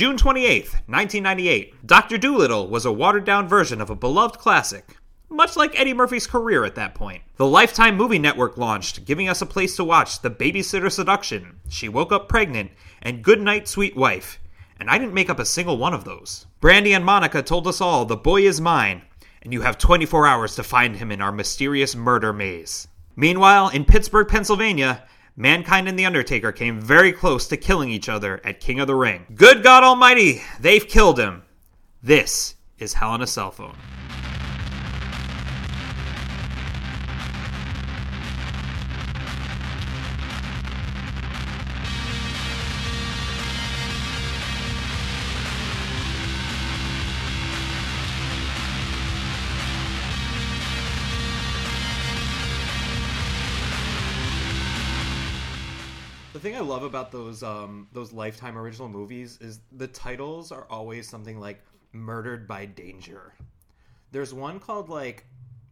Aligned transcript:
June 0.00 0.16
28, 0.16 0.62
1998. 0.86 1.86
Dr. 1.86 2.16
Dolittle 2.16 2.68
was 2.68 2.86
a 2.86 2.90
watered 2.90 3.26
down 3.26 3.46
version 3.46 3.82
of 3.82 3.90
a 3.90 3.94
beloved 3.94 4.38
classic, 4.38 4.96
much 5.28 5.58
like 5.58 5.78
Eddie 5.78 5.92
Murphy's 5.92 6.26
career 6.26 6.64
at 6.64 6.74
that 6.76 6.94
point. 6.94 7.22
The 7.36 7.44
Lifetime 7.44 7.98
Movie 7.98 8.18
Network 8.18 8.56
launched, 8.56 9.04
giving 9.04 9.28
us 9.28 9.42
a 9.42 9.44
place 9.44 9.76
to 9.76 9.84
watch 9.84 10.22
The 10.22 10.30
Babysitter 10.30 10.90
Seduction, 10.90 11.60
She 11.68 11.90
Woke 11.90 12.12
Up 12.12 12.30
Pregnant, 12.30 12.70
and 13.02 13.22
Good 13.22 13.42
Night, 13.42 13.68
Sweet 13.68 13.94
Wife. 13.94 14.40
And 14.78 14.88
I 14.88 14.96
didn't 14.96 15.12
make 15.12 15.28
up 15.28 15.38
a 15.38 15.44
single 15.44 15.76
one 15.76 15.92
of 15.92 16.04
those. 16.04 16.46
Brandy 16.62 16.94
and 16.94 17.04
Monica 17.04 17.42
told 17.42 17.68
us 17.68 17.82
all 17.82 18.06
the 18.06 18.16
boy 18.16 18.40
is 18.40 18.58
mine, 18.58 19.02
and 19.42 19.52
you 19.52 19.60
have 19.60 19.76
24 19.76 20.26
hours 20.26 20.54
to 20.54 20.62
find 20.62 20.96
him 20.96 21.12
in 21.12 21.20
our 21.20 21.30
mysterious 21.30 21.94
murder 21.94 22.32
maze. 22.32 22.88
Meanwhile, 23.16 23.68
in 23.68 23.84
Pittsburgh, 23.84 24.28
Pennsylvania, 24.28 25.04
Mankind 25.36 25.88
and 25.88 25.98
The 25.98 26.06
Undertaker 26.06 26.52
came 26.52 26.80
very 26.80 27.12
close 27.12 27.46
to 27.48 27.56
killing 27.56 27.90
each 27.90 28.08
other 28.08 28.40
at 28.44 28.60
King 28.60 28.80
of 28.80 28.86
the 28.86 28.94
Ring. 28.94 29.26
Good 29.34 29.62
God 29.62 29.84
Almighty, 29.84 30.42
they've 30.58 30.86
killed 30.86 31.18
him. 31.18 31.42
This 32.02 32.56
is 32.78 32.94
Hell 32.94 33.14
in 33.14 33.22
a 33.22 33.26
Cell 33.26 33.50
Phone. 33.50 33.76
About 56.90 57.10
those 57.10 57.42
um, 57.42 57.88
those 57.92 58.12
Lifetime 58.12 58.58
original 58.58 58.88
movies 58.88 59.38
is 59.40 59.60
the 59.72 59.86
titles 59.86 60.52
are 60.52 60.66
always 60.68 61.08
something 61.08 61.40
like 61.40 61.62
"Murdered 61.92 62.46
by 62.46 62.66
Danger." 62.66 63.32
There's 64.12 64.34
one 64.34 64.60
called 64.60 64.88
like 64.90 65.24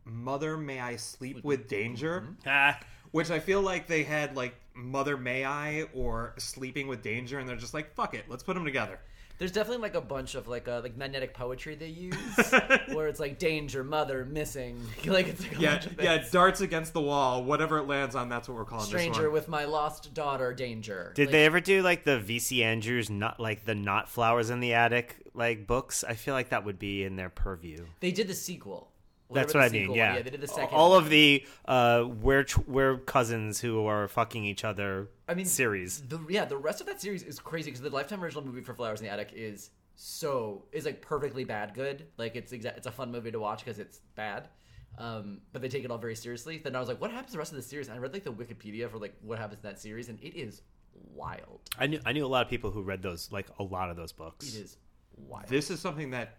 "Mother 0.05 0.56
May 0.56 0.80
I 0.80 0.96
Sleep 0.96 1.44
with 1.44 1.69
Danger," 1.69 2.28
Ah, 2.46 2.78
which 3.11 3.30
I 3.30 3.41
feel 3.41 3.61
like 3.61 3.86
they 3.86 4.05
had 4.05 4.36
like 4.36 4.55
"Mother 4.74 5.16
May 5.16 5.44
I" 5.44 5.83
or 5.92 6.34
"Sleeping 6.39 6.86
with 6.86 7.02
Danger," 7.02 7.39
and 7.39 7.48
they're 7.48 7.56
just 7.56 7.74
like, 7.74 7.94
"Fuck 7.94 8.14
it, 8.14 8.24
let's 8.28 8.44
put 8.44 8.55
them 8.55 8.64
together." 8.64 9.00
There's 9.39 9.53
definitely 9.53 9.83
like 9.83 9.94
a 9.94 10.00
bunch 10.00 10.34
of 10.34 10.48
like 10.48 10.67
uh, 10.67 10.81
like 10.83 10.97
magnetic 10.97 11.33
poetry 11.33 11.77
they 11.77 11.86
use, 11.86 12.14
where 12.92 13.06
it's 13.06 13.20
like 13.20 13.39
danger, 13.39 13.84
mother, 13.84 14.25
missing, 14.25 14.80
like 15.06 15.28
it's 15.28 15.41
like 15.42 15.56
a 15.58 15.61
Yeah, 15.61 15.72
bunch 15.75 15.86
of 15.86 16.03
yeah, 16.03 16.19
things. 16.19 16.30
darts 16.33 16.61
against 16.61 16.92
the 16.92 17.00
wall. 17.00 17.45
Whatever 17.45 17.78
it 17.78 17.84
lands 17.84 18.17
on, 18.17 18.28
that's 18.28 18.48
what 18.48 18.56
we're 18.56 18.64
calling 18.64 18.83
this 18.91 19.00
stranger 19.00 19.25
one. 19.25 19.33
with 19.33 19.47
my 19.48 19.64
lost 19.64 20.12
daughter, 20.12 20.53
danger. 20.53 21.12
did 21.14 21.27
Like, 21.28 21.33
they 21.33 21.45
ever 21.47 21.61
do 21.61 21.83
like 21.83 22.03
the 22.05 22.19
VC 22.19 22.62
Andrews 22.64 23.11
not 23.11 23.39
like 23.39 23.64
the 23.64 23.77
not 23.77 24.08
flowers 24.08 24.50
in 24.50 24.58
the 24.61 24.75
attic 24.75 25.14
like 25.34 25.67
books? 25.69 26.02
I 26.02 26.14
feel 26.14 26.34
like 26.34 26.48
that 26.48 26.64
would 26.64 26.80
be 26.80 27.05
in 27.05 27.14
their 27.14 27.30
purview. 27.30 27.86
They 28.00 28.11
did 28.11 28.27
the 28.27 28.34
sequel. 28.34 28.91
That's 29.30 29.54
what 29.54 29.62
I 29.62 29.68
mean. 29.68 29.92
Yeah. 29.92 30.16
yeah, 30.16 30.22
they 30.22 30.30
did 30.30 30.40
the 30.40 30.48
second. 30.48 30.76
All 30.76 30.94
of 30.94 31.10
the 31.10 31.44
uh, 31.66 32.06
we're 32.20 32.46
we're 32.66 32.98
cousins 32.98 33.60
who 33.60 33.86
are 33.86 34.08
fucking 34.08 34.44
each 34.44 34.64
other. 34.64 35.08
I 35.28 35.34
mean, 35.34 35.46
series. 35.46 36.00
The 36.02 36.20
yeah, 36.28 36.44
the 36.44 36.56
rest 36.56 36.80
of 36.80 36.86
that 36.86 37.00
series 37.00 37.22
is 37.22 37.38
crazy 37.38 37.70
because 37.70 37.82
the 37.82 37.90
Lifetime 37.90 38.22
original 38.22 38.44
movie 38.44 38.62
for 38.62 38.74
Flowers 38.74 39.00
in 39.00 39.06
the 39.06 39.12
Attic 39.12 39.32
is 39.34 39.70
so 39.96 40.64
is 40.72 40.84
like 40.84 41.02
perfectly 41.02 41.44
bad 41.44 41.74
good. 41.74 42.06
Like 42.16 42.36
it's 42.36 42.52
exa- 42.52 42.76
it's 42.76 42.86
a 42.86 42.92
fun 42.92 43.12
movie 43.12 43.30
to 43.30 43.38
watch 43.40 43.64
because 43.64 43.78
it's 43.78 44.00
bad. 44.14 44.48
Um, 44.96 45.42
but 45.52 45.62
they 45.62 45.68
take 45.68 45.84
it 45.84 45.90
all 45.90 45.98
very 45.98 46.16
seriously. 46.16 46.58
Then 46.58 46.74
I 46.74 46.80
was 46.80 46.88
like, 46.88 47.00
what 47.00 47.10
happens 47.10 47.32
the 47.32 47.38
rest 47.38 47.52
of 47.52 47.56
the 47.56 47.62
series? 47.62 47.88
And 47.88 47.96
I 47.96 48.00
read 48.00 48.12
like 48.12 48.24
the 48.24 48.32
Wikipedia 48.32 48.90
for 48.90 48.98
like 48.98 49.14
what 49.22 49.38
happens 49.38 49.60
in 49.62 49.68
that 49.68 49.80
series, 49.80 50.08
and 50.08 50.18
it 50.20 50.36
is 50.36 50.62
wild. 51.14 51.60
I 51.78 51.86
knew 51.86 52.00
I 52.04 52.12
knew 52.12 52.24
a 52.24 52.28
lot 52.28 52.44
of 52.44 52.50
people 52.50 52.70
who 52.70 52.82
read 52.82 53.02
those 53.02 53.30
like 53.30 53.46
a 53.58 53.62
lot 53.62 53.90
of 53.90 53.96
those 53.96 54.12
books. 54.12 54.54
It 54.54 54.60
is 54.62 54.76
wild. 55.16 55.48
This 55.48 55.70
is 55.70 55.80
something 55.80 56.10
that 56.10 56.36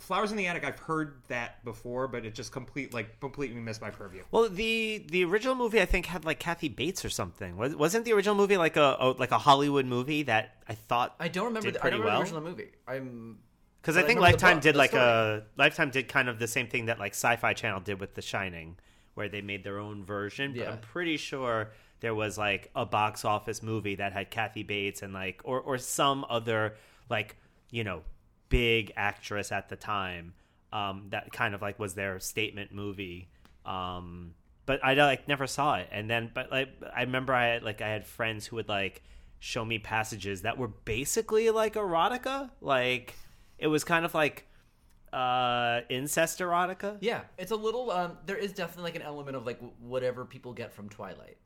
Flowers 0.00 0.30
in 0.30 0.36
the 0.36 0.46
Attic. 0.46 0.64
I've 0.64 0.78
heard 0.78 1.22
that 1.28 1.64
before, 1.64 2.08
but 2.08 2.24
it 2.26 2.34
just 2.34 2.52
complete 2.52 2.92
like 2.94 3.20
completely 3.20 3.60
missed 3.60 3.80
my 3.80 3.90
purview. 3.90 4.22
Well, 4.30 4.48
the 4.48 5.04
the 5.10 5.24
original 5.24 5.54
movie 5.54 5.80
I 5.80 5.84
think 5.86 6.06
had 6.06 6.24
like 6.24 6.38
Kathy 6.38 6.68
Bates 6.68 7.04
or 7.04 7.10
something. 7.10 7.56
Was, 7.56 7.74
wasn't 7.76 8.04
the 8.04 8.12
original 8.12 8.34
movie 8.34 8.56
like 8.56 8.76
a, 8.76 8.96
a 9.00 9.08
like 9.18 9.30
a 9.30 9.38
Hollywood 9.38 9.86
movie 9.86 10.22
that 10.24 10.56
I 10.68 10.74
thought 10.74 11.14
I 11.20 11.28
don't 11.28 11.46
remember. 11.46 11.66
did 11.68 11.74
The, 11.74 11.78
I 11.78 11.82
pretty 11.82 11.96
don't 11.98 12.06
remember 12.06 12.06
well? 12.06 12.30
the 12.30 12.36
original 12.36 12.42
movie. 12.50 12.70
I'm 12.88 13.38
Because 13.80 13.96
I 13.96 14.00
I 14.00 14.02
think 14.04 14.18
remember 14.18 14.32
Lifetime 14.32 14.56
book, 14.56 14.62
did 14.62 14.76
like 14.76 14.90
story. 14.90 15.04
a 15.04 15.42
Lifetime 15.56 15.90
did 15.90 16.08
kind 16.08 16.28
of 16.28 16.38
the 16.38 16.48
same 16.48 16.66
thing 16.68 16.86
that 16.86 16.98
like 16.98 17.12
Sci-Fi 17.14 17.52
Channel 17.54 17.80
did 17.80 18.00
with 18.00 18.14
The 18.14 18.22
Shining, 18.22 18.76
where 19.14 19.28
they 19.28 19.40
made 19.42 19.64
their 19.64 19.78
own 19.78 20.04
version. 20.04 20.52
But 20.56 20.60
Yeah. 20.62 20.70
I'm 20.72 20.78
pretty 20.80 21.16
sure 21.16 21.70
there 22.00 22.14
was 22.14 22.38
like 22.38 22.70
a 22.74 22.86
box 22.86 23.24
office 23.24 23.62
movie 23.62 23.96
that 23.96 24.12
had 24.12 24.30
Kathy 24.30 24.62
Bates 24.62 25.02
and 25.02 25.12
like 25.12 25.40
or 25.44 25.60
or 25.60 25.76
some 25.78 26.24
other 26.30 26.76
like 27.10 27.36
you 27.70 27.84
know 27.84 28.02
big 28.50 28.92
actress 28.96 29.50
at 29.50 29.70
the 29.70 29.76
time 29.76 30.34
um, 30.72 31.06
that 31.10 31.32
kind 31.32 31.54
of 31.54 31.62
like 31.62 31.78
was 31.78 31.94
their 31.94 32.20
statement 32.20 32.72
movie. 32.72 33.28
Um, 33.64 34.34
but 34.66 34.84
I 34.84 34.94
like 34.94 35.26
never 35.26 35.46
saw 35.46 35.76
it, 35.76 35.88
and 35.90 36.08
then 36.08 36.30
but 36.32 36.50
like 36.50 36.68
I 36.94 37.02
remember 37.02 37.32
I 37.32 37.46
had, 37.46 37.62
like 37.62 37.80
I 37.80 37.88
had 37.88 38.06
friends 38.06 38.46
who 38.46 38.56
would 38.56 38.68
like 38.68 39.02
show 39.38 39.64
me 39.64 39.78
passages 39.78 40.42
that 40.42 40.58
were 40.58 40.68
basically 40.68 41.50
like 41.50 41.74
erotica, 41.74 42.50
like 42.60 43.14
it 43.58 43.66
was 43.66 43.84
kind 43.84 44.04
of 44.04 44.14
like 44.14 44.46
uh 45.12 45.80
incest 45.88 46.38
erotica. 46.38 46.96
yeah. 47.00 47.22
It's 47.36 47.50
a 47.50 47.56
little. 47.56 47.90
Um, 47.90 48.18
there 48.26 48.36
is 48.36 48.52
definitely 48.52 48.84
like 48.84 48.96
an 48.96 49.02
element 49.02 49.36
of 49.36 49.44
like 49.44 49.60
whatever 49.80 50.24
people 50.24 50.52
get 50.52 50.72
from 50.72 50.88
Twilight. 50.88 51.38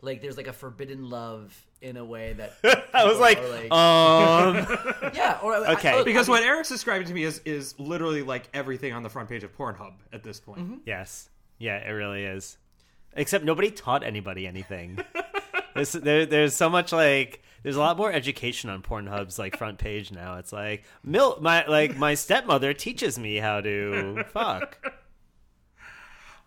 Like 0.00 0.22
there's 0.22 0.36
like 0.36 0.46
a 0.46 0.52
forbidden 0.52 1.10
love 1.10 1.54
in 1.80 1.96
a 1.96 2.04
way 2.04 2.32
that 2.34 2.54
I 2.94 3.04
was 3.04 3.18
people 3.18 3.50
like, 3.50 3.72
um, 3.72 5.10
yeah. 5.14 5.38
Or 5.42 5.54
Okay. 5.72 6.00
I, 6.00 6.02
Because 6.04 6.28
I 6.28 6.32
what 6.32 6.42
Eric's 6.42 6.68
describing 6.68 7.06
to 7.08 7.14
me 7.14 7.24
is 7.24 7.40
is 7.44 7.78
literally 7.78 8.22
like 8.22 8.48
everything 8.54 8.92
on 8.92 9.02
the 9.02 9.08
front 9.08 9.28
page 9.28 9.42
of 9.44 9.56
Pornhub 9.56 9.94
at 10.12 10.22
this 10.22 10.38
point. 10.40 10.82
yes, 10.86 11.28
yeah, 11.58 11.76
it 11.78 11.90
really 11.90 12.24
is. 12.24 12.58
Except 13.14 13.44
nobody 13.44 13.70
taught 13.70 14.04
anybody 14.04 14.46
anything. 14.46 14.98
there's 15.74 15.92
there, 15.92 16.26
there's 16.26 16.54
so 16.54 16.68
much 16.68 16.92
like 16.92 17.42
there's 17.64 17.76
a 17.76 17.80
lot 17.80 17.96
more 17.96 18.12
education 18.12 18.70
on 18.70 18.82
Pornhub's 18.82 19.38
like 19.38 19.56
front 19.56 19.78
page 19.78 20.12
now. 20.12 20.36
It's 20.36 20.52
like 20.52 20.84
Mil 21.02 21.38
my 21.40 21.66
like 21.66 21.96
my 21.96 22.14
stepmother 22.14 22.72
teaches 22.72 23.18
me 23.18 23.36
how 23.36 23.60
to 23.60 24.24
fuck. 24.32 24.78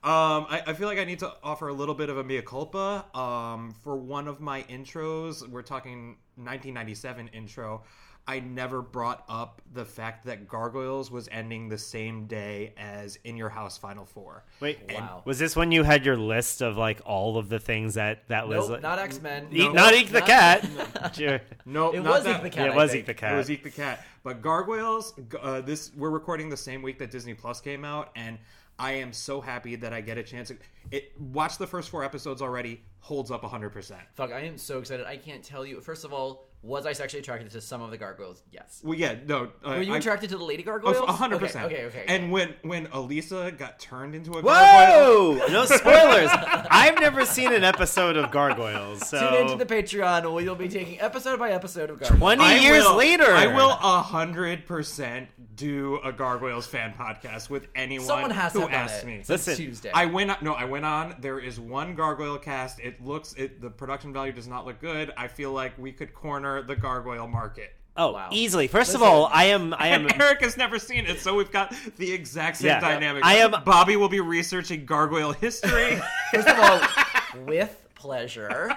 Um, 0.03 0.47
I, 0.49 0.63
I 0.65 0.73
feel 0.73 0.87
like 0.87 0.97
I 0.97 1.03
need 1.03 1.19
to 1.19 1.31
offer 1.43 1.67
a 1.67 1.73
little 1.73 1.93
bit 1.93 2.09
of 2.09 2.17
a 2.17 2.23
mea 2.23 2.41
culpa. 2.41 3.05
Um, 3.13 3.75
for 3.83 3.95
one 3.95 4.27
of 4.27 4.41
my 4.41 4.63
intros, 4.63 5.47
we're 5.47 5.61
talking 5.61 6.17
1997 6.37 7.27
intro. 7.33 7.83
I 8.31 8.39
never 8.39 8.81
brought 8.81 9.25
up 9.27 9.61
the 9.73 9.83
fact 9.83 10.25
that 10.27 10.47
Gargoyles 10.47 11.11
was 11.11 11.27
ending 11.33 11.67
the 11.67 11.77
same 11.77 12.27
day 12.27 12.73
as 12.77 13.17
In 13.25 13.35
Your 13.35 13.49
House 13.49 13.77
Final 13.77 14.05
Four. 14.05 14.45
Wait, 14.61 14.79
Wow. 14.89 15.21
was 15.25 15.37
this 15.37 15.53
when 15.53 15.73
you 15.73 15.83
had 15.83 16.05
your 16.05 16.15
list 16.15 16.61
of 16.61 16.77
like 16.77 17.01
all 17.05 17.37
of 17.37 17.49
the 17.49 17.59
things 17.59 17.95
that 17.95 18.25
that 18.29 18.47
was 18.47 18.59
Nope, 18.59 18.69
like, 18.69 18.81
not 18.83 18.99
X 18.99 19.21
Men. 19.21 19.47
Eat, 19.51 19.73
not 19.73 19.93
Eek 19.93 20.11
the 20.11 20.21
cat? 20.21 20.65
Sure. 21.13 21.41
No, 21.65 21.91
It 21.91 21.99
not 22.03 22.09
was 22.11 22.23
that. 22.23 22.37
Eek 22.37 22.43
the 22.43 22.49
cat. 22.49 22.65
Yeah, 22.67 22.71
it 22.71 22.73
I 22.73 22.77
was 22.77 22.91
think. 22.91 22.99
Eek 23.01 23.05
the 23.07 23.13
Cat. 23.15 23.33
It 23.33 23.37
was 23.37 23.51
Eek 23.51 23.63
the 23.63 23.69
Cat. 23.71 24.05
But 24.23 24.41
Gargoyles, 24.41 25.13
uh, 25.41 25.59
this 25.59 25.91
we're 25.97 26.09
recording 26.09 26.47
the 26.47 26.55
same 26.55 26.81
week 26.81 26.99
that 26.99 27.11
Disney 27.11 27.33
Plus 27.33 27.59
came 27.59 27.83
out, 27.83 28.11
and 28.15 28.37
I 28.79 28.93
am 28.93 29.11
so 29.11 29.41
happy 29.41 29.75
that 29.75 29.91
I 29.91 29.99
get 29.99 30.17
a 30.17 30.23
chance. 30.23 30.47
To 30.47 30.57
it 30.89 31.11
watch 31.19 31.57
the 31.57 31.67
first 31.67 31.89
four 31.89 32.05
episodes 32.05 32.41
already. 32.41 32.81
Holds 32.99 33.29
up 33.29 33.41
100. 33.43 33.71
percent 33.71 34.01
Fuck, 34.13 34.31
I 34.31 34.41
am 34.41 34.57
so 34.57 34.79
excited. 34.79 35.05
I 35.05 35.17
can't 35.17 35.43
tell 35.43 35.65
you. 35.65 35.81
First 35.81 36.05
of 36.05 36.13
all, 36.13 36.47
was 36.63 36.85
I 36.85 36.93
sexually 36.93 37.21
attracted 37.21 37.49
to 37.51 37.61
some 37.61 37.81
of 37.81 37.89
the 37.91 37.97
gargoyles? 37.97 38.43
Yes. 38.51 38.81
Well, 38.83 38.97
yeah, 38.97 39.15
no. 39.25 39.51
Uh, 39.63 39.69
Were 39.77 39.81
you 39.81 39.93
I- 39.93 39.97
attracted 39.97 40.29
to 40.29 40.37
the 40.37 40.43
lady 40.43 40.61
gargoyles? 40.63 40.97
A 40.97 41.11
hundred 41.11 41.39
percent. 41.39 41.65
Okay, 41.65 41.85
okay. 41.85 42.01
okay. 42.01 42.05
And 42.07 42.31
when 42.31 42.53
when 42.61 42.87
Elisa 42.91 43.51
got 43.57 43.79
turned 43.79 44.13
into 44.13 44.31
a 44.37 44.41
gargoyle, 44.43 45.37
Whoa! 45.39 45.47
No 45.51 45.65
spoilers. 45.65 46.29
I've 46.69 46.99
never 46.99 47.25
seen 47.25 47.51
an 47.53 47.63
episode 47.63 48.15
of 48.17 48.29
Gargoyles, 48.31 49.07
so 49.09 49.19
Tune 49.19 49.41
into 49.49 49.55
the 49.55 49.65
Patreon, 49.65 50.31
where 50.31 50.43
you'll 50.43 50.55
be 50.55 50.67
taking 50.69 50.99
episode 51.01 51.39
by 51.39 51.51
episode 51.51 51.89
of 51.89 51.99
gargoyles. 51.99 52.19
twenty 52.19 52.43
I 52.43 52.55
years 52.57 52.83
will- 52.85 52.95
later, 52.95 53.25
I 53.31 53.47
will 53.47 53.71
a 53.71 54.01
hundred 54.01 54.65
percent 54.67 55.29
do 55.55 55.99
a 56.03 56.11
gargoyles 56.11 56.65
fan 56.67 56.93
podcast 56.97 57.49
with 57.49 57.67
anyone 57.75 58.07
Someone 58.07 58.31
has 58.31 58.53
who 58.53 58.61
have 58.61 58.71
asks 58.71 59.03
it. 59.03 59.05
me. 59.07 59.15
Since 59.17 59.29
Listen, 59.47 59.55
Tuesday. 59.65 59.91
I 59.93 60.05
went 60.05 60.31
on, 60.31 60.37
no, 60.41 60.53
I 60.53 60.65
went 60.65 60.85
on. 60.85 61.15
There 61.19 61.39
is 61.39 61.59
one 61.59 61.95
gargoyle 61.95 62.37
cast. 62.37 62.79
It 62.79 63.03
looks 63.03 63.33
it 63.33 63.61
the 63.61 63.69
production 63.69 64.13
value 64.13 64.31
does 64.31 64.47
not 64.47 64.65
look 64.65 64.79
good. 64.79 65.11
I 65.17 65.27
feel 65.27 65.51
like 65.51 65.77
we 65.77 65.91
could 65.91 66.13
corner 66.13 66.50
the 66.61 66.75
gargoyle 66.75 67.27
market. 67.27 67.73
Oh, 67.95 68.13
Wow. 68.13 68.29
easily. 68.31 68.67
First 68.67 68.95
of 68.95 69.03
all, 69.03 69.29
I 69.33 69.45
am. 69.45 69.73
I 69.77 69.89
am. 69.89 70.05
And 70.07 70.21
Eric 70.21 70.41
has 70.41 70.55
never 70.57 70.79
seen 70.79 71.05
it, 71.05 71.19
so 71.19 71.35
we've 71.35 71.51
got 71.51 71.73
the 71.97 72.11
exact 72.11 72.57
same 72.57 72.67
Yeah. 72.67 72.79
dynamic. 72.79 73.23
I 73.25 73.35
am- 73.35 73.51
Bobby 73.65 73.95
will 73.97 74.09
be 74.09 74.21
researching 74.21 74.85
gargoyle 74.85 75.33
history. 75.33 76.01
First 76.33 76.47
of 76.47 76.57
all, 76.57 77.43
with 77.45 77.77
pleasure. 77.95 78.75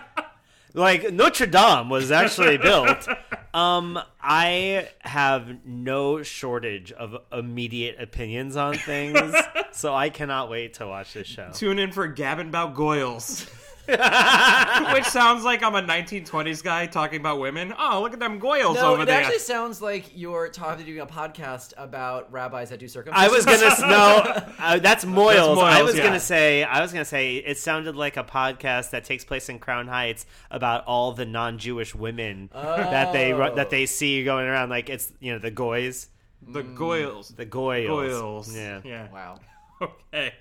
like 0.75 1.13
Notre 1.13 1.47
Dame 1.47 1.89
was 1.89 2.11
actually 2.13 2.59
built. 2.59 3.09
Um, 3.55 4.01
I 4.21 4.89
have 4.99 5.65
no 5.65 6.25
shortage 6.25 6.91
of 6.91 7.17
immediate 7.33 8.01
opinions 8.03 8.57
on 8.57 8.75
things, 8.75 9.33
so 9.71 9.95
I 9.95 10.11
cannot 10.11 10.51
wait 10.51 10.75
to 10.75 10.89
watch 10.89 11.13
this 11.13 11.29
show. 11.29 11.51
Tune 11.55 11.79
in 11.79 11.93
for 11.93 12.09
Gavin 12.09 12.49
about 12.49 12.75
goyles. 12.75 13.49
Which 14.95 15.05
sounds 15.11 15.45
like 15.45 15.63
I'm 15.63 15.75
a 15.75 15.83
1920s 15.83 16.63
guy 16.63 16.87
talking 16.87 17.21
about 17.21 17.39
women. 17.39 17.75
Oh, 17.79 18.01
look 18.03 18.13
at 18.13 18.19
them 18.21 18.41
goyles 18.41 18.75
No, 18.77 18.93
over 18.95 19.03
it 19.03 19.07
there. 19.07 19.21
actually 19.21 19.39
sounds 19.41 19.83
like 19.83 20.07
you're 20.17 20.49
talking 20.49 20.85
doing 20.87 21.01
a 21.01 21.07
podcast 21.07 21.73
about 21.77 22.33
rabbis 22.33 22.71
that 22.71 22.79
do 22.79 22.89
circumcision. 22.89 23.29
I 23.31 23.33
was 23.33 23.45
gonna 23.45 23.67
s- 23.67 23.81
no, 23.81 24.53
uh, 24.59 24.79
that's 24.79 25.05
Moyles. 25.05 25.63
I 25.63 25.81
Moyles, 25.81 25.85
was 25.85 25.97
yeah. 25.97 26.05
gonna 26.05 26.21
say, 26.21 26.63
I 26.65 26.81
was 26.81 26.93
gonna 26.93 27.05
say, 27.05 27.37
it 27.37 27.59
sounded 27.59 27.97
like 27.97 28.17
a 28.17 28.25
podcast 28.25 28.91
that 28.91 29.05
takes 29.05 29.25
place 29.25 29.49
in 29.49 29.59
Crown 29.59 29.87
Heights 29.89 30.27
about 30.51 30.85
all 30.87 31.13
the 31.13 31.27
non-Jewish 31.27 31.95
women 31.95 32.51
that 32.53 33.13
they 33.13 33.33
Oh. 33.33 33.55
that 33.55 33.71
they 33.71 33.87
see 33.87 34.25
going 34.25 34.47
around. 34.47 34.69
Like 34.71 34.89
it's 34.89 35.13
you 35.21 35.33
know 35.33 35.39
the 35.39 35.51
goys, 35.51 36.09
the 36.47 36.63
goyles. 36.63 37.35
the 37.37 37.47
goyles. 37.47 37.89
goyles. 37.89 38.57
Yeah. 38.57 38.81
Yeah. 38.85 39.09
Wow. 39.13 39.41
Okay. 39.83 40.33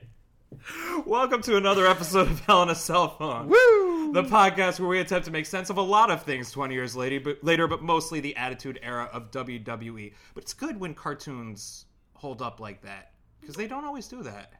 Welcome 1.05 1.41
to 1.43 1.57
another 1.57 1.85
episode 1.87 2.29
of 2.29 2.39
Hell 2.41 2.63
in 2.63 2.69
a 2.69 2.75
Cell 2.75 3.09
Phone. 3.17 3.47
Woo! 3.47 4.13
The 4.13 4.23
podcast 4.23 4.79
where 4.79 4.89
we 4.89 4.99
attempt 4.99 5.25
to 5.25 5.31
make 5.31 5.45
sense 5.45 5.69
of 5.69 5.77
a 5.77 5.81
lot 5.81 6.11
of 6.11 6.23
things 6.23 6.51
20 6.51 6.73
years 6.73 6.95
later, 6.95 7.19
but, 7.19 7.43
later, 7.43 7.67
but 7.67 7.81
mostly 7.81 8.19
the 8.19 8.35
attitude 8.35 8.79
era 8.83 9.09
of 9.11 9.31
WWE. 9.31 10.13
But 10.33 10.43
it's 10.43 10.53
good 10.53 10.79
when 10.79 10.93
cartoons 10.93 11.85
hold 12.13 12.41
up 12.41 12.59
like 12.59 12.81
that 12.83 13.11
because 13.41 13.55
they 13.55 13.67
don't 13.67 13.85
always 13.85 14.07
do 14.07 14.23
that. 14.23 14.53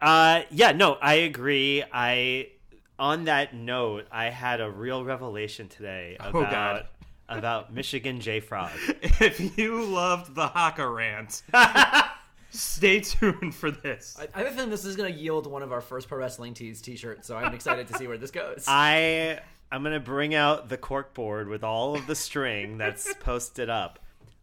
Uh, 0.00 0.42
yeah, 0.50 0.72
no, 0.72 0.94
I 0.94 1.14
agree. 1.14 1.82
I 1.92 2.48
on 2.98 3.24
that 3.24 3.54
note, 3.54 4.06
I 4.10 4.26
had 4.30 4.60
a 4.60 4.70
real 4.70 5.04
revelation 5.04 5.68
today 5.68 6.16
about 6.18 6.86
Oh, 7.28 7.36
about 7.38 7.74
Michigan 7.74 8.20
J 8.20 8.40
Frog. 8.40 8.70
If 9.20 9.58
you 9.58 9.82
loved 9.82 10.34
the 10.34 10.46
Haka 10.48 10.88
rant, 10.88 11.42
stay 12.56 13.00
tuned 13.00 13.54
for 13.54 13.70
this. 13.70 14.16
I, 14.18 14.28
I 14.34 14.38
have 14.44 14.48
a 14.48 14.50
feeling 14.54 14.70
this 14.70 14.84
is 14.84 14.96
going 14.96 15.12
to 15.12 15.18
yield 15.18 15.46
one 15.46 15.62
of 15.62 15.72
our 15.72 15.80
first 15.80 16.08
pro 16.08 16.18
wrestling 16.18 16.54
tees 16.54 16.80
t-shirts, 16.80 17.26
so 17.26 17.36
I'm 17.36 17.54
excited 17.54 17.88
to 17.88 17.94
see 17.98 18.06
where 18.06 18.18
this 18.18 18.30
goes. 18.30 18.64
I 18.68 19.40
I'm 19.70 19.82
gonna 19.82 20.00
bring 20.00 20.34
out 20.34 20.68
the 20.68 20.76
cork 20.76 21.12
board 21.14 21.48
with 21.48 21.64
all 21.64 21.96
of 21.96 22.06
the 22.06 22.14
string 22.14 22.78
that's 22.78 23.12
posted 23.20 23.68
up. 23.68 23.98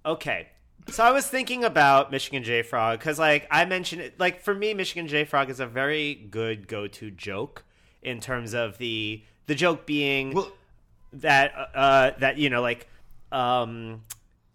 Okay. 0.05 0.49
So 0.89 1.01
I 1.03 1.11
was 1.11 1.25
thinking 1.25 1.63
about 1.63 2.11
Michigan 2.11 2.43
J 2.43 2.61
Frog 2.61 2.99
because, 2.99 3.17
like, 3.17 3.47
I 3.49 3.63
mentioned 3.63 4.01
it. 4.01 4.19
Like, 4.19 4.41
for 4.41 4.53
me, 4.53 4.73
Michigan 4.73 5.07
J 5.07 5.23
Frog 5.23 5.49
is 5.49 5.61
a 5.61 5.65
very 5.65 6.13
good 6.15 6.67
go-to 6.67 7.09
joke 7.09 7.63
in 8.01 8.19
terms 8.19 8.53
of 8.53 8.77
the 8.79 9.23
the 9.45 9.55
joke 9.55 9.85
being 9.85 10.33
Well- 10.33 10.51
that 11.13 11.53
uh, 11.73 12.11
that 12.19 12.37
you 12.37 12.49
know, 12.49 12.61
like, 12.61 12.87
um, 13.31 14.01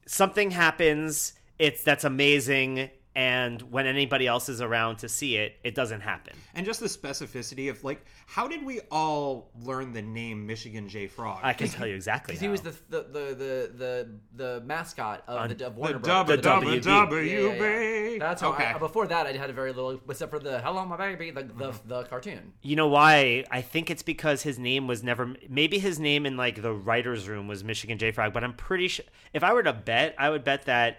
something 0.06 0.50
happens. 0.50 1.32
It's 1.58 1.82
that's 1.82 2.04
amazing, 2.04 2.90
and 3.18 3.60
when 3.62 3.84
anybody 3.88 4.28
else 4.28 4.48
is 4.48 4.60
around 4.60 4.98
to 4.98 5.08
see 5.08 5.34
it, 5.34 5.56
it 5.64 5.74
doesn't 5.74 6.02
happen. 6.02 6.36
And 6.54 6.64
just 6.64 6.78
the 6.78 6.86
specificity 6.86 7.68
of 7.68 7.82
like, 7.82 8.06
how 8.28 8.46
did 8.46 8.64
we 8.64 8.78
all 8.92 9.50
learn 9.60 9.92
the 9.92 10.02
name 10.02 10.46
Michigan 10.46 10.88
J 10.88 11.08
Frog? 11.08 11.40
I 11.42 11.52
can 11.52 11.66
tell 11.66 11.84
you 11.84 11.96
exactly. 11.96 12.34
Because 12.34 12.40
he 12.40 12.46
was 12.46 12.60
the 12.60 12.70
the 12.88 13.02
the 13.02 13.34
the 13.34 13.72
the, 13.76 14.08
the 14.36 14.60
mascot 14.64 15.24
of 15.26 15.36
On 15.36 15.48
the 15.48 15.66
of 15.66 15.74
the 15.74 15.98
Brothers. 15.98 16.02
W 16.02 16.36
The 16.36 16.42
W 16.42 16.80
WB. 16.80 16.84
W 16.84 17.28
Yeah, 17.28 17.56
yeah, 17.58 18.08
yeah. 18.10 18.18
That's 18.20 18.40
how. 18.40 18.50
okay. 18.52 18.66
I, 18.66 18.78
before 18.78 19.08
that, 19.08 19.26
I 19.26 19.32
had 19.32 19.50
a 19.50 19.52
very 19.52 19.72
little, 19.72 20.00
except 20.08 20.30
for 20.30 20.38
the 20.38 20.60
"Hello, 20.60 20.84
my 20.84 20.96
baby," 20.96 21.32
the 21.32 21.42
the, 21.42 21.52
Mm-hmm. 21.52 21.88
the 21.88 22.04
cartoon. 22.04 22.52
You 22.62 22.76
know 22.76 22.86
why? 22.86 23.44
I 23.50 23.62
think 23.62 23.90
it's 23.90 24.04
because 24.04 24.42
his 24.44 24.60
name 24.60 24.86
was 24.86 25.02
never. 25.02 25.34
Maybe 25.48 25.80
his 25.80 25.98
name 25.98 26.24
in 26.24 26.36
like 26.36 26.62
the 26.62 26.72
writers' 26.72 27.28
room 27.28 27.48
was 27.48 27.64
Michigan 27.64 27.98
J 27.98 28.12
Frog, 28.12 28.32
but 28.32 28.44
I'm 28.44 28.54
pretty 28.54 28.86
sure. 28.86 29.06
If 29.32 29.42
I 29.42 29.52
were 29.54 29.64
to 29.64 29.72
bet, 29.72 30.14
I 30.18 30.30
would 30.30 30.44
bet 30.44 30.66
that 30.66 30.98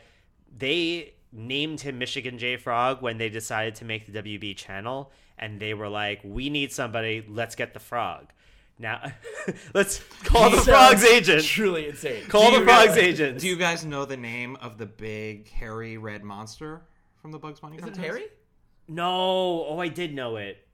they 0.57 1.13
named 1.31 1.81
him 1.81 1.97
Michigan 1.99 2.37
J 2.37 2.57
Frog 2.57 3.01
when 3.01 3.17
they 3.17 3.29
decided 3.29 3.75
to 3.75 3.85
make 3.85 4.11
the 4.11 4.21
WB 4.21 4.55
channel, 4.57 5.11
and 5.37 5.59
they 5.59 5.73
were 5.73 5.89
like, 5.89 6.21
"We 6.23 6.49
need 6.49 6.71
somebody. 6.71 7.25
Let's 7.27 7.55
get 7.55 7.73
the 7.73 7.79
frog." 7.79 8.27
Now, 8.81 9.11
let's 9.73 10.01
call 10.23 10.49
the 10.49 10.57
frog's 10.57 11.03
agent. 11.03 11.43
Truly 11.43 11.89
insane. 11.89 12.25
Call 12.27 12.51
Do 12.51 12.59
the 12.59 12.65
frog's 12.65 12.89
guys- 12.89 12.97
agent. 12.97 13.39
Do 13.39 13.47
you 13.47 13.57
guys 13.57 13.83
know 13.85 14.05
the 14.05 14.15
name 14.17 14.55
of 14.61 14.77
the 14.77 14.85
big 14.85 15.49
hairy 15.49 15.97
red 15.97 16.23
monster 16.23 16.81
from 17.21 17.31
the 17.31 17.39
Bugs 17.39 17.59
Bunny 17.59 17.75
Is 17.75 17.81
it 17.83 17.85
cartoons? 17.87 18.05
Harry? 18.05 18.23
No. 18.87 19.65
Oh, 19.67 19.79
I 19.79 19.89
did 19.89 20.15
know 20.15 20.37
it. 20.37 20.65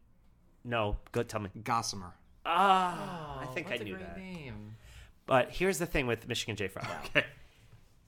No, 0.64 0.98
go 1.12 1.24
tell 1.24 1.42
me. 1.42 1.50
Gossamer. 1.64 2.14
Ah, 2.46 3.40
I 3.42 3.46
Oh, 3.46 3.48
think 3.54 3.68
I 3.68 3.70
that's 3.72 3.82
a 3.82 3.86
knew 3.86 3.96
great 3.96 4.06
that. 4.06 4.18
Name. 4.20 4.76
But 5.26 5.50
here's 5.52 5.80
the 5.80 5.86
thing 5.88 6.06
with 6.06 6.28
Michigan 6.28 6.56
J 6.56 6.68
Frog. 6.68 6.86
Okay. 7.06 7.26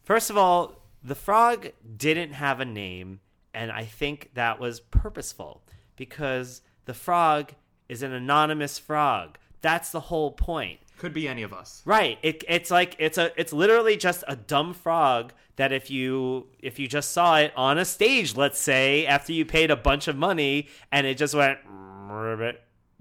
First 0.04 0.30
of 0.30 0.38
all, 0.38 0.80
the 1.04 1.16
frog 1.16 1.72
didn't 1.96 2.34
have 2.34 2.60
a 2.60 2.66
name, 2.66 3.20
and 3.54 3.72
I 3.72 3.86
think 3.86 4.32
that 4.34 4.60
was 4.60 4.80
purposeful 4.80 5.64
because 5.96 6.62
the 6.86 6.94
frog 6.94 7.54
is 7.90 8.04
an 8.04 8.14
anonymous 8.14 8.78
frog. 8.80 9.38
That's 9.62 9.92
the 9.92 10.00
whole 10.00 10.32
point. 10.32 10.80
Could 10.98 11.14
be 11.14 11.28
any 11.28 11.44
of 11.44 11.54
us. 11.54 11.82
Right. 11.86 12.18
It, 12.24 12.44
it's 12.48 12.72
like 12.72 12.96
it's 12.98 13.18
a 13.18 13.32
it's 13.40 13.54
literally 13.54 13.98
just 13.98 14.24
a 14.28 14.36
dumb 14.36 14.74
frog 14.74 15.34
that 15.58 15.72
if 15.72 15.92
you 15.92 16.48
if 16.60 16.80
you 16.80 16.88
just 16.88 17.12
saw 17.12 17.38
it 17.38 17.54
on 17.56 17.78
a 17.78 17.86
stage, 17.86 18.36
let's 18.36 18.60
say, 18.60 19.06
after 19.06 19.32
you 19.32 19.46
paid 19.46 19.70
a 19.70 19.76
bunch 19.76 20.08
of 20.08 20.16
money 20.16 20.68
and 20.92 21.06
it 21.06 21.18
just 21.18 21.36
went 21.36 21.60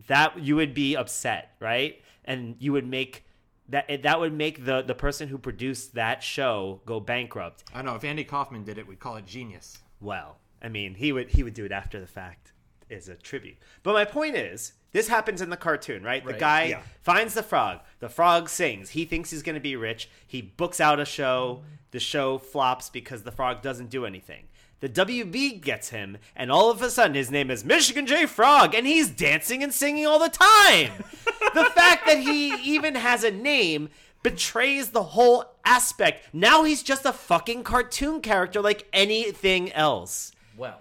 that 0.09 0.39
you 0.39 0.57
would 0.57 0.75
be 0.75 0.97
upset, 0.97 1.53
right? 1.61 2.03
And 2.25 2.57
you 2.59 2.73
would 2.73 2.87
make 2.87 3.26
that 3.69 4.03
that 4.03 4.21
would 4.21 4.33
make 4.33 4.65
the 4.65 4.83
the 4.83 4.95
person 4.95 5.29
who 5.29 5.39
produced 5.39 5.95
that 5.95 6.23
show 6.23 6.81
go 6.87 7.01
bankrupt. 7.01 7.65
I 7.75 7.83
know 7.83 7.95
if 7.95 8.05
Andy 8.05 8.25
Kaufman 8.25 8.65
did 8.65 8.79
it, 8.79 8.87
we'd 8.87 9.01
call 9.01 9.17
it 9.17 9.27
genius. 9.27 9.79
Well, 10.01 10.37
I 10.63 10.69
mean, 10.69 10.95
he 10.95 11.13
would 11.13 11.31
he 11.31 11.43
would 11.43 11.55
do 11.55 11.65
it 11.65 11.73
after 11.73 12.01
the 12.01 12.07
fact 12.07 12.53
as 12.91 13.09
a 13.09 13.15
tribute. 13.17 13.57
But 13.83 13.95
my 13.95 14.05
point 14.05 14.37
is, 14.37 14.73
this 14.93 15.09
happens 15.09 15.41
in 15.43 15.51
the 15.51 15.57
cartoon, 15.57 16.03
right? 16.05 16.25
The 16.25 16.35
guy 16.35 16.65
Yeah. 16.67 16.83
finds 17.03 17.35
the 17.35 17.43
frog. 17.43 17.81
The 17.99 18.09
frog 18.09 18.49
sings. 18.49 18.91
He 18.91 19.05
thinks 19.05 19.31
he's 19.31 19.43
going 19.43 19.55
to 19.57 19.61
be 19.61 19.75
rich. 19.75 20.09
He 20.27 20.41
books 20.41 20.81
out 20.81 21.01
a 21.01 21.05
show. 21.05 21.63
The 21.91 21.99
show 22.01 22.39
flops 22.39 22.89
because 22.91 23.23
the 23.23 23.33
frog 23.33 23.63
doesn't 23.63 23.91
do 23.91 24.05
anything. 24.07 24.45
The 24.81 24.89
WB 24.91 25.63
gets 25.63 25.89
him, 25.89 26.19
and 26.35 26.53
all 26.53 26.71
of 26.71 26.83
a 26.83 26.91
sudden 26.91 27.15
his 27.15 27.31
name 27.31 27.51
is 27.51 27.65
Michigan 27.65 28.07
J. 28.07 28.27
Frog, 28.27 28.75
and 28.75 28.87
he's 28.87 29.09
dancing 29.09 29.63
and 29.63 29.73
singing 29.73 30.07
all 30.07 30.19
the 30.19 30.29
time. 30.29 30.93
the 31.55 31.65
fact 31.75 32.07
that 32.07 32.19
he 32.19 32.55
even 32.57 32.95
has 32.95 33.25
a 33.25 33.31
name 33.31 33.89
betrays 34.23 34.91
the 34.91 35.03
whole 35.03 35.45
aspect. 35.65 36.35
Now 36.35 36.65
he's 36.65 36.83
just 36.83 37.07
a 37.07 37.13
fucking 37.13 37.63
cartoon 37.63 38.21
character 38.21 38.61
like 38.61 38.87
anything 38.93 39.73
else. 39.73 40.33
Well, 40.59 40.81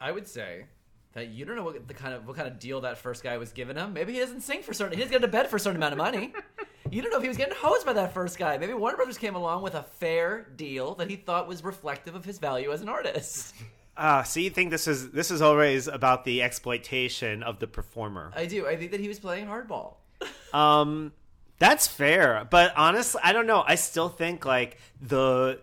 I 0.00 0.12
would 0.12 0.26
say 0.26 0.64
that 1.12 1.28
you 1.28 1.44
don't 1.44 1.56
know 1.56 1.64
what 1.64 1.88
the 1.88 1.94
kind 1.94 2.14
of 2.14 2.26
what 2.26 2.36
kind 2.36 2.48
of 2.48 2.58
deal 2.58 2.80
that 2.82 2.96
first 2.96 3.22
guy 3.22 3.36
was 3.38 3.52
giving 3.52 3.76
him. 3.76 3.92
Maybe 3.92 4.12
he 4.14 4.20
doesn't 4.20 4.42
sing 4.42 4.62
for 4.62 4.72
certain. 4.72 4.96
He 4.96 5.02
doesn't 5.02 5.12
get 5.12 5.20
to 5.22 5.28
bed 5.28 5.48
for 5.48 5.56
a 5.56 5.60
certain 5.60 5.76
amount 5.76 5.92
of 5.92 5.98
money. 5.98 6.32
You 6.90 7.02
don't 7.02 7.10
know 7.10 7.18
if 7.18 7.22
he 7.22 7.28
was 7.28 7.36
getting 7.36 7.54
hosed 7.54 7.84
by 7.84 7.92
that 7.94 8.14
first 8.14 8.38
guy. 8.38 8.56
Maybe 8.56 8.72
Warner 8.72 8.96
Brothers 8.96 9.18
came 9.18 9.34
along 9.34 9.62
with 9.62 9.74
a 9.74 9.82
fair 9.82 10.48
deal 10.56 10.94
that 10.94 11.10
he 11.10 11.16
thought 11.16 11.46
was 11.46 11.62
reflective 11.62 12.14
of 12.14 12.24
his 12.24 12.38
value 12.38 12.72
as 12.72 12.80
an 12.80 12.88
artist. 12.88 13.54
Ah, 14.00 14.22
so 14.22 14.38
you 14.38 14.48
think 14.48 14.70
this 14.70 14.86
is 14.86 15.10
this 15.10 15.32
is 15.32 15.42
always 15.42 15.88
about 15.88 16.24
the 16.24 16.40
exploitation 16.40 17.42
of 17.42 17.58
the 17.58 17.66
performer? 17.66 18.30
I 18.36 18.46
do. 18.46 18.64
I 18.64 18.76
think 18.76 18.92
that 18.92 19.00
he 19.00 19.08
was 19.08 19.18
playing 19.18 19.48
hardball. 19.48 19.94
Um, 20.54 21.12
that's 21.58 21.88
fair, 21.88 22.46
but 22.48 22.72
honestly, 22.76 23.20
I 23.24 23.32
don't 23.32 23.48
know. 23.48 23.64
I 23.66 23.74
still 23.74 24.08
think 24.08 24.46
like 24.46 24.78
the 25.00 25.60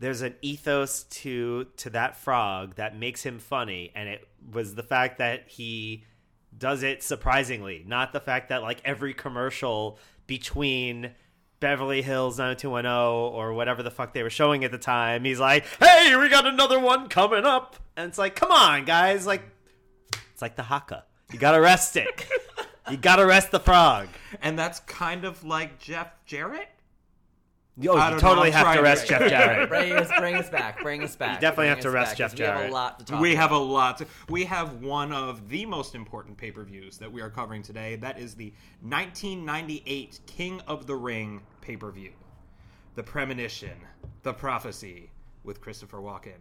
there's 0.00 0.20
an 0.20 0.34
ethos 0.42 1.04
to 1.04 1.64
to 1.78 1.90
that 1.90 2.16
frog 2.16 2.74
that 2.74 2.94
makes 2.94 3.22
him 3.22 3.38
funny, 3.38 3.90
and 3.96 4.06
it 4.06 4.28
was 4.52 4.74
the 4.74 4.82
fact 4.82 5.16
that 5.16 5.48
he 5.48 6.04
does 6.56 6.82
it 6.82 7.02
surprisingly, 7.02 7.84
not 7.86 8.12
the 8.12 8.20
fact 8.20 8.50
that 8.50 8.62
like 8.62 8.82
every 8.84 9.14
commercial 9.14 9.98
between 10.28 11.10
Beverly 11.58 12.02
Hills 12.02 12.38
90210 12.38 12.86
or 13.36 13.52
whatever 13.52 13.82
the 13.82 13.90
fuck 13.90 14.14
they 14.14 14.22
were 14.22 14.30
showing 14.30 14.62
at 14.62 14.70
the 14.70 14.78
time, 14.78 15.24
he's 15.24 15.40
like, 15.40 15.64
"Hey, 15.80 16.14
we 16.14 16.28
got 16.28 16.46
another 16.46 16.78
one 16.78 17.08
coming 17.08 17.44
up," 17.44 17.74
and 17.96 18.08
it's 18.08 18.18
like, 18.18 18.36
"Come 18.36 18.52
on, 18.52 18.84
guys!" 18.84 19.26
Like, 19.26 19.42
it's 20.32 20.40
like 20.40 20.54
the 20.54 20.62
haka. 20.62 21.04
You 21.32 21.40
gotta 21.40 21.60
rest 21.60 21.96
it. 21.96 22.26
you 22.90 22.96
gotta 22.96 23.26
rest 23.26 23.50
the 23.50 23.58
frog. 23.58 24.06
And 24.40 24.56
that's 24.56 24.78
kind 24.80 25.24
of 25.24 25.42
like 25.42 25.80
Jeff 25.80 26.12
Jarrett. 26.24 26.68
Oh, 27.86 27.96
I 27.96 28.12
you 28.12 28.18
totally 28.18 28.50
know, 28.50 28.56
have 28.56 28.76
to 28.76 28.82
rest 28.82 29.06
Jeff 29.06 29.28
Jarrett. 29.28 29.68
bring 29.68 29.92
us, 29.92 30.10
bring 30.18 30.34
us 30.34 30.50
back. 30.50 30.82
Bring 30.82 31.02
us 31.04 31.14
back. 31.14 31.36
You 31.36 31.40
definitely 31.40 31.66
bring 31.66 31.68
have 31.76 31.80
to 31.80 31.90
rest 31.90 32.18
back, 32.18 32.34
Jarrett. 32.34 32.56
We 32.56 32.62
have 32.62 32.70
a 32.70 32.74
lot 32.74 32.98
to 32.98 33.04
talk. 33.04 33.20
We 33.20 33.34
have 33.36 33.50
a 33.52 33.58
lot. 33.58 33.98
To, 33.98 34.06
we 34.28 34.44
have 34.46 34.82
one 34.82 35.12
of 35.12 35.48
the 35.48 35.64
most 35.66 35.94
important 35.94 36.36
pay 36.36 36.50
per 36.50 36.64
views 36.64 36.98
that 36.98 37.12
we 37.12 37.20
are 37.20 37.30
covering 37.30 37.62
today. 37.62 37.96
That 37.96 38.18
is 38.18 38.34
the 38.34 38.52
1998 38.80 40.20
King 40.26 40.60
of 40.66 40.86
the 40.86 40.96
Ring 40.96 41.42
pay 41.60 41.76
per 41.76 41.90
view. 41.90 42.12
The 42.96 43.02
Premonition, 43.04 43.78
The 44.24 44.32
Prophecy 44.32 45.10
with 45.44 45.60
Christopher 45.60 45.98
Walken. 45.98 46.40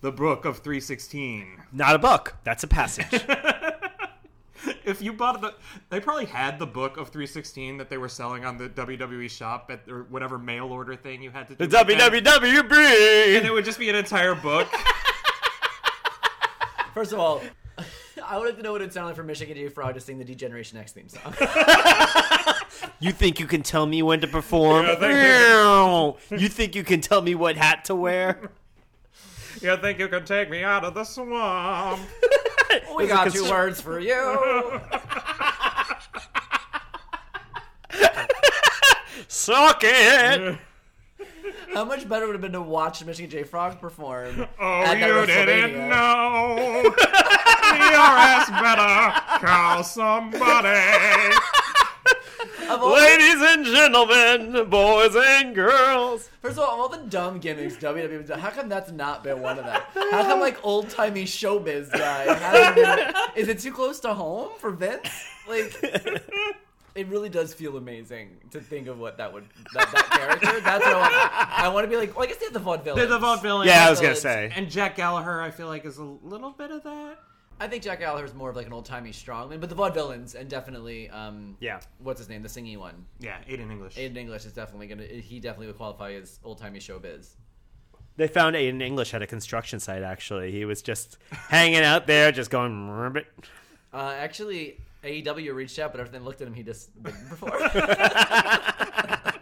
The 0.00 0.12
Book 0.12 0.44
of 0.44 0.58
316. 0.58 1.64
Not 1.72 1.96
a 1.96 1.98
book. 1.98 2.36
That's 2.44 2.62
a 2.62 2.68
passage. 2.68 3.24
If 4.84 5.02
you 5.02 5.12
bought 5.12 5.40
the, 5.40 5.54
they 5.90 6.00
probably 6.00 6.24
had 6.24 6.58
the 6.58 6.66
book 6.66 6.96
of 6.96 7.08
316 7.10 7.76
that 7.76 7.90
they 7.90 7.98
were 7.98 8.08
selling 8.08 8.44
on 8.46 8.56
the 8.56 8.68
WWE 8.70 9.28
shop 9.30 9.70
at 9.70 9.80
or 9.88 10.04
whatever 10.04 10.38
mail 10.38 10.72
order 10.72 10.96
thing 10.96 11.22
you 11.22 11.30
had 11.30 11.46
to 11.48 11.54
do. 11.54 11.58
the 11.66 11.76
back 11.82 11.88
then. 11.98 12.22
And 13.36 13.46
it 13.46 13.52
would 13.52 13.64
just 13.66 13.78
be 13.78 13.88
an 13.90 13.96
entire 13.96 14.34
book. 14.34 14.66
First 16.94 17.12
of 17.12 17.18
all, 17.20 17.42
I 18.24 18.36
would 18.38 18.46
like 18.46 18.56
to 18.56 18.62
know 18.62 18.72
what 18.72 18.80
it 18.82 18.92
sounded 18.92 19.08
like 19.08 19.16
for 19.16 19.22
Michigan 19.22 19.56
J. 19.56 19.68
Frog 19.68 19.94
to 19.94 20.00
sing 20.00 20.18
the 20.18 20.24
Degeneration 20.24 20.78
X 20.78 20.92
theme 20.92 21.08
song. 21.08 21.34
You 23.00 23.12
think 23.12 23.38
you 23.38 23.46
can 23.46 23.62
tell 23.62 23.86
me 23.86 24.02
when 24.02 24.20
to 24.20 24.26
perform? 24.26 24.86
you 26.30 26.48
think 26.48 26.74
you 26.74 26.82
can 26.82 27.00
tell 27.00 27.22
me 27.22 27.34
what 27.34 27.56
hat 27.56 27.84
to 27.86 27.94
wear? 27.94 28.50
You 29.60 29.76
think 29.76 29.98
you 29.98 30.08
can 30.08 30.24
take 30.24 30.50
me 30.50 30.62
out 30.64 30.84
of 30.84 30.94
the 30.94 31.04
swamp? 31.04 32.00
we 32.96 33.06
got 33.06 33.32
two 33.32 33.48
words 33.48 33.80
for 33.80 33.98
you. 34.00 34.14
Suck 39.28 39.80
it! 39.82 40.58
How 41.74 41.84
much 41.84 42.08
better 42.08 42.26
would 42.26 42.32
it 42.32 42.36
have 42.36 42.40
been 42.40 42.52
to 42.52 42.62
watch 42.62 43.04
Michigan 43.04 43.30
J. 43.30 43.42
Frog 43.44 43.78
perform? 43.80 44.46
Oh, 44.58 44.82
at 44.82 44.98
that 44.98 45.08
you 45.08 45.26
didn't 45.26 45.74
WrestleMania? 45.74 45.88
know. 45.88 46.82
Your 46.82 48.00
ass 48.00 48.48
better 48.50 49.46
call 49.46 49.84
somebody. 49.84 51.36
Of 52.68 52.82
all, 52.82 52.92
Ladies 52.92 53.40
and 53.40 53.64
gentlemen, 53.64 54.68
boys 54.68 55.16
and 55.16 55.54
girls. 55.54 56.28
first 56.42 56.58
of 56.58 56.64
all, 56.64 56.74
of 56.74 56.80
all 56.80 56.88
the 56.88 57.08
dumb 57.08 57.38
gimmicks 57.38 57.76
WWE 57.76 58.26
done, 58.26 58.38
how 58.38 58.50
come 58.50 58.68
that's 58.68 58.90
not 58.92 59.24
been 59.24 59.40
one 59.40 59.58
of 59.58 59.64
them? 59.64 59.80
How 60.10 60.22
come 60.22 60.40
like 60.40 60.62
old 60.62 60.90
timey 60.90 61.24
showbiz 61.24 61.90
guy 61.90 62.24
hasn't 62.34 62.76
been? 62.76 63.14
Is 63.36 63.48
it 63.48 63.60
too 63.60 63.72
close 63.72 64.00
to 64.00 64.12
home 64.12 64.50
for 64.58 64.70
Vince? 64.70 65.08
Like, 65.48 65.74
it 66.94 67.06
really 67.08 67.30
does 67.30 67.54
feel 67.54 67.78
amazing 67.78 68.36
to 68.50 68.60
think 68.60 68.86
of 68.86 68.98
what 68.98 69.16
that 69.16 69.32
would 69.32 69.44
that, 69.72 69.90
that 69.90 70.10
character. 70.10 70.60
That's 70.60 70.84
what 70.84 70.94
I 70.94 71.00
want. 71.00 71.60
I 71.60 71.68
want 71.68 71.84
to 71.84 71.88
be 71.88 71.96
like. 71.96 72.14
Well, 72.14 72.24
I 72.24 72.26
guess 72.26 72.36
they 72.36 72.46
have 72.46 72.52
the 72.52 72.60
vaudevillains. 72.60 72.96
They're 72.96 73.06
the 73.06 73.18
vaudevillains. 73.18 73.66
Yeah, 73.66 73.86
I 73.86 73.90
was 73.90 74.00
gonna 74.00 74.14
say. 74.14 74.52
And 74.54 74.68
Jack 74.68 74.96
Gallagher, 74.96 75.40
I 75.40 75.50
feel 75.50 75.68
like, 75.68 75.86
is 75.86 75.96
a 75.96 76.02
little 76.04 76.50
bit 76.50 76.70
of 76.70 76.82
that. 76.82 77.18
I 77.60 77.66
think 77.66 77.82
Jack 77.82 77.98
Gallagher 78.00 78.24
is 78.24 78.34
more 78.34 78.50
of 78.50 78.56
like 78.56 78.66
an 78.66 78.72
old 78.72 78.84
timey 78.84 79.10
strongman, 79.10 79.60
but 79.60 79.68
the 79.68 79.74
vaudevillains 79.76 80.34
and 80.34 80.48
definitely 80.48 81.08
um 81.10 81.56
Yeah. 81.60 81.80
what's 81.98 82.18
his 82.20 82.28
name 82.28 82.42
the 82.42 82.48
singy 82.48 82.76
one 82.76 83.04
Yeah, 83.18 83.38
Aiden 83.48 83.70
English. 83.70 83.96
Aiden 83.96 84.16
English 84.16 84.44
is 84.44 84.52
definitely 84.52 84.86
gonna 84.86 85.04
he 85.04 85.40
definitely 85.40 85.66
would 85.68 85.76
qualify 85.76 86.12
as 86.12 86.38
old 86.44 86.58
timey 86.58 86.78
showbiz. 86.78 87.30
They 88.16 88.26
found 88.28 88.56
Aiden 88.56 88.82
English 88.82 89.14
at 89.14 89.22
a 89.22 89.26
construction 89.28 89.78
site, 89.78 90.02
actually. 90.02 90.50
He 90.50 90.64
was 90.64 90.82
just 90.82 91.18
hanging 91.30 91.82
out 91.84 92.08
there, 92.08 92.32
just 92.32 92.50
going, 92.50 92.88
ribbit. 92.90 93.26
Uh, 93.92 94.12
actually, 94.18 94.80
AEW 95.04 95.54
reached 95.54 95.78
out, 95.78 95.92
but 95.92 96.00
everything 96.00 96.24
looked 96.24 96.40
at 96.40 96.48
him. 96.48 96.54
He 96.54 96.64
just 96.64 96.90
wouldn't 97.00 97.28
perform. 97.28 97.52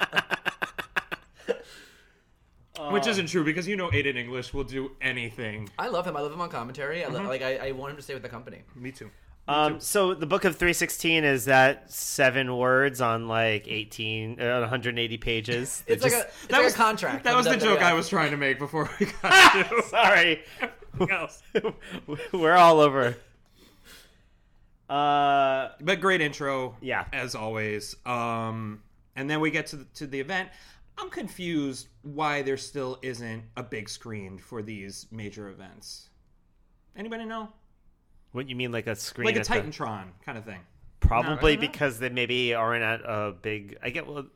Which 2.90 3.06
isn't 3.06 3.26
true 3.28 3.42
because 3.44 3.66
you 3.66 3.76
know 3.76 3.88
Aiden 3.90 4.16
English 4.16 4.52
will 4.52 4.64
do 4.64 4.90
anything. 5.00 5.68
I 5.78 5.88
love 5.88 6.06
him. 6.06 6.16
I 6.16 6.20
love 6.20 6.32
him 6.32 6.40
on 6.40 6.50
commentary. 6.50 7.04
I 7.04 7.08
lo- 7.08 7.22
like. 7.22 7.42
I, 7.42 7.68
I 7.68 7.72
want 7.72 7.90
him 7.92 7.96
to 7.96 8.02
stay 8.02 8.14
with 8.14 8.22
the 8.22 8.28
company. 8.28 8.62
Me 8.74 8.92
too. 8.92 9.10
Um, 9.48 9.78
so 9.78 10.12
the 10.12 10.26
book 10.26 10.44
of 10.44 10.56
316 10.56 11.22
is 11.22 11.44
that 11.44 11.88
seven 11.92 12.56
words 12.56 13.00
on 13.00 13.28
like 13.28 13.68
18, 13.68 14.40
uh, 14.40 14.58
180 14.60 15.16
pages. 15.18 15.84
It's 15.86 16.02
That 16.02 16.10
like 16.12 16.20
a 16.20 16.24
just- 16.24 16.42
it's 16.44 16.52
like 16.52 16.70
a 16.72 16.74
contract. 16.74 17.24
That 17.24 17.36
was 17.36 17.46
the 17.46 17.56
joke 17.56 17.80
I 17.80 17.94
was 17.94 18.08
trying 18.08 18.32
to 18.32 18.36
make 18.36 18.58
before 18.58 18.90
we 18.98 19.06
got 19.22 19.68
to 19.70 19.82
Sorry. 19.88 20.42
We're 22.32 22.54
all 22.56 22.80
over. 22.80 23.16
Uh, 24.88 25.70
But 25.80 26.00
great 26.00 26.20
intro, 26.20 26.76
Yeah. 26.80 27.04
as 27.12 27.34
always. 27.34 27.96
Um, 28.06 28.82
and 29.14 29.28
then 29.30 29.40
we 29.40 29.50
get 29.50 29.66
to 29.68 29.76
the, 29.76 29.84
to 29.94 30.06
the 30.06 30.20
event. 30.20 30.48
I'm 30.98 31.10
confused 31.10 31.88
why 32.02 32.42
there 32.42 32.56
still 32.56 32.98
isn't 33.02 33.42
a 33.56 33.62
big 33.62 33.88
screen 33.88 34.38
for 34.38 34.62
these 34.62 35.06
major 35.10 35.48
events. 35.50 36.08
Anybody 36.96 37.24
know? 37.24 37.50
what 38.32 38.48
you 38.48 38.56
mean, 38.56 38.70
like 38.70 38.86
a 38.86 38.94
screen? 38.94 39.24
Like 39.26 39.36
a 39.36 39.40
at 39.40 39.46
the- 39.46 39.54
Titantron 39.54 40.08
kind 40.24 40.36
of 40.36 40.44
thing. 40.44 40.60
Probably 41.00 41.56
No, 41.56 41.62
I 41.62 41.66
know. 41.66 41.72
because 41.72 41.98
they 41.98 42.08
maybe 42.08 42.52
aren't 42.54 42.82
at 42.82 43.00
a 43.04 43.32
big. 43.40 43.78
I 43.82 43.90
get 43.90 44.06
well. 44.06 44.26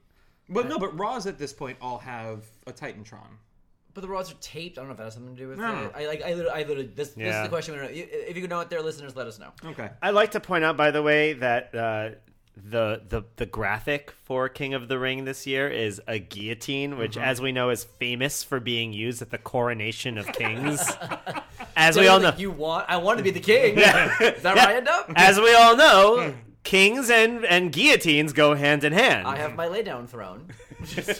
But 0.48 0.68
no, 0.68 0.78
but 0.78 0.98
Raws 0.98 1.26
at 1.26 1.38
this 1.38 1.52
point 1.52 1.78
all 1.80 1.98
have 1.98 2.44
a 2.66 2.72
Titantron. 2.72 3.26
But 3.92 4.02
the 4.02 4.08
Raws 4.08 4.30
are 4.30 4.36
taped. 4.40 4.78
I 4.78 4.82
don't 4.82 4.88
know 4.88 4.92
if 4.92 4.98
that 4.98 5.04
has 5.04 5.14
something 5.14 5.34
to 5.34 5.40
do 5.42 5.48
with 5.48 5.58
No. 5.58 5.84
it. 5.86 5.92
I 5.96 6.06
like. 6.06 6.22
I 6.22 6.34
literally. 6.34 6.50
I 6.50 6.58
literally 6.66 6.86
this, 6.94 7.10
this 7.10 7.34
is 7.34 7.42
the 7.42 7.48
question. 7.48 7.74
we 7.74 7.80
don't 7.80 7.92
know. 7.92 7.98
If 7.98 8.36
you 8.36 8.46
know 8.46 8.60
it, 8.60 8.70
there, 8.70 8.82
listeners, 8.82 9.16
let 9.16 9.26
us 9.26 9.38
know. 9.38 9.50
Okay. 9.64 9.90
I'd 10.00 10.14
like 10.14 10.30
to 10.32 10.40
point 10.40 10.64
out, 10.64 10.76
by 10.76 10.90
the 10.92 11.02
way, 11.02 11.32
that 11.34 11.74
uh, 11.74 12.10
the 12.64 13.02
the 13.08 13.22
the 13.36 13.46
graphic 13.46 14.10
for 14.24 14.48
King 14.48 14.74
of 14.74 14.88
the 14.88 14.98
Ring 14.98 15.24
this 15.24 15.46
year 15.46 15.68
is 15.68 16.00
a 16.06 16.18
guillotine, 16.18 16.98
which, 16.98 17.12
Mm-hmm. 17.12 17.24
as 17.24 17.40
we 17.40 17.52
know, 17.52 17.70
is 17.70 17.84
famous 17.84 18.42
for 18.42 18.60
being 18.60 18.92
used 18.92 19.22
at 19.22 19.30
the 19.30 19.38
coronation 19.38 20.18
of 20.18 20.26
kings. 20.32 20.80
as 21.76 21.96
we 21.98 22.08
all 22.08 22.18
know, 22.20 22.30
Like, 22.30 22.38
you 22.38 22.50
want. 22.50 22.86
I 22.88 22.96
want 22.98 23.18
to 23.18 23.24
be 23.24 23.30
the 23.30 23.40
king. 23.40 23.78
Yeah. 23.78 24.10
Is 24.20 24.42
that 24.42 24.56
Yeah. 24.56 24.66
where 24.66 24.74
I 24.74 24.76
end 24.78 24.88
up? 24.88 25.10
as 25.16 25.38
we 25.40 25.54
all 25.54 25.76
know, 25.76 26.34
kings 26.64 27.10
and 27.10 27.44
and 27.44 27.72
guillotines 27.72 28.32
go 28.32 28.54
hand 28.54 28.84
in 28.84 28.92
hand. 28.92 29.26
I 29.26 29.36
have 29.36 29.54
my 29.56 29.66
lay 29.68 29.82
down 29.82 30.06
throne. 30.06 30.48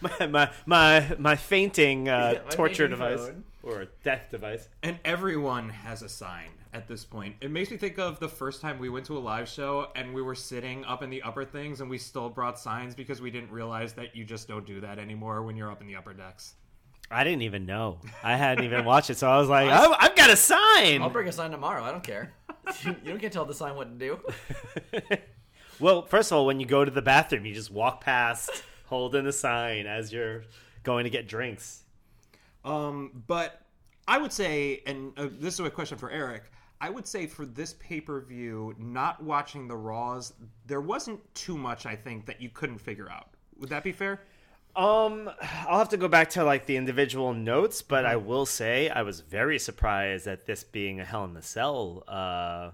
my 0.00 0.26
my 0.26 0.50
my, 0.66 1.16
my 1.18 1.36
fainting 1.36 2.08
uh, 2.08 2.32
Yeah, 2.34 2.42
my 2.44 2.50
torture 2.50 2.88
device 2.88 3.18
phone. 3.20 3.44
or 3.62 3.86
death 4.04 4.28
device. 4.30 4.68
And 4.82 4.98
everyone 5.04 5.68
has 5.70 6.02
a 6.02 6.08
sign 6.08 6.50
at 6.72 6.86
this 6.86 7.04
point. 7.04 7.36
It 7.40 7.50
makes 7.50 7.70
me 7.70 7.76
think 7.76 7.98
of 7.98 8.20
the 8.20 8.28
first 8.28 8.60
time 8.60 8.78
we 8.78 8.88
went 8.88 9.06
to 9.06 9.16
a 9.16 9.20
live 9.20 9.48
show 9.48 9.88
and 9.96 10.14
we 10.14 10.22
were 10.22 10.34
sitting 10.34 10.84
up 10.84 11.02
in 11.02 11.10
the 11.10 11.22
upper 11.22 11.44
things 11.44 11.80
and 11.80 11.90
we 11.90 11.98
still 11.98 12.28
brought 12.28 12.58
signs 12.58 12.94
because 12.94 13.20
we 13.20 13.30
didn't 13.30 13.50
realize 13.50 13.92
that 13.94 14.14
you 14.14 14.24
just 14.24 14.46
don't 14.48 14.66
do 14.66 14.80
that 14.80 14.98
anymore 14.98 15.42
when 15.42 15.56
you're 15.56 15.70
up 15.70 15.80
in 15.80 15.86
the 15.86 15.96
upper 15.96 16.12
decks. 16.12 16.54
I 17.10 17.24
didn't 17.24 17.42
even 17.42 17.66
know. 17.66 17.98
I 18.22 18.36
hadn't 18.36 18.64
even 18.64 18.84
watched 18.84 19.10
it, 19.10 19.18
so 19.18 19.28
I 19.28 19.36
was 19.38 19.48
like, 19.48 19.68
"Oh, 19.72 19.96
I've 19.98 20.14
got 20.14 20.30
a 20.30 20.36
sign. 20.36 21.02
I'll 21.02 21.10
bring 21.10 21.26
a 21.26 21.32
sign 21.32 21.50
tomorrow. 21.50 21.82
I 21.82 21.90
don't 21.90 22.04
care. 22.04 22.32
you 22.84 22.92
don't 23.04 23.18
get 23.18 23.32
to 23.32 23.38
tell 23.38 23.44
the 23.44 23.54
sign 23.54 23.74
what 23.74 23.98
to 23.98 24.06
do. 24.06 25.18
Well, 25.80 26.02
first 26.02 26.30
of 26.30 26.36
all, 26.36 26.44
when 26.44 26.60
you 26.60 26.66
go 26.66 26.84
to 26.84 26.90
the 26.90 27.00
bathroom, 27.00 27.46
you 27.46 27.54
just 27.54 27.70
walk 27.70 28.02
past 28.02 28.50
holding 28.86 29.24
the 29.24 29.32
sign 29.32 29.86
as 29.86 30.12
you're 30.12 30.44
going 30.82 31.04
to 31.04 31.10
get 31.10 31.26
drinks. 31.26 31.84
Um, 32.66 33.22
but 33.26 33.62
I 34.06 34.18
would 34.18 34.32
say, 34.32 34.82
and 34.86 35.18
uh, 35.18 35.28
this 35.32 35.54
is 35.54 35.60
a 35.60 35.70
question 35.70 35.96
for 35.96 36.10
Eric. 36.10 36.42
I 36.80 36.88
would 36.90 37.06
say 37.06 37.26
for 37.26 37.44
this 37.44 37.74
pay 37.74 38.00
per 38.00 38.20
view, 38.20 38.74
not 38.78 39.22
watching 39.22 39.68
the 39.68 39.76
Raws, 39.76 40.32
there 40.66 40.80
wasn't 40.80 41.20
too 41.34 41.58
much 41.58 41.86
I 41.86 41.94
think 41.96 42.26
that 42.26 42.40
you 42.40 42.48
couldn't 42.48 42.78
figure 42.78 43.10
out. 43.10 43.28
Would 43.58 43.68
that 43.70 43.84
be 43.84 43.92
fair? 43.92 44.20
Um, 44.76 45.28
I'll 45.68 45.78
have 45.78 45.88
to 45.90 45.96
go 45.96 46.08
back 46.08 46.30
to 46.30 46.44
like 46.44 46.66
the 46.66 46.76
individual 46.76 47.34
notes, 47.34 47.82
but 47.82 48.06
I 48.06 48.16
will 48.16 48.46
say 48.46 48.88
I 48.88 49.02
was 49.02 49.20
very 49.20 49.58
surprised 49.58 50.26
at 50.26 50.46
this 50.46 50.62
being 50.64 51.00
a 51.00 51.04
Hell 51.04 51.24
in 51.24 51.34
the 51.34 51.42
Cell 51.42 52.04
uh 52.08 52.70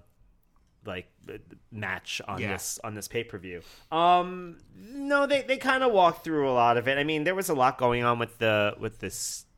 like 0.85 1.11
uh, 1.27 1.33
match 1.69 2.21
on 2.27 2.39
Yeah. 2.39 2.53
this 2.53 2.79
on 2.83 2.93
this 2.93 3.09
pay 3.09 3.23
per 3.25 3.37
view. 3.37 3.61
Um, 3.91 4.59
no, 4.75 5.25
they 5.27 5.41
they 5.41 5.57
kind 5.57 5.83
of 5.83 5.91
walked 5.91 6.23
through 6.23 6.49
a 6.49 6.53
lot 6.53 6.77
of 6.77 6.87
it. 6.87 6.97
I 6.97 7.03
mean, 7.03 7.25
there 7.25 7.35
was 7.35 7.49
a 7.49 7.53
lot 7.55 7.77
going 7.77 8.03
on 8.03 8.19
with 8.19 8.37
the 8.37 8.73
with 8.79 8.99
the 8.99 9.09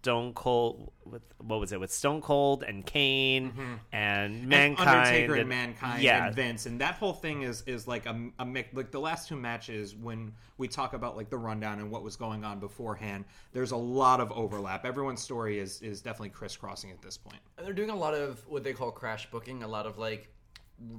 Stone 0.02 0.34
Cold 0.34 0.92
with 1.04 1.22
what 1.40 1.60
was 1.60 1.74
it 1.74 1.80
with 1.80 1.92
Stone 1.92 2.22
Cold 2.22 2.64
and 2.64 2.86
Kane 2.86 3.52
mm-hmm. 3.52 3.74
and 3.92 4.20
And 4.20 4.48
Mankind 4.48 4.90
Undertaker 4.90 5.36
and, 5.36 5.50
Mankind 5.50 6.04
yeah. 6.04 6.28
and 6.28 6.36
Vince, 6.36 6.66
and 6.66 6.80
that 6.82 6.96
whole 6.96 7.14
thing 7.14 7.42
is 7.42 7.64
is 7.66 7.88
like 7.88 8.06
a, 8.06 8.30
a 8.40 8.46
mix. 8.46 8.74
Like 8.74 8.92
the 8.92 9.00
last 9.00 9.28
two 9.28 9.36
matches, 9.36 9.96
when 9.96 10.34
we 10.58 10.68
talk 10.68 10.94
about 10.94 11.18
like 11.18 11.30
the 11.30 11.38
rundown 11.38 11.80
and 11.80 11.92
what 11.92 12.04
was 12.04 12.16
going 12.16 12.46
on 12.46 12.60
beforehand, 12.60 13.26
there's 13.52 13.72
a 13.72 13.78
lot 13.78 14.22
of 14.22 14.32
overlap. 14.32 14.86
Everyone's 14.86 15.22
story 15.22 15.60
is 15.60 15.82
is 15.82 16.02
definitely 16.02 16.30
crisscrossing 16.30 16.92
at 16.92 17.02
this 17.02 17.18
point. 17.18 17.40
And 17.58 17.66
they're 17.66 17.74
doing 17.74 17.90
a 17.90 17.96
lot 17.96 18.14
of 18.14 18.46
what 18.48 18.64
they 18.64 18.74
call 18.74 18.92
crash 18.92 19.30
booking. 19.32 19.64
A 19.64 19.68
lot 19.68 19.86
of 19.86 19.98
like, 19.98 20.30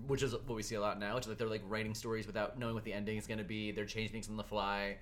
which 0.07 0.23
is 0.23 0.33
what 0.33 0.55
we 0.55 0.63
see 0.63 0.75
a 0.75 0.81
lot 0.81 0.99
now. 0.99 1.15
Which 1.15 1.25
is 1.25 1.29
like 1.29 1.39
they're 1.39 1.49
like 1.49 1.63
writing 1.67 1.95
stories 1.95 2.27
without 2.27 2.59
knowing 2.59 2.75
what 2.75 2.85
the 2.85 2.93
ending 2.93 3.17
is 3.17 3.27
going 3.27 3.39
to 3.39 3.45
be. 3.45 3.73
They're 3.73 3.87
changing 3.87 4.13
things 4.13 4.29
on 4.29 4.37
the 4.37 4.45
fly. 4.45 4.99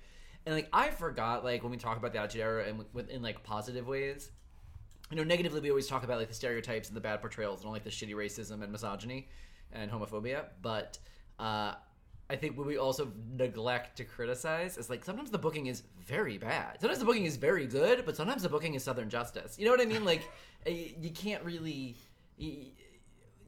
And 0.49 0.55
like 0.55 0.69
I 0.73 0.89
forgot, 0.89 1.43
like 1.43 1.61
when 1.61 1.69
we 1.69 1.77
talk 1.77 1.97
about 1.97 2.11
the 2.11 2.17
Attitude 2.17 2.41
Era 2.41 2.65
and 2.67 2.83
with, 2.91 3.07
in 3.11 3.21
like 3.21 3.43
positive 3.43 3.85
ways, 3.87 4.31
you 5.11 5.17
know, 5.17 5.23
negatively 5.23 5.61
we 5.61 5.69
always 5.69 5.85
talk 5.85 6.03
about 6.03 6.17
like 6.17 6.27
the 6.27 6.33
stereotypes 6.33 6.87
and 6.87 6.97
the 6.97 7.01
bad 7.01 7.21
portrayals 7.21 7.59
and 7.59 7.67
all 7.67 7.71
like 7.71 7.83
the 7.83 7.91
shitty 7.91 8.15
racism 8.15 8.63
and 8.63 8.71
misogyny 8.71 9.29
and 9.71 9.91
homophobia. 9.91 10.45
But 10.63 10.97
uh, 11.37 11.75
I 12.31 12.35
think 12.35 12.57
what 12.57 12.65
we 12.65 12.79
also 12.79 13.11
neglect 13.37 13.95
to 13.97 14.03
criticize 14.03 14.79
is 14.79 14.89
like 14.89 15.05
sometimes 15.05 15.29
the 15.29 15.37
booking 15.37 15.67
is 15.67 15.83
very 16.03 16.39
bad. 16.39 16.81
Sometimes 16.81 16.97
the 16.97 17.05
booking 17.05 17.25
is 17.25 17.37
very 17.37 17.67
good, 17.67 18.03
but 18.03 18.15
sometimes 18.15 18.41
the 18.41 18.49
booking 18.49 18.73
is 18.73 18.83
Southern 18.83 19.07
Justice. 19.07 19.59
You 19.59 19.65
know 19.65 19.71
what 19.71 19.81
I 19.81 19.85
mean? 19.85 20.03
Like 20.03 20.27
eh, 20.65 20.93
you 20.99 21.11
can't 21.11 21.43
really. 21.43 21.95
You, 22.37 22.71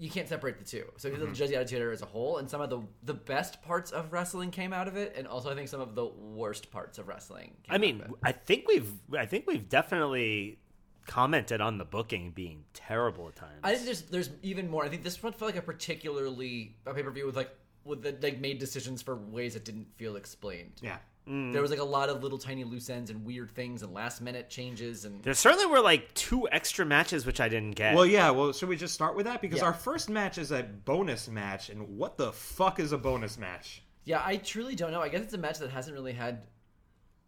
you 0.02 0.10
can't 0.10 0.28
separate 0.28 0.58
the 0.58 0.66
two. 0.66 0.84
So 0.98 1.10
look 1.10 1.22
at 1.22 1.28
Judge 1.28 1.38
the 1.38 1.46
mm-hmm. 1.46 1.62
Attitude 1.62 1.80
Era 1.80 1.94
as 1.94 2.02
a 2.02 2.08
whole, 2.08 2.40
and 2.40 2.50
some 2.50 2.60
of 2.60 2.72
the 2.72 2.82
the 3.04 3.14
best 3.14 3.62
parts 3.62 3.92
of 3.92 4.12
wrestling 4.12 4.50
came 4.50 4.74
out 4.74 4.88
of 4.88 4.98
it, 4.98 5.14
and 5.16 5.28
also 5.28 5.52
I 5.52 5.56
think 5.56 5.68
some 5.68 5.80
of 5.80 5.94
the 5.94 6.08
worst 6.08 6.72
parts 6.72 6.98
of 6.98 7.08
wrestling. 7.08 7.54
Came 7.64 7.76
I 7.76 7.78
mean, 7.78 8.02
out 8.02 8.08
of 8.08 8.12
it. 8.14 8.18
I 8.24 8.32
think 8.32 8.68
we've 8.68 8.92
I 9.16 9.28
think 9.28 9.46
we've 9.46 9.70
definitely 9.70 10.58
commented 11.06 11.62
on 11.62 11.78
the 11.78 11.86
booking 11.86 12.32
being 12.32 12.64
terrible 12.74 13.28
at 13.28 13.36
times. 13.36 13.60
I 13.64 13.76
think 13.76 13.86
there's 13.86 14.02
there's 14.02 14.30
even 14.42 14.68
more. 14.72 14.84
I 14.84 14.90
think 14.90 15.04
this 15.04 15.22
one 15.22 15.34
felt 15.34 15.50
like 15.50 15.62
a 15.62 15.62
particularly 15.62 16.78
a 16.88 16.96
pay 16.96 17.04
per 17.04 17.12
view 17.12 17.28
with 17.28 17.36
like 17.36 17.56
with 17.84 18.02
the, 18.02 18.18
like 18.24 18.40
made 18.40 18.58
decisions 18.58 19.04
for 19.04 19.16
ways 19.16 19.54
that 19.54 19.66
didn't 19.66 19.88
feel 19.98 20.16
explained. 20.16 20.80
Yeah. 20.82 20.98
There 21.28 21.62
was 21.62 21.72
like 21.72 21.80
a 21.80 21.84
lot 21.84 22.10
of 22.10 22.24
little 22.24 22.38
tiny 22.38 22.64
loose 22.64 22.90
ends 22.90 23.10
and 23.10 23.24
weird 23.24 23.52
things 23.52 23.84
and 23.84 23.94
last 23.94 24.22
minute 24.22 24.50
changes 24.50 25.06
and 25.06 25.24
There 25.24 25.34
certainly 25.34 25.66
were 25.68 25.80
like 25.80 26.14
two 26.14 26.50
extra 26.52 26.86
matches 26.86 27.26
which 27.26 27.40
I 27.40 27.48
didn't 27.48 27.76
get. 27.76 27.96
Well, 27.96 28.06
yeah. 28.06 28.32
Well, 28.32 28.52
should 28.52 28.68
we 28.68 28.76
just 28.76 28.94
start 28.94 29.16
with 29.16 29.26
that 29.28 29.40
because 29.42 29.60
Yeah. 29.60 29.66
our 29.68 29.74
first 29.74 30.10
match 30.10 30.38
is 30.38 30.52
a 30.52 30.64
bonus 30.64 31.30
match, 31.30 31.70
and 31.70 31.98
what 31.98 32.18
the 32.18 32.34
fuck 32.34 32.80
is 32.80 32.92
a 32.92 32.98
bonus 32.98 33.38
match? 33.38 33.84
Yeah, 34.04 34.22
I 34.26 34.38
truly 34.38 34.76
don't 34.76 34.92
know. 34.92 35.02
I 35.02 35.10
guess 35.10 35.22
it's 35.22 35.34
a 35.34 35.38
match 35.38 35.60
that 35.60 35.70
hasn't 35.70 35.96
really 35.96 36.14
had 36.14 36.42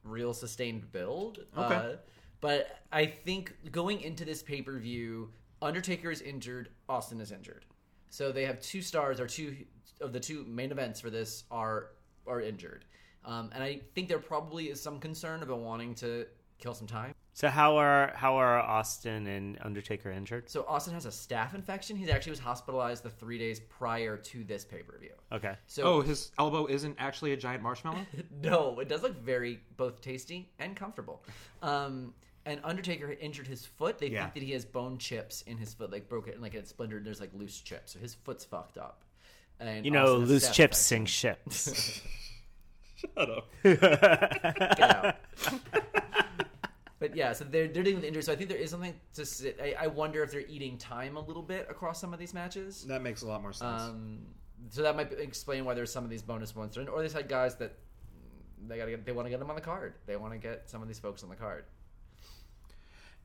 real 0.04 0.34
sustained 0.34 0.92
build. 0.92 1.46
Okay. 1.58 1.76
Uh, 1.76 1.96
but 2.42 2.80
I 2.92 3.06
think 3.06 3.56
going 3.72 4.02
into 4.02 4.26
this 4.26 4.42
pay 4.44 4.62
per 4.62 4.78
view, 4.80 5.32
Undertaker 5.62 6.12
is 6.12 6.20
injured, 6.22 6.70
Austin 6.90 7.22
is 7.22 7.32
injured. 7.32 7.66
So 8.10 8.32
they 8.32 8.46
have 8.46 8.60
two 8.60 8.82
stars, 8.82 9.20
or 9.20 9.28
two 9.28 9.56
of 10.02 10.12
the 10.12 10.20
two 10.20 10.44
main 10.46 10.72
events 10.72 11.00
for 11.00 11.10
this 11.10 11.46
are 11.50 11.92
are 12.28 12.42
injured. 12.42 12.86
Um, 13.26 13.50
and 13.54 13.64
I 13.64 13.82
think 13.96 14.10
there 14.10 14.20
probably 14.20 14.66
is 14.70 14.82
some 14.82 15.00
concern 15.00 15.44
about 15.44 15.60
wanting 15.60 15.96
to 15.96 16.26
kill 16.60 16.74
some 16.74 16.88
time. 16.88 17.14
so 17.34 17.50
how 17.50 17.76
are 17.78 18.12
how 18.16 18.36
are 18.36 18.60
Austin 18.60 19.28
and 19.28 19.58
Undertaker 19.62 20.12
injured? 20.12 20.50
So 20.50 20.66
Austin 20.68 20.94
has 20.94 21.06
a 21.06 21.10
staph 21.10 21.56
infection. 21.56 21.96
He 21.98 22.10
actually 22.12 22.32
was 22.32 22.40
hospitalized 22.40 23.04
the 23.04 23.10
three 23.10 23.38
days 23.38 23.60
prior 23.60 24.18
to 24.18 24.44
this 24.44 24.64
pay 24.66 24.84
per 24.84 24.98
view. 25.00 25.14
Okay. 25.32 25.56
So 25.68 25.84
Oh, 25.84 26.02
his 26.02 26.32
elbow 26.38 26.68
isn't 26.68 26.96
actually 27.00 27.34
a 27.34 27.38
giant 27.38 27.64
marshmallow. 27.64 28.06
No, 28.42 28.80
it 28.80 28.88
does 28.90 29.02
look 29.04 29.18
very 29.22 29.60
both 29.78 30.02
tasty 30.02 30.50
and 30.60 30.76
comfortable. 30.76 31.24
Um, 31.62 32.14
and 32.46 32.60
Undertaker 32.66 33.10
injured 33.22 33.48
his 33.48 33.66
foot. 33.66 33.98
They 34.00 34.08
Yeah. 34.08 34.24
think 34.24 34.34
that 34.36 34.44
he 34.44 34.52
has 34.52 34.66
bone 34.66 34.98
chips 34.98 35.44
in 35.44 35.58
his 35.58 35.74
foot, 35.74 35.92
like 35.92 36.10
broke 36.10 36.28
it 36.28 36.34
and 36.34 36.42
like 36.42 36.54
it's 36.56 36.70
splintered. 36.72 37.06
There's 37.06 37.22
like 37.22 37.32
loose 37.34 37.60
chips, 37.62 37.94
so 37.94 38.00
his 38.00 38.14
foot's 38.16 38.44
fucked 38.46 38.78
up. 38.78 39.04
And 39.62 39.86
You 39.86 39.92
know, 39.92 40.16
Austin 40.16 40.26
loose 40.28 40.52
chips 40.52 40.92
infection. 40.92 41.08
sink 41.52 41.68
ships. 41.68 42.02
Shut 43.18 43.30
up. 43.30 43.50
Get 43.64 44.82
out. 44.82 45.16
but 47.00 47.16
yeah, 47.16 47.34
so 47.34 47.46
they're 47.46 47.68
they're 47.68 47.84
dealing 47.84 47.96
with 47.96 48.06
injury. 48.06 48.24
So 48.24 48.34
I 48.34 48.36
think 48.36 48.50
there 48.50 48.58
is 48.58 48.72
something 48.72 48.94
to. 49.16 49.26
Sit, 49.26 49.60
I, 49.62 49.76
I 49.84 49.88
wonder 49.88 50.24
if 50.24 50.32
they're 50.32 50.48
eating 50.48 50.78
time 50.78 51.18
a 51.18 51.22
little 51.22 51.44
bit 51.44 51.68
across 51.70 52.00
some 52.00 52.14
of 52.14 52.20
these 52.20 52.34
matches. 52.34 52.86
That 52.86 53.02
makes 53.02 53.22
a 53.22 53.28
lot 53.28 53.42
more 53.42 53.54
sense. 53.54 53.82
Um, 53.82 54.20
so 54.70 54.82
that 54.82 54.96
might 54.96 55.12
explain 55.14 55.66
why 55.66 55.74
there's 55.74 55.92
some 55.92 56.04
of 56.04 56.10
these 56.10 56.22
bonus 56.22 56.56
ones, 56.56 56.78
or 56.78 57.08
they 57.08 57.14
had 57.14 57.28
guys 57.28 57.56
that 57.58 57.78
they 58.68 58.78
gotta 58.78 58.92
get, 58.92 59.06
they 59.06 59.12
want 59.12 59.26
to 59.26 59.30
get 59.30 59.40
them 59.40 59.50
on 59.50 59.56
the 59.56 59.62
card. 59.62 59.96
They 60.06 60.16
want 60.16 60.34
to 60.34 60.40
get 60.40 60.70
some 60.70 60.82
of 60.82 60.88
these 60.88 61.00
folks 61.00 61.24
on 61.24 61.30
the 61.30 61.36
card. 61.36 61.66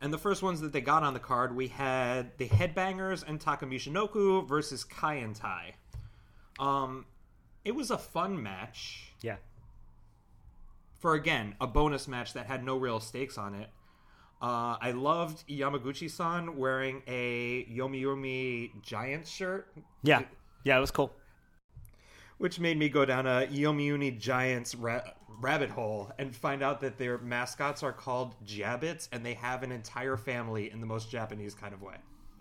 And 0.01 0.13
the 0.13 0.19
first 0.19 0.43
ones 0.43 0.61
that 0.61 0.73
they 0.73 0.81
got 0.81 1.03
on 1.03 1.13
the 1.13 1.21
card, 1.21 1.57
we 1.57 1.69
had 1.69 2.37
the 2.39 2.49
Headbangers 2.49 3.25
and 3.27 3.41
Taka 3.41 3.67
Michinoku 3.67 4.47
versus 4.47 4.85
Kaientai. 4.85 5.73
Um, 6.61 7.05
it 7.65 7.75
was 7.75 7.91
a 7.91 7.99
fun 7.99 8.41
match 8.41 9.09
yeah. 9.23 9.37
For 10.99 11.15
again 11.15 11.55
a 11.61 11.67
bonus 11.67 12.09
match 12.09 12.33
that 12.35 12.47
had 12.47 12.65
no 12.65 12.77
real 12.77 13.01
stakes 13.01 13.39
on 13.39 13.55
it. 13.55 13.69
Uh, 14.41 14.77
I 14.81 14.93
loved 14.93 15.45
Yamaguchi-san 15.49 16.57
wearing 16.57 17.03
a 17.09 17.65
Yomi 17.65 18.03
Yomi 18.03 18.83
Giants 18.83 19.31
shirt, 19.31 19.73
Yeah. 20.03 20.23
Yeah, 20.65 20.77
it 20.77 20.81
was 20.81 20.91
cool. 20.91 21.13
which 22.39 22.61
made 22.61 22.79
me 22.79 22.89
go 22.89 23.05
down 23.05 23.27
a 23.27 23.47
Yomiuri 23.51 24.17
Giants 24.19 24.75
ra- 24.77 25.03
rabbit 25.41 25.71
hole 25.71 26.13
and 26.19 26.35
find 26.35 26.63
out 26.63 26.81
that 26.83 26.99
their 26.99 27.19
mascots 27.19 27.83
are 27.83 27.93
called 27.93 28.37
Jabbits 28.45 29.09
and 29.13 29.25
they 29.27 29.35
have 29.35 29.63
an 29.65 29.73
entire 29.73 30.17
family 30.17 30.71
in 30.71 30.81
the 30.81 30.87
most 30.87 31.11
Japanese 31.11 31.55
kind 31.55 31.75
of 31.75 31.83
way. 31.83 31.97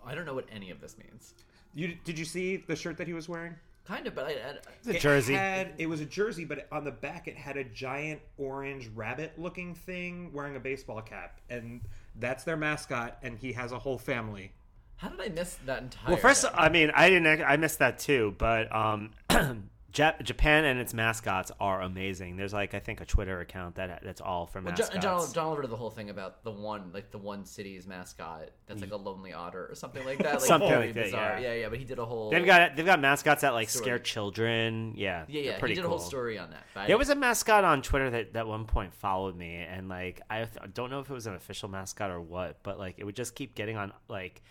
I 0.06 0.14
don't 0.14 0.24
know 0.24 0.34
what 0.34 0.46
any 0.52 0.70
of 0.70 0.80
this 0.80 0.96
means. 0.98 1.34
You 1.74 1.96
did 2.04 2.16
you 2.18 2.24
see 2.24 2.56
the 2.58 2.76
shirt 2.76 2.96
that 2.98 3.06
he 3.08 3.12
was 3.12 3.28
wearing? 3.28 3.54
Kind 3.88 4.06
of, 4.06 4.14
but 4.14 4.26
I, 4.26 4.32
I 4.32 4.54
The 4.84 4.96
It 4.96 5.00
jersey. 5.00 5.32
Had, 5.32 5.72
it 5.78 5.88
was 5.88 6.02
a 6.02 6.04
jersey, 6.04 6.44
but 6.44 6.68
on 6.70 6.84
the 6.84 6.90
back 6.90 7.26
it 7.26 7.36
had 7.38 7.56
a 7.56 7.64
giant 7.64 8.20
orange 8.36 8.88
rabbit-looking 8.94 9.74
thing 9.76 10.30
wearing 10.34 10.56
a 10.56 10.60
baseball 10.60 11.00
cap, 11.00 11.40
and 11.48 11.80
that's 12.16 12.44
their 12.44 12.58
mascot. 12.58 13.16
And 13.22 13.38
he 13.38 13.52
has 13.54 13.72
a 13.72 13.78
whole 13.78 13.96
family. 13.96 14.52
how 14.96 15.08
did 15.08 15.20
I 15.22 15.28
miss 15.30 15.56
that 15.64 15.82
entire? 15.84 16.10
Well, 16.12 16.20
first, 16.20 16.42
thing? 16.42 16.50
I 16.54 16.68
mean, 16.68 16.90
I 16.94 17.08
didn't. 17.08 17.42
I 17.42 17.56
missed 17.56 17.78
that 17.78 17.98
too. 17.98 18.34
But 18.36 18.70
um, 18.76 19.12
Jap- 19.30 19.62
Japan 19.90 20.64
and 20.66 20.78
its 20.78 20.92
mascots 20.92 21.50
are 21.58 21.80
amazing. 21.80 22.36
There's 22.36 22.52
like 22.52 22.74
I 22.74 22.78
think 22.78 23.00
a 23.00 23.06
Twitter 23.06 23.40
account 23.40 23.76
that 23.76 24.02
that's 24.04 24.20
all 24.20 24.46
for 24.46 24.60
Well, 24.60 24.70
mascots. 24.72 24.90
John, 24.90 25.00
John, 25.02 25.32
John 25.32 25.46
Oliver 25.46 25.62
did 25.62 25.70
the 25.70 25.76
whole 25.76 25.90
thing 25.90 26.10
about 26.10 26.44
the 26.44 26.50
one, 26.50 26.90
like 26.92 27.10
the 27.10 27.16
one 27.18 27.46
city's 27.46 27.86
mascot 27.86 28.50
that's 28.66 28.82
like 28.82 28.92
a 28.92 28.96
lonely 28.96 29.32
otter 29.32 29.66
or 29.70 29.74
something 29.74 30.04
like 30.04 30.18
that. 30.18 30.34
Like 30.38 30.40
Something 30.42 30.70
like 30.70 30.94
that, 30.94 31.04
bizarre. 31.06 31.38
yeah. 31.40 31.52
yeah, 31.54 31.60
yeah. 31.60 31.68
But 31.70 31.78
he 31.78 31.84
did 31.86 31.98
a 31.98 32.04
whole. 32.04 32.30
They've 32.30 32.44
got 32.44 32.76
they've 32.76 32.84
got 32.84 33.00
mascots 33.00 33.40
that 33.40 33.54
like 33.54 33.70
Story. 33.70 33.84
scare 33.84 33.98
children. 33.98 34.92
Yeah, 34.94 35.24
yeah, 35.26 35.40
yeah. 35.40 35.58
pretty 35.58 35.72
He 35.72 35.76
did 35.76 35.86
cool. 35.86 35.94
a 35.94 35.98
whole 35.98 36.06
story 36.06 36.38
on 36.38 36.50
that. 36.50 36.86
There 36.86 36.98
was 36.98 37.08
a 37.08 37.14
mascot 37.14 37.64
on 37.64 37.80
Twitter 37.80 38.10
that 38.10 38.34
that 38.34 38.46
one 38.46 38.66
point 38.66 38.92
followed 38.92 39.36
me, 39.36 39.54
and 39.56 39.88
like 39.88 40.20
I 40.28 40.44
th- 40.44 40.74
don't 40.74 40.90
know 40.90 41.00
if 41.00 41.08
it 41.08 41.14
was 41.14 41.26
an 41.26 41.34
official 41.34 41.68
mascot 41.70 42.10
or 42.10 42.20
what, 42.20 42.62
but 42.62 42.78
like 42.78 42.96
it 42.98 43.04
would 43.04 43.16
just 43.16 43.34
keep 43.34 43.54
getting 43.54 43.78
on 43.78 43.92
like 44.08 44.42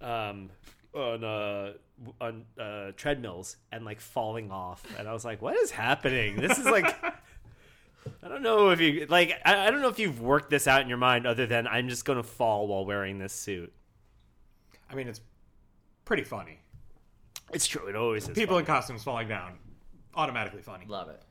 um 0.00 0.48
on 0.94 1.24
uh 1.24 1.72
on 2.20 2.44
uh 2.58 2.92
treadmills 2.96 3.56
and 3.70 3.84
like 3.84 4.00
falling 4.00 4.50
off, 4.50 4.84
and 4.98 5.08
I 5.08 5.12
was 5.12 5.24
like, 5.24 5.40
what 5.42 5.56
is 5.56 5.70
happening? 5.70 6.36
This 6.36 6.58
is 6.58 6.66
like. 6.66 6.96
I 8.24 8.28
don't 8.28 8.42
know 8.42 8.70
if 8.70 8.80
you 8.80 9.06
like. 9.08 9.40
I, 9.44 9.68
I 9.68 9.70
don't 9.70 9.80
know 9.80 9.88
if 9.88 9.98
you've 10.00 10.20
worked 10.20 10.50
this 10.50 10.66
out 10.66 10.82
in 10.82 10.88
your 10.88 10.98
mind, 10.98 11.24
other 11.24 11.46
than 11.46 11.68
I'm 11.68 11.88
just 11.88 12.04
going 12.04 12.16
to 12.16 12.24
fall 12.24 12.66
while 12.66 12.84
wearing 12.84 13.18
this 13.18 13.32
suit. 13.32 13.72
I 14.90 14.96
mean, 14.96 15.06
it's 15.06 15.20
pretty 16.04 16.24
funny. 16.24 16.58
It's 17.52 17.66
true. 17.66 17.86
It 17.86 17.94
always 17.94 18.28
is. 18.28 18.34
People 18.34 18.58
in 18.58 18.64
costumes 18.64 19.04
falling 19.04 19.28
down, 19.28 19.58
automatically 20.16 20.62
funny. 20.62 20.86
love 20.88 21.08
it. 21.10 21.22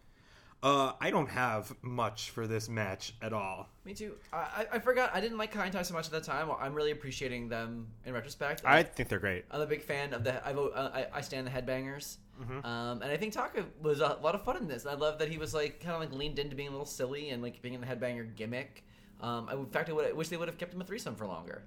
Uh, 0.63 0.91
I 1.02 1.10
don't 1.10 1.30
have 1.30 1.74
much 1.82 2.30
for 2.30 2.45
this 2.45 2.69
match 2.69 3.15
at 3.21 3.34
all. 3.34 3.67
Me 3.84 3.95
too. 3.95 4.13
I, 4.32 4.38
I, 4.38 4.65
I 4.74 4.80
forgot. 4.80 5.10
I 5.12 5.19
didn't 5.19 5.39
like 5.39 5.52
Kaientai 5.52 5.84
so 5.84 5.95
much 5.95 6.06
at 6.06 6.12
the 6.12 6.21
time. 6.21 6.50
I'm 6.60 6.76
really 6.76 6.91
appreciating 6.91 7.50
them 7.50 7.88
in 8.06 8.13
retrospect. 8.13 8.62
I 8.63 8.84
think 8.84 9.10
they're 9.10 9.17
great. 9.17 9.45
I'm 9.50 9.62
a 9.62 9.65
big 9.65 9.82
fan 9.82 10.13
of 10.13 10.24
the. 10.24 10.45
I 10.47 10.54
vote. 10.54 10.74
Uh, 10.76 10.91
I, 10.93 11.08
I 11.13 11.21
stand 11.21 11.47
the 11.47 11.52
headbangers. 11.52 12.17
Mm-hmm. 12.39 12.65
Um, 12.65 13.02
and 13.02 13.12
I 13.12 13.17
think 13.17 13.34
Taka 13.34 13.65
was 13.82 14.02
a 14.02 14.19
lot 14.21 14.36
of 14.36 14.43
fun 14.43 14.58
in 14.58 14.67
this. 14.67 14.86
I 14.86 14.93
love 14.93 15.17
that 15.19 15.30
he 15.30 15.38
was 15.39 15.54
like 15.54 15.80
kind 15.80 15.95
of 15.95 16.00
like 16.00 16.12
leaned 16.12 16.38
into 16.38 16.56
being 16.56 16.69
a 16.69 16.71
little 16.71 16.86
silly 16.86 17.30
and 17.30 17.41
like 17.41 17.62
being 17.63 17.74
in 17.74 17.82
the 17.82 17.88
headbanger 17.88 18.36
gimmick. 18.36 18.84
Um, 19.19 19.47
I, 19.50 19.54
in 19.54 19.65
fact, 19.67 19.89
I, 19.89 19.93
would, 19.93 20.06
I 20.06 20.12
wish 20.12 20.30
they 20.30 20.38
would 20.38 20.47
have 20.47 20.58
kept 20.58 20.74
him 20.74 20.82
a 20.82 20.84
threesome 20.84 21.15
for 21.15 21.26
longer. 21.26 21.63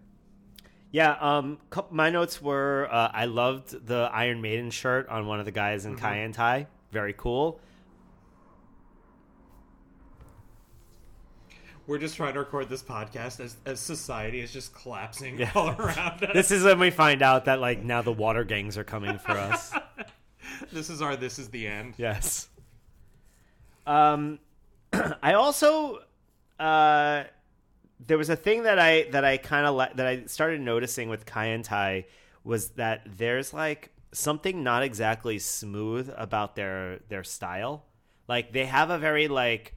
Yeah, 0.93 1.17
um, 1.21 1.59
cou- 1.71 1.87
my 1.91 2.11
notes 2.11 2.41
were 2.41 2.89
uh, 2.91 3.11
I 3.13 3.25
loved 3.25 3.87
the 3.87 4.09
Iron 4.13 4.41
Maiden 4.41 4.71
shirt 4.71 5.09
on 5.09 5.27
one 5.27 5.41
of 5.41 5.47
the 5.47 5.53
guys 5.53 5.85
in 5.85 5.97
Kaientai. 5.97 6.67
Very 6.93 7.15
cool. 7.17 7.61
We're 11.87 11.99
just 11.99 12.17
trying 12.17 12.33
to 12.35 12.39
record 12.41 12.69
this 12.69 12.83
podcast 12.83 13.41
as, 13.41 13.57
as 13.67 13.79
society 13.81 14.41
is 14.41 14.53
just 14.53 14.75
collapsing 14.75 15.39
Yeah. 15.39 15.51
all 15.55 15.71
around 15.71 16.23
us. 16.25 16.31
This 16.33 16.51
is 16.51 16.65
when 16.65 16.79
we 16.79 16.91
find 16.91 17.21
out 17.23 17.45
that 17.45 17.61
like 17.61 17.83
now 17.83 18.01
the 18.03 18.13
water 18.13 18.43
gangs 18.45 18.79
are 18.79 18.85
coming 18.85 19.19
for 19.19 19.33
us. 19.33 19.73
This 20.73 20.89
is 20.89 21.03
our 21.03 21.17
this 21.17 21.39
is 21.39 21.49
the 21.49 21.67
end. 21.67 21.95
yes. 21.97 22.49
Um, 23.87 24.39
I 25.23 25.35
also 25.35 25.99
uh, 26.61 27.25
there 28.07 28.19
was 28.19 28.31
a 28.31 28.37
thing 28.37 28.63
that 28.65 28.79
I 28.79 29.05
that 29.11 29.25
I 29.25 29.37
kind 29.37 29.67
of 29.67 29.75
le- 29.75 29.91
that 29.97 30.07
I 30.07 30.25
started 30.27 30.61
noticing 30.61 31.09
with 31.09 31.27
Kaientai 31.27 32.05
was 32.45 32.71
that 32.71 33.03
there's 33.17 33.53
like 33.53 33.91
something 34.13 34.63
not 34.63 34.83
exactly 34.83 35.39
smooth 35.39 36.13
about 36.17 36.55
their 36.57 37.01
their 37.09 37.25
style. 37.25 37.85
Like 38.29 38.53
they 38.53 38.67
have 38.67 38.91
a 38.91 38.99
very 38.99 39.29
like 39.29 39.75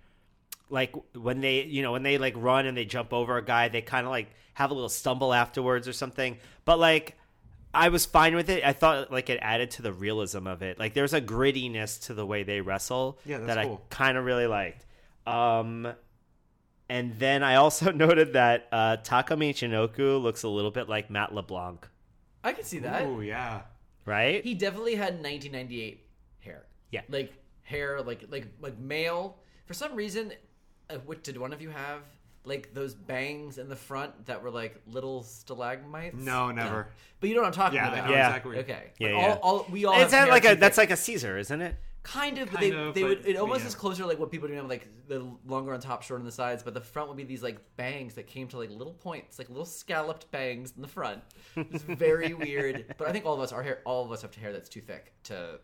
like 0.70 0.94
when 1.16 1.42
they 1.42 1.64
you 1.64 1.82
know 1.82 1.92
when 1.94 2.04
they 2.04 2.18
like 2.18 2.34
run 2.38 2.66
and 2.66 2.76
they 2.78 2.86
jump 2.86 3.14
over 3.14 3.38
a 3.38 3.44
guy 3.44 3.68
they 3.70 3.82
kind 3.82 4.06
of 4.06 4.12
like 4.12 4.28
have 4.54 4.72
a 4.72 4.74
little 4.74 4.90
stumble 4.90 5.34
afterwards 5.34 5.88
or 5.88 5.94
something 5.94 6.38
but 6.66 6.78
like 6.80 7.16
i 7.74 7.90
was 7.90 8.06
fine 8.06 8.36
with 8.36 8.50
it 8.50 8.64
i 8.66 8.74
thought 8.74 9.12
like 9.12 9.30
it 9.30 9.40
added 9.42 9.72
to 9.72 9.82
the 9.82 9.94
realism 9.94 10.48
of 10.48 10.62
it 10.62 10.78
like 10.80 10.94
there's 10.94 11.14
a 11.14 11.22
grittiness 11.22 12.06
to 12.08 12.14
the 12.14 12.26
way 12.26 12.44
they 12.44 12.60
wrestle 12.62 13.20
Yeah, 13.26 13.38
that 13.40 13.64
cool. 13.64 13.82
i 13.90 13.94
kind 13.94 14.18
of 14.18 14.26
really 14.26 14.48
liked 14.48 14.86
um 15.26 15.88
and 16.90 17.18
then 17.20 17.44
i 17.44 17.56
also 17.56 17.92
noted 18.06 18.34
that 18.34 18.68
uh 18.72 18.98
taka 18.98 19.36
michinoku 19.36 20.22
looks 20.22 20.44
a 20.44 20.50
little 20.50 20.72
bit 20.72 20.90
like 20.90 21.10
matt 21.10 21.34
leblanc 21.34 21.88
I 22.44 22.54
can 22.54 22.64
see 22.64 22.80
that. 22.80 23.02
Oh 23.02 23.20
yeah. 23.20 23.64
right 24.06 24.42
He 24.42 24.54
definitely 24.54 24.96
had 24.96 25.16
1998 25.22 26.06
hair. 26.40 26.66
Yeah. 26.92 27.02
like 27.10 27.34
hair, 27.64 28.02
like 28.02 28.24
like 28.30 28.48
like 28.62 28.78
male. 28.78 29.40
For 29.66 29.74
some 29.74 29.96
reason, 29.96 30.32
Uh, 30.90 30.96
what 31.06 31.24
did 31.24 31.38
one 31.38 31.54
of 31.54 31.62
you 31.62 31.70
have? 31.70 32.02
Like 32.46 32.74
those 32.74 32.96
bangs 32.96 33.58
in 33.58 33.68
the 33.68 33.76
front 33.76 34.26
that 34.28 34.42
were 34.42 34.50
like 34.52 34.80
little 34.88 35.22
stalagmites. 35.24 36.16
No, 36.16 36.50
never. 36.52 36.88
But 37.20 37.30
you 37.30 37.36
know 37.36 37.42
what 37.42 37.48
I'm 37.48 37.54
talking 37.54 37.76
Yeah, 37.76 37.92
about. 37.94 38.10
Yeah. 38.10 38.28
exactly. 38.28 38.58
Okay. 38.60 38.84
Yeah, 39.00 39.08
But 39.12 39.18
yeah. 39.18 39.28
All, 39.42 39.58
all, 39.60 39.68
we 39.70 39.84
all. 39.86 40.00
it's 40.00 40.14
have 40.14 40.30
like 40.30 40.46
a 40.46 40.56
that's 40.56 40.78
like 40.78 40.92
a 40.92 40.96
caesar 40.96 41.38
isn't 41.38 41.62
it 41.62 41.76
kind 42.04 42.38
of. 42.38 42.50
But 42.50 42.62
Kind 42.62 42.74
they, 42.74 42.78
of, 42.78 42.94
they 42.94 43.02
but- 43.02 43.10
would. 43.10 43.26
It 43.28 43.36
almost 43.36 43.62
yeah. 43.62 43.68
is 43.68 43.76
closer 43.76 44.04
to 44.04 44.08
like 44.08 44.18
what 44.18 44.32
people 44.32 44.48
do 44.48 44.56
now, 44.56 44.62
like 44.64 44.88
the 45.10 45.30
longer 45.46 45.74
on 45.74 45.82
top, 45.82 46.04
short 46.04 46.22
on 46.22 46.26
the 46.26 46.32
sides. 46.32 46.64
But 46.64 46.74
the 46.74 46.80
front 46.80 47.10
would 47.10 47.18
be 47.18 47.26
these 47.26 47.44
like 47.44 47.58
bangs 47.76 48.14
that 48.14 48.28
came 48.28 48.48
to 48.50 48.58
like 48.58 48.70
little 48.70 48.94
points, 48.94 49.38
like 49.40 49.50
little 49.50 49.66
scalloped 49.66 50.32
bangs 50.32 50.72
in 50.74 50.82
the 50.82 50.88
front. 50.88 51.22
It's 51.58 51.84
very 51.84 52.34
weird. 52.46 52.96
But 52.98 53.10
I 53.10 53.12
think 53.12 53.26
all 53.26 53.34
of 53.34 53.42
us, 53.42 53.52
our 53.52 53.62
hair, 53.62 53.80
all 53.84 54.06
of 54.06 54.12
us 54.14 54.22
have 54.22 54.34
hair 54.36 54.54
that's 54.54 54.70
too 54.70 54.80
thick 54.80 55.12
to 55.24 55.60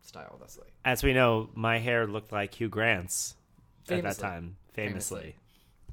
style 0.00 0.38
thusly. 0.40 0.68
as 0.84 1.02
we 1.02 1.12
know 1.12 1.50
my 1.56 1.78
hair 1.80 2.06
looked 2.06 2.30
like 2.30 2.54
hugh 2.54 2.68
grant's 2.68 3.34
at 3.90 4.02
that 4.02 4.18
time, 4.18 4.56
famously. 4.72 5.20
Famously. 5.20 5.36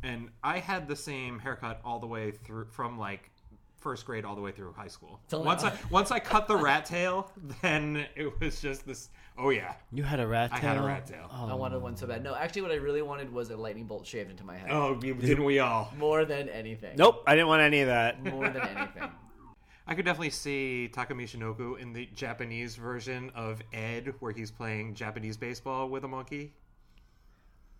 And 0.03 0.29
I 0.43 0.59
had 0.59 0.87
the 0.87 0.95
same 0.95 1.39
haircut 1.39 1.79
all 1.85 1.99
the 1.99 2.07
way 2.07 2.31
through 2.31 2.65
from 2.65 2.99
like 2.99 3.29
first 3.83 4.05
grade 4.05 4.23
all 4.23 4.35
the 4.35 4.41
way 4.41 4.51
through 4.51 4.73
high 4.73 4.87
school. 4.87 5.19
Till 5.27 5.43
once 5.43 5.63
now. 5.63 5.69
I 5.69 5.73
once 5.89 6.11
I 6.11 6.19
cut 6.19 6.47
the 6.47 6.55
rat 6.55 6.85
tail, 6.85 7.31
then 7.61 8.05
it 8.15 8.39
was 8.39 8.61
just 8.61 8.85
this. 8.85 9.09
Oh 9.37 9.49
yeah, 9.49 9.73
You 9.91 10.03
had 10.03 10.19
a 10.19 10.27
rat 10.27 10.51
tail? 10.51 10.59
I 10.59 10.73
had 10.73 10.77
a 10.77 10.85
rat 10.85 11.07
tail. 11.07 11.29
Oh. 11.31 11.49
I 11.49 11.53
wanted 11.53 11.81
one 11.81 11.97
so 11.97 12.05
bad. 12.07 12.23
No, 12.23 12.35
actually, 12.35 12.61
what 12.63 12.71
I 12.71 12.75
really 12.75 13.01
wanted 13.01 13.31
was 13.31 13.49
a 13.49 13.57
lightning 13.57 13.85
bolt 13.85 14.05
shaved 14.05 14.29
into 14.29 14.43
my 14.43 14.55
head. 14.55 14.69
Oh, 14.71 14.95
didn't 14.95 15.43
we 15.43 15.59
all? 15.59 15.91
More 15.97 16.23
than 16.23 16.49
anything. 16.49 16.95
Nope, 16.97 17.23
I 17.27 17.35
didn't 17.35 17.47
want 17.47 17.61
any 17.61 17.81
of 17.81 17.87
that. 17.87 18.23
More 18.23 18.47
than 18.49 18.61
anything. 18.61 19.03
I 19.87 19.95
could 19.95 20.05
definitely 20.05 20.29
see 20.29 20.87
Taka 20.87 21.13
Michinoku 21.13 21.77
in 21.77 21.91
the 21.91 22.05
Japanese 22.15 22.77
version 22.77 23.31
of 23.35 23.61
Ed, 23.73 24.13
where 24.19 24.31
he's 24.31 24.49
playing 24.49 24.93
Japanese 24.93 25.35
baseball 25.35 25.89
with 25.89 26.05
a 26.05 26.07
monkey. 26.07 26.53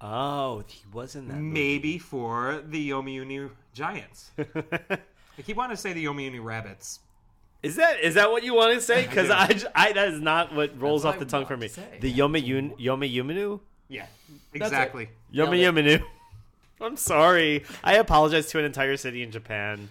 Oh, 0.06 0.64
he 0.68 0.82
was 0.92 1.16
in 1.16 1.30
that. 1.30 1.36
movie. 1.36 1.54
Maybe 1.54 1.98
for 1.98 2.62
the 2.68 2.90
Yomiuri 2.90 3.50
Giants. 3.74 4.32
I 4.38 5.42
keep 5.46 5.56
wanting 5.56 5.76
to 5.78 5.82
say 5.82 5.94
the 5.94 6.04
Yomiuri 6.04 6.44
Rabbits. 6.44 7.00
Is 7.64 7.78
that 7.78 8.02
is 8.02 8.16
that 8.16 8.30
what 8.30 8.44
you 8.44 8.54
want 8.54 8.74
to 8.74 8.82
say? 8.82 9.04
Because 9.08 9.28
do. 9.28 9.34
I, 9.34 9.48
j- 9.48 9.68
I- 9.74 9.94
that 9.94 10.10
is 10.10 10.20
not 10.20 10.54
what 10.54 10.80
rolls 10.80 11.06
what 11.06 11.14
off 11.14 11.20
the 11.20 11.26
I 11.26 11.30
tongue 11.30 11.46
for 11.46 11.56
me. 11.56 11.70
to 11.70 11.74
say. 11.76 11.98
The 12.02 12.14
Yoma 12.14 12.46
Yun 12.46 12.72
Yoma 12.72 13.10
Yuminu. 13.12 13.62
Yeah, 13.88 14.08
exactly. 14.54 15.10
Yomi 15.34 15.52
Nailed 15.52 15.76
Yuminu. 15.76 16.04
I'm 16.82 16.98
sorry. 16.98 17.64
I 17.82 17.96
apologize 17.96 18.48
to 18.48 18.60
an 18.60 18.66
entire 18.66 18.98
city 18.98 19.24
in 19.24 19.32
Japan. 19.32 19.88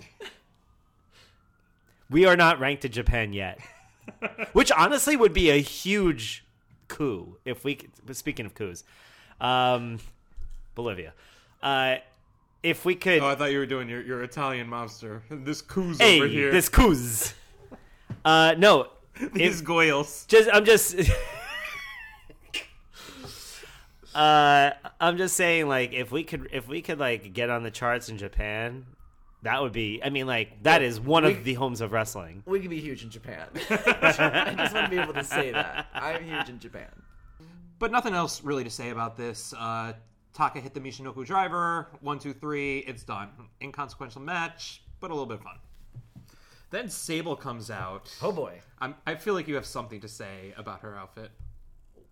We 2.11 2.27
are 2.27 2.37
not 2.37 2.61
ranked 2.61 2.83
to 2.83 2.89
Japan 2.91 3.33
yet, 3.33 3.59
which 4.53 4.71
honestly 4.73 5.17
would 5.17 5.33
be 5.33 5.49
a 5.51 5.61
huge 5.63 6.45
coup 6.89 7.39
if 7.47 7.65
we. 7.65 7.77
could- 7.77 7.91
Speaking 8.15 8.45
of 8.45 8.55
coups, 8.55 8.85
um, 9.43 9.99
Bolivia. 10.75 11.13
Uh, 11.63 11.97
if 12.63 12.85
we 12.85 12.95
could, 12.95 13.21
Oh, 13.21 13.27
I 13.27 13.35
thought 13.35 13.51
you 13.53 13.59
were 13.59 13.67
doing 13.67 13.89
your, 13.89 14.01
your 14.03 14.23
Italian 14.23 14.69
mobster. 14.69 15.21
This 15.45 15.61
coos 15.63 15.99
hey, 16.01 16.19
over 16.19 16.27
here. 16.29 16.51
this 16.53 16.69
coups. 16.69 17.35
Uh, 18.25 18.55
no, 18.57 18.89
These 19.35 19.61
if- 19.61 19.67
goyles. 19.67 20.27
just 20.29 20.49
I'm 20.53 20.65
just 20.65 20.97
uh 24.15 24.71
I'm 25.01 25.17
just 25.17 25.37
saying 25.37 25.69
like 25.69 25.93
if 25.93 26.13
we 26.13 26.23
could 26.23 26.49
if 26.53 26.69
we 26.69 26.83
could 26.83 26.99
like 26.99 27.33
get 27.33 27.49
on 27.51 27.63
the 27.63 27.71
charts 27.71 28.09
in 28.11 28.19
Japan 28.19 28.85
that 29.43 29.63
would 29.63 29.73
be 29.73 30.01
I 30.05 30.11
mean 30.11 30.27
like 30.27 30.63
that 30.65 30.83
is 30.83 31.01
one 31.01 31.25
of 31.25 31.45
the 31.45 31.55
homes 31.55 31.81
of 31.81 31.93
wrestling. 31.93 32.43
We 32.47 32.61
could 32.61 32.71
be 32.71 32.81
huge 32.81 33.03
in 33.05 33.11
Japan. 33.11 33.47
I 33.71 34.55
just 34.57 34.75
want 34.75 34.85
to 34.87 34.91
be 34.91 34.99
able 34.99 35.15
to 35.15 35.25
say 35.25 35.51
that. 35.53 35.87
I'm 35.95 36.23
huge 36.25 36.49
in 36.49 36.59
Japan. 36.61 36.89
But 37.83 37.91
nothing 37.91 38.15
else 38.15 38.45
really 38.45 38.63
to 38.63 38.71
say 38.71 38.91
about 38.91 39.17
this. 39.17 39.53
Uh, 39.59 39.95
Taka 40.33 40.61
hit 40.61 40.73
the 40.73 40.79
Michinoku 40.79 41.27
driver. 41.27 41.89
One, 42.01 42.17
two, 42.17 42.33
three. 42.33 42.79
It's 42.79 43.03
done. 43.03 43.31
Inconsequential 43.61 44.21
match, 44.21 44.85
but 45.01 45.11
a 45.11 45.13
little 45.13 45.27
bit 45.27 45.39
of 45.39 45.43
fun. 45.43 45.57
Then 46.71 46.89
Sable 46.89 47.35
comes 47.35 47.73
out. 47.73 48.17
Oh 48.23 48.31
boy. 48.31 48.61
I'm, 48.79 48.95
I 49.05 49.17
feel 49.17 49.35
like 49.35 49.49
you 49.49 49.57
have 49.57 49.67
something 49.67 50.01
to 50.01 50.07
say 50.07 50.55
about 50.57 50.83
her 50.83 50.97
outfit. 50.97 51.33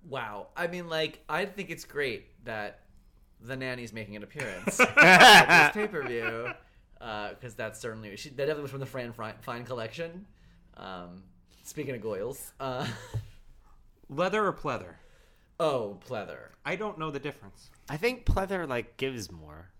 Wow. 0.08 0.48
I 0.56 0.66
mean, 0.66 0.88
like, 0.88 1.22
I 1.28 1.44
think 1.44 1.70
it's 1.70 1.84
great 1.84 2.44
that 2.44 2.80
the 3.40 3.54
nanny's 3.54 3.92
making 3.92 4.16
an 4.16 4.24
appearance 4.24 4.80
at 4.96 5.72
this 5.72 5.72
pay 5.72 5.86
per 5.86 6.02
view 6.02 6.48
because 6.98 7.54
that's 7.54 7.78
certainly 7.78 8.16
she, 8.16 8.30
that 8.30 8.38
definitely 8.38 8.62
was 8.62 8.72
from 8.72 8.80
the 8.80 8.86
Fran 8.86 9.12
Fine, 9.12 9.34
Fine 9.42 9.66
collection. 9.66 10.26
Um, 10.76 11.22
speaking 11.62 11.94
of 11.94 12.02
Goyles, 12.02 12.50
uh, 12.58 12.88
Leather 14.08 14.44
or 14.44 14.52
pleather? 14.52 14.94
Oh 15.60 15.98
pleather. 16.08 16.48
I 16.64 16.74
don't 16.76 16.98
know 16.98 17.10
the 17.10 17.20
difference. 17.20 17.70
I 17.88 17.96
think 17.96 18.24
pleather 18.26 18.68
like 18.68 18.96
gives 18.96 19.30
more. 19.30 19.70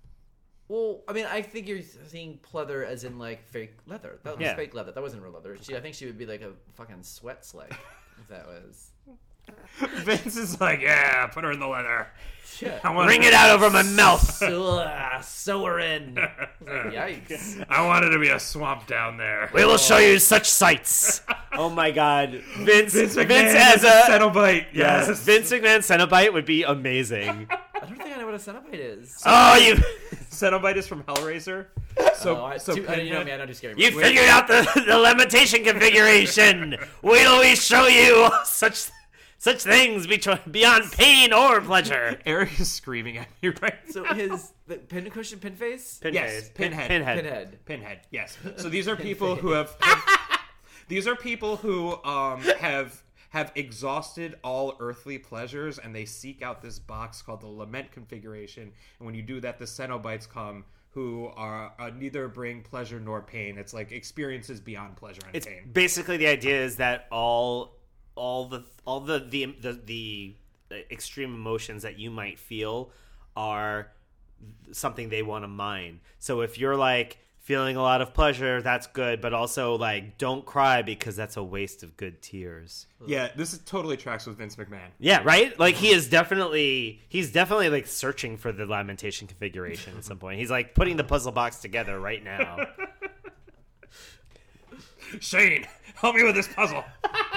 Well, 0.69 1.03
I 1.09 1.13
mean, 1.13 1.27
I 1.27 1.43
think 1.43 1.67
you're 1.67 1.83
seeing 2.07 2.39
pleather 2.39 2.87
as 2.87 3.03
in 3.03 3.19
like 3.19 3.43
fake 3.49 3.75
leather. 3.87 4.21
That 4.23 4.39
was 4.39 4.45
Yeah. 4.45 4.55
fake 4.55 4.73
leather. 4.73 4.93
That 4.93 5.03
wasn't 5.03 5.23
real 5.25 5.33
leather. 5.33 5.57
She, 5.61 5.77
I 5.77 5.81
think 5.81 5.97
she 5.97 6.07
would 6.07 6.17
be 6.19 6.27
like 6.27 6.43
a 6.43 6.53
fucking 6.75 7.03
sweat 7.03 7.45
slave 7.45 7.77
if 8.21 8.29
that 8.29 8.47
was. 8.47 8.93
Vince 10.05 10.37
is 10.37 10.61
like, 10.61 10.81
yeah, 10.81 11.27
put 11.27 11.45
her 11.45 11.53
in 11.53 11.61
the 11.61 11.67
leather. 11.67 12.09
Shit. 12.45 12.79
I 12.85 12.91
want 12.93 13.07
Bring 13.07 13.23
it 13.23 13.33
out 13.33 13.51
over 13.51 13.71
my 13.71 13.83
mouth. 13.83 14.43
Ugh, 14.43 14.53
uh, 14.53 15.21
sew 15.23 15.65
her 15.65 15.79
in. 15.79 16.19
I 16.19 16.29
was 16.61 16.95
like, 16.95 17.27
Yikes. 17.29 17.65
I 17.71 17.87
want 17.87 18.05
it 18.05 18.11
to 18.11 18.19
be 18.19 18.29
a 18.29 18.39
swamp 18.39 18.87
down 18.87 19.17
there. 19.17 19.51
We 19.55 19.65
will 19.65 19.79
show 19.79 19.97
you 19.97 20.19
such 20.19 20.47
sights. 20.51 21.23
oh 21.53 21.71
my 21.71 21.91
god. 21.91 22.33
Vince 22.59 22.93
Vince 22.93 23.15
Vince, 23.15 23.17
McMahon 23.17 23.45
as 23.55 23.83
as 23.83 23.85
a 23.85 24.13
a 24.13 24.19
Cenobite. 24.19 24.67
Yes. 24.75 25.21
Vince 25.21 25.51
McMahon 25.51 25.79
Cenobite 25.79 26.33
would 26.35 26.45
be 26.45 26.63
amazing. 26.65 27.49
I 27.51 27.81
don't 27.87 27.97
think 27.97 28.13
I 28.15 28.19
know 28.19 28.27
what 28.27 28.35
a 28.35 28.39
Cenobite 28.39 28.75
is. 28.75 29.23
oh, 29.25 29.57
you 29.57 29.75
Cenobite 30.31 30.77
is 30.77 30.87
from 30.87 31.03
Hellraiser. 31.05 31.67
So, 32.17 32.37
oh, 32.37 32.45
I, 32.45 32.57
so 32.59 32.75
too, 32.75 32.87
I, 32.89 32.97
you 32.97 33.11
know 33.11 33.19
Pinhead- 33.21 33.27
me, 33.27 33.33
I 33.33 33.37
don't 33.39 33.47
do 33.47 33.55
scary 33.55 33.75
You 33.79 33.91
movies. 33.91 34.07
figured 34.09 34.29
out 34.29 34.47
the, 34.49 34.85
the 34.87 34.99
limitation 34.99 35.65
configuration. 35.65 36.77
Wait 37.03 37.23
till 37.23 37.41
we 37.41 37.57
show 37.57 37.87
you 37.87 38.31
such 38.45 38.89
such 39.41 39.63
things 39.63 40.07
between, 40.07 40.39
beyond 40.51 40.93
pain 40.93 41.33
or 41.33 41.63
pleasure. 41.63 42.19
Eric 42.27 42.61
is 42.61 42.71
screaming 42.71 43.17
at 43.17 43.27
me 43.43 43.49
right 43.63 43.73
So 43.89 44.03
now. 44.03 44.13
his 44.15 44.53
the 44.67 44.77
pin 44.77 45.11
cushion 45.11 45.39
pin 45.39 45.57
face? 45.57 45.99
Pinhead. 45.99 46.31
Yes, 46.31 46.51
Pinhead. 46.51 46.89
Pinhead. 46.89 47.25
Pinhead. 47.25 47.65
Pinhead. 47.65 48.01
Yes. 48.11 48.37
So 48.57 48.69
these 48.69 48.87
are 48.87 48.97
people 48.97 49.37
who 49.37 49.53
have, 49.53 49.75
have 49.81 50.05
these 50.89 51.09
are 51.09 51.17
people 51.17 51.57
who 51.57 51.93
um 52.05 52.43
have 52.61 53.03
have 53.31 53.51
exhausted 53.55 54.37
all 54.45 54.77
earthly 54.79 55.17
pleasures 55.17 55.79
and 55.79 55.95
they 55.95 56.05
seek 56.05 56.43
out 56.43 56.61
this 56.61 56.79
box 56.79 57.23
called 57.23 57.41
the 57.41 57.47
lament 57.47 57.91
configuration 57.93 58.65
and 58.99 59.07
when 59.07 59.15
you 59.15 59.23
do 59.23 59.41
that 59.41 59.59
the 59.59 59.65
cenobites 59.65 60.29
come 60.29 60.65
who 60.91 61.31
are 61.37 61.73
uh, 61.79 61.91
neither 61.97 62.27
bring 62.27 62.61
pleasure 62.61 62.99
nor 62.99 63.23
pain 63.23 63.57
it's 63.57 63.73
like 63.73 63.93
experiences 63.93 64.61
beyond 64.61 64.97
pleasure 64.97 65.23
and 65.25 65.37
It's 65.37 65.47
pain 65.47 65.71
basically 65.73 66.17
the 66.17 66.27
idea 66.27 66.61
is 66.61 66.77
that 66.77 67.07
all 67.13 67.77
all 68.17 68.47
the 68.47 68.65
all 68.91 68.99
the 68.99 69.21
the 69.21 69.45
the, 69.61 69.73
the 69.87 70.35
extreme 70.91 71.33
emotions 71.33 71.85
that 71.85 71.97
you 71.99 72.11
might 72.11 72.41
feel 72.41 72.91
are 73.37 73.93
something 74.73 75.09
they 75.11 75.23
want 75.23 75.45
to 75.45 75.49
mine. 75.49 76.01
So 76.19 76.41
if 76.41 76.59
you're 76.59 76.77
like 76.77 77.19
feeling 77.39 77.77
a 77.77 77.83
lot 77.83 78.03
of 78.03 78.13
pleasure, 78.13 78.61
that's 78.61 78.89
good, 78.89 79.21
but 79.21 79.33
also 79.33 79.77
like 79.77 80.19
don't 80.19 80.45
cry 80.45 80.83
because 80.83 81.15
that's 81.15 81.37
a 81.37 81.45
waste 81.45 81.85
of 81.85 81.97
good 81.97 82.21
tears. 82.21 82.87
yeah 83.07 83.29
this 83.37 83.53
is 83.53 83.61
totally 83.61 83.97
tracks 83.97 84.27
with 84.27 84.37
vince 84.37 84.57
mcmahon 84.57 84.91
Yeah, 84.99 85.23
right? 85.25 85.59
Like 85.59 85.77
he 85.77 85.91
is 85.91 86.09
definitely 86.09 87.01
he's 87.09 87.31
definitely 87.31 87.71
like 87.71 87.87
searching 87.87 88.37
for 88.37 88.51
the 88.51 88.67
lamentation 88.67 89.29
configuration 89.29 89.97
at 89.99 90.05
some 90.05 90.19
point. 90.19 90.41
He's 90.41 90.51
like 90.51 90.75
putting 90.75 90.97
the 90.97 91.05
puzzle 91.05 91.33
box 91.33 91.61
together 91.61 92.01
right 92.01 92.25
now. 92.25 92.57
shane 95.21 95.65
help 95.95 96.17
me 96.17 96.25
with 96.25 96.35
this 96.35 96.49
puzzle 96.49 96.85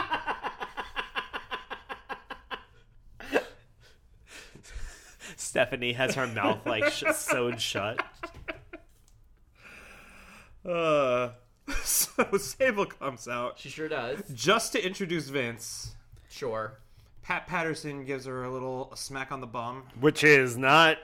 Stephanie 5.54 5.94
has 5.94 6.16
her 6.16 6.26
mouth 6.26 6.66
like 6.66 6.92
sh- 6.92 7.04
sewed 7.13 7.62
shut. 7.62 8.04
uh 10.68 11.30
so 11.84 12.26
sable 12.39 12.88
comes 12.88 13.28
out 13.28 13.60
She 13.60 13.70
sure 13.70 13.88
does. 13.88 14.20
just 14.34 14.72
to 14.72 14.84
introduce 14.84 15.28
vince 15.30 15.96
Sure. 16.28 16.80
Pat 17.22 17.46
Patterson 17.46 18.04
gives 18.04 18.26
her 18.26 18.46
a 18.46 18.52
little 18.52 18.92
smack 18.96 19.32
on 19.32 19.42
the 19.42 19.46
bum. 19.48 19.84
Which 20.00 20.24
is 20.24 20.58
not 20.58 20.98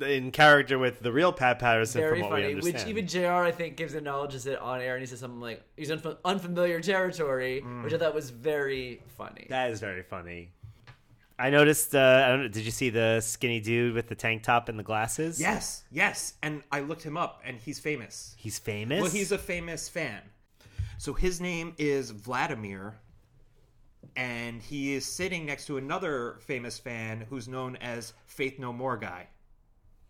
in 0.00 0.30
character 0.30 0.78
with 0.78 1.00
the 1.00 1.10
real 1.10 1.32
Pat 1.32 1.58
Patterson 1.58 2.02
Very 2.02 2.20
from 2.20 2.30
what 2.30 2.36
we 2.36 2.42
funny. 2.42 2.52
understand. 2.54 2.74
Which 2.76 2.86
even 2.86 3.08
JR, 3.08 3.42
I 3.42 3.50
think, 3.50 3.76
gives 3.76 3.94
acknowledges 3.94 4.46
it 4.46 4.60
on 4.60 4.80
air 4.80 4.94
and 4.94 5.02
he 5.02 5.06
says 5.06 5.18
something 5.18 5.40
like, 5.40 5.60
he's 5.76 5.90
in 5.90 5.98
unf- 5.98 6.18
unfamiliar 6.24 6.80
territory, 6.80 7.60
which 7.82 7.92
I 7.92 7.98
thought 7.98 8.14
was 8.14 8.30
very 8.30 9.02
funny. 9.18 9.46
that 9.50 9.72
is 9.72 9.80
very 9.80 10.04
funny. 10.04 10.52
I 11.42 11.50
noticed. 11.50 11.92
Uh, 11.92 12.22
I 12.24 12.28
don't 12.28 12.42
know, 12.42 12.48
did 12.48 12.64
you 12.64 12.70
see 12.70 12.88
the 12.90 13.20
skinny 13.20 13.58
dude 13.58 13.94
with 13.94 14.06
the 14.06 14.14
tank 14.14 14.44
top 14.44 14.68
and 14.68 14.78
the 14.78 14.84
glasses? 14.84 15.40
Yes, 15.40 15.82
yes. 15.90 16.34
And 16.40 16.62
I 16.70 16.80
looked 16.80 17.02
him 17.02 17.16
up, 17.16 17.42
and 17.44 17.58
he's 17.58 17.80
famous. 17.80 18.34
he's 18.38 18.60
famous. 18.60 19.02
Well, 19.02 19.10
he's 19.10 19.32
a 19.32 19.38
famous 19.38 19.88
fan. 19.88 20.20
So 20.98 21.12
his 21.12 21.40
name 21.40 21.74
is 21.78 22.10
Vladimir, 22.10 22.94
and 24.14 24.62
he 24.62 24.94
is 24.94 25.04
sitting 25.04 25.44
next 25.44 25.66
to 25.66 25.78
another 25.78 26.36
famous 26.42 26.78
fan 26.78 27.26
who's 27.28 27.48
known 27.48 27.74
as 27.76 28.12
Faith 28.26 28.60
No 28.60 28.72
More 28.72 28.96
guy. 28.96 29.26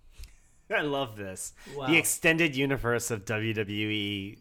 I 0.71 0.83
love 0.83 1.17
this. 1.17 1.55
Wow. 1.75 1.87
The 1.87 1.97
extended 1.97 2.55
universe 2.55 3.11
of 3.11 3.25
WWE 3.25 4.37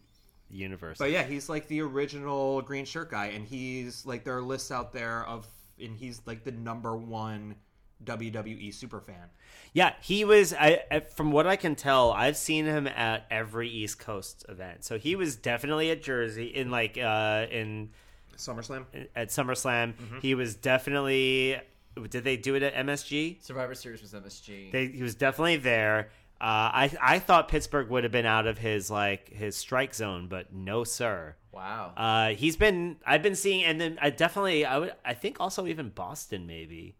universe. 0.50 0.98
But 0.98 1.10
yeah, 1.10 1.22
he's 1.22 1.48
like 1.48 1.68
the 1.68 1.80
original 1.80 2.60
green 2.60 2.84
shirt 2.84 3.10
guy, 3.10 3.28
and 3.28 3.46
he's 3.46 4.04
like 4.04 4.24
there 4.24 4.36
are 4.36 4.42
lists 4.42 4.70
out 4.70 4.92
there 4.92 5.26
of, 5.26 5.46
and 5.82 5.96
he's 5.96 6.22
like 6.26 6.44
the 6.44 6.52
number 6.52 6.96
one 6.96 7.56
WWE 8.04 8.72
super 8.74 9.00
fan. 9.00 9.28
Yeah, 9.72 9.94
he 10.00 10.24
was. 10.24 10.52
I, 10.52 10.82
I- 10.90 11.00
from 11.00 11.30
what 11.32 11.46
I 11.46 11.56
can 11.56 11.74
tell, 11.74 12.10
I've 12.12 12.36
seen 12.36 12.64
him 12.66 12.86
at 12.86 13.26
every 13.30 13.68
East 13.68 13.98
Coast 13.98 14.44
event. 14.48 14.84
So 14.84 14.98
he 14.98 15.14
was 15.16 15.36
definitely 15.36 15.90
at 15.90 16.02
Jersey 16.02 16.46
in 16.46 16.70
like 16.70 16.98
uh, 16.98 17.46
in 17.50 17.90
SummerSlam. 18.36 18.86
at 19.14 19.28
SummerSlam. 19.28 19.94
Mm-hmm. 19.94 20.18
He 20.20 20.34
was 20.34 20.54
definitely 20.56 21.60
did 22.08 22.24
they 22.24 22.36
do 22.36 22.54
it 22.54 22.62
at 22.62 22.74
MSG? 22.74 23.42
Survivor 23.42 23.74
Series 23.74 24.00
was 24.00 24.12
MSG. 24.12 24.72
They, 24.72 24.86
he 24.88 25.02
was 25.02 25.14
definitely 25.14 25.56
there. 25.56 26.08
Uh, 26.42 26.44
I 26.74 26.92
I 27.00 27.18
thought 27.20 27.46
Pittsburgh 27.46 27.88
would 27.90 28.02
have 28.02 28.10
been 28.12 28.26
out 28.26 28.48
of 28.48 28.58
his 28.58 28.90
like 28.90 29.28
his 29.28 29.54
strike 29.56 29.94
zone, 29.94 30.26
but 30.26 30.52
no, 30.52 30.82
sir. 30.82 31.36
wow. 31.52 31.92
Uh, 31.96 32.30
he's 32.30 32.56
been 32.56 32.96
I've 33.06 33.22
been 33.22 33.36
seeing, 33.36 33.62
and 33.62 33.80
then 33.80 33.96
I 34.02 34.10
definitely 34.10 34.64
I 34.64 34.78
would 34.78 34.92
I 35.04 35.14
think 35.14 35.36
also 35.38 35.68
even 35.68 35.90
Boston 35.90 36.48
maybe. 36.48 36.96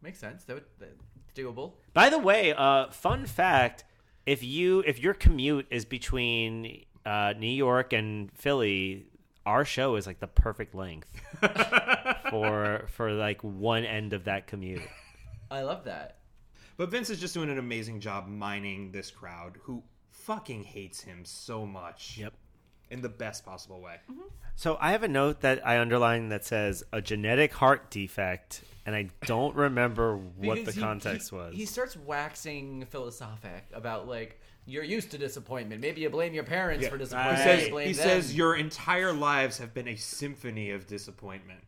Makes 0.00 0.18
sense. 0.18 0.44
That 0.44 0.54
would 0.54 0.64
that, 0.78 0.96
doable. 1.34 1.74
By 1.92 2.08
the 2.08 2.18
way, 2.18 2.54
uh, 2.54 2.88
fun 2.88 3.26
fact: 3.26 3.84
if 4.24 4.42
you 4.42 4.82
if 4.86 4.98
your 4.98 5.12
commute 5.12 5.66
is 5.70 5.84
between 5.84 6.86
uh, 7.04 7.34
New 7.38 7.46
York 7.46 7.92
and 7.92 8.32
Philly, 8.32 9.04
our 9.44 9.66
show 9.66 9.96
is 9.96 10.06
like 10.06 10.20
the 10.20 10.26
perfect 10.26 10.74
length 10.74 11.08
for 12.30 12.86
for 12.88 13.12
like 13.12 13.42
one 13.42 13.84
end 13.84 14.14
of 14.14 14.24
that 14.24 14.46
commute. 14.46 14.80
I 15.50 15.60
love 15.64 15.84
that. 15.84 16.16
But 16.76 16.90
Vince 16.90 17.10
is 17.10 17.20
just 17.20 17.34
doing 17.34 17.50
an 17.50 17.58
amazing 17.58 18.00
job 18.00 18.26
mining 18.28 18.90
this 18.92 19.10
crowd 19.10 19.58
who 19.62 19.82
fucking 20.10 20.64
hates 20.64 21.00
him 21.00 21.24
so 21.24 21.66
much. 21.66 22.16
Yep. 22.18 22.32
In 22.90 23.00
the 23.02 23.08
best 23.08 23.44
possible 23.44 23.80
way. 23.80 23.96
Mm-hmm. 24.10 24.20
So 24.56 24.76
I 24.80 24.92
have 24.92 25.02
a 25.02 25.08
note 25.08 25.40
that 25.40 25.66
I 25.66 25.78
underlined 25.80 26.30
that 26.30 26.44
says 26.44 26.84
a 26.92 27.00
genetic 27.00 27.52
heart 27.52 27.90
defect, 27.90 28.62
and 28.86 28.94
I 28.94 29.08
don't 29.26 29.56
remember 29.56 30.16
what 30.36 30.56
the 30.56 30.60
Because 30.60 30.74
he- 30.76 30.80
context 30.80 31.30
he- 31.30 31.36
was. 31.36 31.54
He 31.54 31.64
starts 31.66 31.96
waxing 31.96 32.84
philosophic 32.86 33.64
about 33.72 34.06
like 34.06 34.38
you're 34.66 34.84
used 34.84 35.10
to 35.10 35.18
disappointment. 35.18 35.80
Maybe 35.80 36.02
you 36.02 36.10
blame 36.10 36.34
your 36.34 36.44
parents 36.44 36.86
for 36.86 36.96
disappointment. 36.98 37.38
Right. 37.38 37.44
says, 37.58 37.64
You 37.64 37.70
blame 37.70 37.86
he 37.88 37.92
them. 37.94 38.02
says 38.06 38.34
your 38.36 38.54
entire 38.56 39.12
lives 39.12 39.58
have 39.58 39.74
been 39.74 39.88
a 39.88 39.96
symphony 39.96 40.70
of 40.70 40.86
disappointment. 40.86 41.60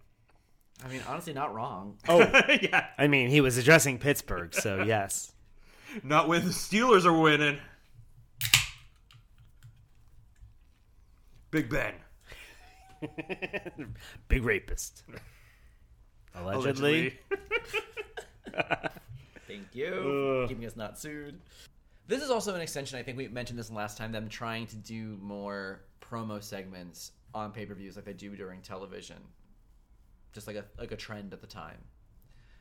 I 0.84 0.88
mean, 0.88 1.00
honestly, 1.08 1.32
not 1.32 1.54
wrong. 1.54 1.96
oh, 2.08 2.18
yeah. 2.62 2.86
I 2.98 3.06
mean, 3.06 3.30
he 3.30 3.40
was 3.40 3.56
addressing 3.56 3.98
Pittsburgh, 3.98 4.54
so 4.54 4.82
yes. 4.86 5.32
Not 6.02 6.28
when 6.28 6.44
the 6.44 6.50
Steelers 6.50 7.04
are 7.04 7.18
winning. 7.18 7.58
Big 11.50 11.70
Ben. 11.70 11.94
Big 14.28 14.44
rapist. 14.44 15.04
Allegedly. 16.34 17.18
Thank 19.46 19.74
you 19.74 19.90
for 19.90 20.48
keeping 20.48 20.66
us 20.66 20.76
not 20.76 20.98
sued. 20.98 21.40
This 22.08 22.22
is 22.22 22.30
also 22.30 22.54
an 22.54 22.60
extension. 22.60 22.98
I 22.98 23.02
think 23.02 23.16
we 23.16 23.28
mentioned 23.28 23.58
this 23.58 23.70
last 23.70 23.96
time. 23.96 24.12
Them 24.12 24.28
trying 24.28 24.66
to 24.66 24.76
do 24.76 25.18
more 25.22 25.80
promo 26.00 26.42
segments 26.42 27.12
on 27.34 27.52
pay 27.52 27.64
per 27.64 27.74
views 27.74 27.96
like 27.96 28.04
they 28.04 28.12
do 28.12 28.36
during 28.36 28.60
television, 28.60 29.16
just 30.36 30.46
like 30.46 30.56
a 30.56 30.64
like 30.78 30.92
a 30.92 30.96
trend 30.96 31.32
at 31.32 31.40
the 31.40 31.46
time, 31.48 31.78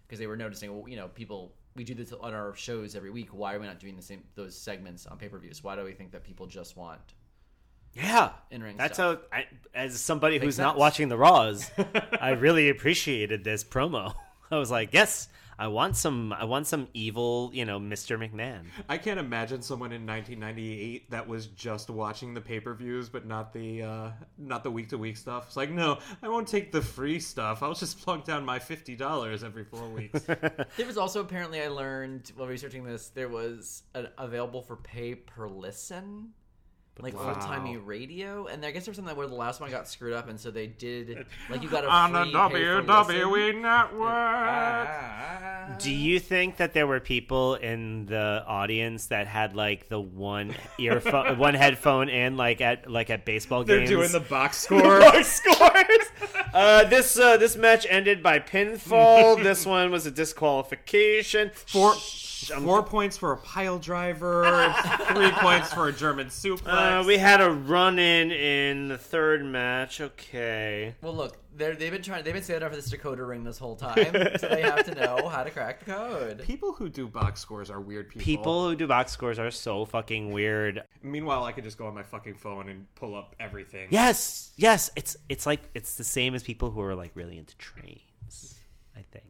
because 0.08 0.18
they 0.18 0.26
were 0.28 0.38
noticing. 0.38 0.74
Well, 0.76 0.90
you 0.90 0.96
know, 0.96 1.10
people 1.10 1.54
we 1.76 1.84
do 1.84 1.94
this 1.94 2.12
on 2.14 2.34
our 2.34 2.56
shows 2.56 2.96
every 2.96 3.12
week. 3.12 3.30
Why 3.34 3.54
are 3.54 3.60
we 3.60 3.68
not 3.68 3.80
doing 3.80 3.96
the 3.98 4.02
same 4.02 4.24
those 4.34 4.56
segments 4.58 5.06
on 5.06 5.18
pay 5.18 5.28
per 5.28 5.38
views? 5.38 5.64
Why 5.64 5.76
do 5.76 5.84
we 5.84 5.92
think 5.92 6.12
that 6.14 6.24
people 6.24 6.48
just 6.48 6.78
want 6.78 7.02
Yeah. 7.94 8.32
in-ring 8.50 8.78
That's 8.78 8.96
stuff? 8.96 9.20
how, 9.32 9.40
I, 9.40 9.46
as 9.74 10.00
somebody 10.00 10.40
who's 10.40 10.58
not 10.58 10.78
watching 10.78 11.10
the 11.10 11.18
Raws, 11.18 11.70
I 12.22 12.32
really 12.32 12.70
appreciated 12.70 13.44
this 13.44 13.64
promo. 13.64 14.14
I 14.52 14.58
was 14.58 14.72
like, 14.72 14.94
yes, 14.94 15.28
I 15.58 15.68
want 15.68 15.96
some, 15.96 16.34
I 16.34 16.44
want 16.46 16.68
some 16.68 16.88
evil, 16.94 17.50
you 17.54 17.66
know, 17.66 17.80
Mr. 17.80 18.18
McMahon. 18.18 18.66
I 18.90 18.98
can't 18.98 19.20
imagine 19.20 19.62
someone 19.62 19.92
in 19.92 20.06
1998 20.06 21.10
that 21.12 21.28
was 21.28 21.48
just 21.48 21.90
watching 21.90 22.34
the 22.34 22.42
pay-per-views, 22.42 23.10
but 23.10 23.26
not 23.26 23.54
the 23.54 23.84
uh, 23.84 24.12
not 24.38 24.64
the 24.64 24.72
week-to-week 24.72 25.18
stuff. 25.18 25.48
It's 25.48 25.58
like, 25.58 25.70
no, 25.72 26.00
I 26.22 26.28
won't 26.28 26.48
take 26.48 26.72
the 26.72 26.82
free 26.82 27.20
stuff. 27.20 27.64
I'll 27.64 27.74
just 27.74 28.02
plunk 28.02 28.26
down 28.26 28.44
my 28.46 28.60
fifty 28.60 28.96
dollars 28.96 29.44
every 29.44 29.64
four 29.64 29.88
weeks. 29.90 30.26
There 30.78 30.86
was 30.86 30.98
also 30.98 31.22
apparently 31.22 31.62
I 31.62 31.68
learned 31.68 32.32
while 32.36 32.48
researching 32.48 32.84
this 32.84 33.10
there 33.10 33.30
was 33.30 33.84
an 33.94 34.08
available 34.18 34.62
for 34.62 34.76
pay 34.76 35.16
per 35.16 35.48
listen, 35.48 36.30
like 37.02 37.14
Wow. 37.14 37.30
old 37.30 37.42
timey 37.42 37.76
radio, 37.78 38.48
and 38.48 38.66
I 38.66 38.72
guess 38.72 38.86
there 38.86 38.92
was 38.92 38.96
something 38.98 39.16
where 39.18 39.28
the 39.28 39.36
last 39.36 39.60
one 39.60 39.70
got 39.70 39.88
screwed 39.88 40.14
up, 40.14 40.30
and 40.30 40.40
so 40.40 40.50
they 40.50 40.68
did 40.68 41.26
like 41.50 41.62
you 41.62 41.68
got 41.70 41.84
a 41.84 41.90
On 41.90 42.14
the 42.14 42.24
free 42.24 42.32
pay-per-listen. 42.32 42.86
WWE 42.88 43.62
Network. 43.62 44.10
Ah. 44.10 45.76
Do 45.80 45.92
you 45.92 46.20
think 46.20 46.58
that 46.58 46.74
there 46.74 46.88
were 46.88 47.00
people 47.00 47.56
in 47.56 48.06
the 48.06 48.44
audience 48.48 49.08
that 49.08 49.28
had 49.28 49.56
like 49.56 49.90
the 49.90 50.00
one 50.00 50.56
earphone, 50.80 51.38
one 51.38 51.54
headphone 51.54 52.08
in, 52.08 52.38
like 52.38 52.62
at 52.62 52.90
like 52.90 53.10
at 53.10 53.26
baseball 53.26 53.64
games 53.64 53.90
They're 53.90 53.98
doing 53.98 54.12
the 54.12 54.20
box 54.22 54.58
score. 54.64 55.00
Box 55.00 55.28
scores. 55.42 56.08
Uh, 56.54 56.86
this 56.86 57.20
uh, 57.20 57.36
this 57.38 57.58
match 57.58 57.86
ended 57.90 58.24
by 58.24 58.40
pinfall. 58.40 59.42
this 59.44 59.66
one 59.66 59.92
was 59.92 60.06
a 60.06 60.12
disqualification. 60.12 61.52
Four, 61.54 61.96
Shh, 62.46 62.52
four 62.52 62.84
points 62.84 63.18
for 63.18 63.32
a 63.32 63.38
pile 63.38 63.80
driver. 63.80 64.74
three 65.14 65.32
points 65.38 65.74
for 65.74 65.88
a 65.88 65.92
German 65.92 66.28
suplex. 66.28 67.02
Uh, 67.02 67.04
we 67.06 67.18
had 67.18 67.42
a 67.42 67.50
run 67.50 67.98
in 67.98 68.32
in 68.32 68.88
the 68.88 68.98
third 68.98 69.44
match. 69.44 70.00
Okay. 70.02 70.96
Well, 71.02 71.16
look, 71.16 71.38
they're, 71.56 71.76
they've 71.76 71.92
been 71.92 72.02
trying. 72.02 72.24
They've 72.24 72.34
been 72.34 72.44
standing 72.44 72.64
up 72.66 72.72
for 72.72 72.76
this 72.76 72.90
Dakota 72.90 73.24
ring 73.24 73.44
this 73.44 73.58
whole 73.58 73.76
time, 73.76 74.14
so 74.38 74.48
they 74.48 74.62
have 74.62 74.86
to 74.86 74.96
know 75.02 75.28
how 75.28 75.44
to 75.44 75.50
crack 75.50 75.80
the 75.80 75.86
code. 75.92 76.44
People 76.44 76.74
who 76.74 76.90
do 76.90 77.08
box 77.08 77.40
scores 77.40 77.70
are 77.72 77.82
weird 77.82 78.10
people. 78.10 78.24
People 78.24 78.70
who 78.70 78.76
do 78.76 78.88
box 78.88 79.12
scores 79.12 79.40
are 79.40 79.52
so 79.52 79.86
fucking 79.86 80.32
weird. 80.32 80.84
Meanwhile, 81.02 81.44
I 81.46 81.52
could 81.52 81.64
just 81.64 81.78
go 81.78 81.88
on 81.88 81.96
my 81.96 82.04
fucking 82.04 82.36
phone 82.36 82.70
and 82.70 82.94
pull 82.96 83.16
up 83.16 83.36
everything. 83.40 83.88
Yes, 83.90 84.52
yes. 84.58 84.92
It's 84.96 85.18
it's 85.30 85.46
like 85.46 85.62
it's 85.74 85.96
the 85.96 86.04
same 86.04 86.36
as 86.36 86.44
people 86.44 86.72
who 86.72 86.82
are 86.82 86.96
like 86.96 87.12
really 87.16 87.38
into 87.38 87.56
trains. 87.58 88.56
I 88.96 89.04
think. 89.12 89.25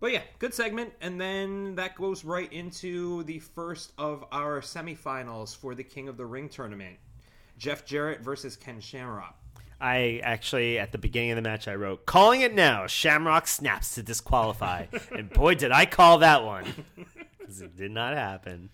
But 0.00 0.12
yeah, 0.12 0.22
good 0.38 0.54
segment. 0.54 0.92
And 1.00 1.20
then 1.20 1.74
that 1.74 1.96
goes 1.96 2.24
right 2.24 2.52
into 2.52 3.24
the 3.24 3.40
first 3.40 3.92
of 3.98 4.24
our 4.30 4.60
semifinals 4.60 5.56
for 5.56 5.74
the 5.74 5.82
King 5.82 6.08
of 6.08 6.16
the 6.16 6.26
Ring 6.26 6.48
tournament 6.48 6.96
Jeff 7.58 7.84
Jarrett 7.84 8.20
versus 8.20 8.56
Ken 8.56 8.80
Shamrock. 8.80 9.34
I 9.80 10.20
actually 10.24 10.78
at 10.78 10.92
the 10.92 10.98
beginning 10.98 11.32
of 11.32 11.36
the 11.36 11.42
match 11.42 11.68
I 11.68 11.74
wrote 11.74 12.04
calling 12.06 12.40
it 12.40 12.54
now. 12.54 12.86
Shamrock 12.86 13.46
snaps 13.46 13.94
to 13.94 14.02
disqualify, 14.02 14.86
and 15.12 15.30
boy 15.30 15.54
did 15.54 15.70
I 15.72 15.86
call 15.86 16.18
that 16.18 16.44
one 16.44 16.64
because 17.38 17.60
it 17.60 17.76
did 17.76 17.90
not 17.92 18.14
happen. 18.14 18.70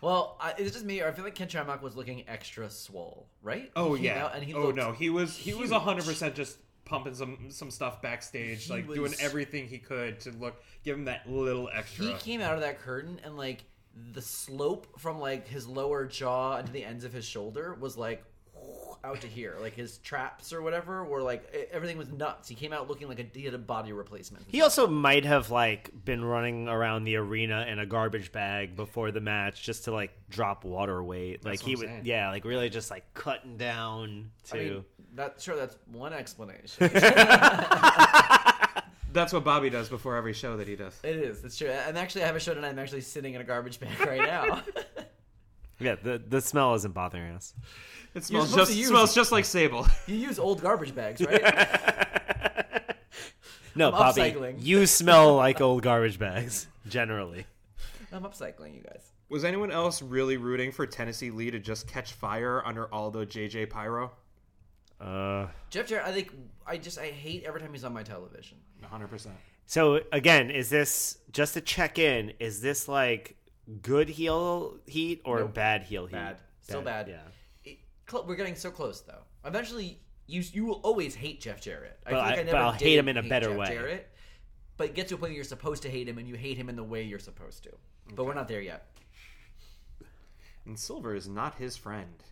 Well, 0.00 0.36
I, 0.40 0.52
it's 0.58 0.72
just 0.72 0.84
me. 0.84 1.00
Or 1.00 1.08
I 1.08 1.12
feel 1.12 1.24
like 1.24 1.34
Ken 1.34 1.48
Shamrock 1.48 1.82
was 1.82 1.96
looking 1.96 2.24
extra 2.28 2.68
swole, 2.68 3.26
right? 3.42 3.70
Oh 3.74 3.94
He 3.94 4.06
yeah. 4.06 4.24
out 4.24 4.34
and 4.34 4.44
he 4.44 4.52
oh 4.54 4.66
looked 4.66 4.76
no, 4.76 4.92
he 4.92 5.08
was 5.08 5.36
he 5.36 5.54
was 5.54 5.70
huge. 5.70 5.80
hundred 5.82 6.04
percent 6.04 6.34
just 6.34 6.58
pumping 6.84 7.14
some 7.14 7.50
some 7.50 7.70
stuff 7.70 8.00
backstage, 8.02 8.64
He 8.66 8.72
like 8.72 8.88
was- 8.88 8.96
doing 8.96 9.14
everything 9.20 9.66
he 9.68 9.78
could 9.78 10.20
to 10.20 10.30
look 10.32 10.62
give 10.84 10.96
him 10.96 11.04
that 11.06 11.28
little 11.30 11.70
extra. 11.72 12.06
He 12.06 12.14
came 12.14 12.40
out 12.40 12.54
of 12.54 12.60
that 12.60 12.80
curtain 12.80 13.20
and 13.24 13.36
like 13.36 13.64
the 14.12 14.22
slope 14.22 14.98
from 14.98 15.18
like 15.20 15.46
his 15.48 15.66
lower 15.68 16.04
jaw 16.04 16.58
into 16.58 16.72
the 16.72 16.84
ends 16.84 17.04
of 17.04 17.12
his 17.12 17.24
shoulder 17.24 17.76
was 17.80 17.96
like 17.96 18.24
out 19.04 19.20
to 19.20 19.26
here. 19.26 19.56
Like 19.60 19.74
his 19.74 19.98
traps 19.98 20.52
or 20.52 20.62
whatever 20.62 21.04
were 21.04 21.22
like 21.22 21.44
e- 21.54 21.64
everything 21.70 21.98
was 21.98 22.10
nuts. 22.10 22.48
He 22.48 22.54
came 22.54 22.72
out 22.72 22.88
looking 22.88 23.06
like 23.08 23.20
a, 23.20 23.26
he 23.34 23.44
had 23.44 23.52
a 23.54 23.58
body 23.58 23.92
replacement. 23.92 24.44
He 24.48 24.62
also 24.62 24.86
might 24.86 25.24
have 25.26 25.50
like 25.50 25.90
been 26.04 26.24
running 26.24 26.68
around 26.68 27.04
the 27.04 27.16
arena 27.16 27.66
in 27.68 27.78
a 27.78 27.86
garbage 27.86 28.32
bag 28.32 28.74
before 28.76 29.10
the 29.10 29.20
match 29.20 29.62
just 29.62 29.84
to 29.84 29.92
like 29.92 30.10
drop 30.30 30.64
water 30.64 31.02
weight. 31.02 31.44
Like 31.44 31.60
what 31.60 31.66
he 31.66 31.72
I'm 31.74 31.78
would, 31.80 31.88
saying. 31.88 32.00
yeah, 32.04 32.30
like 32.30 32.44
really 32.44 32.70
just 32.70 32.90
like 32.90 33.04
cutting 33.14 33.56
down 33.58 34.30
to. 34.44 34.56
I 34.56 34.58
mean, 34.62 34.84
that 35.14 35.40
sure 35.40 35.56
that's 35.56 35.76
one 35.92 36.12
explanation. 36.12 36.90
That's 39.12 39.32
what 39.32 39.44
Bobby 39.44 39.70
does 39.70 39.88
before 39.88 40.16
every 40.16 40.32
show 40.32 40.56
that 40.56 40.66
he 40.66 40.74
does. 40.74 40.98
it 41.04 41.14
is. 41.14 41.40
That's 41.40 41.56
true. 41.56 41.68
And 41.68 41.96
actually, 41.96 42.24
I 42.24 42.26
have 42.26 42.34
a 42.34 42.40
show 42.40 42.52
tonight. 42.52 42.70
I'm 42.70 42.78
actually 42.80 43.02
sitting 43.02 43.34
in 43.34 43.40
a 43.40 43.44
garbage 43.44 43.78
bag 43.78 44.00
right 44.00 44.18
now. 44.20 44.62
yeah, 45.78 45.94
the 46.02 46.20
the 46.28 46.40
smell 46.40 46.74
isn't 46.74 46.92
bothering 46.94 47.30
us. 47.32 47.54
It 48.16 48.24
smells 48.24 48.50
supposed 48.50 48.70
just 48.70 48.72
to 48.72 48.78
use- 48.78 48.88
smells 48.88 49.14
just 49.14 49.30
like 49.30 49.44
Sable. 49.44 49.86
you 50.08 50.16
use 50.16 50.40
old 50.40 50.60
garbage 50.62 50.96
bags, 50.96 51.20
right? 51.20 51.42
No, 53.76 53.86
I'm 53.92 53.92
Bobby, 53.92 54.20
upcycling. 54.20 54.56
you 54.58 54.84
smell 54.86 55.36
like 55.36 55.60
old 55.60 55.82
garbage 55.82 56.18
bags 56.18 56.66
generally. 56.88 57.46
I'm 58.12 58.22
upcycling 58.24 58.74
you 58.74 58.82
guys. 58.82 59.10
Was 59.28 59.44
anyone 59.44 59.70
else 59.70 60.02
really 60.02 60.36
rooting 60.36 60.72
for 60.72 60.86
Tennessee 60.86 61.30
Lee 61.30 61.50
to 61.52 61.58
just 61.60 61.86
catch 61.88 62.12
fire 62.14 62.62
under 62.64 62.92
Aldo 62.92 63.24
JJ 63.24 63.70
Pyro? 63.70 64.12
Uh, 65.00 65.48
Jeff 65.70 65.86
Jarrett, 65.86 66.06
I 66.06 66.12
think 66.12 66.32
I 66.66 66.76
just 66.78 66.98
I 66.98 67.06
hate 67.06 67.44
every 67.44 67.60
time 67.60 67.72
he's 67.72 67.84
on 67.84 67.92
my 67.92 68.02
television. 68.02 68.58
100%. 68.82 69.28
so 69.66 70.00
again, 70.12 70.50
is 70.50 70.68
this 70.70 71.18
just 71.32 71.54
to 71.54 71.60
check 71.60 71.98
in? 71.98 72.32
Is 72.38 72.60
this 72.60 72.86
like 72.88 73.36
good 73.82 74.08
heel 74.08 74.78
heat 74.86 75.20
or 75.24 75.40
Nope. 75.40 75.54
bad 75.54 75.82
heel 75.82 76.06
heat? 76.06 76.12
Bad. 76.12 76.36
Still 76.62 76.82
bad. 76.82 77.08
Yeah. 77.08 77.20
It- 77.64 77.78
cl- 78.08 78.24
we're 78.26 78.36
getting 78.36 78.54
so 78.54 78.70
close 78.70 79.00
though. 79.00 79.22
Eventually, 79.44 80.00
you 80.26 80.42
you 80.52 80.64
will 80.64 80.80
always 80.82 81.14
hate 81.14 81.40
Jeff 81.40 81.60
Jarrett. 81.60 81.98
I 82.06 82.10
But 82.10 82.20
I- 82.20 82.34
never 82.36 82.52
but 82.52 82.60
I'll 82.62 82.72
hate 82.72 82.78
did 82.84 82.98
him 82.98 83.08
in 83.08 83.16
a 83.18 83.22
better 83.22 83.48
Jeff 83.48 83.58
way. 83.58 83.66
Jarrett, 83.66 84.10
but 84.76 84.88
it 84.88 84.94
gets 84.94 85.08
to 85.10 85.14
a 85.16 85.18
point 85.18 85.30
where 85.30 85.36
you're 85.36 85.44
supposed 85.44 85.82
to 85.82 85.90
hate 85.90 86.08
him, 86.08 86.18
and 86.18 86.28
you 86.28 86.36
hate 86.36 86.56
him 86.56 86.68
in 86.68 86.76
the 86.76 86.84
way 86.84 87.02
you're 87.02 87.18
supposed 87.18 87.62
to. 87.64 87.70
But 88.14 88.24
we're 88.26 88.34
not 88.34 88.48
there 88.48 88.60
yet. 88.62 88.86
And 90.66 90.78
Silver 90.78 91.14
is 91.14 91.28
not 91.28 91.56
his 91.56 91.76
friend. 91.76 92.22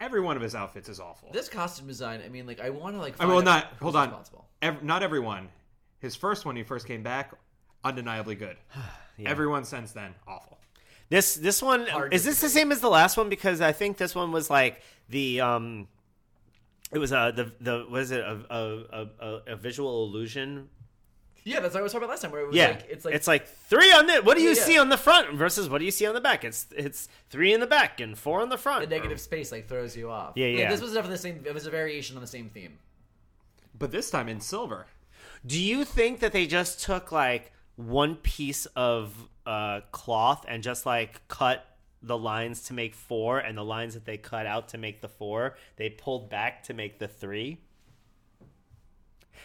Every 0.00 0.20
one 0.20 0.36
of 0.36 0.42
his 0.42 0.54
outfits 0.54 0.88
is 0.88 1.00
awful. 1.00 1.30
This 1.32 1.48
costume 1.48 1.88
design, 1.88 2.22
I 2.24 2.28
mean, 2.28 2.46
like 2.46 2.60
I 2.60 2.70
want 2.70 2.94
to 2.94 3.00
like. 3.00 3.14
I 3.14 3.16
Find 3.18 3.30
mean, 3.30 3.36
well, 3.36 3.44
not 3.44 3.72
hold 3.80 3.96
on. 3.96 4.08
responsible. 4.08 4.46
Ev- 4.62 4.82
not 4.82 5.02
everyone. 5.02 5.48
His 6.00 6.14
first 6.14 6.44
one, 6.44 6.54
he 6.54 6.62
first 6.62 6.86
came 6.86 7.02
back, 7.02 7.34
undeniably 7.84 8.36
good. 8.36 8.56
Everyone 9.26 9.64
since 9.64 9.90
then, 9.90 10.14
awful. 10.28 10.58
This 11.08 11.34
this 11.34 11.60
one 11.60 11.86
Hard 11.88 12.14
is 12.14 12.22
to 12.22 12.28
this 12.28 12.40
the 12.40 12.48
same 12.48 12.70
as 12.70 12.80
the 12.80 12.88
last 12.88 13.16
one 13.16 13.28
because 13.28 13.60
I 13.60 13.72
think 13.72 13.96
this 13.96 14.14
one 14.14 14.30
was 14.30 14.48
like 14.48 14.80
the 15.08 15.40
um, 15.40 15.88
it 16.92 16.98
was 16.98 17.12
uh 17.12 17.32
the 17.32 17.50
the 17.60 17.84
was 17.90 18.12
it 18.12 18.20
a 18.20 18.40
a, 18.48 19.06
a, 19.26 19.40
a 19.48 19.56
visual 19.56 20.04
illusion. 20.04 20.68
Yeah, 21.44 21.60
that's 21.60 21.74
what 21.74 21.80
I 21.80 21.82
was 21.82 21.92
talking 21.92 22.04
about 22.04 22.12
last 22.12 22.22
time. 22.22 22.30
Where 22.30 22.42
it 22.42 22.46
was 22.48 22.56
Yeah, 22.56 22.68
like 22.68 22.86
it's 22.90 23.04
like 23.04 23.14
it's 23.14 23.26
like 23.26 23.46
three 23.46 23.90
on 23.92 24.08
it. 24.10 24.24
What 24.24 24.36
do 24.36 24.42
you 24.42 24.50
Yeah, 24.50 24.56
yeah. 24.56 24.64
see 24.64 24.78
on 24.78 24.88
the 24.90 24.96
front 24.98 25.32
versus 25.34 25.68
what 25.68 25.78
do 25.78 25.84
you 25.84 25.90
see 25.90 26.06
on 26.06 26.14
the 26.14 26.20
back? 26.20 26.44
It's 26.44 26.66
it's 26.76 27.08
three 27.30 27.52
in 27.54 27.60
the 27.60 27.66
back 27.66 28.00
and 28.00 28.18
four 28.18 28.40
on 28.40 28.48
the 28.48 28.58
front. 28.58 28.88
the 28.88 28.94
negative 28.94 29.20
space 29.20 29.50
like 29.52 29.68
throws 29.68 29.96
you 29.96 30.10
off. 30.10 30.32
Yeah, 30.36 30.48
Like, 30.48 30.58
yeah. 30.58 30.70
this 30.70 30.80
was 30.80 30.92
definitely 30.92 31.16
the 31.16 31.22
same. 31.22 31.42
It 31.46 31.54
was 31.54 31.66
a 31.66 31.70
variation 31.70 32.16
on 32.16 32.20
the 32.22 32.28
same 32.28 32.48
theme. 32.50 32.78
But 33.78 33.90
this 33.92 34.10
time 34.10 34.28
in 34.28 34.40
silver. 34.40 34.86
Do 35.46 35.58
you 35.58 35.84
think 35.84 36.20
that 36.20 36.32
they 36.32 36.46
just 36.46 36.82
took 36.82 37.12
like 37.12 37.52
one 37.76 38.16
piece 38.16 38.66
of 38.74 39.28
uh, 39.46 39.80
cloth 39.92 40.44
and 40.48 40.62
just 40.62 40.84
like 40.84 41.26
cut 41.28 41.64
the 42.02 42.18
lines 42.18 42.62
to 42.64 42.74
make 42.74 42.94
four, 42.94 43.38
and 43.38 43.56
the 43.58 43.64
lines 43.64 43.94
that 43.94 44.04
they 44.04 44.16
cut 44.16 44.46
out 44.46 44.68
to 44.68 44.78
make 44.78 45.00
the 45.00 45.08
four, 45.08 45.56
they 45.76 45.88
pulled 45.90 46.28
back 46.30 46.62
to 46.64 46.74
make 46.74 46.98
the 46.98 47.08
three? 47.08 47.58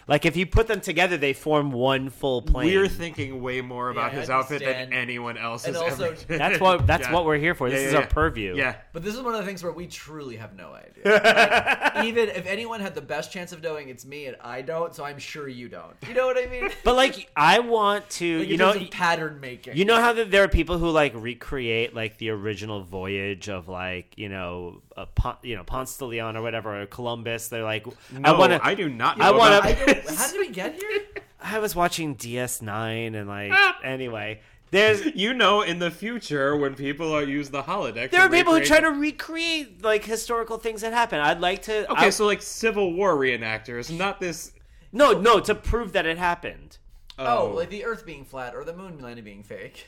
Like 0.06 0.26
if 0.26 0.36
you 0.36 0.46
put 0.46 0.66
them 0.66 0.80
together, 0.80 1.16
they 1.16 1.32
form 1.32 1.70
one 1.72 2.10
full 2.10 2.42
plane. 2.42 2.66
We're 2.74 2.88
thinking 2.88 3.42
way 3.42 3.60
more 3.60 3.90
about 3.90 4.12
Yeah, 4.12 4.18
I 4.18 4.20
his 4.20 4.30
outfit 4.30 4.60
than 4.60 4.68
understand. 4.68 4.94
anyone 4.94 5.38
else 5.38 5.64
And 5.64 5.74
has 5.74 5.82
also- 5.82 6.04
ever 6.06 6.14
did. 6.16 6.28
That's 6.38 6.60
what 6.60 6.86
that's 6.86 7.06
Yeah. 7.08 7.12
what 7.14 7.24
we're 7.24 7.38
here 7.38 7.54
for. 7.54 7.70
This 7.70 7.80
Yeah, 7.80 7.86
is 7.86 7.92
yeah, 7.92 7.98
our 8.00 8.04
yeah. 8.04 8.08
purview. 8.10 8.56
Yeah. 8.56 8.76
But 8.92 9.02
this 9.04 9.14
is 9.14 9.22
one 9.22 9.34
of 9.34 9.40
the 9.40 9.46
things 9.46 9.62
where 9.62 9.72
we 9.72 9.86
truly 9.86 10.36
have 10.36 10.54
no 10.56 10.72
idea. 10.74 11.80
Like, 11.94 12.04
even 12.06 12.28
if 12.30 12.46
anyone 12.46 12.80
had 12.80 12.94
the 12.94 13.00
best 13.00 13.32
chance 13.32 13.52
of 13.52 13.62
knowing, 13.62 13.88
it's 13.88 14.04
me, 14.04 14.26
and 14.26 14.36
I 14.40 14.62
don't. 14.62 14.94
So 14.94 15.04
I'm 15.04 15.18
sure 15.18 15.48
you 15.48 15.68
don't. 15.68 15.94
You 16.08 16.14
know 16.14 16.26
what 16.26 16.36
I 16.36 16.46
mean? 16.50 16.70
But 16.82 16.96
like, 16.96 17.30
I 17.36 17.60
want 17.60 18.08
to, 18.10 18.38
Like, 18.40 18.48
you 18.48 18.54
in 18.54 18.58
know, 18.58 18.72
terms 18.72 18.84
of 18.86 18.90
pattern 18.90 19.40
making. 19.40 19.76
You 19.76 19.84
know 19.84 20.00
how 20.00 20.12
that 20.14 20.30
there 20.30 20.42
are 20.42 20.48
people 20.48 20.78
who 20.78 20.90
like 20.90 21.12
recreate 21.14 21.94
like 21.94 22.18
the 22.18 22.30
original 22.30 22.82
voyage 22.82 23.48
of 23.48 23.68
like 23.68 24.14
you 24.16 24.28
know 24.28 24.82
a 24.96 25.06
Pon- 25.06 25.36
you 25.42 25.56
know 25.56 25.64
Ponce 25.64 25.96
de 25.96 26.04
Leon 26.04 26.36
or 26.36 26.42
whatever 26.42 26.82
or 26.82 26.86
Columbus. 26.86 27.48
They're 27.48 27.62
like, 27.64 27.86
No, 27.86 27.94
I 28.24 28.38
want 28.38 28.52
to. 28.52 28.64
I 28.64 28.70
I, 28.70 28.74
do 28.74 28.88
not 28.88 29.18
know 29.18 29.24
I 29.24 29.30
wanna- 29.30 29.60
I 29.62 29.72
this. 29.72 30.16
how 30.18 30.30
did 30.30 30.40
we 30.40 30.50
get 30.50 30.74
here? 30.74 31.02
I 31.40 31.58
was 31.58 31.74
watching 31.76 32.16
DS9 32.16 33.14
and 33.14 33.28
like 33.28 33.52
ah. 33.52 33.78
anyway. 33.82 34.40
There's 34.70 35.04
You 35.14 35.34
know, 35.34 35.62
in 35.62 35.78
the 35.78 35.90
future, 35.90 36.56
when 36.56 36.74
people 36.74 37.14
are 37.14 37.22
use 37.22 37.50
the 37.50 37.62
holodeck, 37.62 38.10
there 38.10 38.22
are 38.22 38.28
people 38.30 38.54
who 38.54 38.64
try 38.64 38.80
to 38.80 38.90
recreate 38.90 39.84
like 39.84 40.04
historical 40.04 40.58
things 40.58 40.80
that 40.80 40.92
happen. 40.92 41.20
I'd 41.20 41.40
like 41.40 41.62
to. 41.62 41.90
Okay, 41.92 42.06
I- 42.06 42.10
so 42.10 42.26
like 42.26 42.42
Civil 42.42 42.92
War 42.94 43.14
reenactors, 43.16 43.96
not 43.96 44.20
this. 44.20 44.52
no, 44.92 45.12
no, 45.12 45.38
to 45.40 45.54
prove 45.54 45.92
that 45.92 46.06
it 46.06 46.18
happened. 46.18 46.78
Oh, 47.18 47.50
oh. 47.52 47.54
like 47.54 47.70
the 47.70 47.84
Earth 47.84 48.04
being 48.04 48.24
flat 48.24 48.54
or 48.56 48.64
the 48.64 48.72
moon 48.74 48.98
landing 49.00 49.24
being 49.24 49.42
fake. 49.44 49.86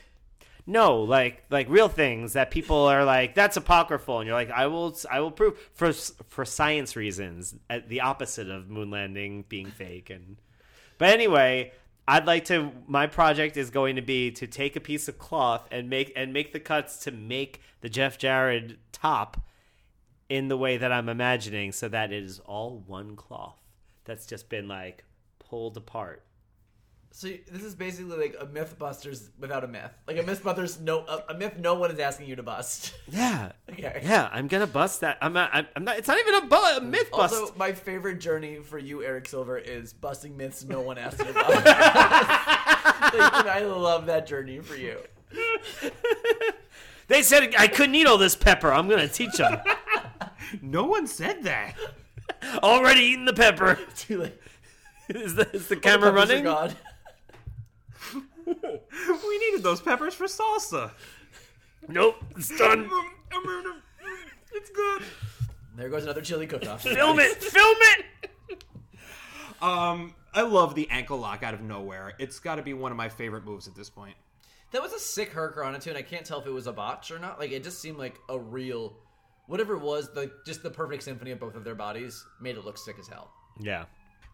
No, 0.69 0.99
like 1.01 1.45
like 1.49 1.69
real 1.69 1.87
things 1.87 2.33
that 2.33 2.51
people 2.51 2.75
are 2.75 3.05
like 3.05 3.33
that's 3.33 3.55
apocryphal, 3.55 4.19
and 4.19 4.27
you're 4.27 4.35
like 4.35 4.51
I 4.51 4.67
will 4.67 4.95
I 5.09 5.21
will 5.21 5.31
prove 5.31 5.57
for 5.73 5.93
for 5.93 6.43
science 6.43 6.97
reasons 6.97 7.55
the 7.87 8.01
opposite 8.01 8.49
of 8.49 8.69
moon 8.69 8.91
landing 8.91 9.45
being 9.47 9.67
fake. 9.67 10.09
And 10.09 10.35
but 10.97 11.09
anyway, 11.09 11.71
I'd 12.05 12.27
like 12.27 12.43
to. 12.45 12.71
My 12.85 13.07
project 13.07 13.55
is 13.55 13.69
going 13.69 13.95
to 13.95 14.01
be 14.01 14.29
to 14.31 14.45
take 14.45 14.75
a 14.75 14.81
piece 14.81 15.07
of 15.07 15.17
cloth 15.17 15.65
and 15.71 15.89
make 15.89 16.11
and 16.17 16.33
make 16.33 16.51
the 16.51 16.59
cuts 16.59 16.99
to 17.05 17.11
make 17.11 17.61
the 17.79 17.87
Jeff 17.87 18.17
Jarrett 18.17 18.77
top 18.91 19.39
in 20.27 20.49
the 20.49 20.57
way 20.57 20.75
that 20.75 20.91
I'm 20.91 21.07
imagining, 21.07 21.71
so 21.71 21.87
that 21.87 22.11
it 22.11 22.23
is 22.23 22.39
all 22.39 22.83
one 22.85 23.15
cloth 23.15 23.57
that's 24.03 24.25
just 24.25 24.49
been 24.49 24.67
like 24.67 25.05
pulled 25.39 25.77
apart. 25.77 26.23
So 27.11 27.29
this 27.51 27.63
is 27.63 27.73
basically 27.73 28.15
like 28.17 28.35
a 28.39 28.45
MythBusters 28.45 29.29
without 29.39 29.63
a 29.63 29.67
myth. 29.67 29.91
Like 30.07 30.17
a 30.17 30.23
MythBusters, 30.23 30.79
no 30.81 30.99
a, 31.07 31.23
a 31.29 31.33
myth 31.33 31.57
no 31.57 31.73
one 31.73 31.89
is 31.89 31.97
asking 31.99 32.27
you 32.27 32.35
to 32.35 32.43
bust. 32.43 32.93
Yeah. 33.09 33.53
Okay. 33.71 34.01
Yeah, 34.03 34.29
I'm 34.31 34.47
gonna 34.47 34.67
bust 34.67 35.01
that. 35.01 35.17
I'm 35.21 35.33
not. 35.33 35.49
I'm, 35.53 35.65
I'm 35.75 35.83
not. 35.83 35.97
It's 35.97 36.07
not 36.07 36.19
even 36.19 36.35
a, 36.35 36.41
bu- 36.45 36.55
a 36.77 36.81
myth 36.81 37.09
bust. 37.09 37.33
Also, 37.33 37.53
my 37.57 37.71
favorite 37.71 38.19
journey 38.19 38.57
for 38.57 38.77
you, 38.77 39.01
Eric 39.03 39.27
Silver, 39.27 39.57
is 39.57 39.93
busting 39.93 40.35
myths 40.37 40.63
no 40.65 40.81
one 40.81 40.97
asked 40.97 41.19
you 41.19 41.29
about. 41.29 41.49
like, 41.55 41.65
I 41.65 43.61
love 43.65 44.05
that 44.07 44.27
journey 44.27 44.59
for 44.59 44.75
you. 44.75 44.97
They 47.07 47.23
said 47.23 47.55
I 47.57 47.67
couldn't 47.67 47.95
eat 47.95 48.05
all 48.07 48.17
this 48.17 48.35
pepper. 48.35 48.71
I'm 48.71 48.87
gonna 48.89 49.07
teach 49.07 49.37
them. 49.37 49.59
No 50.61 50.83
one 50.85 51.07
said 51.07 51.43
that. 51.43 51.75
Already 52.57 52.99
eating 53.01 53.25
the 53.25 53.33
pepper. 53.33 53.79
Too 53.95 54.23
late. 54.23 54.41
Is 55.09 55.35
the, 55.35 55.49
is 55.55 55.67
the 55.69 55.75
The 55.75 55.81
camera 55.81 56.11
peppers 56.11 56.29
are 56.31 56.43
running? 56.43 56.73
Gone. 58.67 59.19
We 59.27 59.37
needed 59.39 59.63
those 59.63 59.81
peppers 59.81 60.13
for 60.13 60.25
salsa. 60.25 60.91
Nope, 61.87 62.15
it's 62.35 62.55
done. 62.57 62.89
It's 64.53 64.69
good. 64.71 65.03
There 65.75 65.89
goes 65.89 66.03
another 66.03 66.21
chili 66.21 66.47
cook-off. 66.47 66.81
Film 66.81 67.19
it. 67.19 67.35
Film 67.43 67.77
it. 67.81 68.05
Um, 69.61 70.15
I 70.33 70.41
love 70.41 70.75
the 70.75 70.89
ankle 70.89 71.17
lock 71.17 71.43
out 71.43 71.53
of 71.53 71.61
nowhere. 71.61 72.13
It's 72.19 72.39
got 72.39 72.55
to 72.55 72.61
be 72.63 72.73
one 72.73 72.91
of 72.91 72.97
my 72.97 73.09
favorite 73.09 73.45
moves 73.45 73.67
at 73.67 73.75
this 73.75 73.89
point. 73.89 74.15
That 74.71 74.81
was 74.81 74.93
a 74.93 74.99
sick 74.99 75.31
Herker 75.31 75.65
on 75.65 75.75
it 75.75 75.81
too, 75.81 75.91
and 75.91 75.97
I 75.97 76.01
can't 76.01 76.25
tell 76.25 76.39
if 76.41 76.45
it 76.45 76.51
was 76.51 76.67
a 76.67 76.73
botch 76.73 77.09
or 77.11 77.19
not. 77.19 77.39
Like 77.39 77.51
it 77.51 77.63
just 77.63 77.79
seemed 77.79 77.97
like 77.97 78.19
a 78.27 78.37
real, 78.37 78.97
whatever 79.45 79.75
it 79.75 79.81
was, 79.81 80.11
the 80.11 80.31
just 80.45 80.61
the 80.61 80.69
perfect 80.69 81.03
symphony 81.03 81.31
of 81.31 81.39
both 81.39 81.55
of 81.55 81.63
their 81.63 81.75
bodies 81.75 82.25
made 82.41 82.57
it 82.57 82.65
look 82.65 82.77
sick 82.77 82.97
as 82.99 83.07
hell. 83.07 83.31
Yeah. 83.59 83.85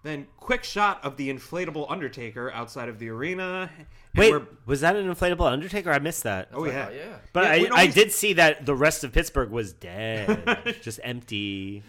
Then 0.04 0.28
quick 0.38 0.64
shot 0.66 1.04
of 1.06 1.16
the 1.18 1.34
inflatable 1.34 1.90
Undertaker 1.90 2.52
outside 2.52 2.90
of 2.90 3.00
the 3.00 3.08
arena. 3.10 3.70
Wait, 4.16 4.32
we're- 4.32 4.46
was 4.66 4.82
that 4.82 4.96
an 4.98 5.12
inflatable 5.12 5.50
Undertaker? 5.50 5.92
I 5.92 6.00
missed 6.00 6.24
that. 6.24 6.50
oh 6.54 6.66
I 6.66 6.68
yeah, 6.68 6.84
thought, 6.86 6.94
yeah. 6.96 7.16
But 7.32 7.44
Yeah, 7.46 7.50
I, 7.52 7.58
we 7.60 7.70
I 7.70 7.88
did 7.88 8.12
see 8.12 8.34
that 8.34 8.66
the 8.66 8.76
rest 8.76 9.04
of 9.06 9.14
Pittsburgh 9.14 9.50
was 9.50 9.72
dead, 9.74 10.76
just 10.82 11.00
empty. 11.04 11.84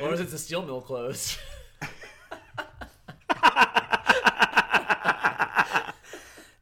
Or 0.00 0.08
was 0.10 0.20
it 0.20 0.30
the 0.30 0.38
steel 0.38 0.62
mill 0.62 0.80
closed? 0.80 1.38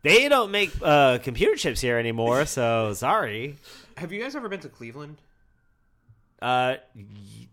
They 0.03 0.29
don't 0.29 0.51
make 0.51 0.71
uh, 0.83 1.17
computer 1.23 1.57
chips 1.57 1.81
here 1.81 1.97
anymore, 1.97 2.45
so 2.45 2.93
sorry. 2.93 3.57
Have 3.97 4.13
you 4.13 4.21
guys 4.21 4.37
ever 4.37 4.51
been 4.51 4.61
to 4.61 4.69
Cleveland? 4.69 5.17
Uh, 6.43 6.75
y- 6.95 7.49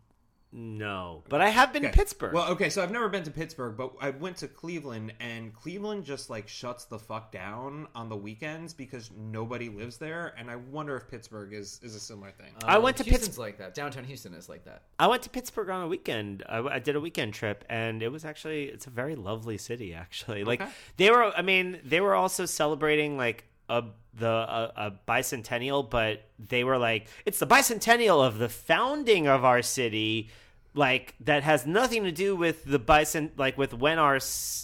no, 0.54 1.24
but 1.30 1.40
I 1.42 1.50
have 1.50 1.72
been 1.72 1.84
to 1.84 1.90
Pittsburgh. 1.90 2.34
Well, 2.34 2.50
okay, 2.52 2.70
so 2.70 2.84
I've 2.84 2.92
never 2.92 3.08
been 3.08 3.24
to 3.24 3.32
Pittsburgh, 3.32 3.78
but 3.78 3.94
I 4.02 4.10
went 4.10 4.38
to 4.38 4.48
Cleveland, 4.48 5.14
and 5.20 5.54
Cleveland 5.54 6.04
just 6.04 6.30
like 6.30 6.48
shuts 6.48 6.86
the 6.86 7.00
fuck 7.00 7.32
down 7.32 7.88
on 7.96 8.10
the 8.10 8.18
weekends 8.18 8.74
because 8.74 9.10
nobody 9.18 9.70
lives 9.70 9.98
there, 9.98 10.34
and 10.38 10.50
I 10.52 10.58
wonder 10.58 10.98
if 10.98 11.08
Pittsburgh 11.10 11.54
is 11.54 11.80
is 11.84 11.96
a 11.96 12.00
similar 12.00 12.32
thing. 12.32 12.52
I 12.66 12.78
went 12.80 12.98
to 12.98 13.04
Um, 13.04 13.10
Houston's 13.10 13.30
Pitts- 13.30 13.38
like 13.38 13.58
that. 13.60 13.74
Downtown 13.74 14.04
Houston 14.04 14.34
is 14.34 14.50
like 14.50 14.66
that. 14.66 14.84
I 15.00 15.08
went 15.08 15.24
to 15.24 15.30
Pittsburgh 15.30 15.70
on 15.70 15.84
a 15.84 15.88
weekend. 15.88 16.44
I, 16.50 16.60
I 16.60 16.80
did 16.80 16.96
a 16.96 17.00
weekend 17.00 17.34
trip, 17.34 17.64
and 17.70 18.04
it 18.04 18.10
was 18.12 18.26
actually 18.26 18.66
it's 18.66 18.88
a 18.88 18.92
very 18.92 19.16
lovely 19.16 19.58
city. 19.58 19.94
Actually, 19.94 20.44
like 20.44 20.62
Okay. 20.62 20.72
they 20.98 21.12
were. 21.12 21.32
I 21.36 21.42
mean, 21.42 21.80
they 21.86 22.02
were 22.02 22.14
also 22.16 22.46
celebrating 22.46 23.16
like 23.16 23.46
a 23.70 23.86
the 24.14 24.28
a, 24.28 24.72
a 24.76 24.92
bicentennial, 25.08 25.90
but 25.90 26.24
they 26.38 26.66
were 26.66 26.78
like 26.78 27.08
it's 27.26 27.40
the 27.40 27.48
bicentennial 27.48 28.22
of 28.26 28.38
the 28.38 28.50
founding 28.50 29.28
of 29.28 29.46
our 29.46 29.62
city. 29.62 30.30
Like 30.74 31.16
that 31.22 31.44
has 31.44 31.66
nothing 31.66 32.04
to 32.06 32.12
do 32.12 32.36
with 32.36 32.64
the 32.64 32.80
bison 32.80 33.32
like 33.38 33.58
with 33.58 33.74
when 33.74 34.00
our 34.00 34.20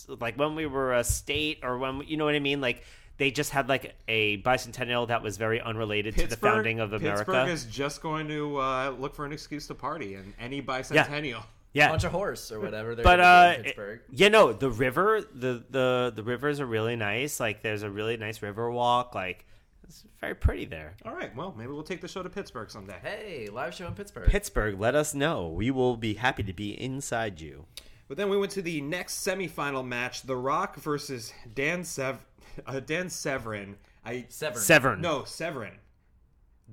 like 0.08 0.38
when 0.38 0.56
we 0.56 0.66
were 0.66 0.94
a 0.94 1.04
state 1.04 1.60
or 1.64 1.78
when 1.78 2.02
you 2.08 2.16
know 2.18 2.26
what 2.26 2.36
I 2.36 2.40
mean. 2.40 2.62
Like 2.62 2.84
they 3.18 3.32
just 3.32 3.52
had 3.52 3.68
like 3.68 3.96
a 4.08 4.42
bicentennial 4.44 5.08
that 5.10 5.22
was 5.22 5.38
very 5.38 5.60
unrelated 5.60 6.16
to 6.18 6.28
the 6.28 6.38
founding 6.38 6.80
of 6.80 6.94
America. 6.94 7.26
Pittsburgh 7.26 7.50
is 7.50 7.66
just 7.66 8.02
going 8.02 8.28
to 8.30 8.58
uh, 8.58 8.96
look 8.98 9.16
for 9.16 9.26
an 9.26 9.34
excuse 9.34 9.68
to 9.68 9.76
party, 9.76 10.14
and 10.14 10.34
any 10.40 10.62
bicentennial. 10.62 11.44
yeah, 11.74 11.90
Bunch 11.90 12.04
of 12.06 12.12
horse 12.12 12.52
or 12.52 12.60
whatever. 12.62 12.96
They're 12.96 13.04
but 13.04 13.20
uh 13.20 13.52
do 13.54 13.58
in 13.58 13.64
Pittsburgh. 13.66 14.02
you 14.12 14.30
know 14.30 14.54
the 14.54 14.70
river 14.70 15.22
the 15.34 15.64
the 15.70 16.14
the 16.16 16.24
rivers 16.24 16.60
are 16.62 16.66
really 16.66 16.96
nice 16.96 17.40
like 17.40 17.62
there's 17.64 17.84
a 17.84 17.90
really 17.90 18.16
nice 18.18 18.42
river 18.42 18.72
walk 18.72 19.14
like 19.14 19.46
it's 19.88 20.04
very 20.20 20.36
pretty 20.36 20.66
there 20.66 20.94
All 21.06 21.14
right, 21.14 21.36
well, 21.36 21.54
maybe 21.58 21.72
we'll 21.72 21.84
take 21.84 22.02
the 22.02 22.08
show 22.08 22.22
to 22.24 22.30
Pittsburgh 22.30 22.70
someday. 22.70 22.98
Hey, 23.02 23.50
live 23.52 23.74
show 23.74 23.88
in 23.88 23.94
Pittsburgh. 23.94 24.28
pittsburgh 24.28 24.80
let 24.80 24.96
us 24.96 25.14
know 25.14 25.48
we 25.48 25.72
will 25.72 25.98
be 25.98 26.16
happy 26.16 26.44
to 26.44 26.54
be 26.54 26.72
inside 26.82 27.40
you 27.42 27.66
But 28.08 28.18
then 28.18 28.30
we 28.30 28.38
went 28.38 28.52
to 28.54 28.62
the 28.62 28.82
next 28.82 29.26
semifinal 29.26 29.86
match: 29.86 30.22
The 30.24 30.36
Rock 30.36 30.76
versus 30.78 31.34
Dan 31.54 31.84
Sev- 31.84 32.26
uh, 32.66 32.80
Dan 32.80 33.10
Severin. 33.10 33.76
I 34.06 34.26
Severn. 34.30 34.62
severn 34.62 35.02
No, 35.02 35.24
Severin. 35.26 35.74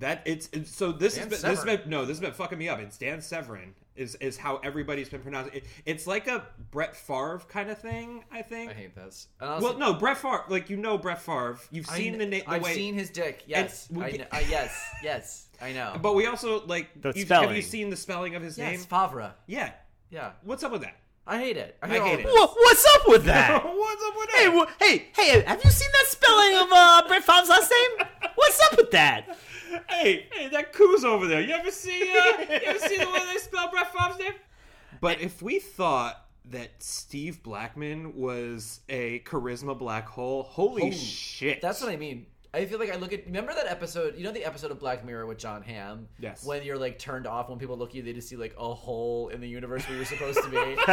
That 0.01 0.22
it's, 0.24 0.49
it's 0.53 0.74
so 0.74 0.90
this 0.90 1.14
Dan 1.14 1.32
is 1.32 1.42
this 1.42 1.61
Severn. 1.61 1.76
been, 1.82 1.90
no 1.90 2.01
this 2.01 2.18
has 2.18 2.20
been 2.20 2.32
fucking 2.32 2.59
me 2.59 2.68
up. 2.68 2.80
It's 2.80 2.99
Dan 2.99 3.20
Severin, 3.20 3.74
Is 3.95 4.16
is 4.16 4.36
how 4.36 4.57
everybody's 4.64 5.09
been 5.09 5.20
pronouncing 5.20 5.55
it. 5.55 5.64
It's 5.86 6.07
like 6.07 6.26
a 6.26 6.45
Brett 6.72 6.97
Favre 6.97 7.40
kind 7.49 7.70
of 7.70 7.78
thing. 7.78 8.24
I 8.32 8.42
think. 8.42 8.72
I 8.72 8.74
hate 8.74 8.95
this. 8.97 9.28
And 9.40 9.62
well, 9.62 9.78
no, 9.78 9.95
Brett 9.95 10.18
Favre. 10.18 10.45
Like 10.49 10.68
you 10.68 10.76
know 10.76 10.99
Brett 10.99 11.22
Favre. 11.22 11.59
You've 11.70 11.86
seen 11.86 12.14
kn- 12.14 12.18
the 12.18 12.26
name. 12.26 12.42
I've 12.49 12.62
way, 12.62 12.74
seen 12.74 12.95
his 12.95 13.11
dick. 13.11 13.45
Yes, 13.47 13.88
we 13.88 14.03
I 14.03 14.11
get- 14.11 14.30
kn- 14.30 14.42
uh, 14.42 14.47
yes, 14.51 14.76
yes, 15.03 15.47
I 15.62 15.72
know. 15.72 15.97
But 16.03 16.14
we 16.14 16.26
also 16.26 16.66
like. 16.66 16.88
The 17.01 17.12
you, 17.14 17.24
have 17.26 17.55
you 17.55 17.62
seen 17.62 17.88
the 17.90 17.97
spelling 17.97 18.34
of 18.34 18.42
his 18.42 18.59
yes, 18.59 18.70
name? 18.70 18.80
Favre. 18.80 19.32
Yeah. 19.47 19.72
Yeah, 20.11 20.32
What's 20.42 20.62
up 20.62 20.70
with 20.70 20.82
that? 20.82 20.95
I 21.26 21.38
hate 21.38 21.56
it. 21.56 21.76
I 21.82 21.88
hate 21.88 22.00
all 22.00 22.08
it. 22.12 22.20
of 22.20 22.24
Wha- 22.26 22.54
What's 22.54 22.86
up 22.96 23.08
with 23.08 23.24
that? 23.24 23.64
What's 23.64 24.02
up 24.06 24.14
with 24.16 24.30
hey, 24.30 24.44
that? 24.46 24.54
wha- 24.54 24.66
hey, 24.78 25.06
hey! 25.16 25.40
Have 25.46 25.64
you 25.64 25.70
seen 25.70 25.88
that 25.92 26.06
spelling 26.08 26.56
of 26.56 26.68
uh, 26.70 27.02
Brett 27.08 27.24
Favre's 27.24 27.48
last 27.48 27.70
name? 27.70 28.06
What's 28.34 28.60
up 28.70 28.76
with 28.76 28.90
that? 28.90 29.38
hey, 29.88 30.26
hey, 30.32 30.48
that 30.48 30.72
Coos 30.72 31.04
over 31.04 31.26
there. 31.26 31.40
You 31.40 31.54
ever 31.54 31.70
see? 31.70 32.02
Uh, 32.12 32.40
you 32.40 32.46
ever 32.66 32.78
see 32.78 32.98
the 32.98 33.06
way 33.06 33.20
they 33.32 33.38
spell 33.38 33.70
Brett 33.70 33.92
Favre's 33.92 34.18
name? 34.18 34.34
But 35.00 35.20
if 35.20 35.40
we 35.40 35.58
thought 35.60 36.20
that 36.50 36.70
Steve 36.82 37.42
Blackman 37.42 38.14
was 38.16 38.80
a 38.90 39.20
charisma 39.20 39.78
black 39.78 40.06
hole, 40.06 40.42
holy, 40.42 40.82
Holy- 40.82 40.92
shit! 40.92 41.62
That's 41.62 41.80
what 41.80 41.90
I 41.90 41.96
mean. 41.96 42.26
I 42.55 42.66
feel 42.66 42.78
like 42.78 42.92
I 42.92 42.96
look 42.96 43.12
at. 43.12 43.26
Remember 43.26 43.52
that 43.52 43.66
episode? 43.66 44.16
You 44.16 44.22
know 44.22 44.30
the 44.30 44.44
episode 44.44 44.70
of 44.70 44.78
Black 44.78 45.05
Mirror 45.05 45.26
with 45.26 45.38
Jon 45.38 45.61
Hamm? 45.62 46.07
Yes. 46.20 46.44
When 46.44 46.62
you're 46.62 46.78
like 46.78 47.00
turned 47.00 47.26
off, 47.26 47.48
when 47.48 47.59
people 47.59 47.76
look 47.76 47.90
at 47.90 47.96
you, 47.96 48.02
they 48.02 48.12
just 48.12 48.28
see 48.28 48.36
like 48.36 48.55
a 48.57 48.72
hole 48.72 49.28
in 49.28 49.40
the 49.40 49.48
universe 49.48 49.86
where 49.88 49.96
you're 49.96 50.07
supposed 50.07 50.40
to 50.42 50.48
be. 50.48 50.76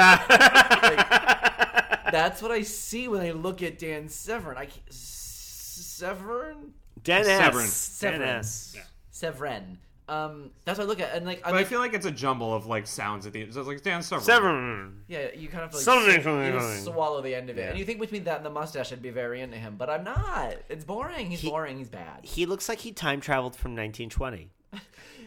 That's 2.11 2.41
what 2.41 2.51
I 2.51 2.63
see 2.63 3.07
when 3.07 3.21
I 3.21 3.31
look 3.31 3.61
at 3.61 3.77
Dan 3.77 4.09
Severn. 4.09 4.57
I 4.57 4.65
can't, 4.65 4.81
Severn, 4.91 6.73
Dennis. 7.03 7.27
Severin. 7.27 7.67
Severin. 7.67 8.19
Dennis. 8.19 8.75
Severn. 9.11 9.77
Um, 10.11 10.51
that's 10.65 10.77
what 10.77 10.85
I 10.85 10.87
look 10.87 10.99
at, 10.99 11.15
and 11.15 11.25
like, 11.25 11.41
I'm 11.45 11.53
But 11.53 11.61
I 11.61 11.63
feel 11.63 11.79
like 11.79 11.93
it's 11.93 12.05
a 12.05 12.11
jumble 12.11 12.53
of 12.53 12.65
like 12.65 12.85
sounds 12.85 13.25
at 13.25 13.33
the 13.33 13.43
end. 13.43 13.53
So 13.53 13.61
it's 13.61 13.67
like 13.67 13.81
Dan 13.81 14.03
Severn. 14.03 14.23
Severin. 14.25 15.01
yeah, 15.07 15.27
you 15.35 15.47
kind 15.47 15.63
of 15.63 15.73
like 15.73 15.81
Something, 15.83 16.15
you 16.17 16.21
something, 16.23 16.51
just 16.51 16.65
something. 16.67 16.93
swallow 16.93 17.21
the 17.21 17.33
end 17.33 17.49
of 17.49 17.57
it, 17.57 17.61
Yeah. 17.61 17.69
and 17.69 17.79
you 17.79 17.85
think 17.85 17.99
between 18.01 18.25
that 18.25 18.37
and 18.37 18.45
the 18.45 18.49
mustache, 18.49 18.91
I'd 18.91 19.01
be 19.01 19.09
very 19.09 19.39
into 19.41 19.55
him, 19.57 19.75
but 19.77 19.89
I'm 19.89 20.03
not. 20.03 20.55
It's 20.69 20.83
boring. 20.83 21.29
He's 21.31 21.41
boring. 21.43 21.77
He's 21.77 21.89
bad. 21.89 22.23
He 22.25 22.45
looks 22.45 22.67
like 22.67 22.79
he 22.79 22.91
time 22.91 23.21
traveled 23.21 23.55
from 23.55 23.71
1920. 23.71 24.49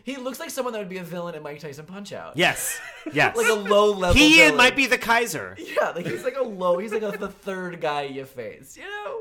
He 0.05 0.19
looks 0.19 0.39
like 0.39 0.51
someone 0.51 0.75
that 0.75 0.81
would 0.81 0.91
be 0.91 0.99
a 0.99 1.03
villain 1.03 1.35
in 1.35 1.43
Mike 1.43 1.61
Tyson 1.61 1.87
Punch 1.87 2.13
Out. 2.13 2.37
Yes. 2.37 2.79
Yes. 3.15 3.35
like 3.39 3.49
a 3.49 3.55
low 3.55 3.91
level. 3.93 4.15
he 4.21 4.37
villain. 4.37 4.57
might 4.57 4.77
be 4.77 4.85
the 4.87 4.99
Kaiser. 4.99 5.57
Yeah, 5.59 5.91
like 5.97 6.07
he's 6.07 6.25
like 6.25 6.37
a 6.37 6.43
low. 6.43 6.77
He's 6.77 6.93
like 6.93 7.03
a, 7.03 7.17
the 7.17 7.29
third 7.29 7.81
guy 7.81 8.03
you 8.03 8.27
face. 8.27 8.77
You 8.77 8.83
know, 8.83 9.21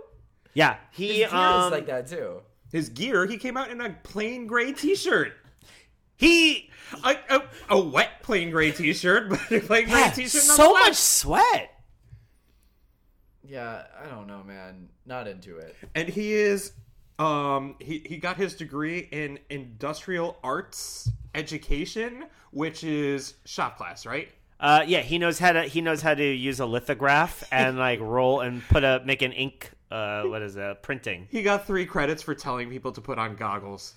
Yeah. 0.53 0.75
He 0.91 1.21
his 1.21 1.31
gear 1.31 1.39
um, 1.39 1.65
is 1.67 1.71
like 1.71 1.85
that 1.85 2.07
too. 2.07 2.41
His 2.73 2.89
gear, 2.89 3.25
he 3.25 3.37
came 3.37 3.55
out 3.55 3.71
in 3.71 3.79
a 3.79 3.91
plain 4.03 4.45
gray 4.45 4.73
T-shirt. 4.73 5.31
He 6.23 6.69
A, 7.03 7.17
a, 7.29 7.43
a 7.69 7.79
wet 7.79 8.21
plain 8.23 8.49
gray 8.51 8.71
T-shirt, 8.71 9.29
but 9.29 9.51
a 9.51 9.59
plain 9.59 9.85
gray 9.89 9.99
yeah, 9.99 10.09
T-shirt. 10.11 10.41
so 10.41 10.57
nonetheless. 10.63 10.83
much 10.87 10.95
sweat. 10.95 11.69
Yeah, 13.45 13.83
I 14.01 14.07
don't 14.09 14.27
know, 14.27 14.43
man. 14.43 14.89
Not 15.05 15.27
into 15.27 15.57
it. 15.57 15.75
and 15.95 16.07
he 16.07 16.33
is 16.33 16.71
um 17.19 17.75
he, 17.79 17.99
he 18.05 18.17
got 18.17 18.37
his 18.37 18.55
degree 18.55 19.07
in 19.11 19.37
industrial 19.51 20.35
arts 20.43 21.11
education 21.35 22.25
which 22.49 22.83
is 22.83 23.35
shop 23.45 23.77
class 23.77 24.03
right 24.05 24.29
Uh, 24.59 24.83
yeah, 24.87 25.01
he 25.01 25.19
knows 25.19 25.37
how 25.37 25.51
to 25.51 25.61
he 25.63 25.79
knows 25.81 26.01
how 26.01 26.15
to 26.15 26.23
use 26.25 26.59
a 26.59 26.65
lithograph 26.65 27.43
and 27.51 27.77
like 27.77 27.99
roll 27.99 28.39
and 28.41 28.67
put 28.69 28.83
a 28.83 29.01
make 29.05 29.21
an 29.21 29.31
ink. 29.33 29.69
Uh, 29.91 30.23
what 30.23 30.41
is 30.41 30.55
it? 30.55 30.81
Printing. 30.81 31.27
he 31.29 31.43
got 31.43 31.67
three 31.67 31.85
credits 31.85 32.23
for 32.23 32.33
telling 32.33 32.67
people 32.69 32.91
to 32.93 33.01
put 33.01 33.19
on 33.19 33.35
goggles 33.35 33.93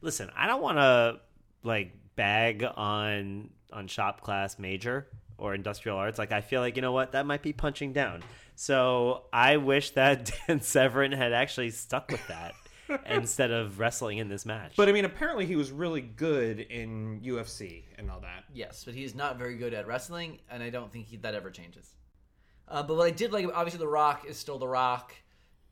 Listen, 0.00 0.28
I 0.34 0.46
don't 0.48 0.62
want 0.62 0.78
to 0.78 1.20
like 1.62 1.92
bag 2.16 2.64
on 2.76 3.50
on 3.72 3.86
shop 3.86 4.20
class 4.20 4.58
major 4.58 5.06
or 5.38 5.54
industrial 5.54 5.96
arts. 5.96 6.18
Like 6.18 6.32
I 6.32 6.40
feel 6.40 6.60
like 6.60 6.76
you 6.76 6.82
know 6.82 6.92
what 6.92 7.12
that 7.12 7.26
might 7.26 7.42
be 7.42 7.52
punching 7.52 7.92
down. 7.92 8.22
So 8.56 9.22
I 9.32 9.56
wish 9.56 9.90
that 9.92 10.30
Dan 10.46 10.60
Severin 10.60 11.12
had 11.12 11.32
actually 11.32 11.70
stuck 11.70 12.10
with 12.10 12.26
that 12.28 12.54
instead 13.06 13.50
of 13.50 13.78
wrestling 13.78 14.18
in 14.18 14.28
this 14.28 14.44
match. 14.44 14.72
but 14.76 14.88
i 14.88 14.92
mean 14.92 15.04
apparently 15.04 15.46
he 15.46 15.54
was 15.54 15.70
really 15.70 16.00
good 16.00 16.58
in 16.58 17.20
ufc 17.20 17.84
and 17.96 18.10
all 18.10 18.18
that 18.18 18.42
Yes, 18.52 18.82
but 18.84 18.94
he's 18.94 19.14
not 19.14 19.38
very 19.38 19.56
good 19.56 19.72
at 19.74 19.86
wrestling, 19.86 20.40
and 20.50 20.60
I 20.60 20.70
don't 20.70 20.90
think 20.92 21.06
he, 21.06 21.16
that 21.18 21.36
ever 21.36 21.50
changes. 21.50 21.94
Uh, 22.66 22.82
but 22.82 22.96
what 22.96 23.06
I 23.06 23.12
did 23.12 23.32
like, 23.32 23.46
obviously, 23.54 23.78
The 23.78 23.86
Rock 23.86 24.24
is 24.26 24.36
still 24.36 24.58
The 24.58 24.66
Rock. 24.66 25.14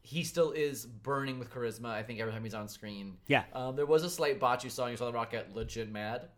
He 0.09 0.25
still 0.25 0.53
is 0.53 0.87
burning 0.87 1.39
with 1.39 1.51
charisma. 1.51 1.91
I 1.91 2.03
think 2.03 2.19
every 2.19 2.33
time 2.33 2.43
he's 2.43 2.55
on 2.55 2.67
screen. 2.67 3.19
Yeah. 3.27 3.45
Um, 3.53 3.77
there 3.77 3.85
was 3.85 4.05
a 4.05 4.09
slight 4.09 4.41
botch 4.41 4.65
you 4.65 4.71
saw. 4.71 4.87
You 4.87 4.97
saw 4.97 5.05
The 5.05 5.13
Rock 5.13 5.33
get 5.33 5.55
legit 5.55 5.93
mad. 5.93 6.31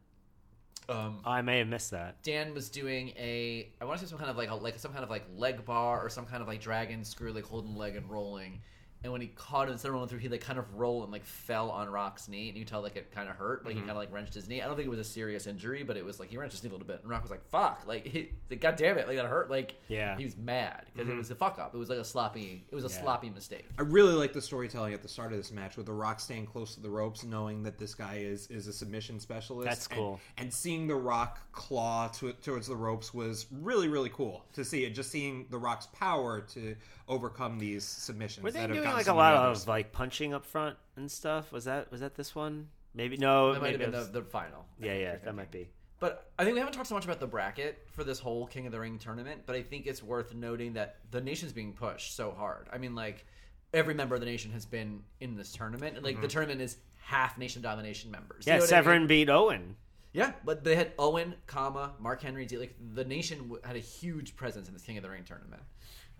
Um, 0.88 1.20
I 1.24 1.40
may 1.40 1.58
have 1.58 1.68
missed 1.68 1.92
that. 1.92 2.20
Dan 2.24 2.52
was 2.52 2.68
doing 2.68 3.10
a 3.10 3.70
I 3.80 3.84
want 3.84 4.00
to 4.00 4.04
say 4.04 4.10
some 4.10 4.18
kind 4.18 4.28
of 4.28 4.36
like 4.36 4.50
a, 4.50 4.56
like 4.56 4.76
some 4.80 4.90
kind 4.90 5.04
of 5.04 5.10
like 5.10 5.24
leg 5.36 5.64
bar 5.64 6.04
or 6.04 6.08
some 6.08 6.26
kind 6.26 6.42
of 6.42 6.48
like 6.48 6.60
dragon 6.60 7.04
screw 7.04 7.32
like 7.32 7.44
holding 7.44 7.76
leg 7.76 7.94
and 7.94 8.10
rolling. 8.10 8.60
And 9.02 9.12
when 9.12 9.22
he 9.22 9.28
caught 9.28 9.68
it 9.68 9.72
instead 9.72 9.88
of 9.88 9.94
rolling 9.94 10.08
through, 10.08 10.18
he 10.18 10.28
like 10.28 10.42
kind 10.42 10.58
of 10.58 10.74
rolled 10.74 11.04
and 11.04 11.12
like 11.12 11.24
fell 11.24 11.70
on 11.70 11.88
Rock's 11.88 12.28
knee, 12.28 12.48
and 12.48 12.58
you 12.58 12.64
tell 12.64 12.82
like 12.82 12.96
it 12.96 13.10
kind 13.12 13.28
of 13.28 13.36
hurt, 13.36 13.64
like 13.64 13.72
he 13.74 13.78
mm-hmm. 13.78 13.88
kind 13.88 13.96
of 13.96 14.02
like 14.02 14.12
wrenched 14.12 14.34
his 14.34 14.48
knee. 14.48 14.60
I 14.60 14.66
don't 14.66 14.76
think 14.76 14.86
it 14.86 14.90
was 14.90 14.98
a 14.98 15.04
serious 15.04 15.46
injury, 15.46 15.82
but 15.82 15.96
it 15.96 16.04
was 16.04 16.20
like 16.20 16.28
he 16.28 16.36
wrenched 16.36 16.52
his 16.52 16.62
knee 16.62 16.68
a 16.68 16.72
little 16.72 16.86
bit, 16.86 17.00
and 17.00 17.10
Rock 17.10 17.22
was 17.22 17.30
like, 17.30 17.44
"Fuck!" 17.50 17.84
Like, 17.86 18.06
he, 18.06 18.30
like 18.50 18.60
God 18.60 18.76
damn 18.76 18.98
it, 18.98 19.08
like 19.08 19.16
that 19.16 19.26
hurt. 19.26 19.50
Like, 19.50 19.74
Yeah. 19.88 20.16
he 20.16 20.24
was 20.24 20.36
mad 20.36 20.84
because 20.92 21.08
it 21.08 21.12
mm-hmm. 21.12 21.18
was 21.18 21.30
a 21.30 21.34
fuck 21.34 21.58
up. 21.58 21.74
It 21.74 21.78
was 21.78 21.88
like 21.88 21.98
a 21.98 22.04
sloppy, 22.04 22.64
it 22.70 22.74
was 22.74 22.84
a 22.84 22.88
Yeah. 22.88 23.02
sloppy 23.02 23.30
mistake. 23.30 23.66
i 23.78 23.82
really 23.82 24.12
like 24.12 24.32
the 24.32 24.42
storytelling 24.42 24.92
at 24.94 25.02
the 25.02 25.08
start 25.08 25.32
of 25.32 25.38
this 25.38 25.50
match 25.50 25.76
with 25.76 25.86
the 25.86 25.92
rock 25.92 26.20
staying 26.20 26.46
close 26.46 26.74
to 26.74 26.80
the 26.80 26.90
ropes 26.90 27.24
knowing 27.24 27.62
that 27.62 27.78
this 27.78 27.94
guy 27.94 28.16
is 28.16 28.46
is 28.48 28.66
a 28.66 28.72
submission 28.72 29.18
specialist 29.18 29.68
That's 29.68 29.86
and- 29.86 29.96
cool. 29.96 30.20
and, 30.36 30.52
seeing 30.52 30.86
the 30.86 30.94
rock 30.94 31.38
claw 31.52 32.08
to, 32.08 32.32
towards 32.34 32.66
the 32.66 32.76
ropes 32.76 33.14
was 33.14 33.46
really 33.50 33.88
really 33.88 34.10
cool 34.10 34.44
to 34.52 34.64
see 34.64 34.84
it 34.84 34.90
just 34.90 35.10
seeing 35.10 35.46
the 35.50 35.58
rock's 35.58 35.86
power 35.86 36.40
to 36.40 36.76
overcome 37.10 37.58
these 37.58 37.84
submissions 37.84 38.44
Were 38.44 38.50
they 38.50 38.60
that 38.60 38.68
doing 38.68 38.84
gotten 38.84 38.96
like 38.96 39.08
a 39.08 39.12
lot 39.12 39.34
others. 39.34 39.62
of 39.62 39.68
like 39.68 39.92
punching 39.92 40.32
up 40.32 40.46
front 40.46 40.76
and 40.96 41.10
stuff? 41.10 41.52
Was 41.52 41.64
that 41.64 41.90
was 41.90 42.00
that 42.00 42.14
this 42.14 42.34
one? 42.34 42.68
Maybe 42.94 43.16
no. 43.18 43.52
That 43.52 43.60
might 43.60 43.72
have 43.72 43.80
been 43.80 43.92
was- 43.92 44.10
the, 44.10 44.20
the 44.20 44.26
final. 44.26 44.64
I 44.80 44.86
yeah, 44.86 44.92
yeah, 44.92 44.98
you're 44.98 45.18
that 45.24 45.34
might 45.34 45.50
be. 45.50 45.68
But 45.98 46.30
I 46.38 46.44
think 46.44 46.54
we 46.54 46.60
haven't 46.60 46.72
talked 46.72 46.88
so 46.88 46.94
much 46.94 47.04
about 47.04 47.20
the 47.20 47.26
bracket 47.26 47.86
for 47.92 48.04
this 48.04 48.18
whole 48.18 48.46
King 48.46 48.64
of 48.64 48.72
the 48.72 48.80
Ring 48.80 48.98
tournament, 48.98 49.42
but 49.44 49.54
I 49.54 49.62
think 49.62 49.86
it's 49.86 50.02
worth 50.02 50.34
noting 50.34 50.72
that 50.72 50.96
the 51.10 51.20
nation's 51.20 51.52
being 51.52 51.74
pushed 51.74 52.16
so 52.16 52.30
hard. 52.30 52.68
I 52.72 52.78
mean, 52.78 52.94
like, 52.94 53.26
every 53.74 53.92
member 53.92 54.14
of 54.14 54.22
the 54.22 54.26
nation 54.26 54.50
has 54.52 54.64
been 54.64 55.02
in 55.20 55.36
this 55.36 55.52
tournament. 55.52 55.96
And, 55.96 56.04
like, 56.04 56.14
the 56.14 56.22
mm-hmm. 56.22 56.28
tournament 56.28 56.62
is 56.62 56.78
half 57.02 57.36
nation 57.36 57.60
domination 57.60 58.10
members. 58.10 58.46
You 58.46 58.52
Yeah, 58.52 58.56
know 58.56 58.62
what 58.62 58.72
I 58.72 58.76
Severin 58.76 59.02
mean? 59.02 59.08
beat 59.08 59.28
Owen. 59.28 59.76
Yeah, 60.14 60.32
but 60.42 60.64
they 60.64 60.74
had 60.74 60.92
Owen, 60.98 61.34
comma, 61.46 61.92
Mark 62.00 62.22
Henry. 62.22 62.48
Like, 62.48 62.74
the 62.94 63.04
nation 63.04 63.52
had 63.62 63.76
a 63.76 63.80
huge 63.80 64.36
presence 64.36 64.68
in 64.68 64.74
this 64.74 64.82
King 64.82 64.96
of 64.96 65.02
the 65.02 65.10
Ring 65.10 65.24
tournament. 65.24 65.62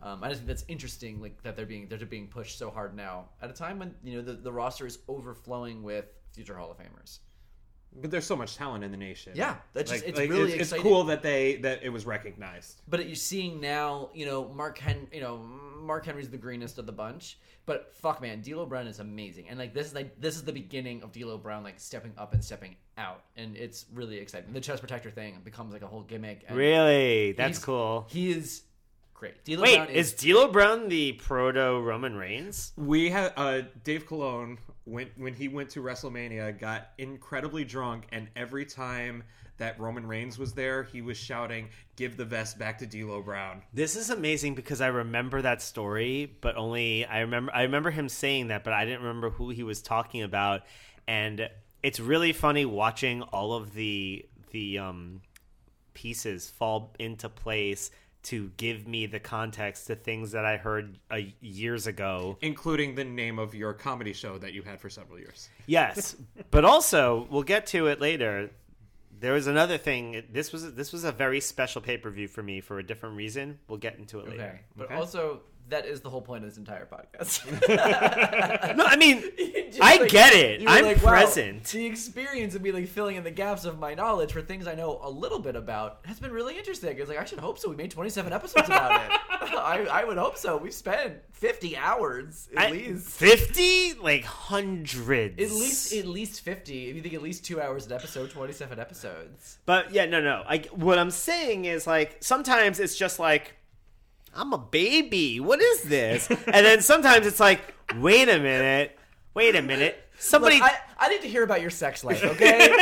Um, 0.02 0.24
I 0.24 0.28
just 0.28 0.40
think 0.40 0.48
that's 0.48 0.64
interesting, 0.68 1.20
like 1.20 1.42
that 1.42 1.56
they're 1.56 1.66
being 1.66 1.86
they're 1.88 1.98
being 2.06 2.26
pushed 2.28 2.58
so 2.58 2.70
hard 2.70 2.96
now 2.96 3.28
at 3.42 3.50
a 3.50 3.52
time 3.52 3.78
when 3.78 3.94
you 4.02 4.16
know 4.16 4.22
the, 4.22 4.32
the 4.34 4.52
roster 4.52 4.86
is 4.86 4.98
overflowing 5.08 5.82
with 5.82 6.06
future 6.32 6.56
Hall 6.56 6.70
of 6.70 6.78
Famers. 6.78 7.18
but 8.00 8.10
there's 8.10 8.24
so 8.24 8.36
much 8.36 8.56
talent 8.56 8.84
in 8.84 8.90
the 8.92 8.96
nation 8.96 9.32
Yeah, 9.34 9.56
that's 9.72 9.90
just- 9.90 10.04
Like- 10.04 10.08
it's 10.10 10.18
like, 10.18 10.30
really 10.30 10.52
it's, 10.52 10.72
it's 10.72 10.82
cool 10.82 11.04
that 11.04 11.22
they 11.22 11.56
that 11.56 11.82
it 11.82 11.88
was 11.90 12.06
recognized 12.06 12.80
But 12.88 13.04
you're 13.06 13.14
seeing 13.16 13.60
now, 13.60 14.10
you 14.14 14.26
know, 14.26 14.48
Mark 14.48 14.78
Hen, 14.78 15.08
you 15.12 15.20
know, 15.20 15.38
Mark 15.82 16.06
Henry's 16.06 16.30
the 16.30 16.36
greenest 16.38 16.78
of 16.78 16.86
the 16.86 16.92
bunch. 16.92 17.38
But 17.66 17.92
fuck, 17.94 18.20
man, 18.22 18.40
D'Lo 18.42 18.64
Brown 18.66 18.86
is 18.86 19.00
amazing, 19.00 19.48
and 19.48 19.58
like 19.58 19.74
this 19.74 19.86
is 19.88 19.94
like 19.94 20.18
this 20.20 20.34
is 20.36 20.44
the 20.44 20.52
beginning 20.52 21.02
of 21.02 21.12
D'Lo 21.12 21.36
Brown 21.36 21.62
like 21.62 21.78
stepping 21.78 22.12
up 22.16 22.32
and 22.32 22.42
stepping 22.42 22.74
out, 22.96 23.22
and 23.36 23.56
it's 23.56 23.86
really 23.92 24.16
exciting. 24.18 24.52
The 24.52 24.60
chest 24.60 24.80
protector 24.80 25.10
thing 25.10 25.40
becomes 25.44 25.72
like 25.72 25.82
a 25.82 25.86
whole 25.86 26.02
gimmick. 26.02 26.44
And 26.48 26.56
Really, 26.56 27.32
that's 27.32 27.58
cool. 27.58 28.06
He 28.08 28.30
is 28.30 28.62
great. 29.20 29.44
D'Lo 29.44 29.62
Wait, 29.62 29.76
Brown 29.76 29.88
is 29.88 30.14
D'Lo 30.14 30.48
Brown 30.48 30.88
the 30.88 31.12
proto 31.12 31.78
Roman 31.80 32.16
Reigns? 32.16 32.72
We 32.76 33.10
had 33.10 33.32
uh, 33.36 33.62
Dave 33.84 34.06
Colon 34.06 34.58
went 34.86 35.10
when 35.16 35.34
he 35.34 35.46
went 35.46 35.68
to 35.70 35.82
WrestleMania, 35.82 36.58
got 36.58 36.88
incredibly 36.98 37.64
drunk, 37.64 38.06
and 38.10 38.28
every 38.34 38.64
time 38.64 39.22
that 39.58 39.78
Roman 39.78 40.06
Reigns 40.06 40.38
was 40.38 40.54
there, 40.54 40.84
he 40.84 41.02
was 41.02 41.18
shouting, 41.18 41.68
"Give 41.96 42.16
the 42.16 42.24
vest 42.24 42.58
back 42.58 42.78
to 42.78 42.86
D'Lo 42.86 43.20
Brown." 43.22 43.62
This 43.74 43.94
is 43.94 44.08
amazing 44.08 44.54
because 44.54 44.80
I 44.80 44.88
remember 44.88 45.42
that 45.42 45.60
story, 45.60 46.34
but 46.40 46.56
only 46.56 47.04
I 47.04 47.20
remember 47.20 47.52
I 47.54 47.62
remember 47.62 47.90
him 47.90 48.08
saying 48.08 48.48
that, 48.48 48.64
but 48.64 48.72
I 48.72 48.86
didn't 48.86 49.02
remember 49.02 49.30
who 49.30 49.50
he 49.50 49.62
was 49.62 49.82
talking 49.82 50.22
about. 50.22 50.62
And 51.06 51.48
it's 51.82 52.00
really 52.00 52.32
funny 52.32 52.64
watching 52.64 53.22
all 53.22 53.52
of 53.52 53.74
the 53.74 54.26
the 54.50 54.78
um, 54.78 55.20
pieces 55.92 56.48
fall 56.48 56.94
into 56.98 57.28
place 57.28 57.90
to 58.24 58.50
give 58.56 58.86
me 58.86 59.06
the 59.06 59.20
context 59.20 59.86
to 59.86 59.94
things 59.96 60.32
that 60.32 60.44
I 60.44 60.56
heard 60.58 60.98
uh, 61.10 61.20
years 61.40 61.86
ago. 61.86 62.36
including 62.42 62.94
the 62.94 63.04
name 63.04 63.38
of 63.38 63.54
your 63.54 63.72
comedy 63.72 64.12
show 64.12 64.36
that 64.38 64.52
you 64.52 64.62
had 64.62 64.80
for 64.80 64.90
several 64.90 65.18
years. 65.18 65.48
Yes, 65.66 66.16
but 66.50 66.64
also 66.64 67.26
we'll 67.30 67.42
get 67.42 67.66
to 67.68 67.86
it 67.86 68.00
later. 68.00 68.50
There 69.18 69.32
was 69.34 69.46
another 69.46 69.76
thing. 69.78 70.22
This 70.32 70.52
was 70.52 70.74
this 70.74 70.92
was 70.92 71.04
a 71.04 71.12
very 71.12 71.40
special 71.40 71.80
pay 71.82 71.98
per 71.98 72.10
view 72.10 72.26
for 72.28 72.42
me 72.42 72.60
for 72.60 72.78
a 72.78 72.82
different 72.82 73.16
reason. 73.16 73.58
We'll 73.68 73.78
get 73.78 73.98
into 73.98 74.20
it 74.20 74.28
later. 74.28 74.60
But 74.76 74.86
Okay. 74.86 74.94
also 74.94 75.42
that 75.70 75.86
is 75.86 76.00
the 76.00 76.10
whole 76.10 76.20
point 76.22 76.44
of 76.44 76.50
this 76.50 76.58
entire 76.58 76.86
podcast. 76.86 77.40
No, 78.76 78.84
I 78.84 78.96
mean, 78.96 79.22
Just 79.70 79.80
I 79.82 79.96
like- 79.96 80.10
get 80.10 80.34
it. 80.34 80.62
I'm 80.66 80.84
like, 80.84 81.02
wow, 81.02 81.10
present. 81.10 81.64
the 81.64 81.86
experience 81.86 82.54
of 82.54 82.62
me 82.62 82.72
like 82.72 82.88
filling 82.88 83.16
in 83.16 83.24
the 83.24 83.30
gaps 83.30 83.64
of 83.64 83.78
my 83.78 83.94
knowledge 83.94 84.32
for 84.32 84.42
things 84.42 84.66
I 84.66 84.74
know 84.74 84.98
a 85.02 85.10
little 85.10 85.38
bit 85.38 85.56
about 85.56 86.00
has 86.04 86.18
been 86.20 86.32
really 86.32 86.56
interesting. 86.58 86.96
It's 86.98 87.08
like 87.08 87.18
I 87.18 87.24
should 87.24 87.38
hope 87.38 87.58
so. 87.58 87.68
We 87.70 87.76
made 87.76 87.90
27 87.90 88.32
episodes 88.32 88.68
about 88.68 89.00
it. 89.04 89.10
I, 89.30 89.86
I 89.90 90.04
would 90.04 90.18
hope 90.18 90.36
so. 90.36 90.56
We 90.56 90.70
spent 90.70 91.14
50 91.32 91.76
hours 91.76 92.48
at 92.56 92.68
I- 92.68 92.70
least. 92.72 93.08
50? 93.10 93.94
Like 93.94 94.24
hundreds. 94.24 95.40
At 95.42 95.50
least 95.50 95.92
at 95.92 96.06
least 96.06 96.40
50. 96.42 96.88
If 96.90 96.96
you 96.96 97.02
think 97.02 97.14
at 97.14 97.22
least 97.22 97.44
two 97.44 97.60
hours 97.60 97.86
an 97.86 97.92
episode, 97.92 98.30
27 98.30 98.78
episodes. 98.78 99.58
But 99.66 99.92
yeah, 99.92 100.06
no, 100.06 100.20
no. 100.20 100.42
I, 100.48 100.58
what 100.72 100.98
I'm 100.98 101.10
saying 101.10 101.64
is 101.66 101.86
like 101.86 102.16
sometimes 102.20 102.80
it's 102.80 102.96
just 102.96 103.18
like 103.18 103.56
I'm 104.34 104.52
a 104.52 104.58
baby. 104.58 105.40
What 105.40 105.60
is 105.60 105.82
this? 105.82 106.28
and 106.30 106.66
then 106.66 106.80
sometimes 106.82 107.26
it's 107.26 107.40
like, 107.40 107.74
wait 107.96 108.28
a 108.28 108.38
minute, 108.38 108.98
wait 109.34 109.56
a 109.56 109.62
minute. 109.62 109.96
Somebody, 110.18 110.56
Look, 110.60 110.70
I, 110.70 110.76
I 110.98 111.08
need 111.08 111.22
to 111.22 111.28
hear 111.28 111.42
about 111.42 111.62
your 111.62 111.70
sex 111.70 112.04
life, 112.04 112.22
okay? 112.22 112.68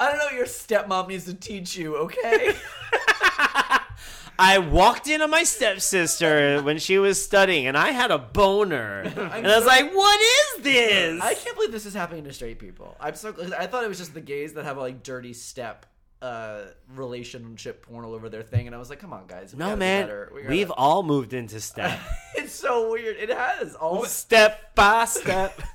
I 0.00 0.08
don't 0.08 0.18
know 0.18 0.24
what 0.24 0.34
your 0.34 0.46
stepmom 0.46 1.08
needs 1.08 1.26
to 1.26 1.34
teach 1.34 1.76
you, 1.76 1.96
okay? 1.96 2.54
I 4.40 4.58
walked 4.58 5.08
in 5.08 5.20
on 5.20 5.30
my 5.30 5.42
stepsister 5.42 6.62
when 6.62 6.78
she 6.78 6.96
was 6.98 7.22
studying, 7.22 7.66
and 7.66 7.76
I 7.76 7.90
had 7.90 8.12
a 8.12 8.18
boner, 8.18 9.00
and 9.00 9.18
I 9.18 9.40
was 9.56 9.64
so- 9.64 9.66
like, 9.66 9.92
"What 9.92 10.20
is 10.20 10.62
this?" 10.62 11.20
I 11.20 11.34
can't 11.34 11.56
believe 11.56 11.72
this 11.72 11.86
is 11.86 11.94
happening 11.94 12.22
to 12.24 12.32
straight 12.32 12.60
people. 12.60 12.96
I'm 13.00 13.16
so 13.16 13.34
I 13.58 13.66
thought 13.66 13.82
it 13.82 13.88
was 13.88 13.98
just 13.98 14.14
the 14.14 14.20
gays 14.20 14.52
that 14.54 14.64
have 14.64 14.76
a 14.76 14.80
like 14.80 15.02
dirty 15.02 15.32
step 15.32 15.86
uh 16.20 16.62
relationship 16.94 17.82
porn 17.86 18.04
all 18.04 18.12
over 18.14 18.28
their 18.28 18.42
thing 18.42 18.66
and 18.66 18.74
I 18.74 18.78
was 18.78 18.90
like, 18.90 18.98
come 18.98 19.12
on 19.12 19.26
guys. 19.26 19.52
we 19.52 19.58
no, 19.58 19.66
gotta 19.66 19.76
man, 19.76 20.02
better. 20.06 20.32
we 20.34 20.46
we've 20.46 20.70
all 20.72 21.02
moved 21.02 21.32
into 21.32 21.60
step, 21.60 21.98
it's 22.36 22.52
so 22.52 22.90
weird. 22.90 23.16
It 23.16 23.30
has 23.30 23.74
all 23.74 24.04
step 24.06 24.74
by 24.74 25.04
step. 25.04 25.60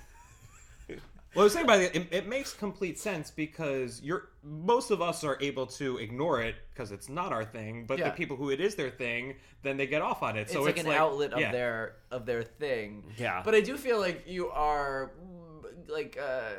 Well, 1.36 1.42
I 1.42 1.46
was 1.46 1.54
saying 1.54 1.66
by 1.66 1.78
the, 1.78 1.98
it, 1.98 2.08
it 2.12 2.28
makes 2.28 2.54
complete 2.54 3.00
sense 3.00 3.32
because 3.32 4.00
you're 4.04 4.30
most 4.44 4.92
of 4.92 5.02
us 5.02 5.24
are 5.24 5.36
able 5.42 5.66
to 5.66 5.98
ignore 5.98 6.42
it 6.42 6.54
because 6.72 6.92
it's 6.92 7.10
not 7.10 7.34
our 7.34 7.44
thing. 7.44 7.86
But 7.88 7.98
Yeah. 7.98 8.10
the 8.10 8.16
people 8.16 8.38
who 8.38 8.52
it 8.52 8.62
is 8.62 8.76
their 8.76 8.92
thing, 8.92 9.36
then 9.64 9.76
they 9.78 9.88
get 9.88 10.04
off 10.04 10.22
on 10.22 10.38
it. 10.38 10.48
So 10.52 10.52
it's 10.52 10.54
so 10.54 10.62
like 10.62 10.78
it's 10.78 10.86
an 10.86 10.92
outlet 10.92 11.34
of 11.34 11.40
yeah. 11.40 11.52
their 11.52 11.96
of 12.12 12.28
their 12.28 12.44
thing. 12.44 13.04
Yeah. 13.18 13.42
But 13.44 13.56
I 13.56 13.62
do 13.62 13.78
feel 13.78 14.00
like 14.00 14.28
you 14.28 14.50
are 14.50 15.14
like 15.88 16.18
uh 16.22 16.50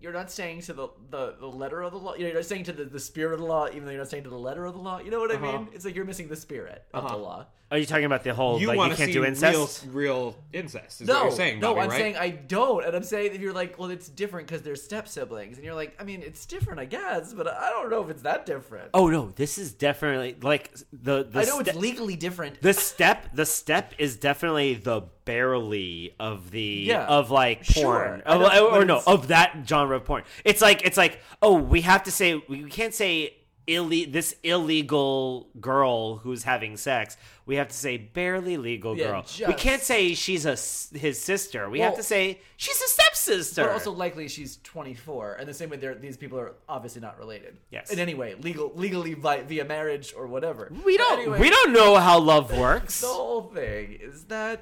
you're 0.00 0.12
not 0.12 0.30
saying 0.30 0.60
to 0.62 0.72
the 0.72 0.88
the, 1.10 1.34
the 1.40 1.46
letter 1.46 1.82
of 1.82 1.92
the 1.92 1.98
law. 1.98 2.14
You 2.14 2.20
know, 2.22 2.26
you're 2.28 2.36
not 2.36 2.44
saying 2.46 2.64
to 2.64 2.72
the, 2.72 2.84
the 2.84 3.00
spirit 3.00 3.32
of 3.34 3.40
the 3.40 3.46
law, 3.46 3.68
even 3.68 3.84
though 3.84 3.90
you're 3.90 4.00
not 4.00 4.10
saying 4.10 4.24
to 4.24 4.30
the 4.30 4.36
letter 4.38 4.64
of 4.64 4.74
the 4.74 4.80
law. 4.80 4.98
You 5.00 5.10
know 5.10 5.20
what 5.20 5.30
I 5.30 5.34
Uh-huh. 5.34 5.52
mean? 5.58 5.68
It's 5.72 5.84
like 5.84 5.94
you're 5.94 6.04
missing 6.04 6.28
the 6.28 6.36
spirit 6.36 6.84
of 6.92 7.04
Uh-huh. 7.04 7.14
the 7.16 7.22
law. 7.22 7.46
Are 7.74 7.78
you 7.78 7.86
talking 7.86 8.04
about 8.04 8.22
the 8.22 8.32
whole 8.32 8.60
You 8.60 8.68
like 8.68 8.76
want 8.78 8.90
you 8.90 8.94
to 8.94 8.98
can't 8.98 9.08
see 9.08 9.14
do 9.14 9.24
incest? 9.24 9.84
real, 9.88 9.92
real 10.30 10.36
incest? 10.52 11.00
Is 11.00 11.08
No, 11.08 11.14
what 11.14 11.22
you're 11.24 11.30
saying? 11.32 11.58
no, 11.58 11.70
Bobby, 11.74 11.80
I'm 11.80 11.88
right? 11.90 11.98
saying 11.98 12.16
I 12.16 12.30
don't, 12.30 12.84
and 12.84 12.94
I'm 12.94 13.02
saying 13.02 13.34
if 13.34 13.40
you're 13.40 13.52
like, 13.52 13.80
well, 13.80 13.90
it's 13.90 14.08
different 14.08 14.46
because 14.46 14.62
they're 14.62 14.76
step 14.76 15.08
siblings, 15.08 15.56
and 15.56 15.64
you're 15.64 15.74
like, 15.74 15.96
I 16.00 16.04
mean, 16.04 16.22
it's 16.22 16.46
different, 16.46 16.78
I 16.78 16.84
guess, 16.84 17.34
but 17.34 17.48
I 17.48 17.70
don't 17.70 17.90
know 17.90 18.00
if 18.04 18.10
it's 18.10 18.22
that 18.22 18.46
different. 18.46 18.90
Oh 18.94 19.08
no, 19.08 19.32
this 19.34 19.58
is 19.58 19.72
definitely 19.72 20.36
like 20.40 20.72
the 20.92 21.24
the 21.24 21.40
I 21.40 21.44
know 21.46 21.60
ste- 21.62 21.68
it's 21.70 21.76
legally 21.76 22.14
different. 22.14 22.62
the 22.62 22.72
step 22.74 23.34
the 23.34 23.44
step 23.44 23.92
is 23.98 24.14
definitely 24.18 24.74
the 24.74 25.02
barely 25.24 26.14
of 26.20 26.52
the 26.52 26.60
Yeah, 26.60 27.06
of 27.06 27.32
like 27.32 27.66
porn 27.66 28.22
I 28.24 28.34
Of- 28.34 28.40
know, 28.40 28.50
oh, 28.52 28.76
or, 28.76 28.84
no 28.84 29.02
of 29.04 29.28
that 29.28 29.64
genre 29.66 29.96
of 29.96 30.04
porn 30.04 30.22
it's 30.44 30.62
like 30.62 30.84
it's 30.84 30.96
like 30.96 31.18
oh 31.42 31.54
we 31.54 31.80
have 31.80 32.04
to 32.04 32.12
say 32.12 32.40
we 32.48 32.62
can't 32.70 32.94
say 32.94 33.34
ille- 33.66 34.10
this 34.12 34.34
illegal 34.42 35.48
girl 35.60 36.16
who's 36.18 36.42
having 36.44 36.76
sex 36.76 37.16
we 37.46 37.56
have 37.56 37.68
to 37.68 37.74
say 37.74 37.96
barely 37.96 38.56
legal 38.56 38.96
Yeah, 38.96 39.04
girl 39.06 39.26
we 39.48 39.54
can't 39.54 39.82
say 39.82 40.14
she's 40.14 40.46
a 40.46 40.52
s- 40.52 40.90
his 40.94 41.20
sister 41.22 41.68
we 41.70 41.80
have 41.80 41.92
Well- 41.92 41.96
to 41.98 42.02
say 42.02 42.40
she's 42.56 42.80
a 42.80 42.88
stepsister 42.88 43.62
But 43.64 43.72
also, 43.72 43.92
likely 43.92 44.28
she's 44.28 44.58
24, 44.64 45.34
and 45.34 45.48
the 45.48 45.54
same 45.54 45.70
way, 45.70 45.76
they're, 45.78 45.94
these 45.94 46.16
people 46.16 46.38
are 46.38 46.52
obviously 46.68 47.00
not 47.00 47.18
related. 47.18 47.56
Yes. 47.70 47.90
In 47.90 47.98
any 47.98 48.14
way, 48.14 48.34
legal, 48.34 48.70
legally 48.74 49.14
via, 49.14 49.42
via 49.44 49.64
marriage 49.64 50.12
or 50.16 50.26
whatever. 50.26 50.70
we 50.84 50.96
But 50.98 51.04
don't 51.04 51.18
anyway, 51.20 51.38
we 51.40 51.50
don't 51.50 51.72
know 51.72 51.96
how 51.96 52.18
love 52.18 52.56
works 52.66 53.00
The 53.00 53.06
whole 53.06 53.42
thing 53.54 53.92
is 54.00 54.24
that 54.24 54.60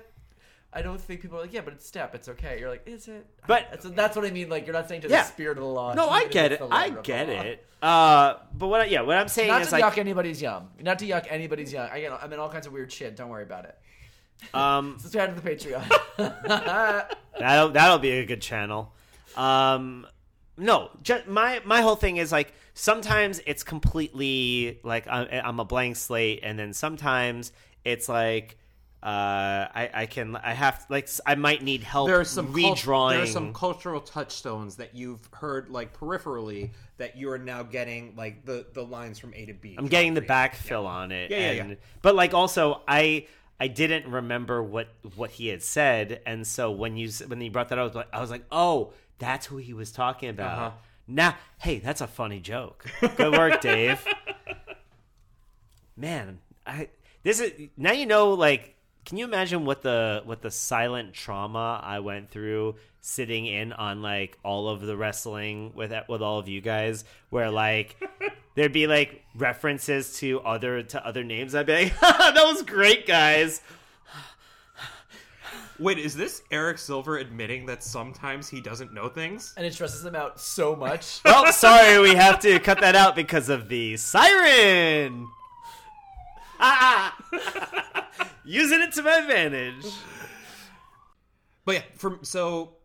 I 0.75 0.81
don't 0.81 0.99
think 1.01 1.20
people 1.20 1.37
are 1.39 1.43
like, 1.43 1.53
yeah, 1.53 1.61
but 1.61 1.75
it's 1.75 1.87
step, 1.87 2.14
it's 2.14 2.29
okay. 2.31 2.59
You're 2.59 2.70
like, 2.70 2.83
is 2.87 3.07
it? 3.07 3.27
But- 3.47 3.66
that's, 3.70 3.85
that's 3.91 4.16
what 4.16 4.25
I 4.25 4.31
mean. 4.31 4.49
Like, 4.49 4.64
you're 4.66 4.73
not 4.73 4.89
saying 4.89 5.03
to 5.03 5.09
Yeah. 5.09 5.23
the 5.23 5.29
spirit 5.29 5.59
of 5.59 5.64
the 5.64 5.68
law. 5.68 5.93
no 5.95 6.09
I 6.09 6.27
get 6.29 6.53
it 6.53 6.61
I 6.62 6.64
letter 6.64 6.89
of 6.91 6.97
the 6.97 7.03
get 7.03 7.29
it 7.29 7.66
uh 7.83 8.35
but 8.57 8.68
what 8.68 8.81
I- 8.83 8.85
yeah 8.87 9.01
what 9.03 9.16
I'm 9.18 9.27
saying 9.29 9.49
Not 9.49 9.62
is 9.62 9.68
to 9.68 9.73
like 9.81 9.85
yuck 9.85 9.99
anybody's 9.99 10.41
yum. 10.41 10.68
Not 10.81 10.99
to 11.01 11.07
yuck 11.07 11.27
anybody's 11.29 11.73
young. 11.73 11.89
I 11.91 12.01
get, 12.01 12.12
I'm 12.12 12.33
in 12.33 12.39
all 12.39 12.49
kinds 12.49 12.66
of 12.66 12.73
weird 12.73 12.91
shit. 12.93 13.16
Don't 13.16 13.29
worry 13.29 13.43
about 13.43 13.64
it. 13.66 13.77
um 14.55 14.97
Subscribe 15.01 15.35
to 15.35 15.41
the 15.41 15.51
Patreon. 15.51 15.85
That'll 17.39 17.70
that'll 17.70 17.99
be 17.99 18.11
a 18.12 18.25
good 18.25 18.41
channel. 18.43 18.93
Um, 19.37 20.07
no, 20.57 20.91
ju- 21.03 21.23
my 21.27 21.61
my 21.64 21.81
whole 21.81 21.97
thing 21.97 22.18
is 22.18 22.31
like 22.31 22.53
sometimes 22.75 23.41
it's 23.47 23.62
completely 23.64 24.79
like 24.85 25.07
I'm, 25.09 25.27
I'm 25.45 25.61
a 25.61 25.64
blank 25.64 25.97
slate, 25.97 26.41
and 26.43 26.59
then 26.59 26.73
sometimes 26.73 27.53
it's 27.85 28.09
like 28.09 28.59
uh, 29.03 29.67
I 29.75 29.91
I 29.93 30.07
can 30.07 30.37
I 30.37 30.53
have 30.53 30.87
like 30.89 31.09
I 31.27 31.35
might 31.35 31.63
need 31.63 31.83
help 31.83 32.07
there 32.07 32.21
are 32.21 32.25
some 32.25 32.55
cult- 32.55 32.85
there 32.85 33.23
are 33.23 33.27
some 33.27 33.53
cultural 33.53 34.01
touchstones 34.01 34.77
that 34.77 34.95
you've 34.95 35.29
heard 35.33 35.71
like 35.71 35.99
peripherally 35.99 36.71
that 36.99 37.17
you 37.17 37.31
are 37.33 37.39
now 37.39 37.65
getting 37.65 38.15
like 38.17 38.45
the 38.45 38.65
the 38.73 38.83
lines 38.83 39.19
from 39.19 39.35
A 39.35 39.45
to 39.47 39.55
B. 39.55 39.75
I'm 39.77 39.89
getting 39.89 40.15
the 40.15 40.23
backfill 40.23 40.87
on 40.87 41.11
it. 41.11 41.33
Yeah, 41.33 41.39
yeah, 41.39 41.51
and, 41.63 41.71
yeah. 41.71 41.77
But 42.01 42.15
like 42.15 42.33
also 42.33 42.83
I 42.87 43.27
I 43.59 43.67
didn't 43.67 44.11
remember 44.11 44.63
what 44.63 44.89
what 45.17 45.31
he 45.31 45.49
had 45.49 45.63
said, 45.63 46.21
and 46.25 46.47
so 46.47 46.71
when 46.71 46.97
you 46.97 47.11
when 47.27 47.41
you 47.41 47.51
brought 47.51 47.71
that 47.71 47.79
up, 47.79 47.83
I 47.83 47.87
was 47.87 47.95
like, 47.95 48.09
I 48.13 48.21
was 48.21 48.31
like, 48.31 48.45
oh, 48.53 48.93
that's 49.19 49.47
who 49.47 49.57
he 49.57 49.73
was 49.73 49.91
talking 49.91 50.29
about. 50.29 50.59
Uh-huh. 50.59 50.71
Now, 51.09 51.37
hey, 51.59 51.79
that's 51.79 52.01
a 52.01 52.07
funny 52.07 52.41
joke. 52.41 52.87
Good 53.01 53.33
work, 53.33 53.61
Dave. 53.61 54.05
Man, 55.97 56.39
I 56.67 56.89
this 57.23 57.41
is 57.41 57.69
now 57.77 57.93
you 57.93 58.07
know 58.07 58.35
like 58.35 58.75
can 59.05 59.19
you 59.19 59.25
imagine 59.25 59.65
what 59.65 59.83
the 59.83 60.23
what 60.25 60.43
the 60.43 60.51
silent 60.51 61.13
trauma 61.15 61.81
I 61.83 62.01
went 62.01 62.31
through 62.31 62.77
sitting 63.01 63.47
in 63.47 63.73
on 63.73 64.01
like 64.01 64.39
all 64.45 64.69
of 64.69 64.81
the 64.81 64.97
wrestling 64.97 65.73
with 65.75 65.93
with 66.09 66.23
all 66.23 66.39
of 66.39 66.49
you 66.49 66.61
guys 66.61 67.05
where 67.31 67.51
like 67.51 67.97
there'd 68.55 68.73
be 68.73 68.87
like 68.87 69.25
references 69.35 70.17
to 70.19 70.41
other 70.43 70.83
to 70.85 71.05
other 71.07 71.25
names 71.25 71.55
I'd 71.55 71.67
be 71.67 71.73
like 71.73 71.99
that 72.01 72.35
was 72.45 72.63
great 72.63 73.07
guys 73.07 73.61
Wait, 75.79 75.99
is 75.99 76.15
this 76.15 76.43
Eric 76.53 76.79
Silver 76.79 77.19
admitting 77.19 77.67
that 77.67 77.83
sometimes 77.83 78.49
he 78.49 78.61
doesn't 78.61 78.93
know 78.95 79.09
things? 79.09 79.53
and 79.57 79.67
it 79.67 79.75
stresses 79.75 80.05
him 80.05 80.15
out 80.15 80.39
so 80.39 80.77
much. 80.77 81.21
well 81.25 81.51
sorry 81.53 81.99
we 82.01 82.15
have 82.15 82.39
to 82.39 82.61
cut 82.61 82.79
that 82.81 82.95
out 82.95 83.17
because 83.17 83.49
of 83.49 83.69
the 83.69 83.97
siren 83.97 85.27
using 88.45 88.81
it 88.81 88.93
to 88.93 89.03
my 89.03 89.19
advantage 89.19 89.87
But 91.65 91.75
yeah, 91.75 91.83
from 91.97 92.21
so 92.23 92.77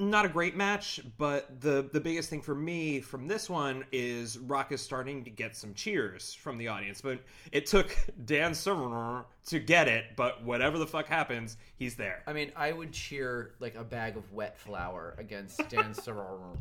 not 0.00 0.24
a 0.24 0.28
great 0.28 0.56
match, 0.56 1.00
but 1.18 1.60
the 1.60 1.88
the 1.92 2.00
biggest 2.00 2.30
thing 2.30 2.40
for 2.40 2.54
me 2.54 3.00
from 3.00 3.28
this 3.28 3.50
one 3.50 3.84
is 3.92 4.38
Rock 4.38 4.72
is 4.72 4.80
starting 4.80 5.22
to 5.24 5.30
get 5.30 5.54
some 5.54 5.74
cheers 5.74 6.32
from 6.32 6.56
the 6.58 6.68
audience. 6.68 7.00
But 7.00 7.20
it 7.52 7.66
took 7.66 7.94
Dan 8.24 8.54
Silver 8.54 9.24
to 9.46 9.58
get 9.58 9.88
it, 9.88 10.16
but 10.16 10.42
whatever 10.42 10.78
the 10.78 10.86
fuck 10.86 11.06
happens, 11.06 11.56
he's 11.76 11.96
there. 11.96 12.22
I 12.26 12.32
mean, 12.32 12.50
I 12.56 12.72
would 12.72 12.92
cheer 12.92 13.52
like 13.60 13.74
a 13.74 13.84
bag 13.84 14.16
of 14.16 14.32
wet 14.32 14.58
flour 14.58 15.14
against 15.18 15.68
Dan 15.68 15.92
Soror. 15.94 16.56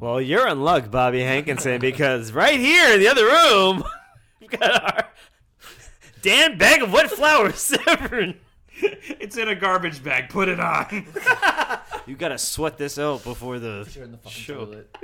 Well, 0.00 0.20
you're 0.20 0.46
in 0.48 0.62
luck, 0.62 0.90
Bobby 0.90 1.20
Hankinson, 1.20 1.80
because 1.80 2.32
right 2.32 2.58
here 2.60 2.94
in 2.94 3.00
the 3.00 3.08
other 3.08 3.24
room, 3.24 3.84
we've 4.40 4.50
got 4.50 4.94
our 4.94 5.08
Dan 6.26 6.58
bag 6.58 6.82
of 6.82 6.92
wet 6.92 7.10
flour, 7.10 7.52
Severn. 7.54 8.34
it's 8.80 9.36
in 9.36 9.48
a 9.48 9.54
garbage 9.54 10.02
bag. 10.02 10.28
Put 10.28 10.48
it 10.48 10.58
on. 10.60 11.06
You 12.06 12.16
gotta 12.16 12.36
sweat 12.38 12.76
this 12.78 12.98
out 12.98 13.22
before 13.24 13.58
the. 13.58 13.88
You're 13.94 14.04
in 14.04 14.12
the 14.12 14.18
fucking 14.18 14.32
Sure. 14.32 14.56
toilet. 14.56 14.96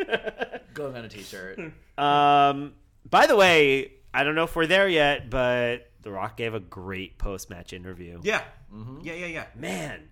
Going 0.75 0.97
on 0.97 1.05
a 1.05 1.09
t-shirt. 1.09 1.59
Um. 1.97 2.75
By 3.09 3.27
the 3.27 3.37
way, 3.37 3.93
I 4.15 4.25
don't 4.25 4.35
know 4.35 4.45
if 4.45 4.55
we're 4.57 4.67
there 4.67 4.89
yet, 4.89 5.29
but 5.31 5.91
The 6.03 6.11
Rock 6.11 6.37
gave 6.37 6.55
a 6.55 6.61
great 6.61 7.19
post-match 7.19 7.73
interview. 7.73 8.21
yeah, 8.23 8.43
yeah, 9.03 9.13
yeah, 9.15 9.27
yeah. 9.27 9.45
man, 9.57 10.09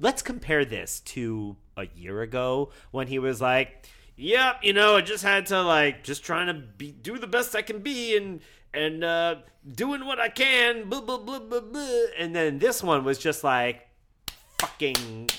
let's 0.00 0.20
compare 0.22 0.64
this 0.64 1.00
to 1.00 1.56
a 1.76 1.86
year 1.96 2.22
ago 2.22 2.70
when 2.90 3.06
he 3.06 3.18
was 3.18 3.40
like, 3.40 3.86
"Yep, 4.16 4.60
you 4.62 4.72
know, 4.72 4.96
I 4.96 5.00
just 5.00 5.22
had 5.24 5.46
to 5.46 5.62
like 5.62 6.04
just 6.04 6.24
trying 6.24 6.46
to 6.48 6.54
be 6.54 6.90
do 6.92 7.18
the 7.18 7.26
best 7.28 7.54
I 7.56 7.62
can 7.62 7.80
be 7.80 8.16
and 8.16 8.40
and 8.74 9.02
uh 9.04 9.36
doing 9.70 10.04
what 10.06 10.18
I 10.20 10.28
can." 10.28 10.88
Blah 10.88 11.00
blah 11.02 11.18
blah 11.18 11.38
blah 11.40 11.60
blah. 11.60 12.02
And 12.18 12.34
then 12.34 12.58
this 12.58 12.82
one 12.82 13.04
was 13.04 13.18
just 13.18 13.44
like 13.44 13.88
fucking. 14.58 15.30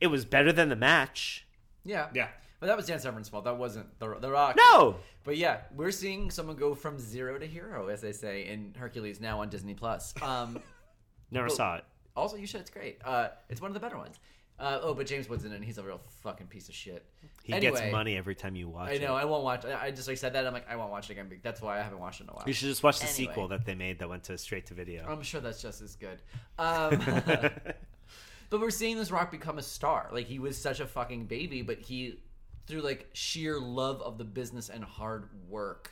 It 0.00 0.08
was 0.08 0.24
better 0.24 0.52
than 0.52 0.68
the 0.68 0.76
match. 0.76 1.46
Yeah, 1.84 2.08
Yeah. 2.14 2.28
But 2.58 2.68
that 2.68 2.76
was 2.76 2.86
Dan 2.86 2.98
Severn's 2.98 3.28
fault. 3.28 3.44
That 3.44 3.58
wasn't 3.58 3.98
the 3.98 4.16
the 4.18 4.30
Rock. 4.30 4.56
No, 4.56 4.96
But 5.24 5.36
yeah, 5.36 5.60
we're 5.74 5.90
seeing 5.90 6.30
someone 6.30 6.56
go 6.56 6.74
from 6.74 6.98
zero 6.98 7.38
to 7.38 7.46
hero, 7.46 7.88
as 7.88 8.00
they 8.00 8.12
say 8.12 8.46
in 8.48 8.74
Hercules 8.76 9.20
now 9.20 9.40
on 9.42 9.50
Disney 9.50 9.74
Plus. 9.74 10.14
Um, 10.22 10.58
Never 11.30 11.48
saw 11.50 11.76
it. 11.76 11.84
Also, 12.16 12.36
you 12.36 12.46
should. 12.46 12.60
It's 12.62 12.70
great. 12.70 12.98
Uh, 13.04 13.28
it's 13.50 13.60
one 13.60 13.70
of 13.70 13.74
the 13.74 13.80
better 13.80 13.98
ones. 13.98 14.18
Uh, 14.58 14.78
oh, 14.82 14.94
but 14.94 15.06
James 15.06 15.28
Woods 15.28 15.44
in 15.44 15.52
it. 15.52 15.56
and 15.56 15.64
He's 15.64 15.76
a 15.78 15.82
real 15.82 16.00
fucking 16.22 16.46
piece 16.46 16.68
of 16.70 16.74
shit. 16.74 17.04
He 17.42 17.52
anyway, 17.52 17.78
gets 17.80 17.92
money 17.92 18.16
every 18.16 18.34
time 18.34 18.56
you 18.56 18.68
watch 18.68 18.88
I 18.88 18.92
it. 18.94 19.02
know. 19.02 19.14
I 19.14 19.24
won't 19.26 19.44
watch. 19.44 19.64
I 19.66 19.86
I 19.86 19.90
just 19.90 20.08
like 20.08 20.16
said 20.16 20.32
that. 20.32 20.46
I'm 20.46 20.52
like, 20.54 20.68
I 20.70 20.76
won't 20.76 20.90
watch 20.90 21.10
it 21.10 21.12
again. 21.12 21.26
but 21.28 21.38
That's 21.42 21.60
why 21.60 21.78
I 21.78 21.82
haven't 21.82 21.98
watched 21.98 22.20
it 22.20 22.24
in 22.24 22.30
a 22.30 22.32
while. 22.32 22.44
You 22.46 22.52
should 22.54 22.68
just 22.68 22.82
watch 22.82 22.98
the 22.98 23.04
Anyway. 23.06 23.16
sequel 23.32 23.48
that 23.48 23.66
they 23.66 23.74
made 23.74 23.98
that 23.98 24.08
went 24.08 24.24
to 24.24 24.38
straight 24.38 24.66
to 24.66 24.74
video. 24.74 25.04
I'm 25.06 25.22
sure 25.22 25.40
that's 25.42 25.60
just 25.60 25.82
as 25.82 25.94
good. 25.96 26.22
Um, 26.58 26.98
but 28.50 28.60
we're 28.60 28.70
seeing 28.70 28.96
this 28.96 29.10
Rock 29.10 29.30
become 29.30 29.58
a 29.58 29.62
star. 29.62 30.08
Like 30.12 30.26
he 30.26 30.38
was 30.38 30.56
such 30.56 30.80
a 30.80 30.86
fucking 30.86 31.26
baby, 31.26 31.62
but 31.62 31.78
he, 31.78 32.20
through 32.66 32.80
like 32.80 33.10
sheer 33.12 33.60
love 33.60 34.00
of 34.02 34.16
the 34.18 34.24
business 34.24 34.68
and 34.70 34.82
hard 34.82 35.28
work, 35.48 35.90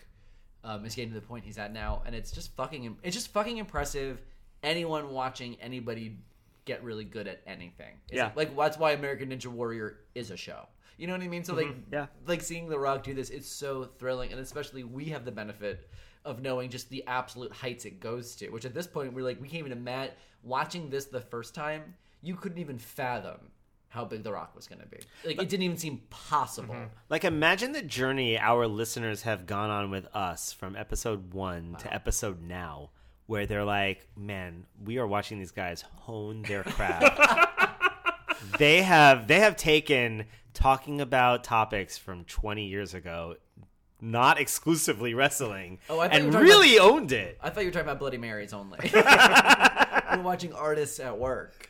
um, 0.65 0.85
is 0.87 0.95
getting 0.95 1.13
to 1.13 1.21
the 1.21 1.27
point 1.27 1.45
he's 1.45 1.59
at 1.59 1.73
now, 1.73 2.03
and 2.07 2.15
it's 2.15 2.33
just 2.33 2.55
fucking. 2.57 2.97
It's 3.03 3.15
just 3.15 3.29
fucking 3.33 3.59
impressive. 3.59 4.23
Anyone 4.63 5.11
watching 5.11 5.57
anybody 5.61 6.17
get 6.65 6.83
really 6.83 7.05
good 7.05 7.27
at 7.29 7.43
anything. 7.47 8.01
It's 8.09 8.17
Yeah. 8.17 8.31
like 8.35 8.57
that's 8.57 8.79
why 8.79 8.93
American 8.93 9.31
Ninja 9.31 9.47
Warrior 9.47 10.01
is 10.15 10.31
a 10.31 10.37
show. 10.37 10.67
You 10.97 11.07
know 11.07 11.13
what 11.15 11.23
I 11.23 11.29
mean? 11.29 11.45
So 11.45 11.55
like, 11.55 11.67
mm-hmm. 11.67 11.93
Yeah. 11.93 12.07
like 12.27 12.41
seeing 12.41 12.69
The 12.69 12.79
Rock 12.79 13.03
do 13.03 13.15
this, 13.15 13.31
it's 13.31 13.49
so 13.49 13.85
thrilling, 13.99 14.31
and 14.33 14.41
especially 14.41 14.85
we 14.85 15.07
have 15.07 15.25
the 15.25 15.33
benefit 15.33 15.89
of 16.25 16.41
knowing 16.41 16.71
just 16.71 16.89
the 16.89 17.05
absolute 17.07 17.53
heights 17.53 17.85
it 17.85 18.01
goes 18.01 18.35
to. 18.37 18.49
Which 18.51 18.65
at 18.65 18.75
this 18.75 18.87
point 18.87 19.13
we're 19.13 19.25
like, 19.25 19.41
we 19.41 19.49
can't 19.49 19.61
even 19.61 19.73
imagine 19.73 20.15
watching 20.43 20.91
this 20.91 21.07
the 21.07 21.21
first 21.21 21.55
time. 21.55 21.95
You 22.23 22.37
couldn't 22.37 22.59
even 22.59 22.79
fathom 22.79 23.39
how 23.89 24.05
big 24.05 24.25
The 24.25 24.33
Rock 24.33 24.57
was 24.57 24.67
going 24.67 24.81
to 24.81 24.87
be. 24.87 24.99
Like 25.25 25.41
it 25.41 25.49
didn't 25.49 25.63
even 25.63 25.77
seem 25.77 25.99
possible. 26.11 26.75
Mm-hmm. 26.75 26.85
Like, 27.09 27.25
imagine 27.25 27.73
the 27.73 27.83
journey 27.83 28.37
our 28.39 28.67
listeners 28.67 29.23
have 29.23 29.47
gone 29.47 29.71
on 29.71 29.91
with 29.91 30.07
us 30.15 30.53
from 30.53 30.75
episode 30.75 31.33
one 31.33 31.77
to 31.81 31.95
episode 31.95 32.43
now, 32.43 32.91
where 33.27 33.47
they're 33.47 33.65
like, 33.65 34.07
man, 34.17 34.67
we 34.85 34.99
are 34.99 35.07
watching 35.07 35.39
these 35.39 35.51
guys 35.53 35.83
hone 35.83 36.43
their 36.43 36.63
craft. 36.65 37.19
they 38.59 38.83
have 38.83 39.27
they 39.27 39.41
have 39.41 39.57
taken 39.57 40.27
talking 40.53 41.01
about 41.01 41.43
topics 41.45 41.99
from 41.99 42.25
20 42.25 42.67
years 42.67 42.95
ago, 42.95 43.37
not 44.01 44.39
exclusively 44.39 45.15
wrestling, 45.15 45.79
Oh, 45.89 45.99
I 45.99 46.07
and 46.09 46.33
really 46.35 46.79
owned 46.79 47.13
it. 47.13 47.39
I 47.43 47.51
thought 47.51 47.61
you 47.61 47.69
were 47.69 47.73
talking 47.73 47.89
about 47.89 47.99
Bloody 47.99 48.19
Marys 48.19 48.53
only. 48.53 48.79
we're 48.93 50.23
watching 50.23 50.53
artists 50.53 51.01
at 51.01 51.19
work. 51.19 51.69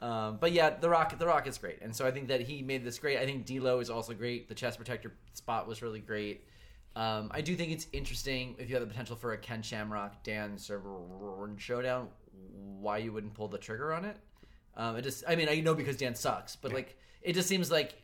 Um, 0.00 0.36
but 0.38 0.52
yeah, 0.52 0.70
The 0.78 0.88
Rock, 0.90 1.18
The 1.18 1.26
Rock 1.26 1.46
is 1.48 1.56
great, 1.58 1.78
and 1.80 1.96
so 1.96 2.06
I 2.06 2.10
think 2.10 2.28
that 2.28 2.42
he 2.42 2.62
made 2.62 2.84
this 2.84 2.98
great. 2.98 3.18
I 3.18 3.24
think 3.24 3.46
D'Lo 3.46 3.80
is 3.80 3.88
also 3.90 4.12
great. 4.12 4.46
The 4.48 4.54
chest 4.54 4.76
protector 4.76 5.12
spot 5.32 5.66
was 5.66 5.80
really 5.82 6.00
great. 6.00 6.44
Um, 6.96 7.30
I 7.32 7.40
do 7.42 7.54
think 7.54 7.72
it's 7.72 7.86
interesting 7.92 8.56
if 8.58 8.68
you 8.68 8.74
have 8.76 8.82
the 8.82 8.88
potential 8.90 9.16
for 9.16 9.32
a 9.34 9.38
Ken 9.38 9.60
Shamrock 9.62 10.22
Dan 10.24 10.56
Severn 10.58 11.56
showdown, 11.58 12.08
why 12.80 12.98
you 12.98 13.12
wouldn't 13.12 13.34
pull 13.34 13.48
the 13.48 13.58
trigger 13.58 13.92
on 13.92 14.04
it. 14.04 14.16
Um, 14.76 14.96
it 14.96 15.02
just, 15.02 15.22
I 15.28 15.36
mean, 15.36 15.48
I 15.48 15.60
know 15.60 15.74
because 15.74 15.96
Dan 15.96 16.14
sucks, 16.14 16.56
but 16.56 16.72
like, 16.72 16.96
it 17.22 17.34
just 17.34 17.48
seems 17.48 17.70
like 17.70 17.94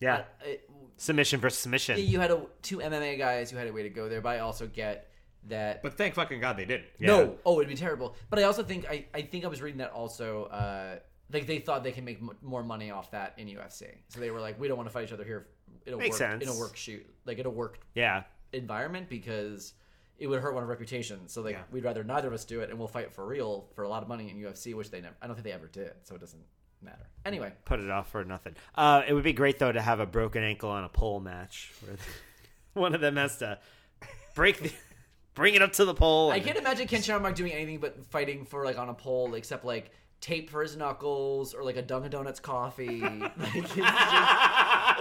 Yeah. 0.00 0.24
it, 0.44 0.68
Submission 0.98 1.40
versus 1.40 1.58
submission. 1.60 1.98
you 1.98 2.20
had 2.20 2.30
a, 2.30 2.42
two 2.62 2.78
MMA 2.78 3.18
guys 3.18 3.50
who 3.50 3.56
had 3.56 3.66
a 3.68 3.72
way 3.72 3.82
to 3.82 3.88
go 3.88 4.08
there, 4.08 4.20
but 4.20 4.30
I 4.36 4.38
also 4.40 4.66
get 4.66 5.08
that 5.48 5.82
But 5.82 5.94
thank 5.96 6.14
fucking 6.14 6.40
God 6.40 6.56
they 6.56 6.64
didn't. 6.66 6.86
no, 7.00 7.36
oh, 7.44 7.58
it'd 7.58 7.68
be 7.68 7.74
terrible. 7.74 8.14
But 8.30 8.38
I 8.38 8.42
also 8.44 8.62
think 8.62 8.86
I, 8.88 9.06
I 9.14 9.22
think 9.22 9.44
I 9.44 9.48
was 9.48 9.60
reading 9.62 9.78
that 9.78 9.90
also. 9.92 10.44
Uh, 10.44 10.98
like 11.32 11.46
they 11.46 11.58
thought 11.60 11.82
they 11.82 11.92
can 11.92 12.04
make 12.04 12.18
m- 12.18 12.36
more 12.42 12.62
money 12.62 12.90
off 12.90 13.10
that 13.12 13.32
in 13.38 13.48
UFC, 13.48 13.84
so 14.08 14.20
they 14.20 14.30
were 14.30 14.40
like, 14.40 14.60
we 14.60 14.68
don't 14.68 14.76
want 14.76 14.88
to 14.88 14.92
fight 14.92 15.04
each 15.06 15.12
other 15.14 15.24
here. 15.24 15.46
It'll 15.86 15.98
Makes 15.98 16.20
work 16.20 16.30
sense. 16.30 16.42
in 16.42 16.48
a 16.50 16.54
work 16.58 16.76
shoot, 16.76 17.06
like 17.24 17.38
in 17.38 17.46
a 17.46 17.50
work 17.50 17.80
yeah. 17.94 18.24
Environment 18.52 19.08
because 19.08 19.74
it 20.18 20.26
would 20.26 20.40
hurt 20.40 20.54
one 20.54 20.62
of 20.62 20.68
our 20.68 20.72
reputations. 20.72 21.32
So 21.32 21.42
like 21.42 21.54
Yeah. 21.54 21.62
we'd 21.70 21.84
rather 21.84 22.04
neither 22.04 22.28
of 22.28 22.34
us 22.34 22.44
do 22.44 22.60
it, 22.60 22.70
and 22.70 22.78
we'll 22.78 22.88
fight 22.88 23.12
for 23.12 23.26
real 23.26 23.68
for 23.74 23.82
a 23.84 23.88
lot 23.88 24.02
of 24.02 24.08
money 24.08 24.30
in 24.30 24.36
UFC, 24.36 24.74
which 24.74 24.90
they 24.90 25.00
never. 25.00 25.14
I 25.20 25.26
don't 25.26 25.34
think 25.36 25.44
they 25.44 25.52
ever 25.52 25.66
did, 25.68 25.92
so 26.04 26.14
it 26.14 26.20
doesn't 26.20 26.42
matter. 26.80 27.06
Anyway, 27.24 27.52
put 27.64 27.80
it 27.80 27.90
off 27.90 28.10
for 28.10 28.24
nothing. 28.24 28.54
Uh, 28.74 29.02
it 29.06 29.12
would 29.14 29.24
be 29.24 29.32
great 29.32 29.58
though 29.58 29.72
to 29.72 29.80
have 29.80 30.00
a 30.00 30.06
broken 30.06 30.42
ankle 30.42 30.70
on 30.70 30.84
a 30.84 30.88
pole 30.88 31.20
match 31.20 31.72
where 31.84 31.96
one 32.74 32.94
of 32.94 33.00
them 33.00 33.16
has 33.16 33.38
to 33.38 33.58
break 34.34 34.58
the, 34.60 34.72
bring 35.34 35.54
it 35.54 35.62
up 35.62 35.72
to 35.74 35.84
the 35.84 35.94
pole. 35.94 36.30
I 36.30 36.40
can't 36.40 36.58
imagine 36.58 36.86
Ken 36.86 37.02
Shamrock 37.02 37.34
doing 37.34 37.52
anything 37.52 37.78
but 37.78 38.04
fighting 38.06 38.44
for 38.44 38.64
like 38.64 38.78
on 38.78 38.88
a 38.88 38.94
pole, 38.94 39.34
except 39.34 39.64
like 39.64 39.90
tape 40.20 40.50
for 40.50 40.62
his 40.62 40.76
knuckles 40.76 41.52
or 41.52 41.64
like 41.64 41.76
a 41.76 41.82
Dunkin' 41.82 42.10
Donuts 42.12 42.38
coffee, 42.38 43.00
like, 43.00 43.76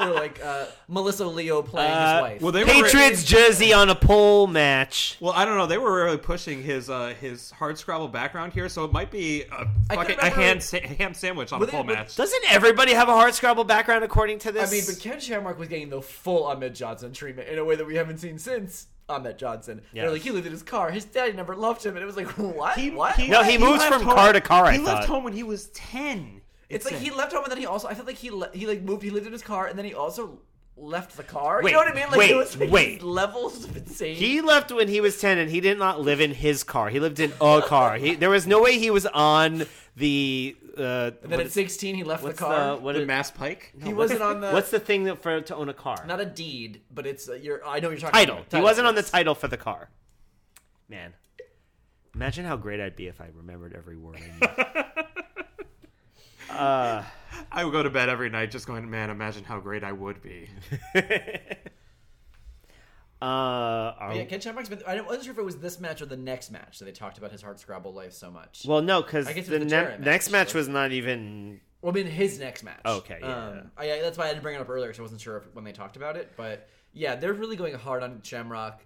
or 0.01 0.13
like 0.13 0.43
uh, 0.43 0.65
Melissa 0.87 1.25
Leo 1.27 1.61
playing 1.61 1.91
Uh, 1.91 2.13
his 2.15 2.21
wife. 2.21 2.41
Well, 2.41 2.51
they 2.51 2.63
were 2.63 2.69
Patriots 2.71 3.23
jersey 3.23 3.73
on 3.73 3.89
a 3.89 3.95
pole 3.95 4.47
match. 4.47 5.17
Well, 5.19 5.33
I 5.33 5.45
don't 5.45 5.57
know. 5.57 5.67
They 5.67 5.77
were 5.77 6.03
really 6.05 6.17
pushing 6.17 6.61
his 6.63 6.89
uh, 6.89 7.13
his 7.21 7.51
hard 7.51 7.77
scrabble 7.77 8.07
background 8.07 8.53
here, 8.53 8.69
so 8.69 8.83
it 8.85 8.91
might 8.91 9.11
be 9.11 9.43
a 9.43 9.67
I 9.89 9.95
fucking 9.95 10.15
a 10.15 10.17
remember- 10.17 10.41
ham 10.41 10.59
sa- 10.59 10.79
ham 10.79 11.13
sandwich 11.13 11.51
on 11.53 11.59
Were 11.59 11.65
a 11.65 11.67
they- 11.67 11.71
pole 11.77 11.83
were- 11.85 11.93
match. 11.93 12.15
Doesn't 12.15 12.43
everybody 12.51 12.93
have 12.93 13.09
a 13.09 13.13
hard 13.13 13.33
scrabble 13.33 13.63
background 13.63 14.03
according 14.03 14.39
to 14.39 14.51
this? 14.51 14.69
I 14.71 14.75
this? 14.75 14.87
mean, 14.87 14.95
but 14.95 15.01
Ken 15.03 15.19
Shamrock 15.19 15.57
was 15.59 15.67
getting 15.67 15.89
the 15.89 16.01
full 16.01 16.45
Ahmed 16.45 16.73
Johnson 16.75 17.13
treatment 17.13 17.47
in 17.49 17.57
a 17.59 17.65
way 17.65 17.75
that 17.75 17.85
we 17.85 17.95
haven't 17.95 18.17
seen 18.19 18.37
since 18.39 18.87
Ahmed 19.09 19.37
Johnson. 19.37 19.81
They're 19.93 20.03
Yes. 20.05 20.11
like 20.13 20.21
he 20.21 20.31
lived 20.31 20.45
in 20.45 20.51
his 20.53 20.63
car. 20.63 20.89
His 20.91 21.03
daddy 21.05 21.33
never 21.33 21.55
loved 21.55 21.85
him, 21.85 21.95
and 21.95 22.03
it 22.03 22.05
was 22.05 22.15
like 22.15 22.27
what? 22.37 22.77
He, 22.77 22.91
what? 22.91 23.15
he- 23.17 23.27
No, 23.27 23.43
he 23.43 23.57
moves 23.57 23.79
left 23.79 23.93
from 23.93 24.03
home- 24.03 24.15
car 24.15 24.33
to 24.33 24.41
car, 24.41 24.65
I 24.65 24.73
He 24.73 24.77
left 24.79 25.01
thought. 25.01 25.13
home 25.15 25.23
when 25.23 25.33
he 25.33 25.43
was 25.43 25.67
ten. 25.69 26.41
It's 26.71 26.85
like 26.89 26.99
he 27.01 27.11
left 27.11 27.33
home 27.33 27.43
and 27.43 27.51
then 27.51 27.59
he 27.59 27.65
also. 27.65 27.87
I 27.87 27.93
felt 27.93 28.07
like 28.07 28.17
he 28.17 28.29
le- 28.31 28.51
he 28.53 28.65
like 28.67 28.81
moved. 28.81 29.03
He 29.03 29.09
lived 29.09 29.25
in 29.27 29.33
his 29.33 29.41
car 29.43 29.67
and 29.67 29.77
then 29.77 29.85
he 29.85 29.93
also 29.93 30.39
left 30.77 31.17
the 31.17 31.23
car. 31.23 31.61
Wait, 31.61 31.71
you 31.71 31.77
know 31.77 31.83
what 31.83 31.91
I 31.91 31.95
mean? 31.95 32.09
Like 32.09 32.17
wait, 32.19 32.31
it 32.31 32.35
was 32.35 32.57
like 32.57 32.71
wait. 32.71 33.03
levels 33.03 33.65
of 33.65 33.75
insane. 33.77 34.15
he 34.15 34.41
left 34.41 34.71
when 34.71 34.87
he 34.87 35.01
was 35.01 35.19
ten, 35.19 35.37
and 35.37 35.49
he 35.51 35.59
did 35.61 35.77
not 35.77 36.01
live 36.01 36.21
in 36.21 36.33
his 36.33 36.63
car. 36.63 36.89
He 36.89 36.99
lived 36.99 37.19
in 37.19 37.31
a 37.41 37.61
car. 37.61 37.97
He, 37.97 38.15
there 38.15 38.29
was 38.29 38.47
no 38.47 38.61
way 38.61 38.79
he 38.79 38.89
was 38.89 39.05
on 39.05 39.65
the. 39.95 40.55
Uh, 40.77 41.11
and 41.21 41.31
then 41.31 41.41
at 41.41 41.51
16 41.51 41.95
he 41.95 42.03
left 42.03 42.23
the 42.23 42.33
car. 42.33 42.77
the 42.77 42.81
what 42.81 42.93
the 42.95 43.01
is- 43.01 43.07
Mass 43.07 43.29
Pike. 43.29 43.73
he 43.83 43.93
wasn't 43.93 44.21
on 44.21 44.39
the 44.39 44.51
What's 44.51 44.71
the 44.71 44.79
thing 44.79 45.03
that 45.03 45.21
for 45.21 45.41
to 45.41 45.55
own 45.55 45.67
a 45.67 45.73
car? 45.73 46.03
not 46.07 46.21
a 46.21 46.25
deed, 46.25 46.81
but 46.89 47.05
it's 47.05 47.27
uh, 47.27 47.33
your. 47.33 47.65
I 47.67 47.79
know 47.81 47.89
what 47.89 47.99
you're 47.99 48.09
talking 48.09 48.13
title. 48.13 48.37
about. 48.37 48.57
He 48.57 48.63
wasn't 48.63 48.87
on 48.87 48.95
the 48.95 49.03
title 49.03 49.35
for 49.35 49.49
the 49.49 49.57
car. 49.57 49.89
Man, 50.87 51.13
imagine 52.15 52.45
how 52.45 52.55
great 52.55 52.79
I'd 52.79 52.95
be 52.95 53.07
if 53.07 53.19
I 53.21 53.27
remembered 53.35 53.73
every 53.75 53.97
word. 53.97 54.17
I 54.17 54.65
knew. 55.01 55.03
uh, 56.51 57.03
I 57.51 57.63
would 57.63 57.71
go 57.71 57.83
to 57.83 57.89
bed 57.89 58.09
every 58.09 58.29
night 58.29 58.51
just 58.51 58.67
going, 58.67 58.89
man, 58.89 59.09
imagine 59.09 59.43
how 59.43 59.59
great 59.59 59.83
I 59.83 59.91
would 59.91 60.21
be. 60.21 60.49
uh, 63.21 63.25
are- 63.25 64.13
Yeah, 64.15 64.25
Ken 64.25 64.39
Shamrock's 64.39 64.69
been. 64.69 64.81
I 64.87 65.01
wasn't 65.01 65.25
sure 65.25 65.33
if 65.33 65.37
it 65.39 65.45
was 65.45 65.57
this 65.57 65.79
match 65.79 66.01
or 66.01 66.05
the 66.05 66.17
next 66.17 66.51
match 66.51 66.79
that 66.79 66.85
they 66.85 66.91
talked 66.91 67.17
about 67.17 67.31
his 67.31 67.41
hard 67.41 67.59
scrabble 67.59 67.93
life 67.93 68.13
so 68.13 68.31
much. 68.31 68.63
well, 68.67 68.81
no, 68.81 69.01
because 69.01 69.27
I 69.27 69.33
guess 69.33 69.47
it 69.47 69.51
the, 69.51 69.59
the 69.59 69.65
ne- 69.65 69.69
Jarrett 69.71 69.99
next 70.01 70.27
match, 70.29 70.47
match 70.47 70.51
so- 70.53 70.57
was 70.59 70.67
not 70.67 70.91
even. 70.91 71.59
Well, 71.81 71.91
I 71.91 71.95
mean, 71.95 72.05
his 72.05 72.39
next 72.39 72.63
match. 72.63 72.81
Okay, 72.85 73.17
yeah, 73.21 73.47
Um, 73.47 73.71
I, 73.75 73.91
I- 73.93 74.01
that's 74.01 74.17
why 74.17 74.25
I 74.25 74.29
didn't 74.29 74.43
bring 74.43 74.55
it 74.55 74.61
up 74.61 74.69
earlier 74.69 74.87
because 74.89 74.99
I 74.99 75.03
wasn't 75.03 75.21
sure 75.21 75.37
if, 75.37 75.45
when 75.55 75.63
they 75.63 75.71
talked 75.71 75.95
about 75.95 76.15
it. 76.15 76.31
But 76.37 76.69
yeah, 76.93 77.15
they're 77.15 77.33
really 77.33 77.55
going 77.55 77.73
hard 77.73 78.03
on 78.03 78.21
Shamrock. 78.23 78.81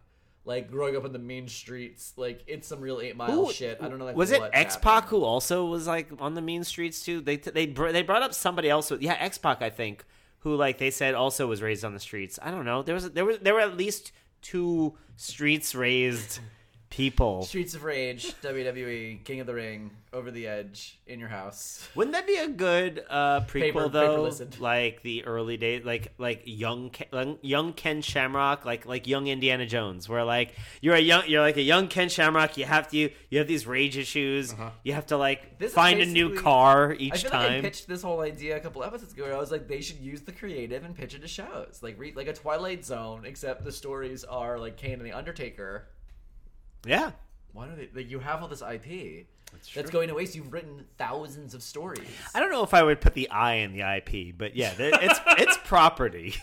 Like 0.47 0.69
growing 0.69 0.95
up 0.95 1.03
in 1.05 1.11
the 1.11 1.19
mean 1.19 1.47
streets, 1.47 2.13
like 2.17 2.43
it's 2.45 2.67
some 2.67 2.79
real 2.79 2.99
eight 3.01 3.15
mile 3.17 3.45
Who- 3.45 3.51
shit. 3.51 3.79
I 3.81 3.87
don't 3.89 3.97
know. 3.97 4.05
Like, 4.05 4.15
was 4.15 4.29
it 4.31 4.41
X 4.53 4.77
Pac 4.77 5.07
who 5.07 5.23
also 5.23 5.65
was 5.65 5.87
like 5.87 6.07
on 6.19 6.35
the 6.35 6.41
mean 6.41 6.63
streets 6.63 7.03
too? 7.03 7.19
They 7.19 7.37
they 7.37 7.65
br- 7.65 7.89
they 7.91 8.03
brought 8.03 8.21
up 8.21 8.33
somebody 8.33 8.69
else. 8.69 8.91
With, 8.91 9.01
yeah, 9.01 9.17
X 9.19 9.39
Pac, 9.39 9.63
I 9.63 9.71
think, 9.71 10.05
who 10.39 10.55
like 10.55 10.77
they 10.77 10.91
said 10.91 11.15
also 11.15 11.47
was 11.47 11.63
raised 11.63 11.83
on 11.83 11.93
the 11.93 11.99
streets. 11.99 12.37
I 12.43 12.51
don't 12.51 12.63
know. 12.65 12.83
There 12.83 12.93
was 12.93 13.09
there 13.11 13.25
was 13.25 13.39
there 13.39 13.55
were 13.55 13.59
at 13.61 13.75
least 13.75 14.11
two 14.43 14.95
streets 15.17 15.73
raised 15.73 16.39
people. 16.95 17.43
Streets 17.43 17.73
of 17.75 17.83
Rage, 17.83 18.33
WWE, 18.41 19.23
King 19.25 19.41
of 19.41 19.47
the 19.47 19.53
Ring, 19.53 19.91
Over 20.13 20.31
the 20.31 20.47
Edge, 20.47 20.97
In 21.07 21.19
Your 21.19 21.27
House. 21.27 21.85
Wouldn't 21.93 22.15
that 22.15 22.25
be 22.25 22.37
a 22.37 22.47
good 22.47 23.03
uh, 23.09 23.41
prequel 23.41 23.49
Paper- 23.61 23.89
though? 23.89 24.29
paper 24.31 24.47
like 24.63 25.01
the 25.03 25.25
early 25.25 25.57
days, 25.57 25.83
like 25.83 26.13
like 26.17 26.43
young 26.45 26.89
Ken, 26.91 27.37
young 27.41 27.73
Ken 27.73 28.01
Shamrock, 28.01 28.63
like 28.65 28.85
like 28.85 29.07
young 29.07 29.27
Indiana 29.27 29.65
Jones, 29.65 30.07
where 30.07 30.23
like 30.23 30.53
you're 30.81 30.95
a 30.95 30.99
young 30.99 31.23
you're 31.27 31.41
like 31.41 31.57
a 31.57 31.61
young 31.61 31.87
Ken 31.89 32.07
Shamrock. 32.07 32.57
You 32.57 32.63
have 32.65 32.87
to 32.91 32.97
you 32.97 33.37
have 33.39 33.47
these 33.47 33.67
rage 33.67 33.97
issues. 33.97 34.53
You 34.83 34.93
have 34.93 35.07
to 35.07 35.17
like 35.17 35.59
This 35.59 35.73
find 35.73 35.99
a 35.99 36.05
new 36.05 36.29
basically- 36.29 36.43
car 36.43 36.91
I 36.91 36.95
each 36.95 37.21
feel 37.23 37.31
like 37.31 37.39
I 37.41 37.47
time. 37.49 37.61
pitched 37.61 37.87
this 37.87 38.01
whole 38.01 38.21
idea 38.21 38.55
a 38.55 38.59
couple 38.61 38.83
episodes 38.83 39.11
ago. 39.13 39.23
Where 39.23 39.35
I 39.35 39.39
was 39.39 39.51
like, 39.51 39.67
they 39.67 39.81
should 39.81 39.99
use 39.99 40.21
the 40.21 40.31
creative 40.31 40.85
and 40.85 40.95
pitch 40.95 41.13
it 41.13 41.21
to 41.23 41.27
shows, 41.27 41.79
like 41.81 41.99
re- 41.99 42.13
like 42.15 42.27
a 42.27 42.33
Twilight 42.33 42.85
Zone, 42.85 43.23
except 43.25 43.65
the 43.65 43.71
stories 43.71 44.23
are 44.23 44.57
like 44.57 44.77
Kane 44.77 44.93
and 44.93 45.05
the 45.05 45.11
Undertaker. 45.11 45.87
Yeah, 46.85 47.11
Why 47.53 47.67
don't 47.67 47.77
they? 47.77 47.89
Like, 47.93 48.09
you 48.09 48.19
have 48.19 48.41
all 48.41 48.47
this 48.47 48.61
IP 48.61 49.27
that's, 49.51 49.69
true. 49.69 49.83
going 49.83 50.09
to 50.09 50.13
waste. 50.15 50.35
You've 50.35 50.51
written 50.51 50.85
thousands 50.97 51.53
of 51.53 51.63
stories. 51.63 52.07
I 52.33 52.39
don't 52.39 52.51
know 52.51 52.63
if 52.63 52.73
I 52.73 52.83
would 52.83 52.99
put 53.01 53.13
the 53.13 53.29
I 53.29 53.55
in 53.55 53.73
the 53.73 53.81
IP, 53.81 54.37
but 54.37 54.55
yeah, 54.55 54.73
th- 54.73 54.93
it's 55.01 55.19
it's 55.37 55.57
property. 55.63 56.35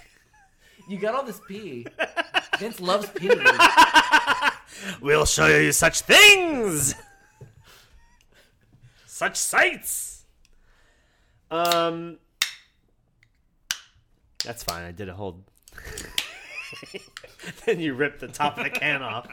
You 0.88 0.98
got 0.98 1.14
all 1.14 1.22
this 1.22 1.40
P. 1.46 1.86
Vince 2.58 2.80
loves 2.80 3.08
P. 3.10 3.30
We'll 5.00 5.26
show 5.26 5.46
you 5.46 5.70
such 5.70 6.00
things, 6.00 6.94
such 9.06 9.36
sights. 9.36 10.24
Um, 11.50 12.18
that's 14.44 14.64
fine. 14.64 14.84
I 14.84 14.90
did 14.92 15.08
a 15.08 15.14
whole. 15.14 15.44
then 17.66 17.78
you 17.78 17.94
ripped 17.94 18.20
the 18.20 18.28
top 18.28 18.58
of 18.58 18.64
the 18.64 18.70
can 18.70 19.02
off. 19.02 19.28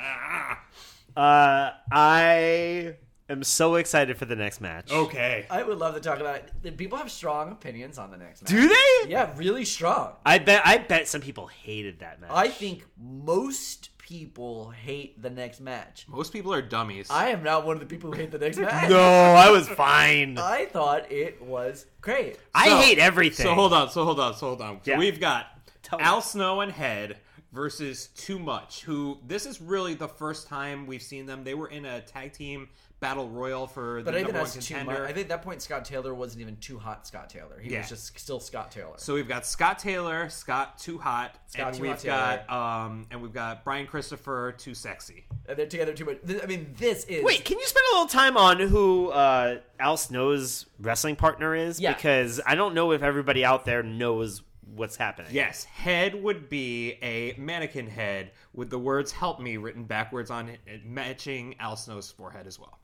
Uh, 1.15 1.71
I 1.91 2.95
am 3.29 3.43
so 3.43 3.75
excited 3.75 4.17
for 4.17 4.25
the 4.25 4.35
next 4.35 4.61
match. 4.61 4.91
Okay. 4.91 5.45
I 5.49 5.63
would 5.63 5.77
love 5.77 5.95
to 5.95 6.01
talk 6.01 6.19
about 6.19 6.41
it. 6.63 6.77
People 6.77 6.97
have 6.97 7.11
strong 7.11 7.51
opinions 7.51 7.97
on 7.97 8.11
the 8.11 8.17
next 8.17 8.41
match. 8.43 8.49
Do 8.51 8.67
they? 8.69 9.09
Yeah, 9.11 9.31
really 9.35 9.65
strong. 9.65 10.13
I 10.25 10.37
bet. 10.39 10.61
I 10.65 10.77
bet 10.77 11.07
some 11.07 11.21
people 11.21 11.47
hated 11.47 11.99
that 11.99 12.19
match. 12.21 12.31
I 12.33 12.47
think 12.47 12.85
most 12.97 13.89
people 13.97 14.71
hate 14.71 15.21
the 15.21 15.29
next 15.29 15.59
match. 15.59 16.05
Most 16.09 16.33
people 16.33 16.51
are 16.51 16.63
dummies. 16.63 17.07
I 17.11 17.29
am 17.29 17.43
not 17.43 17.63
one 17.65 17.75
of 17.75 17.79
the 17.79 17.85
people 17.85 18.11
who 18.11 18.17
hate 18.17 18.31
the 18.31 18.39
next 18.39 18.57
match. 18.59 18.89
no, 18.89 18.99
I 18.99 19.51
was 19.51 19.67
fine. 19.69 20.37
I 20.39 20.65
thought 20.65 21.11
it 21.11 21.39
was 21.41 21.85
great. 22.01 22.37
I 22.55 22.69
So- 22.69 22.77
hate 22.77 22.97
everything. 22.97 23.45
So 23.45 23.53
hold 23.53 23.71
on, 23.73 23.89
so 23.91 24.03
hold 24.05 24.19
on, 24.19 24.33
so 24.35 24.47
hold 24.47 24.61
on. 24.61 24.79
So 24.83 24.91
Yeah. 24.91 24.97
we've 24.97 25.19
got 25.19 25.45
Tell 25.83 25.99
me. 25.99 26.05
Al 26.05 26.21
Snow 26.21 26.61
and 26.61 26.71
Head 26.71 27.17
versus 27.51 28.07
Too 28.15 28.39
Much, 28.39 28.83
who 28.83 29.17
this 29.25 29.45
is 29.45 29.61
really 29.61 29.93
the 29.95 30.07
first 30.07 30.47
time 30.47 30.85
we've 30.85 31.01
seen 31.01 31.25
them. 31.25 31.43
They 31.43 31.53
were 31.55 31.67
in 31.69 31.85
a 31.85 32.01
tag 32.01 32.33
team 32.33 32.69
battle 32.99 33.29
royal 33.29 33.65
for 33.65 33.99
the 34.03 34.11
But 34.11 34.13
I 34.13 34.17
think 34.17 34.27
number 34.27 34.39
one 34.39 34.43
that's 34.53 34.67
contender. 34.67 34.91
much. 35.03 35.09
I 35.09 35.13
think 35.13 35.19
at 35.25 35.29
that 35.29 35.41
point 35.41 35.61
Scott 35.61 35.85
Taylor 35.85 36.13
wasn't 36.13 36.41
even 36.41 36.57
too 36.57 36.77
hot. 36.77 37.07
Scott 37.07 37.29
Taylor. 37.29 37.57
He 37.57 37.71
Yeah. 37.71 37.79
was 37.79 37.87
just 37.89 38.19
still 38.19 38.41
Scott 38.41 38.71
Taylor. 38.71 38.95
so 38.97 39.13
we've 39.13 39.27
got 39.27 39.45
Scott 39.45 39.79
Taylor, 39.79 40.27
Scott 40.29 40.77
Too 40.77 40.97
Hot, 40.97 41.33
Scott 41.47 41.67
and 41.67 41.75
Too 41.77 41.81
we've 41.83 41.91
Hot 42.03 42.45
got 42.47 42.49
um 42.49 43.07
and 43.09 43.21
we've 43.21 43.31
got 43.33 43.63
Brian 43.63 43.87
Christopher 43.87 44.51
Too 44.57 44.73
Sexy. 44.73 45.23
and 45.47 45.57
they're 45.57 45.65
together 45.65 45.93
too 45.93 46.03
much. 46.05 46.17
I 46.43 46.45
mean, 46.45 46.75
this 46.77 47.05
is 47.05 47.23
Wait, 47.23 47.45
can 47.45 47.57
you 47.57 47.65
spend 47.65 47.85
a 47.89 47.95
little 47.95 48.07
time 48.09 48.35
on 48.35 48.59
who 48.59 49.07
uh, 49.11 49.59
Al 49.79 49.95
Snow's 49.95 50.65
wrestling 50.81 51.15
partner 51.15 51.55
is? 51.55 51.79
Yeah. 51.79 51.93
Because 51.93 52.41
I 52.45 52.55
don't 52.55 52.73
know 52.73 52.91
if 52.91 53.01
everybody 53.01 53.45
out 53.45 53.63
there 53.63 53.81
knows 53.81 54.41
what's 54.75 54.95
happening. 54.95 55.31
Yes, 55.31 55.63
head 55.63 56.21
would 56.21 56.49
be 56.49 56.93
a 57.01 57.35
mannequin 57.37 57.87
head 57.87 58.31
with 58.53 58.69
the 58.69 58.79
words 58.79 59.11
"Help 59.11 59.39
Me" 59.39 59.57
written 59.57 59.83
backwards 59.83 60.29
on 60.29 60.49
it, 60.49 60.85
matching 60.85 61.55
Al 61.59 61.75
Snow's 61.75 62.11
forehead 62.11 62.47
as 62.47 62.59
well. 62.59 62.79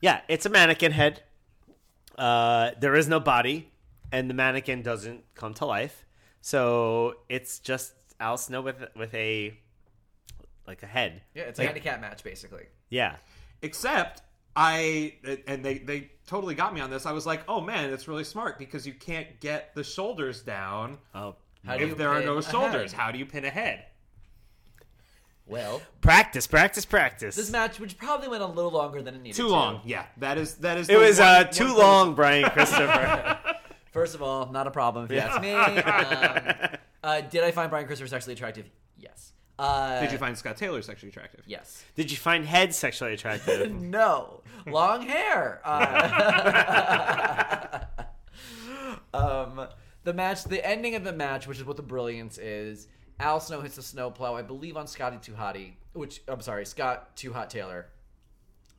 Yeah, 0.00 0.20
it's 0.28 0.46
a 0.46 0.48
mannequin 0.48 0.92
head. 0.92 1.22
Uh, 2.16 2.72
there 2.80 2.94
is 2.94 3.08
no 3.08 3.20
body, 3.20 3.70
and 4.12 4.28
the 4.28 4.34
mannequin 4.34 4.82
doesn't 4.82 5.24
come 5.34 5.54
to 5.54 5.66
life. 5.66 6.04
So 6.40 7.14
it's 7.28 7.58
just 7.58 7.92
Al 8.18 8.38
Snow 8.38 8.62
with 8.62 8.84
with 8.96 9.14
a 9.14 9.58
like 10.66 10.82
a 10.82 10.86
head. 10.86 11.22
Yeah, 11.34 11.44
it's 11.44 11.58
a 11.58 11.64
handicap 11.64 12.00
match 12.00 12.22
basically. 12.22 12.66
Yeah. 12.88 13.16
Except 13.62 14.22
I 14.62 15.14
and 15.46 15.64
they 15.64 15.78
they 15.78 16.10
totally 16.26 16.54
got 16.54 16.74
me 16.74 16.82
on 16.82 16.90
this. 16.90 17.06
I 17.06 17.12
was 17.12 17.24
like, 17.24 17.42
oh 17.48 17.62
man, 17.62 17.90
it's 17.90 18.06
really 18.06 18.24
smart 18.24 18.58
because 18.58 18.86
you 18.86 18.92
can't 18.92 19.40
get 19.40 19.74
the 19.74 19.82
shoulders 19.82 20.42
down 20.42 20.98
Oh, 21.14 21.36
How 21.64 21.78
do 21.78 21.86
if 21.86 21.96
there 21.96 22.10
are 22.10 22.20
no 22.22 22.42
shoulders. 22.42 22.92
How 22.92 23.10
do 23.10 23.18
you 23.18 23.24
pin 23.24 23.46
a 23.46 23.50
head? 23.50 23.86
Well, 25.46 25.80
practice, 26.02 26.46
practice, 26.46 26.84
practice. 26.84 27.36
this 27.36 27.50
match, 27.50 27.80
which 27.80 27.96
probably 27.96 28.28
went 28.28 28.42
a 28.42 28.46
little 28.46 28.70
longer 28.70 29.00
than 29.02 29.14
it 29.14 29.22
needed 29.22 29.36
Too 29.36 29.44
to. 29.44 29.48
long. 29.48 29.80
Yeah, 29.84 30.04
that 30.18 30.36
is 30.36 30.56
that 30.56 30.76
is. 30.76 30.88
it 30.90 30.98
was 30.98 31.18
one- 31.18 31.26
uh, 31.28 31.44
too 31.44 31.68
thing- 31.68 31.76
long, 31.78 32.14
Brian 32.14 32.48
Christopher. 32.50 33.38
First 33.92 34.14
of 34.14 34.22
all, 34.22 34.52
not 34.52 34.66
a 34.66 34.70
problem 34.70 35.06
if 35.06 35.10
you 35.10 35.18
ask 35.18 35.40
me. 35.40 35.52
Um, 35.54 36.78
uh, 37.02 37.20
did 37.22 37.42
I 37.44 37.50
find 37.50 37.70
Brian 37.70 37.86
Christopher 37.86 38.08
sexually 38.08 38.34
attractive? 38.34 38.66
Yes. 39.60 39.68
Uh, 39.68 40.00
Did 40.00 40.12
you 40.12 40.18
find 40.18 40.36
Scott 40.38 40.56
Taylor 40.56 40.80
sexually 40.82 41.10
attractive? 41.10 41.44
Yes. 41.46 41.84
Did 41.94 42.10
you 42.10 42.16
find 42.16 42.46
head 42.46 42.74
sexually 42.74 43.14
attractive? 43.14 43.70
No. 43.80 44.42
Long 44.66 45.02
hair. 45.02 45.60
Uh, 45.64 46.90
um, 49.14 49.68
the 50.04 50.12
match, 50.12 50.44
the 50.44 50.66
ending 50.66 50.94
of 50.94 51.04
the 51.04 51.12
match, 51.12 51.46
which 51.46 51.58
is 51.58 51.64
what 51.64 51.76
the 51.76 51.82
brilliance 51.82 52.38
is. 52.38 52.88
Al 53.18 53.40
Snow 53.40 53.60
hits 53.60 53.76
a 53.78 53.82
snowplow, 53.82 54.34
I 54.36 54.42
believe, 54.42 54.76
on 54.76 54.86
Scotty 54.86 55.18
Too 55.20 55.32
Hottie, 55.32 55.72
which 55.92 56.22
I'm 56.28 56.40
sorry, 56.40 56.64
Scott 56.66 57.16
Too 57.16 57.32
Hot 57.32 57.50
Taylor. 57.50 57.86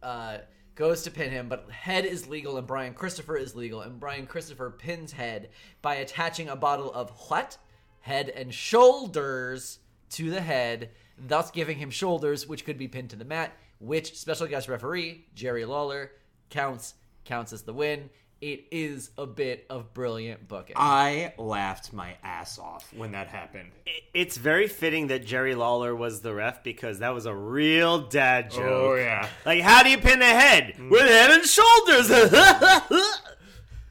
Uh, 0.02 0.40
goes 0.76 1.04
to 1.04 1.12
pin 1.12 1.30
him, 1.32 1.48
but 1.50 1.70
head 1.70 2.06
is 2.06 2.28
legal 2.28 2.58
and 2.58 2.66
Brian 2.66 2.94
Christopher 2.94 3.38
is 3.38 3.56
legal, 3.56 3.82
and 3.82 4.00
Brian 4.00 4.26
Christopher 4.26 4.72
pins 4.72 5.12
head 5.12 5.50
by 5.82 5.96
attaching 5.96 6.50
a 6.50 6.56
bottle 6.56 6.92
of 6.92 7.12
what? 7.28 7.58
Head 8.02 8.30
and 8.30 8.54
shoulders 8.54 9.80
to 10.12 10.30
the 10.30 10.42
head, 10.42 10.92
thus 11.18 11.52
giving 11.52 11.78
him 11.78 11.90
shoulders, 11.90 12.48
which 12.48 12.66
could 12.66 12.78
be 12.78 12.88
pinned 12.88 13.10
to 13.12 13.16
the 13.16 13.26
mat, 13.26 13.52
which 13.80 14.18
special 14.18 14.48
guest 14.48 14.68
referee, 14.68 15.26
Jerry 15.36 15.66
Lawler, 15.66 16.12
counts, 16.50 16.94
counts 17.26 17.54
as 17.54 17.64
the 17.64 17.74
win. 17.74 18.10
It 18.42 18.66
is 18.72 19.12
a 19.20 19.28
bit 19.28 19.68
of 19.70 19.94
brilliant 19.94 20.48
booking. 20.48 20.76
I 20.76 21.36
laughed 21.38 21.94
my 21.94 22.16
ass 22.24 22.58
off 22.58 22.92
when 22.92 23.12
that 23.12 23.28
happened. 23.28 23.70
it's 24.16 24.36
very 24.36 24.68
fitting 24.68 25.08
that 25.08 25.24
Jerry 25.28 25.54
Lawler 25.54 25.96
was 25.96 26.22
the 26.22 26.34
ref 26.34 26.64
because 26.64 27.00
that 27.00 27.14
was 27.14 27.28
a 27.28 27.36
real 27.36 28.08
dad 28.08 28.50
joke. 28.50 28.64
Oh, 28.64 28.96
yeah. 28.96 29.30
Like, 29.46 29.62
how 29.62 29.84
do 29.84 29.92
you 29.92 30.00
pin 30.00 30.24
a 30.24 30.26
head? 30.26 30.74
With 30.90 31.02
head 31.02 31.30
and 31.30 31.44
shoulders. 31.46 32.10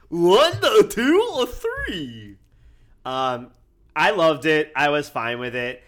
One, 0.09 0.53
two, 0.89 1.31
or 1.37 1.47
three. 1.47 2.37
Um, 3.05 3.53
I 3.95 4.11
loved 4.11 4.47
it. 4.47 4.73
I 4.75 4.89
was 4.89 5.09
fine 5.09 5.39
with 5.39 5.55
it. 5.55 5.83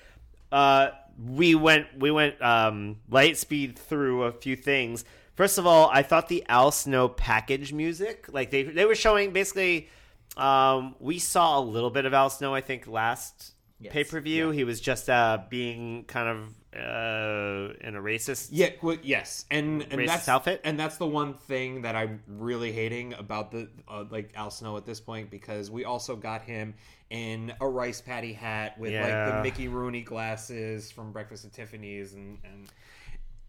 Uh, 0.53 0.91
we 1.19 1.55
went 1.55 1.87
we 1.99 2.11
went 2.11 2.41
um, 2.43 2.99
light 3.09 3.37
speed 3.37 3.79
through 3.79 4.25
a 4.25 4.33
few 4.33 4.55
things. 4.55 5.05
First 5.35 5.59
of 5.59 5.67
all, 5.67 5.89
I 5.93 6.03
thought 6.03 6.29
the 6.29 6.45
Al 6.49 6.71
Snow 6.71 7.09
package 7.09 7.73
music, 7.73 8.27
like 8.31 8.51
they 8.51 8.63
they 8.63 8.85
were 8.85 8.95
showing 8.95 9.33
basically. 9.33 9.89
Um, 10.35 10.95
we 10.99 11.19
saw 11.19 11.59
a 11.59 11.61
little 11.61 11.91
bit 11.91 12.07
of 12.07 12.15
Al 12.15 12.31
Snow, 12.31 12.55
I 12.55 12.63
think, 12.63 12.87
last 12.87 13.53
Yes. 13.83 13.93
pay 13.93 14.05
per 14.05 14.21
view. 14.21 14.51
He 14.51 14.65
was 14.65 14.81
just 14.81 15.11
uh, 15.11 15.41
being 15.51 16.05
kind 16.05 16.29
of 16.29 16.39
uh, 16.75 17.75
in 17.81 17.97
a 17.97 18.01
racist. 18.01 18.49
Yeah, 18.51 18.71
well, 18.81 18.97
yes, 19.03 19.45
and 19.51 19.83
and 19.83 20.01
Racist 20.01 20.07
that's 20.07 20.29
outfit? 20.29 20.61
and 20.65 20.79
that's 20.79 20.97
the 20.97 21.07
one 21.07 21.35
thing 21.35 21.83
that 21.83 21.95
I'm 21.97 22.23
really 22.27 22.73
hating 22.73 23.15
about 23.15 23.51
the 23.51 23.69
uh, 23.89 24.05
like 24.09 24.31
Al 24.37 24.51
Snow 24.51 24.77
at 24.77 24.87
this 24.87 25.01
point 25.01 25.31
because 25.31 25.71
we 25.71 25.85
also 25.85 26.17
got 26.17 26.43
him 26.43 26.75
in 27.11 27.53
a 27.61 27.69
rice 27.69 28.01
paddy 28.01 28.33
hat 28.33 28.79
with 28.79 28.95
like 28.95 29.35
the 29.35 29.43
Mickey 29.43 29.69
Rooney 29.69 30.03
glasses 30.03 30.91
from 30.91 31.13
Breakfast 31.13 31.45
at 31.45 31.53
Tiffany's, 31.53 32.15
and 32.15 32.39
and 32.45 32.69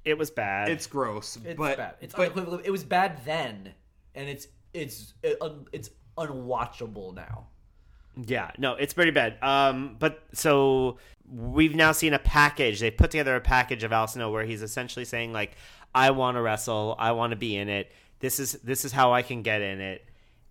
It 0.03 0.17
was 0.17 0.31
bad. 0.31 0.67
it's 0.69 0.87
gross, 0.87 1.37
It's 1.45 1.57
but 1.57 1.77
bad. 1.77 1.95
It's 2.01 2.13
but 2.13 2.31
unequivocal. 2.33 2.59
It 2.65 2.71
was 2.71 2.83
bad 2.83 3.23
then, 3.23 3.73
and 4.15 4.27
it's 4.27 4.47
it's 4.73 5.13
it, 5.23 5.37
un, 5.41 5.65
it's 5.71 5.91
unwatchable 6.17 7.13
now. 7.15 7.47
Yeah, 8.15 8.51
no, 8.57 8.73
it's 8.73 8.93
pretty 8.93 9.11
bad. 9.11 9.41
Um, 9.41 9.95
but 9.99 10.23
so 10.33 10.97
we've 11.29 11.75
now 11.75 11.91
seen 11.91 12.13
a 12.13 12.19
package. 12.19 12.79
They 12.79 12.91
put 12.91 13.11
together 13.11 13.35
a 13.35 13.41
package 13.41 13.83
of 13.83 13.91
Al 13.91 14.07
Snow 14.07 14.31
where 14.31 14.45
he's 14.45 14.61
essentially 14.61 15.05
saying 15.05 15.33
like, 15.33 15.55
"I 15.95 16.11
want 16.11 16.37
to 16.37 16.41
wrestle. 16.41 16.95
I 16.99 17.13
want 17.13 17.31
to 17.31 17.37
be 17.37 17.55
in 17.55 17.69
it. 17.69 17.91
This 18.19 18.39
is 18.39 18.53
this 18.63 18.85
is 18.85 18.91
how 18.91 19.13
I 19.13 19.21
can 19.21 19.41
get 19.41 19.61
in 19.61 19.81
it." 19.81 20.05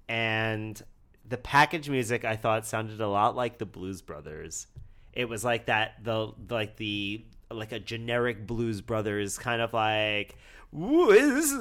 And 0.08 0.80
the 1.28 1.38
package 1.38 1.88
music 1.88 2.24
I 2.24 2.36
thought 2.36 2.66
sounded 2.66 3.00
a 3.00 3.08
lot 3.08 3.36
like 3.36 3.58
the 3.58 3.66
Blues 3.66 4.02
Brothers. 4.02 4.66
It 5.12 5.28
was 5.28 5.44
like 5.44 5.66
that 5.66 6.02
the 6.02 6.32
like 6.50 6.76
the 6.76 7.24
like 7.50 7.72
a 7.72 7.78
generic 7.78 8.46
Blues 8.46 8.80
Brothers 8.80 9.38
kind 9.38 9.62
of 9.62 9.72
like, 9.72 10.36
"Ooh, 10.74 11.10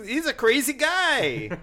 he's 0.04 0.26
a 0.26 0.34
crazy 0.34 0.74
guy." 0.74 1.52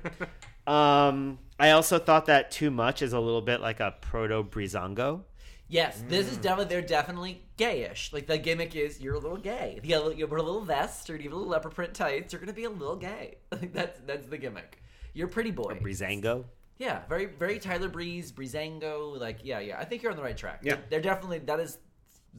Um, 0.69 1.39
I 1.59 1.71
also 1.71 1.99
thought 1.99 2.27
that 2.27 2.51
too 2.51 2.71
much 2.71 3.01
is 3.01 3.15
a 3.15 3.21
little 3.21 3.41
bit 3.41 3.61
like 3.61 3.81
a 3.81 3.95
proto 4.01 4.45
Breezango. 4.45 5.23
Yes, 5.71 6.03
this 6.09 6.31
is 6.31 6.39
definitely 6.39 6.75
they're 6.75 6.87
definitely 6.87 7.43
gayish. 7.59 8.13
Like 8.13 8.27
the 8.27 8.39
gimmick 8.39 8.77
is 8.77 9.01
you're 9.01 9.15
a 9.15 9.19
little 9.19 9.37
gay. 9.37 9.75
If 9.77 9.85
you, 9.85 9.91
got 9.91 9.99
a 9.99 10.05
little, 10.05 10.19
you 10.19 10.27
wear 10.27 10.39
a 10.39 10.43
little 10.43 10.63
vest 10.63 11.11
or 11.11 11.17
you 11.17 11.25
have 11.25 11.33
a 11.33 11.37
little 11.37 11.51
leopard 11.51 11.75
print 11.75 11.95
tights, 11.95 12.33
you're 12.33 12.41
gonna 12.41 12.53
be 12.53 12.65
a 12.65 12.71
little 12.71 12.97
gay. 12.97 13.37
Like 13.53 13.73
that's 13.73 14.01
that's 14.07 14.27
the 14.27 14.39
gimmick. 14.39 14.83
You're 15.15 15.29
pretty 15.29 15.51
boy. 15.51 15.79
Breezango. 15.83 16.45
Yeah, 16.79 17.01
very 17.09 17.27
very 17.27 17.59
Tyler 17.59 17.89
Breeze, 17.89 18.31
Breezango. 18.31 19.19
Like 19.19 19.41
yeah, 19.43 19.59
yeah. 19.59 19.79
I 19.79 19.85
think 19.85 20.03
you're 20.03 20.13
on 20.13 20.17
the 20.17 20.23
right 20.23 20.37
track. 20.37 20.61
Yeah. 20.63 20.75
They're, 20.75 20.85
they're 20.91 21.01
definitely 21.01 21.41
that 21.41 21.61
is 21.61 21.79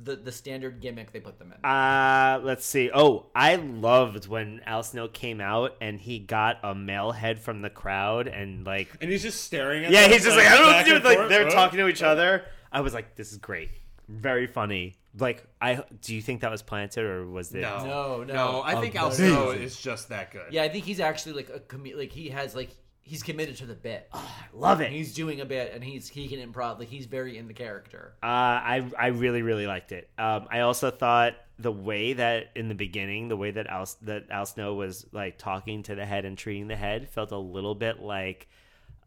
the 0.03 0.15
the 0.15 0.31
standard 0.31 0.79
gimmick 0.81 1.11
they 1.11 1.19
put 1.19 1.37
them 1.39 1.53
in. 1.53 1.65
Uh, 1.69 2.39
let's 2.43 2.65
see. 2.65 2.89
Oh, 2.93 3.27
I 3.35 3.55
loved 3.55 4.27
when 4.27 4.61
Al 4.65 4.83
Snow 4.83 5.07
came 5.07 5.41
out 5.41 5.75
and 5.81 5.99
he 5.99 6.19
got 6.19 6.57
a 6.63 6.73
male 6.75 7.11
head 7.11 7.39
from 7.39 7.61
the 7.61 7.69
crowd 7.69 8.27
and 8.27 8.65
like, 8.65 8.89
and 9.01 9.09
he's 9.11 9.23
just 9.23 9.43
staring 9.43 9.85
at 9.85 9.91
yeah, 9.91 10.03
them, 10.03 10.11
he's 10.11 10.23
just 10.23 10.37
like, 10.37 10.47
I 10.47 10.55
don't 10.57 10.65
know 10.65 10.73
what 10.73 10.85
to 10.85 10.99
do. 10.99 11.05
Like 11.07 11.17
forth. 11.17 11.29
they're 11.29 11.45
Huh? 11.45 11.51
talking 11.51 11.79
to 11.79 11.87
each 11.87 12.01
other. 12.03 12.45
I 12.71 12.81
was 12.81 12.93
like, 12.93 13.15
this 13.15 13.31
is 13.31 13.37
great, 13.37 13.69
very 14.07 14.47
funny. 14.47 14.95
Like, 15.17 15.43
I 15.59 15.83
do 16.01 16.13
you 16.15 16.21
think 16.21 16.41
that 16.41 16.51
was 16.51 16.61
planted 16.61 17.03
or 17.03 17.25
was 17.27 17.51
it? 17.53 17.61
No, 17.61 17.79
No, 17.83 18.23
no. 18.23 18.33
no. 18.33 18.61
I 18.63 18.79
think 18.79 18.95
Al 18.95 19.11
Snow 19.11 19.49
is 19.49 19.79
just 19.79 20.09
that 20.09 20.31
good. 20.31 20.51
yeah, 20.51 20.63
I 20.63 20.69
think 20.69 20.85
he's 20.85 20.99
actually 20.99 21.33
like 21.33 21.49
a 21.49 21.59
com- 21.59 21.83
like 21.95 22.11
he 22.11 22.29
has 22.29 22.55
like 22.55 22.75
he's 23.09 23.23
committed 23.23 23.57
to 23.57 23.65
the 23.65 23.73
bit. 23.73 24.07
I 24.13 24.23
love 24.53 24.81
it. 24.81 24.91
He's 24.91 25.15
doing 25.15 25.41
a 25.41 25.45
bit 25.45 25.73
and 25.73 25.83
he's 25.83 26.07
he 26.07 26.27
can 26.27 26.39
improv. 26.39 26.77
Like 26.77 26.89
he's 26.89 27.07
very 27.07 27.37
in 27.37 27.47
the 27.47 27.53
character. 27.53 28.13
Uh, 28.21 28.27
I 28.27 28.91
I 28.97 29.07
really 29.07 29.41
really 29.41 29.65
liked 29.65 29.91
it. 29.91 30.09
Um, 30.17 30.47
I 30.51 30.59
also 30.59 30.91
thought 30.91 31.33
the 31.57 31.71
way 31.71 32.13
that 32.13 32.51
in 32.55 32.69
the 32.69 32.75
beginning, 32.75 33.27
the 33.27 33.35
way 33.35 33.49
that 33.49 33.65
Al 33.65 33.89
that 34.03 34.29
Al 34.29 34.45
Snow 34.45 34.75
was 34.75 35.07
like 35.11 35.39
talking 35.39 35.81
to 35.83 35.95
the 35.95 36.05
head 36.05 36.25
and 36.25 36.37
treating 36.37 36.67
the 36.67 36.75
head 36.75 37.09
felt 37.09 37.31
a 37.31 37.37
little 37.37 37.73
bit 37.73 37.99
like 37.99 38.47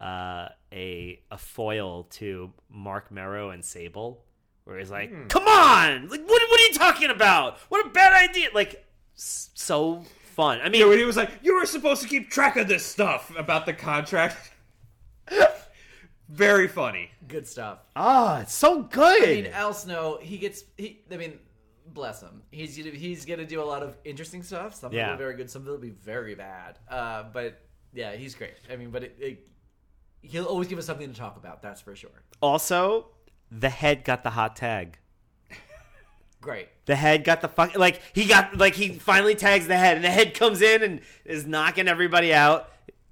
uh, 0.01 0.49
a 0.73 1.21
a 1.31 1.39
foil 1.39 2.05
to 2.05 2.53
Marc 2.69 3.13
Mero 3.13 3.51
and 3.51 3.65
Sable, 3.65 4.25
where 4.65 4.79
he's 4.81 4.91
like, 4.91 5.29
"Come 5.29 5.47
on, 5.47 6.09
like 6.09 6.23
what 6.23 6.43
what 6.51 6.61
are 6.61 6.65
you 6.65 6.75
talking 6.75 7.11
about? 7.11 7.59
What 7.69 7.87
a 7.87 7.91
bad 7.91 8.29
idea!" 8.29 8.49
Like 8.53 8.85
so 9.15 10.05
fun. 10.33 10.61
I 10.61 10.69
mean, 10.69 10.81
Yeah, 10.81 10.89
when 10.89 10.99
he 10.99 11.05
was 11.05 11.17
like, 11.17 11.31
"You 11.43 11.55
were 11.55 11.67
supposed 11.67 12.03
to 12.03 12.09
keep 12.09 12.31
track 12.31 12.57
of 12.57 12.67
this 12.69 12.85
stuff 12.85 13.33
about 13.37 13.67
the 13.67 13.73
contract." 13.73 14.37
Very 16.29 16.67
funny. 16.67 17.11
Good 17.29 17.47
stuff. 17.47 17.81
ah, 17.95 18.41
it's 18.41 18.55
so 18.55 18.83
good. 18.83 19.23
I 19.23 19.27
mean, 19.43 19.47
Al 19.53 19.75
Snow, 19.75 20.19
he 20.23 20.39
gets 20.39 20.65
he. 20.79 21.01
I 21.11 21.17
mean, 21.19 21.39
bless 21.89 22.23
him. 22.23 22.43
He's 22.51 22.77
gonna, 22.79 22.91
he's 22.91 23.25
gonna 23.27 23.45
do 23.45 23.61
a 23.63 23.65
lot 23.65 23.83
of 23.83 23.97
interesting 24.05 24.43
stuff. 24.43 24.75
Some 24.75 24.89
of 24.89 24.95
it 24.95 24.97
Yeah. 24.97 25.11
will 25.11 25.17
be 25.17 25.23
very 25.23 25.37
good. 25.37 25.51
Some 25.51 25.63
of 25.63 25.69
it 25.69 25.71
will 25.73 25.79
be 25.79 25.91
very 25.91 26.35
bad. 26.35 26.79
Uh, 26.89 27.25
but 27.33 27.61
yeah, 27.93 28.13
he's 28.17 28.35
great. 28.35 28.55
I 28.71 28.77
mean, 28.77 28.91
but 28.91 29.03
it, 29.05 29.17
it, 29.19 29.47
he'll 30.23 30.47
always 30.47 30.69
give 30.69 30.79
us 30.79 30.87
something 30.87 31.13
to 31.13 31.19
talk 31.19 31.37
about. 31.37 31.61
That's 31.61 31.83
for 31.83 31.95
sure. 31.95 32.23
also, 32.41 33.09
the 33.51 33.69
head 33.69 34.03
got 34.05 34.23
the 34.23 34.31
hot 34.31 34.57
tag. 34.57 34.99
Great. 36.43 36.69
The 36.87 36.97
head 36.97 37.25
got 37.25 37.41
the 37.41 37.49
fuck 37.49 37.79
like 37.79 38.03
he 38.13 38.27
got 38.27 38.59
like 38.59 38.75
he 38.75 38.91
finally 38.91 39.35
tags 39.37 39.67
the 39.69 39.77
head 39.77 39.97
and 39.97 40.05
the 40.05 40.11
head 40.11 40.35
comes 40.35 40.61
in 40.61 40.83
and 40.83 41.01
is 41.25 41.47
knocking 41.47 41.89
everybody 41.89 42.35
out. 42.35 42.69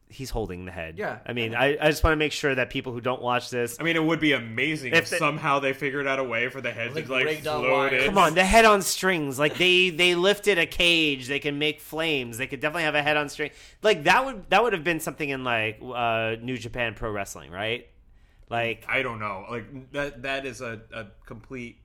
He's 0.08 0.30
holding 0.30 0.64
the 0.64 0.72
head. 0.72 0.98
Yeah. 0.98 1.20
I 1.24 1.32
mean, 1.32 1.54
I, 1.54 1.78
I 1.80 1.88
just 1.88 2.02
want 2.02 2.10
to 2.14 2.16
make 2.16 2.32
sure 2.32 2.52
that 2.52 2.68
people 2.68 2.92
who 2.92 3.00
don't 3.00 3.22
watch 3.22 3.48
this 3.48 3.76
I 3.78 3.84
mean, 3.84 3.94
it 3.94 4.02
would 4.02 4.18
be 4.18 4.32
amazing 4.32 4.92
if, 4.92 5.04
If 5.04 5.10
the- 5.10 5.16
somehow 5.18 5.60
they 5.60 5.72
figured 5.72 6.08
out 6.08 6.18
a 6.18 6.24
way 6.24 6.48
for 6.48 6.60
the 6.60 6.72
head 6.72 6.96
Like 6.96 7.06
to 7.06 7.12
like 7.12 7.42
float 7.42 7.92
in. 7.92 8.06
Come 8.06 8.18
on, 8.18 8.34
the 8.34 8.44
head 8.44 8.64
on 8.64 8.82
strings. 8.82 9.38
Like 9.38 9.56
they 9.56 9.90
they 9.90 10.16
lifted 10.16 10.58
a 10.58 10.66
cage. 10.66 11.28
They 11.28 11.38
can 11.38 11.60
make 11.60 11.80
flames. 11.80 12.36
They 12.38 12.48
could 12.48 12.58
definitely 12.58 12.82
have 12.82 12.96
a 12.96 13.02
head 13.02 13.16
on 13.16 13.28
string. 13.28 13.52
Like 13.82 14.02
that 14.04 14.24
would 14.26 14.50
that 14.50 14.60
would 14.64 14.72
have 14.72 14.82
been 14.82 14.98
something 14.98 15.28
in 15.28 15.44
like 15.44 15.80
uh, 15.80 16.34
New 16.42 16.58
Japan 16.58 16.94
Pro 16.94 17.12
Wrestling, 17.12 17.52
right? 17.52 17.86
Like, 18.48 18.84
I 18.88 19.02
don't 19.02 19.20
know. 19.20 19.46
Like 19.48 19.92
that. 19.92 20.22
That 20.22 20.44
is 20.44 20.60
a, 20.60 20.80
a 20.92 21.06
complete. 21.24 21.79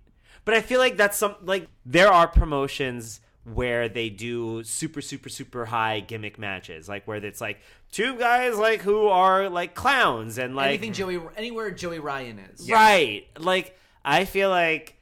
But 0.46 0.54
I 0.54 0.62
feel 0.62 0.80
like 0.80 0.96
that's 0.96 1.18
some 1.18 1.36
like 1.42 1.68
there 1.86 2.12
are 2.12 2.28
promotions 2.28 3.20
where 3.46 3.88
they 3.88 4.10
do 4.10 4.64
super 4.64 5.02
super 5.02 5.30
super 5.30 5.66
high 5.66 6.00
gimmick 6.00 6.40
matches, 6.40 6.88
like 6.88 7.08
where 7.08 7.24
it's 7.24 7.42
like 7.42 7.60
two 7.92 8.18
guys 8.18 8.58
like 8.58 8.82
who 8.82 9.08
are 9.08 9.50
like 9.50 9.76
clowns 9.76 10.38
and 10.38 10.56
like 10.56 10.70
Anything 10.70 10.94
Joey, 10.94 11.20
anywhere 11.36 11.72
Joey 11.72 12.00
Ryan 12.00 12.40
is. 12.40 12.70
Right. 12.70 13.28
Like 13.38 13.78
I 14.04 14.26
feel 14.26 14.50
like 14.50 14.96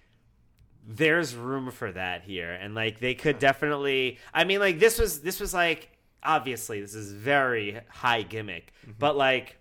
there's 0.85 1.33
room 1.33 1.71
for 1.71 1.91
that 1.91 2.23
here 2.23 2.51
and 2.51 2.75
like 2.75 2.99
they 2.99 3.13
could 3.13 3.39
definitely 3.39 4.19
I 4.33 4.43
mean 4.43 4.59
like 4.59 4.79
this 4.79 4.99
was 4.99 5.21
this 5.21 5.39
was 5.39 5.53
like 5.53 5.89
obviously 6.21 6.81
this 6.81 6.95
is 6.95 7.11
very 7.11 7.79
high 7.89 8.21
gimmick, 8.23 8.73
mm-hmm. 8.81 8.93
but 8.99 9.15
like 9.15 9.57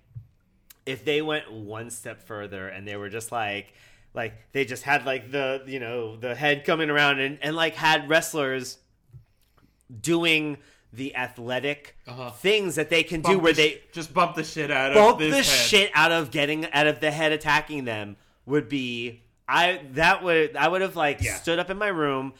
if 0.87 1.05
they 1.05 1.23
went 1.23 1.53
one 1.53 1.91
step 1.91 2.21
further 2.21 2.69
and 2.69 2.87
they 2.87 2.97
were 2.97 3.09
just 3.09 3.31
like 3.31 3.73
like 4.15 4.35
they 4.53 4.65
just 4.65 4.83
had 4.83 5.05
like 5.05 5.31
the 5.31 5.63
you 5.67 5.81
know 5.81 6.17
the 6.17 6.35
head 6.35 6.65
coming 6.65 6.91
around 6.91 7.21
and, 7.21 7.39
and 7.43 7.57
like 7.57 7.75
had 7.75 8.09
wrestlers 8.09 8.79
doing 10.01 10.59
the 10.93 11.17
athletic 11.17 11.97
uh-huh. 12.07 12.31
things 12.31 12.75
that 12.75 12.91
they 12.91 13.03
can 13.03 13.23
do 13.23 13.39
where 13.39 13.53
the 13.53 13.63
sh- 13.63 13.75
they 13.75 13.83
just 13.93 14.13
bump 14.13 14.35
the 14.37 14.45
shit 14.45 14.71
out 14.71 14.91
of 14.91 14.95
bump 14.95 15.19
this 15.19 15.31
the 15.31 15.37
head. 15.37 15.45
shit 15.45 15.91
out 15.95 16.13
of 16.13 16.31
getting 16.31 16.71
out 16.73 16.87
of 16.87 17.01
the 17.01 17.11
head 17.11 17.33
attacking 17.33 17.85
them 17.85 18.17
would 18.45 18.69
be 18.69 19.23
I 19.49 19.81
that 19.93 20.23
would 20.23 20.57
I 20.57 20.69
would 20.69 20.83
have 20.83 20.97
like 20.97 21.23
Yeah. 21.23 21.35
stood 21.37 21.59
up 21.59 21.71
in 21.71 21.79
my 21.79 21.89
room 21.89 22.35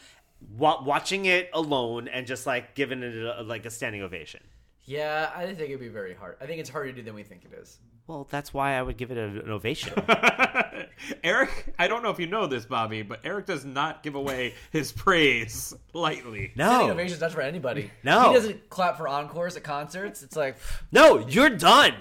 wa- 0.55 0.83
watching 0.83 1.25
it 1.25 1.49
alone 1.53 2.07
and 2.07 2.27
just 2.27 2.45
like 2.45 2.75
given 2.75 3.01
it 3.03 3.15
a, 3.15 3.41
like 3.43 3.65
a 3.65 3.69
standing 3.71 4.01
ovation. 4.01 4.41
Yeah, 4.85 5.31
I 5.33 5.45
think 5.45 5.59
it'd 5.59 5.79
be 5.79 5.87
very 5.87 6.13
hard. 6.13 6.37
I 6.41 6.45
think 6.45 6.59
it's 6.59 6.69
harder 6.69 6.89
to 6.91 6.95
do 6.97 7.03
than 7.03 7.15
we 7.15 7.23
think 7.23 7.45
it 7.45 7.53
is. 7.57 7.79
Well, 8.05 8.27
that's 8.29 8.53
why 8.53 8.73
I 8.77 8.81
would 8.81 8.97
give 8.97 9.11
it 9.11 9.17
an 9.17 9.49
ovation. 9.49 9.93
Eric, 11.23 11.73
I 11.79 11.87
don't 11.87 12.03
know 12.03 12.09
if 12.09 12.19
you 12.19 12.27
know 12.27 12.47
this, 12.47 12.65
Bobby, 12.65 13.01
but 13.01 13.21
Eric 13.23 13.45
does 13.45 13.63
not 13.63 14.03
give 14.03 14.15
away 14.15 14.55
his 14.71 14.91
praise 14.91 15.73
lightly. 15.93 16.51
Standing 16.53 16.87
No, 16.87 16.93
ovation's 16.93 17.21
not 17.21 17.31
for 17.31 17.41
anybody. 17.41 17.91
No. 18.03 18.27
he 18.27 18.33
doesn't 18.33 18.69
clap 18.69 18.97
for 18.97 19.07
encores 19.07 19.55
at 19.55 19.63
concerts. 19.63 20.21
It's 20.21 20.35
like 20.35 20.57
no, 20.91 21.25
you're 21.27 21.49
done. 21.49 21.93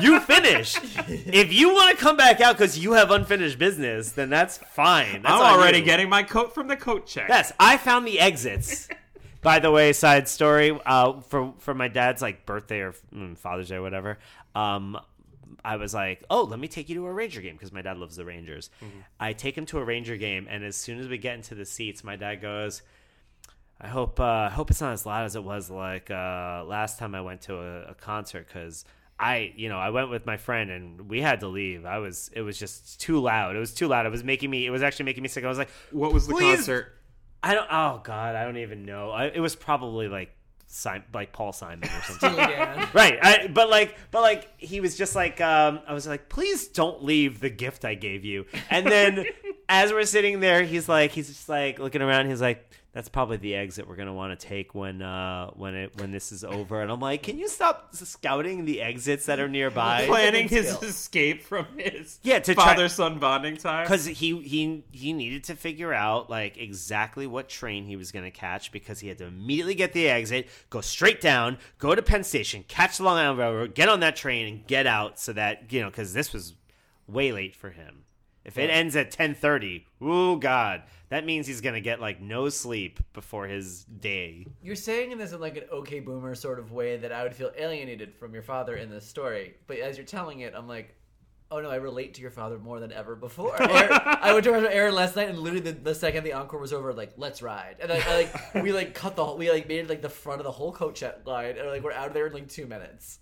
you 0.00 0.20
finished. 0.20 0.78
If 1.06 1.52
you 1.52 1.72
want 1.74 1.96
to 1.96 2.02
come 2.02 2.16
back 2.16 2.40
out 2.40 2.56
because 2.56 2.78
you 2.78 2.92
have 2.92 3.10
unfinished 3.10 3.58
business, 3.58 4.12
then 4.12 4.30
that's 4.30 4.58
fine. 4.58 5.22
That's 5.22 5.34
I'm 5.34 5.58
already 5.58 5.78
you. 5.78 5.84
getting 5.84 6.08
my 6.08 6.22
coat 6.22 6.54
from 6.54 6.68
the 6.68 6.76
coat 6.76 7.06
check. 7.06 7.28
Yes, 7.28 7.52
I 7.58 7.76
found 7.76 8.06
the 8.06 8.20
exits. 8.20 8.88
By 9.42 9.58
the 9.58 9.70
way, 9.70 9.92
side 9.92 10.28
story 10.28 10.78
uh, 10.86 11.20
for 11.20 11.52
for 11.58 11.74
my 11.74 11.88
dad's 11.88 12.22
like 12.22 12.46
birthday 12.46 12.80
or 12.80 12.94
mm, 13.14 13.36
Father's 13.36 13.68
Day, 13.68 13.76
or 13.76 13.82
whatever. 13.82 14.18
Um, 14.54 14.98
I 15.64 15.76
was 15.76 15.94
like, 15.94 16.22
"Oh, 16.28 16.42
let 16.42 16.58
me 16.60 16.68
take 16.68 16.88
you 16.88 16.94
to 16.96 17.06
a 17.06 17.12
Ranger 17.12 17.40
game 17.40 17.54
because 17.54 17.72
my 17.72 17.82
dad 17.82 17.96
loves 17.98 18.16
the 18.16 18.24
Rangers." 18.24 18.70
I 19.18 19.32
take 19.32 19.56
him 19.56 19.66
to 19.66 19.78
a 19.78 19.84
Ranger 19.84 20.16
game, 20.16 20.46
and 20.50 20.62
as 20.64 20.76
soon 20.76 20.98
as 20.98 21.08
we 21.08 21.18
get 21.18 21.34
into 21.36 21.54
the 21.54 21.64
seats, 21.64 22.04
my 22.04 22.16
dad 22.16 22.42
goes, 22.42 22.82
"I 23.80 23.88
hope 23.88 24.20
uh, 24.20 24.24
I 24.24 24.50
hope 24.50 24.70
it's 24.70 24.80
not 24.80 24.92
as 24.92 25.06
loud 25.06 25.24
as 25.24 25.36
it 25.36 25.44
was 25.44 25.70
like 25.70 26.10
uh, 26.10 26.64
last 26.66 26.98
time 26.98 27.14
I 27.14 27.20
went 27.22 27.42
to 27.42 27.56
a, 27.56 27.82
a 27.90 27.94
concert 27.94 28.46
because." 28.46 28.84
I, 29.16 29.52
you 29.54 29.68
know, 29.68 29.78
I 29.78 29.90
went 29.90 30.10
with 30.10 30.26
my 30.26 30.36
friend 30.36 30.72
and 30.72 31.08
we 31.08 31.20
had 31.20 31.38
to 31.40 31.46
leave. 31.46 31.86
I 31.86 31.98
was, 31.98 32.32
it 32.34 32.40
was 32.42 32.58
just 32.58 33.00
too 33.00 33.20
loud. 33.20 33.54
It 33.54 33.60
was 33.60 33.72
too 33.72 33.86
loud. 33.86 34.06
It 34.06 34.08
was 34.08 34.24
making 34.24 34.50
me, 34.50 34.66
it 34.66 34.70
was 34.70 34.82
actually 34.82 35.04
making 35.04 35.22
me 35.22 35.28
sick. 35.28 35.44
I 35.44 35.48
was 35.48 35.56
like, 35.56 35.70
what 35.92 36.12
was 36.12 36.26
the 36.26 36.34
Please- 36.34 36.56
concert? 36.56 36.92
I 37.40 37.54
don't. 37.54 37.68
Oh 37.70 38.00
God, 38.02 38.34
I 38.34 38.42
don't 38.44 38.56
even 38.56 38.84
know. 38.84 39.10
I, 39.10 39.26
it 39.26 39.38
was 39.38 39.54
probably 39.54 40.08
like 40.08 40.34
Sim, 40.74 41.04
like 41.14 41.32
Paul 41.32 41.52
Simon 41.52 41.88
or 41.88 42.02
something. 42.02 42.34
Right. 42.94 43.18
I, 43.22 43.46
but 43.46 43.70
like, 43.70 43.96
but 44.10 44.22
like, 44.22 44.48
he 44.58 44.80
was 44.80 44.96
just 44.96 45.14
like, 45.14 45.40
um, 45.40 45.78
I 45.86 45.94
was 45.94 46.06
like, 46.06 46.28
please 46.28 46.66
don't 46.66 47.04
leave 47.04 47.38
the 47.38 47.48
gift 47.48 47.84
I 47.84 47.94
gave 47.94 48.24
you. 48.24 48.46
And 48.70 48.84
then 48.84 49.24
as 49.68 49.92
we're 49.92 50.04
sitting 50.04 50.40
there, 50.40 50.64
he's 50.64 50.88
like, 50.88 51.12
he's 51.12 51.28
just 51.28 51.48
like 51.48 51.78
looking 51.78 52.02
around. 52.02 52.28
He's 52.28 52.40
like, 52.40 52.68
that's 52.94 53.08
probably 53.10 53.36
the 53.36 53.54
exit 53.56 53.86
we're 53.86 53.96
gonna 53.96 54.14
want 54.14 54.38
to 54.38 54.46
take 54.46 54.74
when 54.74 55.02
uh 55.02 55.50
when 55.50 55.74
it 55.74 56.00
when 56.00 56.12
this 56.12 56.32
is 56.32 56.44
over. 56.44 56.80
And 56.80 56.90
I'm 56.90 57.00
like, 57.00 57.24
can 57.24 57.36
you 57.38 57.48
stop 57.48 57.94
scouting 57.94 58.64
the 58.64 58.80
exits 58.80 59.26
that 59.26 59.38
are 59.40 59.48
nearby? 59.48 60.04
Planning 60.08 60.48
his 60.48 60.68
skill. 60.68 60.88
escape 60.88 61.42
from 61.42 61.66
his 61.76 62.18
Yeah, 62.22 62.38
to 62.38 62.54
try- 62.54 62.64
father 62.64 62.88
son 62.88 63.18
bonding 63.18 63.56
time. 63.56 63.84
because 63.84 64.06
he 64.06 64.40
he 64.40 64.84
he 64.92 65.12
needed 65.12 65.44
to 65.44 65.56
figure 65.56 65.92
out 65.92 66.30
like 66.30 66.56
exactly 66.56 67.26
what 67.26 67.48
train 67.48 67.84
he 67.84 67.96
was 67.96 68.12
going 68.12 68.24
to 68.24 68.30
catch 68.30 68.72
because 68.72 69.00
he 69.00 69.08
had 69.08 69.18
to 69.18 69.24
immediately 69.26 69.74
get 69.74 69.92
the 69.92 70.08
exit, 70.08 70.48
go 70.70 70.80
straight 70.80 71.20
down, 71.20 71.58
go 71.78 71.94
to 71.94 72.00
Penn 72.02 72.22
Station, 72.24 72.64
catch 72.68 72.98
the 72.98 73.02
Long 73.04 73.18
Island 73.18 73.38
Railroad, 73.40 73.74
get 73.74 73.88
on 73.88 74.00
that 74.00 74.14
train, 74.16 74.46
and 74.46 74.66
get 74.66 74.86
out 74.86 75.18
so 75.18 75.32
that 75.32 75.72
you 75.72 75.80
know 75.82 75.90
because 75.90 76.12
this 76.14 76.32
was 76.32 76.54
way 77.08 77.32
late 77.32 77.56
for 77.56 77.70
him. 77.70 78.04
If 78.44 78.58
it 78.58 78.68
ends 78.68 78.94
at 78.94 79.10
ten 79.10 79.34
thirty, 79.34 79.86
oh 80.00 80.36
god, 80.36 80.82
that 81.08 81.24
means 81.24 81.46
he's 81.46 81.60
going 81.60 81.74
to 81.74 81.80
get 81.80 82.00
like 82.00 82.20
no 82.20 82.48
sleep 82.48 83.00
before 83.12 83.46
his 83.46 83.84
day. 83.84 84.46
You're 84.62 84.76
saying 84.76 85.16
this 85.16 85.32
in 85.32 85.40
like 85.40 85.56
an 85.56 85.64
okay 85.72 86.00
boomer 86.00 86.34
sort 86.34 86.58
of 86.58 86.72
way 86.72 86.96
that 86.98 87.12
I 87.12 87.22
would 87.22 87.34
feel 87.34 87.52
alienated 87.56 88.14
from 88.14 88.34
your 88.34 88.42
father 88.42 88.76
in 88.76 88.90
this 88.90 89.06
story. 89.06 89.54
But 89.66 89.78
as 89.78 89.96
you're 89.96 90.06
telling 90.06 90.40
it, 90.40 90.52
I'm 90.54 90.68
like, 90.68 90.94
oh 91.50 91.60
no, 91.60 91.70
I 91.70 91.76
relate 91.76 92.14
to 92.14 92.20
your 92.20 92.30
father 92.30 92.58
more 92.58 92.80
than 92.80 92.92
ever 92.92 93.14
before. 93.14 93.54
Aaron, 93.62 93.90
I 93.92 94.32
went 94.32 94.44
to 94.44 94.74
Aaron 94.74 94.94
last 94.94 95.16
night, 95.16 95.28
and 95.28 95.38
literally 95.38 95.70
the, 95.70 95.72
the 95.72 95.94
second 95.94 96.24
the 96.24 96.32
encore 96.32 96.60
was 96.60 96.72
over, 96.72 96.92
like 96.92 97.12
let's 97.16 97.42
ride, 97.42 97.76
and 97.80 97.92
I, 97.92 98.00
I 98.06 98.14
like 98.14 98.64
we 98.64 98.72
like 98.72 98.94
cut 98.94 99.16
the 99.16 99.24
whole, 99.24 99.38
we 99.38 99.50
like 99.50 99.68
made 99.68 99.80
it 99.80 99.88
like 99.88 100.02
the 100.02 100.08
front 100.08 100.40
of 100.40 100.44
the 100.44 100.52
whole 100.52 100.72
coach 100.72 101.02
line, 101.24 101.56
and 101.56 101.68
like 101.68 101.82
we're 101.82 101.92
out 101.92 102.08
of 102.08 102.14
there 102.14 102.26
in 102.26 102.32
like 102.32 102.48
two 102.48 102.66
minutes. 102.66 103.20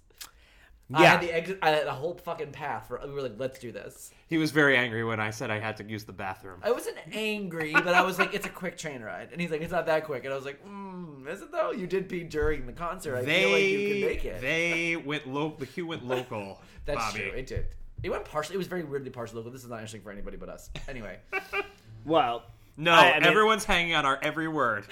I 0.95 1.03
Yeah. 1.03 1.11
had 1.13 1.21
the 1.23 1.33
exit. 1.35 1.59
I 1.63 1.71
had 1.71 1.87
a 1.87 1.93
whole 1.95 2.15
fucking 2.15 2.53
path. 2.53 2.89
For, 2.89 3.01
we 3.07 3.13
were 3.13 3.23
like, 3.23 3.35
let's 3.39 3.59
do 3.59 3.73
this. 3.73 4.11
he 4.29 4.37
was 4.39 4.51
very 4.51 4.77
angry 4.77 5.05
when 5.05 5.21
I 5.21 5.31
said 5.31 5.51
I 5.51 5.59
had 5.59 5.77
to 5.79 5.85
use 5.85 6.05
the 6.05 6.13
bathroom. 6.13 6.59
I 6.63 6.71
wasn't 6.71 6.97
angry, 7.13 7.73
but 7.73 7.89
I 7.89 8.03
was 8.03 8.19
like, 8.19 8.35
it's 8.35 8.47
a 8.47 8.51
quick 8.51 8.77
train 8.77 9.01
ride, 9.03 9.29
and 9.33 9.41
he's 9.41 9.51
like, 9.51 9.61
it's 9.63 9.73
not 9.73 9.87
that 9.87 10.05
quick, 10.05 10.25
and 10.25 10.33
I 10.33 10.37
was 10.37 10.45
like, 10.45 10.63
mm, 10.67 11.27
is 11.29 11.41
it 11.43 11.51
though? 11.53 11.71
You 11.73 11.87
did 11.87 12.09
pee 12.09 12.25
during 12.25 12.67
the 12.67 12.73
concert. 12.73 13.17
I 13.17 13.25
feel 13.25 13.51
like 13.51 13.63
you 13.63 13.89
could 13.89 14.11
make 14.11 14.25
it. 14.25 14.41
They 14.41 14.97
went 14.97 15.27
local. 15.27 15.59
The 15.59 15.67
queue 15.67 15.87
went 15.87 16.07
local. 16.07 16.61
That's 16.85 16.99
Bobby. 16.99 17.19
true. 17.21 17.31
It 17.39 17.47
did. 17.47 17.67
It 18.03 18.11
went 18.11 18.25
partially. 18.25 18.57
It 18.57 18.59
was 18.59 18.67
very 18.67 18.83
weirdly 18.83 19.11
partial 19.11 19.37
local. 19.37 19.53
This 19.53 19.63
is 19.63 19.71
not 19.71 19.77
interesting 19.77 20.03
for 20.03 20.11
anybody 20.11 20.37
but 20.37 20.49
us. 20.49 20.71
Anyway, 20.89 21.19
Well, 22.05 22.43
No, 22.77 22.93
I- 22.93 23.13
I 23.13 23.15
mean- 23.21 23.25
everyone's 23.29 23.65
hanging 23.65 23.95
on 23.95 24.05
our 24.05 24.19
every 24.23 24.49
word. 24.49 24.87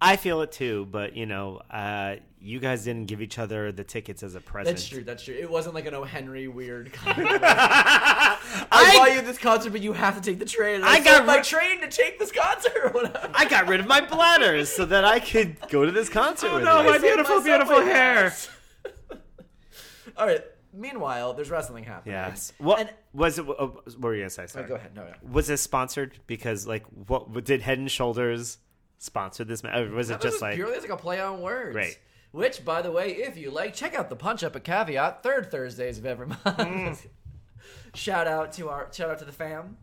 I 0.00 0.16
feel 0.16 0.40
it 0.42 0.52
too, 0.52 0.86
but 0.90 1.14
you 1.16 1.26
know, 1.26 1.60
uh, 1.70 2.16
you 2.42 2.58
guys 2.58 2.84
didn't 2.84 3.06
give 3.06 3.20
each 3.20 3.38
other 3.38 3.70
the 3.70 3.84
tickets 3.84 4.22
as 4.22 4.34
a 4.34 4.40
present. 4.40 4.74
that's 4.76 4.88
true. 4.88 5.04
That's 5.04 5.22
true. 5.24 5.34
It 5.34 5.50
wasn't 5.50 5.74
like 5.74 5.84
an 5.86 5.94
O. 5.94 6.04
Henry 6.04 6.48
weird 6.48 6.90
kind 6.94 7.20
of. 7.28 7.40
I, 7.42 8.38
I- 8.72 8.98
buy 8.98 9.14
you 9.14 9.20
this 9.22 9.36
concert, 9.38 9.70
but 9.70 9.82
you 9.82 9.92
have 9.92 10.14
to 10.16 10.22
take 10.22 10.38
the 10.38 10.44
train. 10.46 10.76
And 10.76 10.84
I, 10.84 10.94
I 10.94 10.98
got 11.00 11.04
got 11.18 11.26
my 11.26 11.36
ri- 11.36 11.42
train 11.42 11.80
to 11.82 11.88
take 11.88 12.18
this 12.18 12.32
concert 12.32 12.72
or 12.84 12.90
whatever. 12.90 13.30
I 13.34 13.44
got 13.46 13.68
rid 13.68 13.80
of 13.80 13.86
my 13.86 14.00
bladders 14.00 14.68
so 14.70 14.84
that 14.86 15.04
I 15.04 15.20
could 15.20 15.56
go 15.68 15.84
to 15.84 15.92
this 15.92 16.08
concert. 16.08 16.48
Oh 16.50 16.54
with 16.56 16.64
no, 16.64 16.80
you. 16.82 16.90
my 16.90 16.98
beautiful, 16.98 17.42
beautiful 17.42 17.82
hair. 17.82 18.32
All 20.16 20.26
right. 20.26 20.42
Meanwhile, 20.72 21.34
there's 21.34 21.50
wrestling 21.50 21.82
happening. 21.84 22.14
Yes. 22.14 22.52
What 22.58 22.80
And- 22.80 22.90
was 23.12 23.38
it? 23.38 23.46
Oh, 23.48 23.80
what 23.84 23.98
were 24.00 24.14
you 24.14 24.22
gonna 24.22 24.30
say? 24.30 24.46
Sorry. 24.46 24.64
Oh, 24.64 24.68
go 24.68 24.74
ahead. 24.76 24.94
No, 24.94 25.04
no. 25.04 25.12
Was 25.32 25.46
this 25.48 25.60
sponsored? 25.60 26.18
Because 26.26 26.66
like, 26.66 26.84
what 27.06 27.44
did 27.44 27.60
Head 27.60 27.78
and 27.78 27.90
Shoulders 27.90 28.58
sponsor 28.98 29.44
this? 29.44 29.62
ma- 29.64 29.76
Or 29.76 29.90
was 29.90 30.10
it 30.10 30.14
That 30.14 30.22
was 30.24 30.32
just 30.34 30.42
like? 30.42 30.54
purely 30.54 30.76
as 30.76 30.82
like 30.82 30.92
a 30.92 30.96
play 30.96 31.20
on 31.20 31.40
words. 31.40 31.74
Right. 31.74 31.98
Which, 32.32 32.64
by 32.64 32.80
the 32.82 32.92
way, 32.92 33.10
if 33.16 33.36
you 33.36 33.50
like, 33.50 33.74
check 33.74 33.94
out 33.94 34.08
the 34.08 34.16
Punch 34.16 34.44
Up 34.44 34.54
at 34.54 34.62
Caveat 34.64 35.22
third 35.22 35.50
Thursdays 35.50 35.98
of 35.98 36.06
every 36.06 36.26
month. 36.28 36.44
Mm. 36.44 37.06
shout 37.94 38.26
out 38.28 38.52
to 38.52 38.68
our 38.68 38.88
shout 38.92 39.10
out 39.10 39.18
to 39.18 39.24
the 39.24 39.32
fam. 39.32 39.76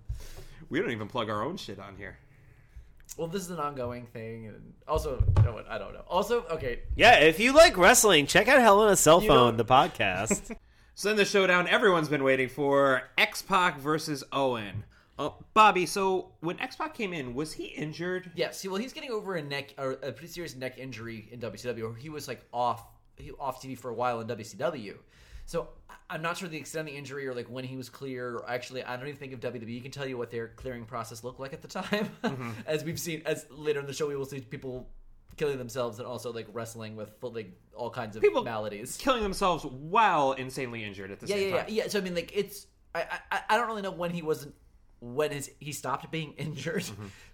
We 0.69 0.79
don't 0.79 0.91
even 0.91 1.07
plug 1.07 1.29
our 1.29 1.43
own 1.43 1.57
shit 1.57 1.79
on 1.79 1.95
here. 1.97 2.17
well, 3.17 3.27
this 3.27 3.41
is 3.41 3.49
an 3.51 3.59
ongoing 3.59 4.05
thing, 4.05 4.47
and 4.47 4.73
also, 4.87 5.23
you 5.37 5.43
know 5.43 5.53
what? 5.53 5.69
I 5.69 5.77
don't 5.77 5.93
know. 5.93 6.03
Also, 6.07 6.43
okay, 6.51 6.79
Yeah, 6.95 7.19
if 7.19 7.39
you 7.39 7.51
like 7.53 7.77
wrestling, 7.77 8.27
check 8.27 8.47
out 8.47 8.59
Hell 8.59 8.85
in 8.85 8.91
a 8.91 8.95
Cell 8.95 9.19
Phone, 9.21 9.57
the 9.57 9.65
podcast. 9.77 10.55
So 10.95 11.09
then 11.09 11.17
the 11.17 11.25
showdown 11.25 11.67
everyone's 11.67 12.09
been 12.09 12.23
waiting 12.23 12.47
for: 12.49 13.03
X 13.17 13.41
Pac 13.41 13.77
versus 13.77 14.23
Owen. 14.31 14.83
Uh, 15.19 15.29
Bobby, 15.53 15.85
so 15.85 16.31
when 16.41 16.59
X 16.59 16.75
Pac 16.75 16.93
came 16.93 17.11
in, 17.13 17.33
was 17.33 17.53
he 17.53 17.65
injured? 17.65 18.31
Yeah, 18.35 18.51
well, 18.65 18.75
he's 18.75 18.93
getting 18.93 19.09
over 19.11 19.35
a 19.35 19.41
neck, 19.41 19.73
or 19.77 19.93
a 19.93 20.11
pretty 20.11 20.27
serious 20.27 20.55
neck 20.55 20.77
injury 20.77 21.27
in 21.31 21.39
WCW. 21.39 21.91
Or 21.91 21.95
he 21.95 22.09
was 22.09 22.27
like 22.27 22.41
off, 22.53 22.83
he 23.15 23.31
off 23.39 23.61
TV 23.61 23.77
for 23.77 23.89
a 23.89 23.93
while 23.95 24.19
in 24.21 24.27
WCW. 24.27 24.95
So 25.45 25.69
I'm 26.09 26.21
not 26.21 26.37
sure 26.37 26.49
the 26.49 26.57
extent 26.57 26.87
of 26.87 26.93
the 26.93 26.97
injury 26.99 27.25
or 27.27 27.33
like 27.33 27.47
when 27.49 27.63
he 27.63 27.77
was 27.77 27.89
cleared. 27.89 28.35
Or 28.35 28.47
actually, 28.49 28.83
I 28.83 28.95
don't 28.97 29.07
even 29.07 29.17
think 29.17 29.33
of 29.33 29.39
WWE 29.39 29.81
can 29.81 29.91
tell 29.91 30.05
you 30.05 30.17
what 30.17 30.29
their 30.29 30.49
clearing 30.49 30.85
process 30.85 31.23
looked 31.23 31.39
like 31.39 31.53
at 31.53 31.61
the 31.61 31.67
time. 31.69 32.11
as 32.67 32.83
we've 32.83 32.99
seen, 32.99 33.21
as 33.25 33.45
later 33.49 33.79
in 33.79 33.87
the 33.87 33.93
show, 33.93 34.07
we 34.07 34.15
will 34.15 34.25
see 34.25 34.41
people 34.41 34.89
killing 35.37 35.57
themselves 35.57 35.99
and 35.99 36.07
also 36.07 36.33
like 36.33 36.47
wrestling 36.51 36.95
with 36.95 37.11
like 37.21 37.51
all 37.75 37.89
kinds 37.89 38.15
of 38.15 38.21
People 38.21 38.43
maladies. 38.43 38.97
killing 38.97 39.21
themselves 39.23 39.63
while 39.65 40.33
insanely 40.33 40.83
injured 40.83 41.11
at 41.11 41.19
the 41.19 41.27
Yeah, 41.27 41.35
same 41.35 41.43
yeah, 41.49 41.55
yeah, 41.55 41.61
time. 41.63 41.73
yeah. 41.73 41.87
So 41.87 41.99
I 41.99 42.01
mean, 42.01 42.15
like 42.15 42.31
it's 42.35 42.67
I, 42.93 43.05
I 43.31 43.39
I 43.51 43.57
don't 43.57 43.67
really 43.67 43.81
know 43.83 43.91
when 43.91 44.11
he 44.11 44.21
wasn't 44.21 44.53
when 44.99 45.31
his 45.31 45.51
he 45.59 45.71
stopped 45.71 46.09
being 46.11 46.33
injured, 46.37 46.85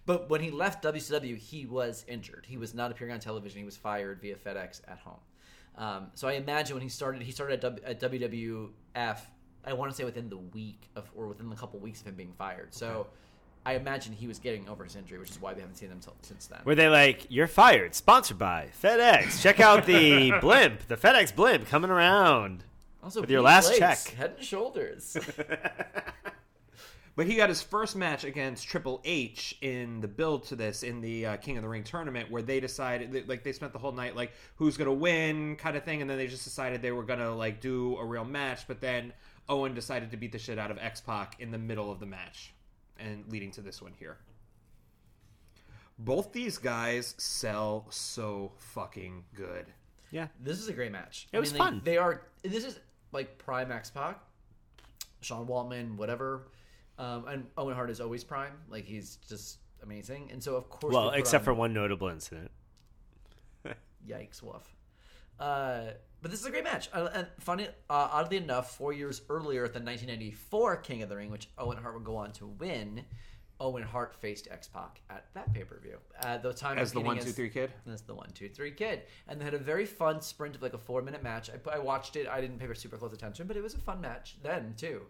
but 0.06 0.30
when 0.30 0.42
he 0.42 0.52
left 0.52 0.84
WCW, 0.84 1.38
he 1.38 1.66
was 1.66 2.06
injured. 2.08 2.46
He 2.48 2.58
was 2.58 2.74
not 2.74 2.92
appearing 2.92 3.14
on 3.14 3.20
television. 3.20 3.60
He 3.60 3.66
was 3.66 3.78
fired 3.78 4.22
via 4.22 4.36
FedEx 4.36 4.82
at 4.88 5.00
home. 5.00 5.20
Um, 5.76 6.08
so 6.14 6.28
I 6.28 6.34
imagine 6.34 6.76
when 6.76 6.84
he 6.84 6.90
started, 6.90 7.22
he 7.22 7.32
started 7.32 7.56
at, 7.56 7.62
w, 7.62 7.84
at 7.86 8.00
WWF. 8.00 9.20
I 9.66 9.74
want 9.74 9.92
to 9.92 9.98
say 9.98 10.04
within 10.04 10.30
the 10.30 10.38
week 10.38 10.90
of, 10.96 11.10
or 11.16 11.28
within 11.28 11.52
a 11.52 11.56
couple 11.56 11.80
weeks 11.80 12.02
of 12.02 12.08
him 12.08 12.16
being 12.16 12.34
fired. 12.38 12.74
So 12.74 13.08
I 13.66 13.76
imagine 13.76 14.14
he 14.14 14.28
was 14.28 14.40
getting 14.40 14.68
over 14.68 14.84
his 14.84 14.96
injury, 14.96 15.20
which 15.20 15.32
is 15.32 15.42
why 15.42 15.54
we 15.54 15.62
haven't 15.62 15.78
seen 15.78 15.90
him 15.90 16.00
till, 16.00 16.16
since 16.22 16.48
then. 16.48 16.60
Were 16.66 16.76
they 16.76 16.90
like, 16.90 17.28
you're 17.30 17.48
fired, 17.48 17.96
sponsored 17.96 18.38
by 18.38 18.68
FedEx. 18.84 19.42
Check 19.42 19.60
out 19.62 19.86
the 19.86 20.34
blimp, 20.42 20.88
the 20.88 20.98
FedEx 20.98 21.34
blimp 21.34 21.68
coming 21.68 21.90
around. 21.90 22.66
also, 23.02 23.22
with 23.22 23.32
your 23.32 23.42
last 23.42 23.68
Blake's 23.70 23.80
check. 23.80 24.14
Head 24.16 24.34
and 24.38 24.46
Shoulders. 24.46 25.18
But 27.16 27.28
he 27.28 27.36
got 27.36 27.50
his 27.50 27.62
first 27.62 27.96
match 27.96 28.24
against 28.24 28.68
Triple 28.68 29.00
H 29.06 29.56
in 29.62 30.02
the 30.02 30.08
build 30.08 30.46
to 30.48 30.56
this 30.56 30.82
in 30.82 31.00
the 31.00 31.28
uh, 31.28 31.38
King 31.38 31.58
of 31.58 31.64
the 31.64 31.70
Ring 31.70 31.84
tournament, 31.84 32.32
where 32.32 32.42
they 32.42 32.60
decided, 32.60 33.30
like, 33.30 33.44
they 33.44 33.54
spent 33.54 33.72
the 33.72 33.78
whole 33.78 33.92
night 33.92 34.16
like 34.16 34.32
who's 34.56 34.78
gonna 34.78 34.94
win, 34.94 35.56
kind 35.56 35.78
of 35.78 35.84
thing, 35.84 36.02
and 36.02 36.10
then 36.10 36.18
they 36.18 36.26
just 36.26 36.44
decided 36.44 36.82
they 36.82 36.92
were 36.92 37.04
gonna 37.04 37.36
like 37.36 37.62
do 37.62 37.96
a 37.98 38.06
real 38.06 38.26
match. 38.26 38.68
But 38.68 38.82
then 38.82 39.14
Owen 39.48 39.76
decided 39.76 40.10
to 40.12 40.18
beat 40.18 40.32
the 40.32 40.40
shit 40.40 40.58
out 40.58 40.72
of 40.72 40.80
X 40.80 41.02
Pac 41.02 41.36
in 41.40 41.52
the 41.52 41.60
middle 41.60 41.92
of 41.92 42.00
the 42.00 42.08
match, 42.08 42.52
and 42.98 43.24
leading 43.32 43.52
to 43.52 43.62
this 43.62 43.80
one 43.80 43.94
here. 44.00 44.18
Both 46.00 46.34
these 46.34 46.58
guys 46.58 47.14
sell 47.20 47.86
so 47.92 48.54
fucking 48.58 49.26
good. 49.36 49.68
Yeah. 50.10 50.28
This 50.40 50.60
is 50.60 50.68
a 50.68 50.74
great 50.74 50.92
match. 50.92 51.28
It 51.32 51.40
was 51.40 51.52
like, 51.52 51.60
fun. 51.60 51.82
They 51.84 51.98
are. 51.98 52.24
This 52.42 52.66
is 52.66 52.80
like 53.12 53.38
prime 53.38 53.72
X 53.72 53.92
Pac, 53.92 54.20
Sean 55.22 55.46
Waltman, 55.46 55.96
whatever, 55.96 56.48
um, 56.98 57.28
and 57.28 57.46
Owen 57.58 57.76
Hart 57.76 57.90
is 57.90 58.00
always 58.02 58.24
prime. 58.24 58.54
Like 58.70 58.86
he's 58.86 59.18
just 59.28 59.60
amazing. 59.82 60.30
And 60.32 60.42
so 60.42 60.56
of 60.56 60.70
course, 60.70 60.94
Well, 60.94 61.06
we 61.06 61.12
put 61.12 61.20
except 61.20 61.46
for 61.46 61.54
one 61.54 61.74
notable 61.74 62.10
incident. 62.10 62.52
yikes, 64.08 64.42
woof. 64.42 64.76
Uh, 65.40 65.92
but 66.22 66.32
this 66.32 66.40
is 66.40 66.46
a 66.46 66.52
great 66.52 66.64
match. 66.64 66.90
Uh, 66.94 67.10
and 67.14 67.28
funny, 67.40 67.68
uh, 67.68 68.10
oddly 68.12 68.38
enough, 68.38 68.78
four 68.78 68.94
years 68.94 69.22
earlier 69.30 69.66
at 69.66 69.74
the 69.74 69.80
1994 69.80 70.78
King 70.78 71.02
of 71.04 71.10
the 71.10 71.18
Ring, 71.18 71.30
which 71.30 71.50
Owen 71.58 71.78
Hart 71.78 71.96
would 71.96 72.06
go 72.06 72.16
on 72.16 72.32
to 72.34 72.48
win, 72.48 73.04
Owen 73.60 73.84
Hart 73.84 74.16
faced 74.16 74.48
X 74.50 74.68
Pac 74.68 75.02
at 75.10 75.26
that 75.34 75.54
pay 75.54 75.64
per 75.64 75.80
view. 75.80 75.98
At 76.22 76.44
the 76.44 76.54
time, 76.54 76.78
As 76.78 76.92
the 76.92 77.00
competing 77.00 77.18
one, 77.18 77.26
two, 77.26 77.32
three 77.32 77.50
kid. 77.50 77.72
That's 77.86 78.02
the 78.02 78.16
one, 78.16 78.30
two, 78.34 78.50
three 78.50 78.72
kid, 78.72 79.04
and 79.28 79.40
they 79.40 79.46
had 79.46 79.54
a 79.54 79.60
very 79.60 79.86
fun 79.86 80.22
sprint 80.22 80.56
of 80.56 80.62
like 80.62 80.74
a 80.74 80.78
four 80.78 81.02
minute 81.02 81.24
match. 81.24 81.50
I, 81.50 81.76
I 81.76 81.80
watched 81.80 82.16
it. 82.16 82.28
I 82.28 82.42
didn't 82.42 82.60
pay 82.60 82.72
super 82.74 82.98
close 82.98 83.14
attention, 83.14 83.48
but 83.48 83.58
it 83.58 83.64
was 83.64 83.74
a 83.74 83.80
fun 83.80 84.02
match 84.02 84.38
then 84.44 84.74
too. 84.78 85.02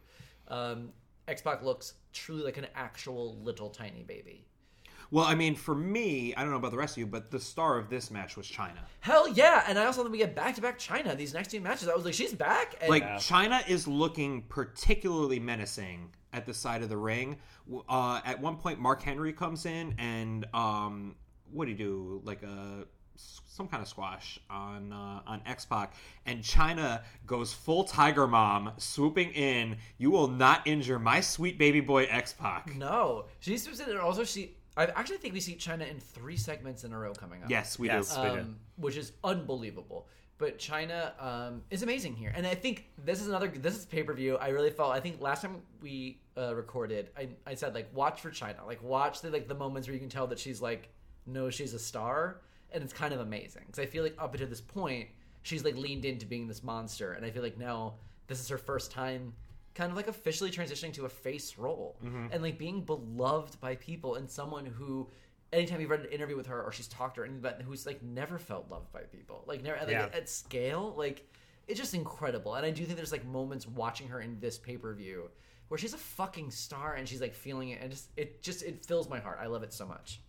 Um, 0.48 0.90
X 1.28 1.42
Pac 1.42 1.64
looks 1.64 1.94
truly 2.12 2.44
like 2.44 2.58
an 2.58 2.68
actual 2.76 3.38
little 3.42 3.70
tiny 3.70 4.04
baby. 4.04 4.46
Well, 5.12 5.26
I 5.26 5.36
mean, 5.36 5.54
for 5.54 5.76
me, 5.76 6.34
I 6.34 6.42
don't 6.42 6.50
know 6.50 6.58
about 6.58 6.72
the 6.72 6.78
rest 6.78 6.94
of 6.96 6.98
you, 6.98 7.06
but 7.06 7.30
the 7.30 7.40
star 7.40 7.78
of 7.78 7.88
this 7.88 8.10
match 8.10 8.36
was 8.36 8.48
Chyna. 8.48 8.80
Hell 9.00 9.28
yeah! 9.28 9.64
And 9.68 9.78
I 9.78 9.86
also 9.86 10.02
think 10.02 10.12
we 10.12 10.18
get 10.18 10.36
back 10.36 10.56
to 10.56 10.62
back 10.62 10.80
Chyna 10.80 11.16
these 11.16 11.34
next 11.36 11.52
two 11.52 11.62
matches. 11.62 11.88
I 11.88 11.94
was 11.96 12.04
like, 12.04 12.16
she's 12.16 12.34
back. 12.34 12.76
And 12.82 12.90
Like 12.90 13.04
Chyna 13.18 13.68
is 13.70 13.88
looking 13.88 14.42
particularly 14.44 15.40
menacing 15.40 16.10
at 16.34 16.48
the 16.48 16.54
side 16.54 16.82
of 16.82 16.90
the 16.90 16.98
ring. 16.98 17.38
Uh, 17.88 18.22
at 18.26 18.42
one 18.42 18.58
point, 18.58 18.80
Mark 18.80 19.04
Henry 19.04 19.34
comes 19.34 19.68
in 19.68 19.94
and 20.00 20.48
um, 20.54 21.16
what 21.52 21.66
do 21.66 21.72
you 21.72 21.78
do? 21.78 22.22
Like 22.24 22.42
a 22.42 22.86
some 23.16 23.68
kind 23.68 23.82
of 23.82 23.88
squash 23.88 24.40
on 24.50 24.92
uh, 24.92 25.22
on 25.28 25.42
X 25.46 25.66
Pac, 25.66 25.94
and 26.26 26.42
Chyna 26.42 27.02
goes 27.28 27.54
full 27.54 27.84
Tiger 27.84 28.28
Mom, 28.28 28.72
swooping 28.78 29.32
in. 29.32 29.78
You 29.98 30.12
will 30.12 30.28
not 30.28 30.66
injure 30.68 31.00
my 31.00 31.22
sweet 31.22 31.58
baby 31.58 31.80
boy 31.80 32.06
X 32.06 32.34
Pac. 32.34 32.76
no, 32.76 33.26
she 33.40 33.58
swoops 33.58 33.80
in, 33.80 33.90
and 33.90 34.00
also 34.00 34.24
she. 34.24 34.56
I 34.76 34.86
actually 34.88 35.18
think 35.18 35.36
we 35.36 35.40
see 35.40 35.56
Chyna 35.56 35.88
in 35.90 36.00
three 36.00 36.36
segments 36.38 36.84
in 36.84 36.94
a 36.94 36.98
row 36.98 37.14
coming 37.14 37.44
up. 37.44 37.50
Yes, 37.50 37.78
we 37.78 37.88
Yes. 37.88 38.16
do. 38.16 38.22
um, 38.22 38.56
which 38.78 38.98
is 38.98 39.12
unbelievable. 39.24 40.08
But 40.40 40.58
Chyna 40.58 41.12
um, 41.24 41.62
is 41.70 41.84
amazing 41.84 42.16
here, 42.16 42.34
and 42.36 42.46
I 42.48 42.56
think 42.56 42.90
this 42.98 43.22
is 43.22 43.28
another. 43.28 43.48
This 43.48 43.78
is 43.78 43.86
pay 43.86 44.02
per 44.02 44.14
view. 44.14 44.36
I 44.38 44.48
really 44.50 44.72
felt. 44.72 44.92
I 44.92 45.00
think 45.00 45.22
last 45.22 45.44
time 45.44 45.62
we 45.80 46.20
uh, 46.36 46.56
recorded, 46.56 47.12
I, 47.16 47.30
I 47.46 47.54
said 47.54 47.76
like 47.76 47.88
watch 47.94 48.20
for 48.20 48.32
Chyna, 48.32 48.66
like 48.66 48.82
watch 48.82 49.22
the 49.22 49.30
like 49.30 49.48
the 49.48 49.54
moments 49.56 49.88
where 49.88 49.94
you 49.94 50.00
can 50.00 50.10
tell 50.10 50.26
that 50.28 50.40
she's 50.40 50.60
like 50.60 50.90
no, 51.26 51.50
she's 51.50 51.74
a 51.74 51.80
star, 51.80 52.42
and 52.74 52.84
it's 52.84 52.94
kind 52.94 53.14
of 53.14 53.20
amazing 53.20 53.64
because 53.66 53.80
I 53.80 53.86
feel 53.86 54.04
like 54.04 54.16
up 54.20 54.34
until 54.34 54.48
this 54.48 54.62
point 54.62 55.10
she's 55.44 55.64
like 55.64 55.76
leaned 55.76 56.06
into 56.06 56.26
being 56.26 56.48
this 56.48 56.64
monster, 56.64 57.14
and 57.14 57.26
I 57.26 57.30
feel 57.32 57.44
like 57.44 57.58
now 57.58 57.96
this 58.28 58.40
is 58.40 58.48
her 58.50 58.58
first 58.58 58.92
time 58.92 59.34
kind 59.76 59.90
of 59.90 59.98
like 59.98 60.08
officially 60.08 60.52
transitioning 60.52 60.94
to 60.94 61.06
a 61.06 61.10
face 61.10 61.58
role. 61.58 61.98
And 62.32 62.42
like 62.44 62.58
being 62.60 62.82
beloved 62.82 63.60
by 63.60 63.76
people 63.76 64.16
and 64.16 64.30
someone 64.30 64.66
who 64.66 65.10
anytime 65.52 65.82
you've 65.82 65.90
read 65.90 66.02
an 66.02 66.06
interview 66.12 66.36
with 66.38 66.48
her 66.48 66.62
or 66.64 66.72
she's 66.72 66.88
talked 66.88 67.16
to 67.16 67.22
her 67.22 67.28
anybody 67.28 67.64
who's 67.64 67.86
like 67.86 68.02
never 68.04 68.38
felt 68.40 68.70
loved 68.72 68.92
by 68.92 69.02
people 69.02 69.44
like 69.48 69.62
never 69.64 69.78
like 69.80 69.90
Yeah. 69.90 70.04
at, 70.06 70.16
at 70.16 70.30
scale 70.30 70.94
like 70.98 71.28
it's 71.68 71.80
just 71.80 71.94
incredible. 71.94 72.56
And 72.56 72.66
i 72.66 72.72
do 72.72 72.84
think 72.86 72.98
there's 72.98 73.12
like 73.12 73.26
moments 73.26 73.68
watching 73.68 74.08
her 74.10 74.22
in 74.22 74.40
this 74.40 74.58
pay-per-view 74.58 75.30
where 75.70 75.78
she's 75.78 75.94
a 75.94 75.98
fucking 75.98 76.52
star 76.52 76.94
and 76.94 77.08
she's 77.08 77.22
like 77.22 77.34
feeling 77.34 77.70
it 77.70 77.82
and 77.82 77.92
just 77.92 78.10
it 78.16 78.42
just 78.44 78.64
it 78.64 78.86
fills 78.86 79.10
my 79.10 79.20
heart. 79.20 79.40
I 79.42 79.48
love 79.48 79.64
it 79.64 79.74
so 79.74 79.86
much. 79.88 80.22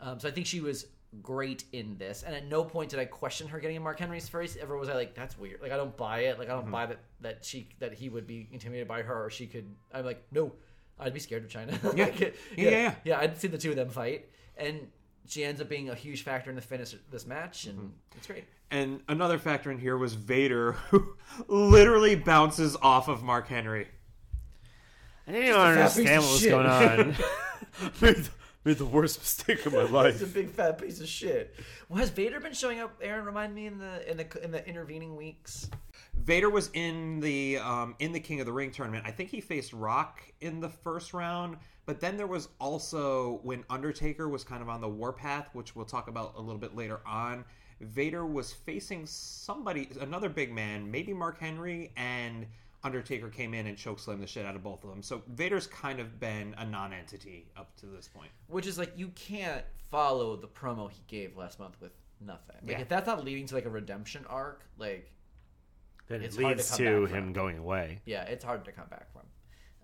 Um, 0.00 0.18
so 0.20 0.28
i 0.28 0.30
think 0.30 0.46
she 0.46 0.60
was 0.60 0.86
great 1.22 1.64
in 1.72 1.96
this. 1.98 2.22
And 2.22 2.34
at 2.34 2.46
no 2.46 2.64
point 2.64 2.90
did 2.90 2.98
i 2.98 3.04
question 3.04 3.48
her 3.48 3.60
getting 3.60 3.76
in 3.76 3.82
mark 3.82 3.98
henry's 3.98 4.28
face 4.28 4.56
ever 4.60 4.76
was 4.76 4.88
i 4.88 4.94
like 4.94 5.14
that's 5.14 5.38
weird. 5.38 5.60
Like 5.62 5.72
i 5.72 5.76
don't 5.76 5.96
buy 5.96 6.20
it. 6.20 6.38
Like 6.38 6.48
i 6.48 6.52
don't 6.52 6.62
mm-hmm. 6.62 6.72
buy 6.72 6.86
that 6.86 6.98
that 7.20 7.44
she 7.44 7.68
that 7.78 7.94
he 7.94 8.08
would 8.08 8.26
be 8.26 8.48
intimidated 8.52 8.88
by 8.88 9.02
her 9.02 9.24
or 9.24 9.30
she 9.30 9.46
could 9.46 9.66
i'm 9.92 10.04
like 10.04 10.22
no 10.32 10.52
i'd 11.00 11.14
be 11.14 11.20
scared 11.20 11.44
of 11.44 11.50
chyna. 11.50 11.72
Yeah. 11.96 12.04
Like, 12.04 12.20
Yeah, 12.20 12.30
yeah, 12.56 12.70
yeah. 12.70 12.94
yeah. 13.04 13.20
I'd 13.20 13.38
see 13.38 13.48
the 13.48 13.58
two 13.58 13.70
of 13.70 13.76
them 13.76 13.90
fight. 13.90 14.28
And 14.56 14.88
she 15.26 15.44
ends 15.44 15.60
up 15.60 15.68
being 15.68 15.90
a 15.90 15.94
huge 15.94 16.22
factor 16.22 16.50
in 16.50 16.56
the 16.56 16.62
finish 16.62 16.92
of 16.92 17.00
this 17.10 17.26
match 17.26 17.66
and 17.66 17.78
mm-hmm. 17.78 17.88
it's 18.16 18.26
great. 18.26 18.44
And 18.70 19.00
another 19.08 19.38
factor 19.38 19.70
in 19.70 19.78
here 19.78 19.96
was 19.96 20.14
Vader, 20.14 20.72
who 20.72 21.16
literally 21.48 22.16
bounces 22.16 22.76
off 22.82 23.08
of 23.08 23.22
Mark 23.22 23.48
Henry. 23.48 23.88
I 25.26 25.32
didn't 25.32 25.48
even 25.48 25.60
understand 25.60 26.22
what 26.22 26.32
was 26.32 26.44
of 26.44 26.50
going 26.50 26.66
on. 26.66 27.16
shit. 28.64 28.66
made, 28.66 28.70
made 28.70 28.78
the 28.78 28.86
worst 28.86 29.18
mistake 29.20 29.66
of 29.66 29.72
my 29.72 29.82
life. 29.82 30.14
He's 30.14 30.22
a 30.22 30.26
big 30.26 30.50
fat 30.50 30.80
piece 30.80 31.00
of 31.00 31.08
shit. 31.08 31.54
Well, 31.88 31.98
has 32.00 32.10
Vader 32.10 32.40
been 32.40 32.52
showing 32.52 32.80
up? 32.80 32.98
Aaron, 33.02 33.24
remind 33.24 33.54
me 33.54 33.66
in 33.66 33.78
the 33.78 34.10
in 34.10 34.16
the 34.16 34.44
in 34.44 34.50
the 34.50 34.66
intervening 34.66 35.16
weeks. 35.16 35.70
Vader 36.14 36.50
was 36.50 36.70
in 36.74 37.20
the 37.20 37.58
um, 37.58 37.94
in 37.98 38.12
the 38.12 38.20
King 38.20 38.40
of 38.40 38.46
the 38.46 38.52
Ring 38.52 38.70
tournament. 38.70 39.04
I 39.06 39.10
think 39.10 39.30
he 39.30 39.40
faced 39.40 39.72
Rock 39.72 40.20
in 40.40 40.60
the 40.60 40.68
first 40.68 41.14
round, 41.14 41.56
but 41.86 42.00
then 42.00 42.16
there 42.16 42.26
was 42.26 42.48
also 42.60 43.40
when 43.42 43.64
Undertaker 43.70 44.28
was 44.28 44.44
kind 44.44 44.60
of 44.60 44.68
on 44.68 44.80
the 44.80 44.88
warpath, 44.88 45.48
which 45.54 45.74
we'll 45.74 45.86
talk 45.86 46.08
about 46.08 46.34
a 46.36 46.40
little 46.40 46.58
bit 46.58 46.76
later 46.76 47.00
on. 47.06 47.44
Vader 47.80 48.26
was 48.26 48.52
facing 48.52 49.06
somebody, 49.06 49.88
another 50.00 50.28
big 50.28 50.52
man, 50.52 50.90
maybe 50.90 51.14
Mark 51.14 51.38
Henry, 51.38 51.92
and 51.96 52.46
Undertaker 52.84 53.28
came 53.28 53.54
in 53.54 53.66
and 53.66 53.76
chokeslammed 53.76 54.20
the 54.20 54.26
shit 54.26 54.46
out 54.46 54.54
of 54.54 54.62
both 54.62 54.84
of 54.84 54.90
them. 54.90 55.02
So 55.02 55.22
Vader's 55.28 55.66
kind 55.66 55.98
of 55.98 56.20
been 56.20 56.54
a 56.58 56.64
non-entity 56.64 57.46
up 57.56 57.74
to 57.78 57.86
this 57.86 58.06
point. 58.08 58.30
Which 58.46 58.66
is 58.66 58.78
like 58.78 58.92
you 58.96 59.08
can't 59.08 59.64
follow 59.90 60.36
the 60.36 60.46
promo 60.48 60.90
he 60.90 61.02
gave 61.08 61.36
last 61.36 61.58
month 61.58 61.76
with 61.80 61.92
nothing. 62.20 62.56
Like 62.62 62.72
Yeah. 62.76 62.80
if 62.80 62.88
that's 62.88 63.06
not 63.06 63.24
leading 63.24 63.46
to 63.46 63.54
like 63.54 63.64
a 63.64 63.70
redemption 63.70 64.24
arc, 64.28 64.64
like 64.78 65.10
Then 66.06 66.22
it 66.22 66.32
hard 66.34 66.40
to 66.40 66.46
leads 66.46 66.76
to 66.76 67.06
him 67.06 67.24
from. 67.24 67.32
going 67.32 67.58
away. 67.58 68.00
yeah, 68.04 68.22
it's 68.24 68.44
hard 68.44 68.64
to 68.66 68.72
come 68.72 68.86
back 68.88 69.12
from. 69.12 69.22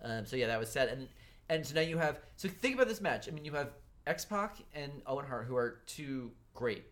Um, 0.01 0.25
so 0.25 0.35
yeah, 0.35 0.47
that 0.47 0.59
was 0.59 0.69
said, 0.69 0.89
and 0.89 1.07
and 1.49 1.65
so 1.65 1.75
now 1.75 1.81
you 1.81 1.97
have. 1.97 2.19
So 2.37 2.47
think 2.47 2.75
about 2.75 2.87
this 2.87 3.01
match. 3.01 3.27
I 3.27 3.31
mean, 3.31 3.43
you 3.45 3.51
have 3.53 3.73
X 4.07 4.23
Pac 4.25 4.57
and 4.73 4.91
Owen 5.05 5.25
Hart, 5.25 5.47
who 5.47 5.55
are 5.55 5.81
two 5.85 6.31
great 6.53 6.85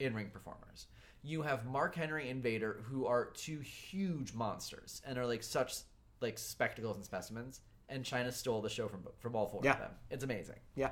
in 0.00 0.14
ring 0.14 0.30
performers. 0.30 0.86
You 1.22 1.42
have 1.42 1.66
Mark 1.66 1.94
Henry 1.94 2.30
and 2.30 2.42
Vader, 2.42 2.80
who 2.88 3.06
are 3.06 3.26
two 3.26 3.60
huge 3.60 4.32
monsters 4.32 5.02
and 5.06 5.18
are 5.18 5.26
like 5.26 5.42
such 5.42 5.74
like 6.20 6.38
spectacles 6.38 6.96
and 6.96 7.04
specimens. 7.04 7.60
And 7.88 8.04
Chyna 8.04 8.32
stole 8.32 8.62
the 8.62 8.68
show 8.70 8.88
from 8.88 9.04
from 9.18 9.34
all 9.36 9.46
four 9.48 9.60
Yeah. 9.64 9.72
of 9.72 9.78
them. 9.80 9.90
It's 10.10 10.24
amazing. 10.24 10.56
Yeah. 10.74 10.90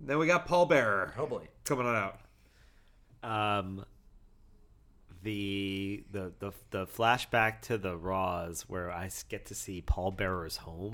Then 0.00 0.18
we 0.18 0.26
got 0.26 0.46
Paul 0.46 0.66
Bearer 0.66 1.14
Oh 1.16 1.26
boy. 1.26 1.48
coming 1.64 1.86
on 1.86 1.96
out. 1.96 2.20
um 3.22 3.84
the 5.22 6.04
the 6.10 6.32
the 6.38 6.52
the 6.70 6.86
flashback 6.86 7.62
to 7.62 7.78
the 7.78 7.96
Raws 7.96 8.62
where 8.68 8.90
I 8.90 9.08
get 9.28 9.46
to 9.46 9.54
see 9.54 9.80
Paul 9.80 10.10
Bearer's 10.12 10.58
home. 10.58 10.92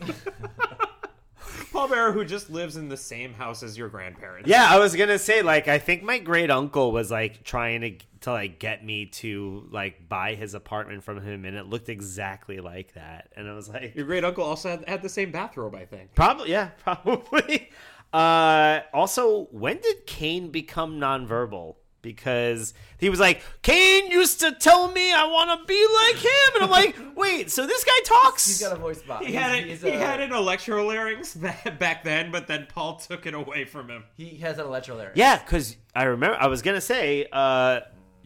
Paul 1.72 1.88
Bearer, 1.88 2.12
who 2.12 2.24
just 2.24 2.50
lives 2.50 2.76
in 2.76 2.88
the 2.88 2.96
same 2.96 3.34
house 3.34 3.62
as 3.62 3.76
your 3.76 3.88
grandparents. 3.88 4.48
yeah, 4.48 4.66
I 4.68 4.78
was 4.78 4.94
gonna 4.96 5.18
say 5.18 5.42
like 5.42 5.68
I 5.68 5.78
think 5.78 6.02
my 6.02 6.18
great 6.18 6.50
uncle 6.50 6.92
was 6.92 7.10
like 7.10 7.44
trying 7.44 7.80
to 7.82 7.98
to 8.20 8.32
like 8.32 8.58
get 8.58 8.84
me 8.84 9.06
to 9.06 9.68
like 9.70 10.08
buy 10.08 10.34
his 10.34 10.54
apartment 10.54 11.04
from 11.04 11.20
him, 11.20 11.44
and 11.44 11.56
it 11.56 11.66
looked 11.66 11.88
exactly 11.88 12.58
like 12.60 12.94
that, 12.94 13.32
and 13.36 13.48
I 13.48 13.54
was 13.54 13.68
like, 13.68 13.94
Your 13.94 14.06
great 14.06 14.24
uncle 14.24 14.44
also 14.44 14.70
had, 14.70 14.88
had 14.88 15.02
the 15.02 15.08
same 15.08 15.30
bathrobe, 15.30 15.74
I 15.74 15.84
think. 15.84 16.14
Probably, 16.14 16.50
yeah, 16.50 16.70
probably. 16.82 17.70
Uh, 18.12 18.80
also, 18.94 19.44
when 19.50 19.78
did 19.78 20.06
Kane 20.06 20.50
become 20.50 20.98
nonverbal? 20.98 21.76
Because 22.00 22.74
he 22.98 23.10
was 23.10 23.18
like, 23.18 23.42
Kane 23.62 24.10
used 24.10 24.40
to 24.40 24.52
tell 24.52 24.90
me 24.92 25.12
I 25.12 25.24
want 25.26 25.58
to 25.60 25.66
be 25.66 25.86
like 25.94 26.16
him, 26.24 26.54
and 26.54 26.64
I'm 26.64 26.70
like, 26.70 26.96
wait, 27.16 27.50
so 27.50 27.66
this 27.66 27.82
guy 27.84 27.90
talks? 28.04 28.46
He's 28.46 28.60
got 28.60 28.72
a 28.72 28.80
voice 28.80 29.02
box. 29.02 29.26
He 29.26 29.32
had, 29.32 29.64
He's- 29.64 29.82
it, 29.82 29.94
he 29.94 29.98
had 29.98 30.20
an 30.20 30.30
electrolarynx 30.30 31.40
ba- 31.40 31.72
back 31.72 32.04
then, 32.04 32.30
but 32.30 32.46
then 32.46 32.66
Paul 32.72 32.96
took 32.96 33.26
it 33.26 33.34
away 33.34 33.64
from 33.64 33.88
him. 33.88 34.04
He 34.16 34.36
has 34.38 34.58
an 34.58 34.66
electrolarynx. 34.66 35.12
yeah, 35.16 35.38
because 35.38 35.76
I 35.94 36.04
remember 36.04 36.36
I 36.40 36.46
was 36.46 36.62
gonna 36.62 36.80
say, 36.80 37.26
uh, 37.32 37.80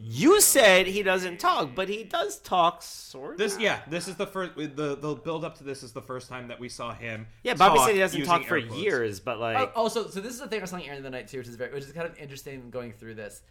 you 0.05 0.41
said 0.41 0.87
he 0.89 1.03
doesn't 1.03 1.39
talk, 1.39 1.75
but 1.77 1.89
he 1.89 2.03
does 2.05 2.39
talk, 2.41 2.83
sort 2.83 3.33
of. 3.33 3.39
This, 3.39 3.59
yeah, 3.59 3.81
this 3.89 4.09
is 4.09 4.17
the 4.17 4.27
first. 4.27 4.57
The 4.57 4.97
the 5.01 5.15
build 5.15 5.45
up 5.45 5.57
to 5.59 5.65
this 5.65 5.83
is 5.83 5.93
the 5.93 6.03
first 6.03 6.29
time 6.29 6.49
that 6.49 6.59
we 6.59 6.69
saw 6.69 6.93
him. 6.93 7.27
yeah, 7.45 7.55
Bobby 7.55 7.77
talk 7.79 7.87
said 7.87 7.95
he 7.95 8.01
doesn't 8.01 8.19
using 8.19 8.31
talk 8.33 8.45
for 8.47 8.61
quotes. 8.61 8.83
years, 8.83 9.21
but 9.21 9.39
like, 9.39 9.57
Oh, 9.59 9.71
also, 9.81 10.09
so 10.09 10.21
this 10.21 10.33
is 10.35 10.41
the 10.41 10.49
thing 10.49 10.59
I 10.59 10.63
was 10.63 10.71
telling 10.71 10.87
Aaron 10.87 10.99
of 10.99 11.05
the 11.05 11.11
night 11.11 11.29
too, 11.29 11.39
which 11.39 11.47
is 11.49 11.55
very, 11.57 11.73
which 11.73 11.85
is 11.85 11.93
kind 11.93 12.07
of 12.09 12.19
interesting 12.19 12.69
going 12.71 12.93
through 12.93 13.15
this. 13.15 13.43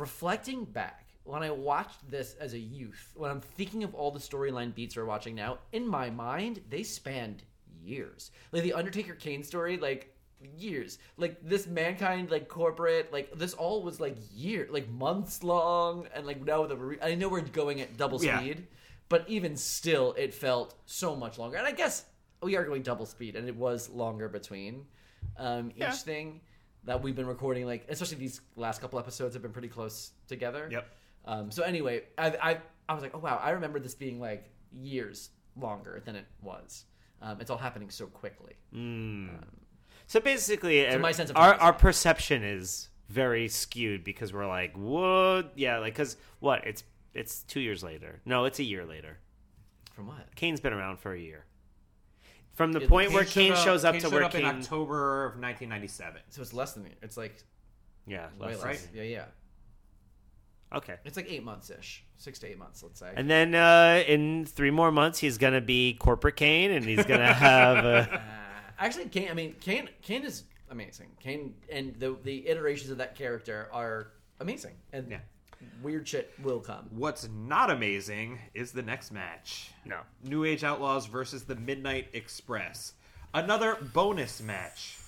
Reflecting 0.00 0.64
back, 0.64 1.04
when 1.24 1.42
I 1.42 1.50
watched 1.50 2.10
this 2.10 2.34
as 2.40 2.54
a 2.54 2.58
youth, 2.58 3.12
when 3.14 3.30
I'm 3.30 3.42
thinking 3.42 3.84
of 3.84 3.94
all 3.94 4.10
the 4.10 4.18
storyline 4.18 4.74
beats 4.74 4.96
we're 4.96 5.04
watching 5.04 5.34
now, 5.34 5.58
in 5.72 5.86
my 5.86 6.08
mind, 6.08 6.62
they 6.70 6.82
spanned 6.82 7.42
years. 7.84 8.30
Like 8.50 8.62
the 8.62 8.72
Undertaker 8.72 9.12
Kane 9.14 9.42
story, 9.42 9.76
like 9.76 10.16
years. 10.56 10.98
Like 11.18 11.36
this 11.46 11.66
mankind, 11.66 12.30
like 12.30 12.48
corporate, 12.48 13.12
like 13.12 13.30
this 13.38 13.52
all 13.52 13.82
was 13.82 14.00
like 14.00 14.16
year, 14.32 14.66
like 14.70 14.88
months 14.88 15.42
long, 15.44 16.06
and 16.14 16.26
like 16.26 16.42
now 16.42 16.64
the 16.64 16.76
re- 16.78 16.98
I 17.02 17.14
know 17.14 17.28
we're 17.28 17.42
going 17.42 17.82
at 17.82 17.98
double 17.98 18.24
Yeah. 18.24 18.38
speed, 18.38 18.66
but 19.10 19.28
even 19.28 19.54
still, 19.54 20.14
it 20.14 20.32
felt 20.32 20.76
so 20.86 21.14
much 21.14 21.38
longer. 21.38 21.58
And 21.58 21.66
I 21.66 21.72
guess 21.72 22.06
we 22.42 22.56
are 22.56 22.64
going 22.64 22.82
double 22.82 23.04
speed, 23.04 23.36
and 23.36 23.46
it 23.46 23.54
was 23.54 23.90
longer 23.90 24.30
between 24.30 24.86
um, 25.36 25.72
each 25.72 25.80
Yeah. 25.82 25.92
thing 25.92 26.40
that 26.84 27.02
we've 27.02 27.16
been 27.16 27.26
recording. 27.26 27.66
Like 27.66 27.86
especially 27.88 28.18
these 28.18 28.40
last 28.56 28.80
couple 28.80 28.98
episodes 28.98 29.34
have 29.34 29.42
been 29.42 29.52
pretty 29.52 29.68
close 29.68 30.12
together. 30.28 30.68
Yep. 30.70 30.88
Um, 31.26 31.50
so 31.50 31.62
anyway, 31.62 32.04
I, 32.16 32.28
I 32.42 32.58
I 32.88 32.94
was 32.94 33.02
like, 33.02 33.14
oh 33.14 33.18
wow, 33.18 33.40
I 33.42 33.50
remember 33.50 33.78
this 33.78 33.94
being 33.94 34.20
like 34.20 34.50
years 34.72 35.30
longer 35.56 36.02
than 36.04 36.16
it 36.16 36.26
was. 36.42 36.84
Um, 37.22 37.38
it's 37.40 37.50
all 37.50 37.58
happening 37.58 37.90
so 37.90 38.06
quickly. 38.06 38.54
So 40.06 40.20
basically, 40.20 40.86
uh, 40.86 40.98
my 40.98 41.12
sense 41.12 41.30
of 41.30 41.36
our 41.36 41.54
our 41.54 41.72
perception 41.72 42.42
is 42.42 42.88
very 43.08 43.48
skewed 43.48 44.04
because 44.04 44.32
we're 44.32 44.46
like, 44.46 44.76
what? 44.76 45.52
Yeah, 45.54 45.78
like 45.78 45.94
because 45.94 46.16
what? 46.40 46.66
It's 46.66 46.84
it's 47.14 47.42
two 47.42 47.60
years 47.60 47.82
later. 47.82 48.20
No, 48.24 48.44
it's 48.44 48.58
a 48.58 48.64
year 48.64 48.84
later. 48.86 49.18
From 49.94 50.06
what? 50.06 50.34
Kane's 50.34 50.60
been 50.60 50.72
around 50.72 50.98
for 50.98 51.12
a 51.12 51.20
year. 51.20 51.44
From 52.60 52.72
the 52.72 52.80
Yeah, 52.80 52.88
point 52.88 53.12
where 53.12 53.24
showed 53.24 53.32
Kane 53.32 53.56
shows 53.56 53.86
up 53.86 53.94
Kane 53.94 54.02
to 54.02 54.06
showed 54.08 54.12
where 54.14 54.24
up 54.24 54.32
Kane, 54.32 54.40
in 54.42 54.46
October 54.46 55.24
of 55.24 55.32
1997. 55.40 56.20
So 56.28 56.42
it's 56.42 56.52
less 56.52 56.74
than 56.74 56.86
it's 57.00 57.16
like 57.16 57.34
yeah, 58.06 58.26
way 58.38 58.48
less 58.48 58.56
less. 58.56 58.64
right? 58.64 58.88
Yeah, 58.92 59.02
yeah. 59.04 59.24
okay. 60.74 60.96
It's 61.06 61.16
like 61.16 61.30
eight 61.30 61.42
months 61.42 61.70
ish, 61.70 62.04
six 62.18 62.38
to 62.40 62.48
eight 62.50 62.58
months, 62.58 62.82
let's 62.82 63.00
say. 63.00 63.12
And 63.16 63.30
then 63.30 63.54
uh, 63.54 64.02
in 64.06 64.44
three 64.44 64.70
more 64.70 64.92
months, 64.92 65.18
he's 65.18 65.38
gonna 65.38 65.62
be 65.62 65.94
corporate 65.94 66.36
Kane, 66.36 66.70
and 66.70 66.84
he's 66.84 67.04
gonna 67.06 67.32
have. 67.48 67.78
Uh, 67.84 68.06
Uh, 68.12 68.20
actually, 68.78 69.06
Kane. 69.06 69.30
I 69.30 69.34
mean, 69.34 69.54
Kane. 69.60 69.88
Kane 70.02 70.24
is 70.24 70.44
amazing. 70.70 71.08
Kane 71.18 71.54
and 71.72 71.94
the 71.98 72.16
the 72.22 72.46
iterations 72.46 72.90
of 72.90 72.98
that 72.98 73.14
character 73.14 73.68
are 73.72 74.12
amazing. 74.38 74.74
And 74.92 75.10
Yeah. 75.10 75.20
Weird 75.82 76.06
shit 76.08 76.32
will 76.42 76.60
come. 76.60 76.86
What's 76.90 77.28
not 77.28 77.70
amazing 77.70 78.38
is 78.54 78.72
the 78.72 78.82
next 78.82 79.12
match. 79.12 79.70
no. 79.84 80.00
New 80.24 80.44
Age 80.44 80.64
Outlaws 80.64 81.06
versus 81.06 81.44
the 81.44 81.56
Midnight 81.56 82.08
Express. 82.12 82.94
Another 83.34 83.76
bonus 83.94 84.42
match. 84.42 84.98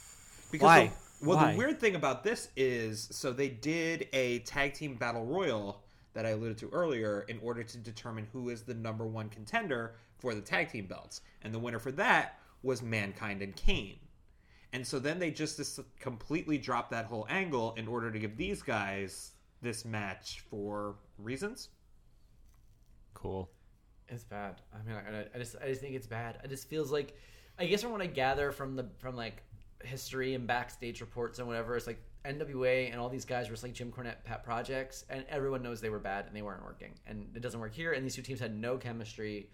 Because 0.51 0.67
Why? 0.67 0.93
The, 1.21 1.27
well, 1.27 1.37
Why? 1.39 1.53
the 1.53 1.59
weird 1.59 1.81
thing 1.81 1.95
about 1.95 2.25
this 2.25 2.49
is 2.57 3.09
so 3.11 3.33
they 3.33 3.49
did 3.49 4.09
a 4.13 4.41
tag 4.41 4.75
team 4.75 4.97
battle 4.97 5.25
royal 5.25 5.83
that 6.15 6.27
I 6.27 6.31
alluded 6.31 6.59
to 6.59 6.69
earlier 6.71 7.25
in 7.29 7.39
order 7.43 7.63
to 7.63 7.79
determine 7.79 8.27
who 8.33 8.51
is 8.51 8.63
the 8.63 8.75
number 8.75 9.07
one 9.07 9.29
contender 9.29 9.95
for 10.19 10.35
the 10.35 10.41
tag 10.41 10.71
team 10.71 10.87
belts. 10.87 11.23
And 11.43 11.55
the 11.55 11.59
winner 11.59 11.79
for 11.79 11.93
that 11.93 12.39
was 12.63 12.83
Mankind 12.83 13.43
and 13.43 13.57
Kane. 13.57 13.99
And 14.73 14.87
so 14.87 14.99
then 14.99 15.19
they 15.19 15.31
just 15.31 15.81
completely 16.01 16.59
dropped 16.59 16.91
that 16.93 17.07
whole 17.07 17.27
angle 17.29 17.75
in 17.77 17.89
order 17.89 18.11
to 18.11 18.19
give 18.19 18.37
these 18.37 18.63
guys 18.63 19.33
this 19.63 19.85
match 19.85 20.43
for 20.51 20.97
reasons. 21.19 21.71
Cool. 23.15 23.49
It's 24.09 24.25
bad. 24.25 24.61
I 24.75 24.87
mean, 24.87 24.97
I, 24.97 25.25
I 25.35 25.39
just 25.39 25.57
I 25.63 25.69
just 25.69 25.81
think 25.81 25.95
it's 25.95 26.07
bad. 26.07 26.39
It 26.45 26.49
just 26.49 26.69
feels 26.69 26.91
like, 26.91 27.17
I 27.59 27.67
guess 27.67 27.83
from 27.83 27.93
what 27.93 28.03
I 28.03 28.07
gather 28.07 28.51
from 28.51 28.77
the 28.77 28.87
from 28.99 29.17
like 29.17 29.43
history 29.85 30.35
and 30.35 30.47
backstage 30.47 31.01
reports 31.01 31.39
and 31.39 31.49
whatever, 31.49 31.77
it's 31.77 31.87
like 31.87 32.03
NWA 32.25 32.91
and 32.91 33.01
all 33.01 33.09
these 33.09 33.25
guys 33.25 33.49
were 33.49 33.55
just 33.55 33.63
like 33.63 33.73
Jim 33.73 33.91
Cornette 33.91 34.25
pet 34.25 34.45
projects, 34.45 35.05
and 35.09 35.25
everyone 35.29 35.63
knows 35.63 35.81
they 35.81 35.91
were 35.91 35.99
bad 35.99 36.27
and 36.27 36.37
they 36.37 36.43
weren't 36.43 36.65
working, 36.65 36.93
and 37.07 37.27
it 37.35 37.41
doesn't 37.41 37.61
work 37.61 37.75
here. 37.75 37.93
And 37.93 38.05
these 38.05 38.15
two 38.15 38.23
teams 38.23 38.41
had 38.41 38.55
no 38.55 38.77
chemistry. 38.77 39.49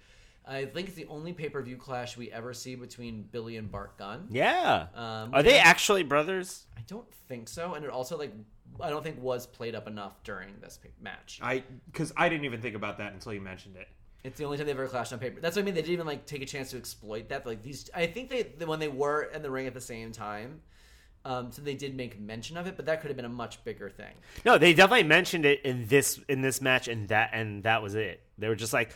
I 0.46 0.64
think 0.64 0.88
it's 0.88 0.96
the 0.96 1.06
only 1.06 1.32
pay 1.32 1.48
per 1.48 1.62
view 1.62 1.76
clash 1.76 2.16
we 2.16 2.30
ever 2.32 2.54
see 2.54 2.74
between 2.74 3.22
Billy 3.22 3.56
and 3.56 3.70
Bart 3.70 3.98
Gunn. 3.98 4.28
Yeah. 4.30 4.86
Um, 4.94 5.34
Are 5.34 5.42
they 5.42 5.58
actually 5.58 6.02
brothers? 6.02 6.66
I 6.76 6.80
don't 6.86 7.10
think 7.28 7.48
so, 7.48 7.74
and 7.74 7.84
it 7.84 7.90
also 7.90 8.16
like 8.16 8.32
I 8.80 8.90
don't 8.90 9.02
think 9.02 9.20
was 9.20 9.46
played 9.46 9.74
up 9.74 9.86
enough 9.86 10.22
during 10.24 10.54
this 10.60 10.78
match. 11.00 11.40
I 11.42 11.62
because 11.90 12.12
I 12.16 12.28
didn't 12.28 12.44
even 12.44 12.60
think 12.60 12.76
about 12.76 12.98
that 12.98 13.12
until 13.12 13.32
you 13.34 13.40
mentioned 13.40 13.76
it. 13.76 13.88
It's 14.24 14.38
the 14.38 14.44
only 14.44 14.58
time 14.58 14.66
they've 14.66 14.78
ever 14.78 14.88
clashed 14.88 15.12
on 15.12 15.18
paper. 15.18 15.40
That's 15.40 15.56
what 15.56 15.62
I 15.62 15.64
mean. 15.64 15.74
They 15.74 15.82
didn't 15.82 15.94
even 15.94 16.06
like 16.06 16.26
take 16.26 16.42
a 16.42 16.46
chance 16.46 16.70
to 16.70 16.76
exploit 16.76 17.28
that. 17.28 17.46
Like 17.46 17.62
these, 17.62 17.88
I 17.94 18.06
think 18.06 18.30
they 18.30 18.42
when 18.64 18.80
they 18.80 18.88
were 18.88 19.22
in 19.22 19.42
the 19.42 19.50
ring 19.50 19.66
at 19.66 19.74
the 19.74 19.80
same 19.80 20.12
time, 20.12 20.60
um, 21.24 21.52
so 21.52 21.62
they 21.62 21.74
did 21.74 21.96
make 21.96 22.18
mention 22.20 22.56
of 22.56 22.66
it. 22.66 22.76
But 22.76 22.86
that 22.86 23.00
could 23.00 23.08
have 23.08 23.16
been 23.16 23.24
a 23.24 23.30
much 23.30 23.62
bigger 23.64 23.88
thing. 23.88 24.14
No, 24.44 24.58
they 24.58 24.74
definitely 24.74 25.04
mentioned 25.04 25.46
it 25.46 25.62
in 25.62 25.86
this 25.86 26.20
in 26.28 26.42
this 26.42 26.60
match, 26.60 26.88
and 26.88 27.08
that 27.08 27.30
and 27.32 27.62
that 27.62 27.82
was 27.82 27.94
it. 27.94 28.20
They 28.38 28.48
were 28.48 28.56
just 28.56 28.72
like 28.72 28.90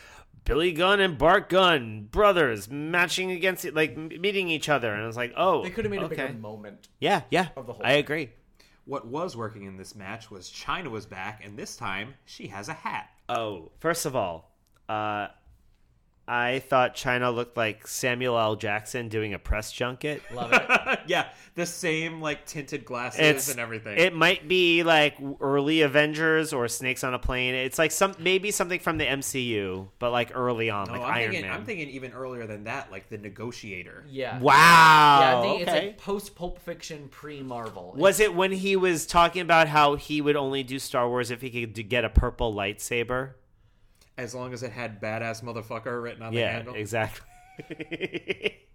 Billy 0.44 0.72
Gunn 0.72 1.00
and 1.00 1.16
Bart 1.16 1.48
Gunn, 1.48 2.08
brothers, 2.10 2.68
matching 2.70 3.30
against 3.30 3.64
like 3.72 3.96
meeting 3.96 4.48
each 4.48 4.68
other, 4.68 4.92
and 4.92 5.02
I 5.02 5.06
was 5.06 5.16
like, 5.16 5.32
oh, 5.36 5.62
They 5.62 5.70
could 5.70 5.84
have 5.84 5.90
made 5.92 6.02
okay. 6.02 6.14
a 6.24 6.26
bigger 6.28 6.38
moment. 6.38 6.88
Yeah, 7.00 7.22
yeah, 7.30 7.48
of 7.56 7.66
the 7.66 7.72
whole 7.72 7.84
I 7.84 7.90
thing. 7.90 7.98
agree. 8.00 8.30
What 8.84 9.06
was 9.06 9.36
working 9.36 9.64
in 9.64 9.76
this 9.76 9.94
match 9.94 10.30
was 10.30 10.50
Chyna 10.50 10.90
was 10.90 11.06
back, 11.06 11.44
and 11.44 11.56
this 11.56 11.76
time 11.76 12.14
she 12.24 12.48
has 12.48 12.68
a 12.68 12.72
hat. 12.72 13.10
Oh, 13.28 13.70
first 13.78 14.04
of 14.06 14.16
all, 14.16 14.50
uh, 14.88 15.28
I 16.26 16.60
thought 16.60 16.94
Chyna 16.94 17.34
looked 17.34 17.56
like 17.56 17.86
Samuel 17.88 18.38
L. 18.38 18.54
Jackson 18.54 19.08
doing 19.08 19.34
a 19.34 19.40
press 19.40 19.72
junket. 19.72 20.22
Love 20.32 20.52
it. 20.52 21.00
yeah, 21.08 21.28
the 21.56 21.66
same 21.66 22.20
like 22.20 22.46
tinted 22.46 22.84
glasses 22.84 23.20
It's 23.20 23.50
and 23.50 23.58
everything. 23.58 23.98
It 23.98 24.14
might 24.14 24.46
be 24.46 24.84
like 24.84 25.16
early 25.40 25.82
Avengers 25.82 26.52
or 26.52 26.68
Snakes 26.68 27.02
on 27.02 27.12
a 27.12 27.18
Plane. 27.18 27.54
It's 27.54 27.76
like 27.76 27.90
some 27.90 28.14
maybe 28.20 28.52
something 28.52 28.78
from 28.78 28.98
the 28.98 29.04
MCU, 29.04 29.88
but 29.98 30.12
like 30.12 30.30
early 30.34 30.70
on, 30.70 30.86
no, 30.86 30.92
like 30.92 31.02
I'm 31.02 31.08
Iron 31.08 31.30
thinking, 31.32 31.48
Man. 31.48 31.58
I'm 31.58 31.64
thinking 31.64 31.88
even 31.90 32.12
earlier 32.12 32.46
than 32.46 32.64
that, 32.64 32.92
like 32.92 33.08
the 33.08 33.18
Negotiator. 33.18 34.04
Yeah. 34.08 34.38
wow. 34.38 35.20
Yeah, 35.20 35.36
I 35.36 35.40
okay. 35.40 35.62
it's 35.62 35.72
like 35.72 35.98
post 35.98 36.36
Pulp 36.36 36.60
Fiction, 36.60 37.08
pre 37.10 37.42
Marvel. 37.42 37.94
Was 37.96 38.20
it 38.20 38.32
when 38.32 38.52
he 38.52 38.76
was 38.76 39.06
talking 39.06 39.42
about 39.42 39.66
how 39.66 39.96
he 39.96 40.20
would 40.20 40.36
only 40.36 40.62
do 40.62 40.78
Star 40.78 41.08
Wars 41.08 41.32
if 41.32 41.40
he 41.40 41.50
could 41.50 41.88
get 41.88 42.04
a 42.04 42.10
purple 42.10 42.54
lightsaber? 42.54 43.32
As 44.18 44.34
long 44.34 44.52
as 44.52 44.62
it 44.62 44.72
had 44.72 45.00
"badass 45.00 45.42
motherfucker" 45.42 46.02
written 46.02 46.22
on 46.22 46.32
the 46.34 46.40
Yeah, 46.40 46.52
handle. 46.52 46.74
exactly. 46.74 47.26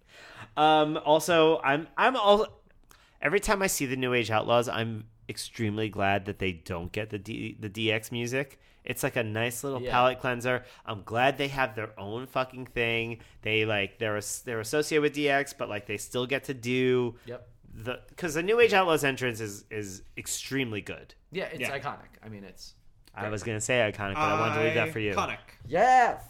um, 0.56 0.96
also, 1.04 1.60
I'm 1.62 1.86
I'm 1.96 2.16
all 2.16 2.46
every 3.22 3.40
time 3.40 3.62
I 3.62 3.66
see 3.68 3.86
the 3.86 3.96
New 3.96 4.14
Age 4.14 4.30
Outlaws, 4.30 4.68
I'm 4.68 5.04
extremely 5.28 5.88
glad 5.88 6.24
that 6.26 6.38
they 6.38 6.52
don't 6.52 6.90
get 6.90 7.10
the 7.10 7.18
D, 7.18 7.56
the 7.58 7.68
DX 7.70 8.10
music. 8.12 8.58
It's 8.84 9.02
like 9.02 9.16
a 9.16 9.22
nice 9.24 9.62
little 9.64 9.82
Yeah. 9.82 9.90
palate 9.90 10.20
cleanser. 10.20 10.64
I'm 10.86 11.02
glad 11.02 11.36
they 11.36 11.48
have 11.48 11.74
their 11.76 11.98
own 12.00 12.26
fucking 12.26 12.66
thing. 12.66 13.18
They 13.42 13.64
like 13.66 13.98
they're 13.98 14.20
they're 14.44 14.60
associated 14.60 15.02
with 15.02 15.14
DX, 15.14 15.54
but 15.58 15.68
like 15.68 15.86
they 15.86 15.98
still 15.98 16.26
get 16.26 16.44
to 16.44 16.54
do 16.54 17.16
Yep. 17.26 17.48
the 17.74 18.00
because 18.08 18.34
the 18.34 18.42
New 18.42 18.58
Age 18.60 18.72
Outlaws 18.72 19.04
entrance 19.04 19.40
is 19.40 19.64
is 19.70 20.02
extremely 20.16 20.80
good. 20.80 21.14
Yeah, 21.30 21.44
it's 21.44 21.60
Yeah. 21.60 21.78
iconic. 21.78 22.08
I 22.22 22.28
mean, 22.28 22.44
it's. 22.44 22.74
I 23.18 23.28
was 23.28 23.42
gonna 23.42 23.60
say 23.60 23.78
iconic, 23.80 24.14
but 24.14 24.20
I 24.20 24.40
wanted 24.40 24.54
to 24.54 24.64
leave 24.64 24.74
that 24.74 24.92
for 24.92 25.00
you. 25.00 25.14
Iconic. 25.14 25.38
Yes. 25.66 26.22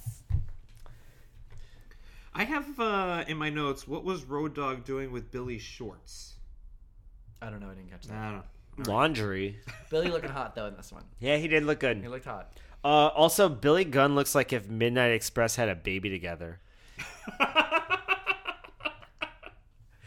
I 2.35 2.44
have 2.44 2.78
uh, 2.78 3.24
in 3.27 3.36
my 3.36 3.51
notes 3.51 3.89
what 3.89 4.05
was 4.05 4.24
Road 4.24 4.55
Dog 4.55 4.85
doing 4.85 5.10
with 5.10 5.31
Billy 5.32 5.59
shorts. 5.59 6.35
I 7.43 7.51
don't 7.51 7.60
know. 7.60 7.66
I 7.66 7.74
didn't 7.74 7.90
catch 7.90 8.06
that. 8.06 8.16
I 8.16 8.31
don't 8.31 8.36
know. 8.36 8.93
Laundry. 8.93 9.59
Billy 9.90 10.09
looking 10.09 10.31
hot 10.31 10.55
though 10.55 10.66
in 10.66 10.77
this 10.77 10.93
one. 10.93 11.05
Yeah, 11.19 11.36
he 11.36 11.48
did 11.48 11.65
look 11.65 11.81
good. 11.81 11.97
He 11.97 12.02
good. 12.05 12.10
looked 12.10 12.27
hot. 12.27 12.52
Uh, 12.85 13.09
also, 13.09 13.48
Billy 13.48 13.85
Gunn 13.85 14.15
looks 14.15 14.35
like 14.35 14.52
if 14.52 14.69
Midnight 14.69 15.12
Express 15.12 15.56
had 15.56 15.69
a 15.69 15.74
baby 15.74 16.10
together. 16.10 16.60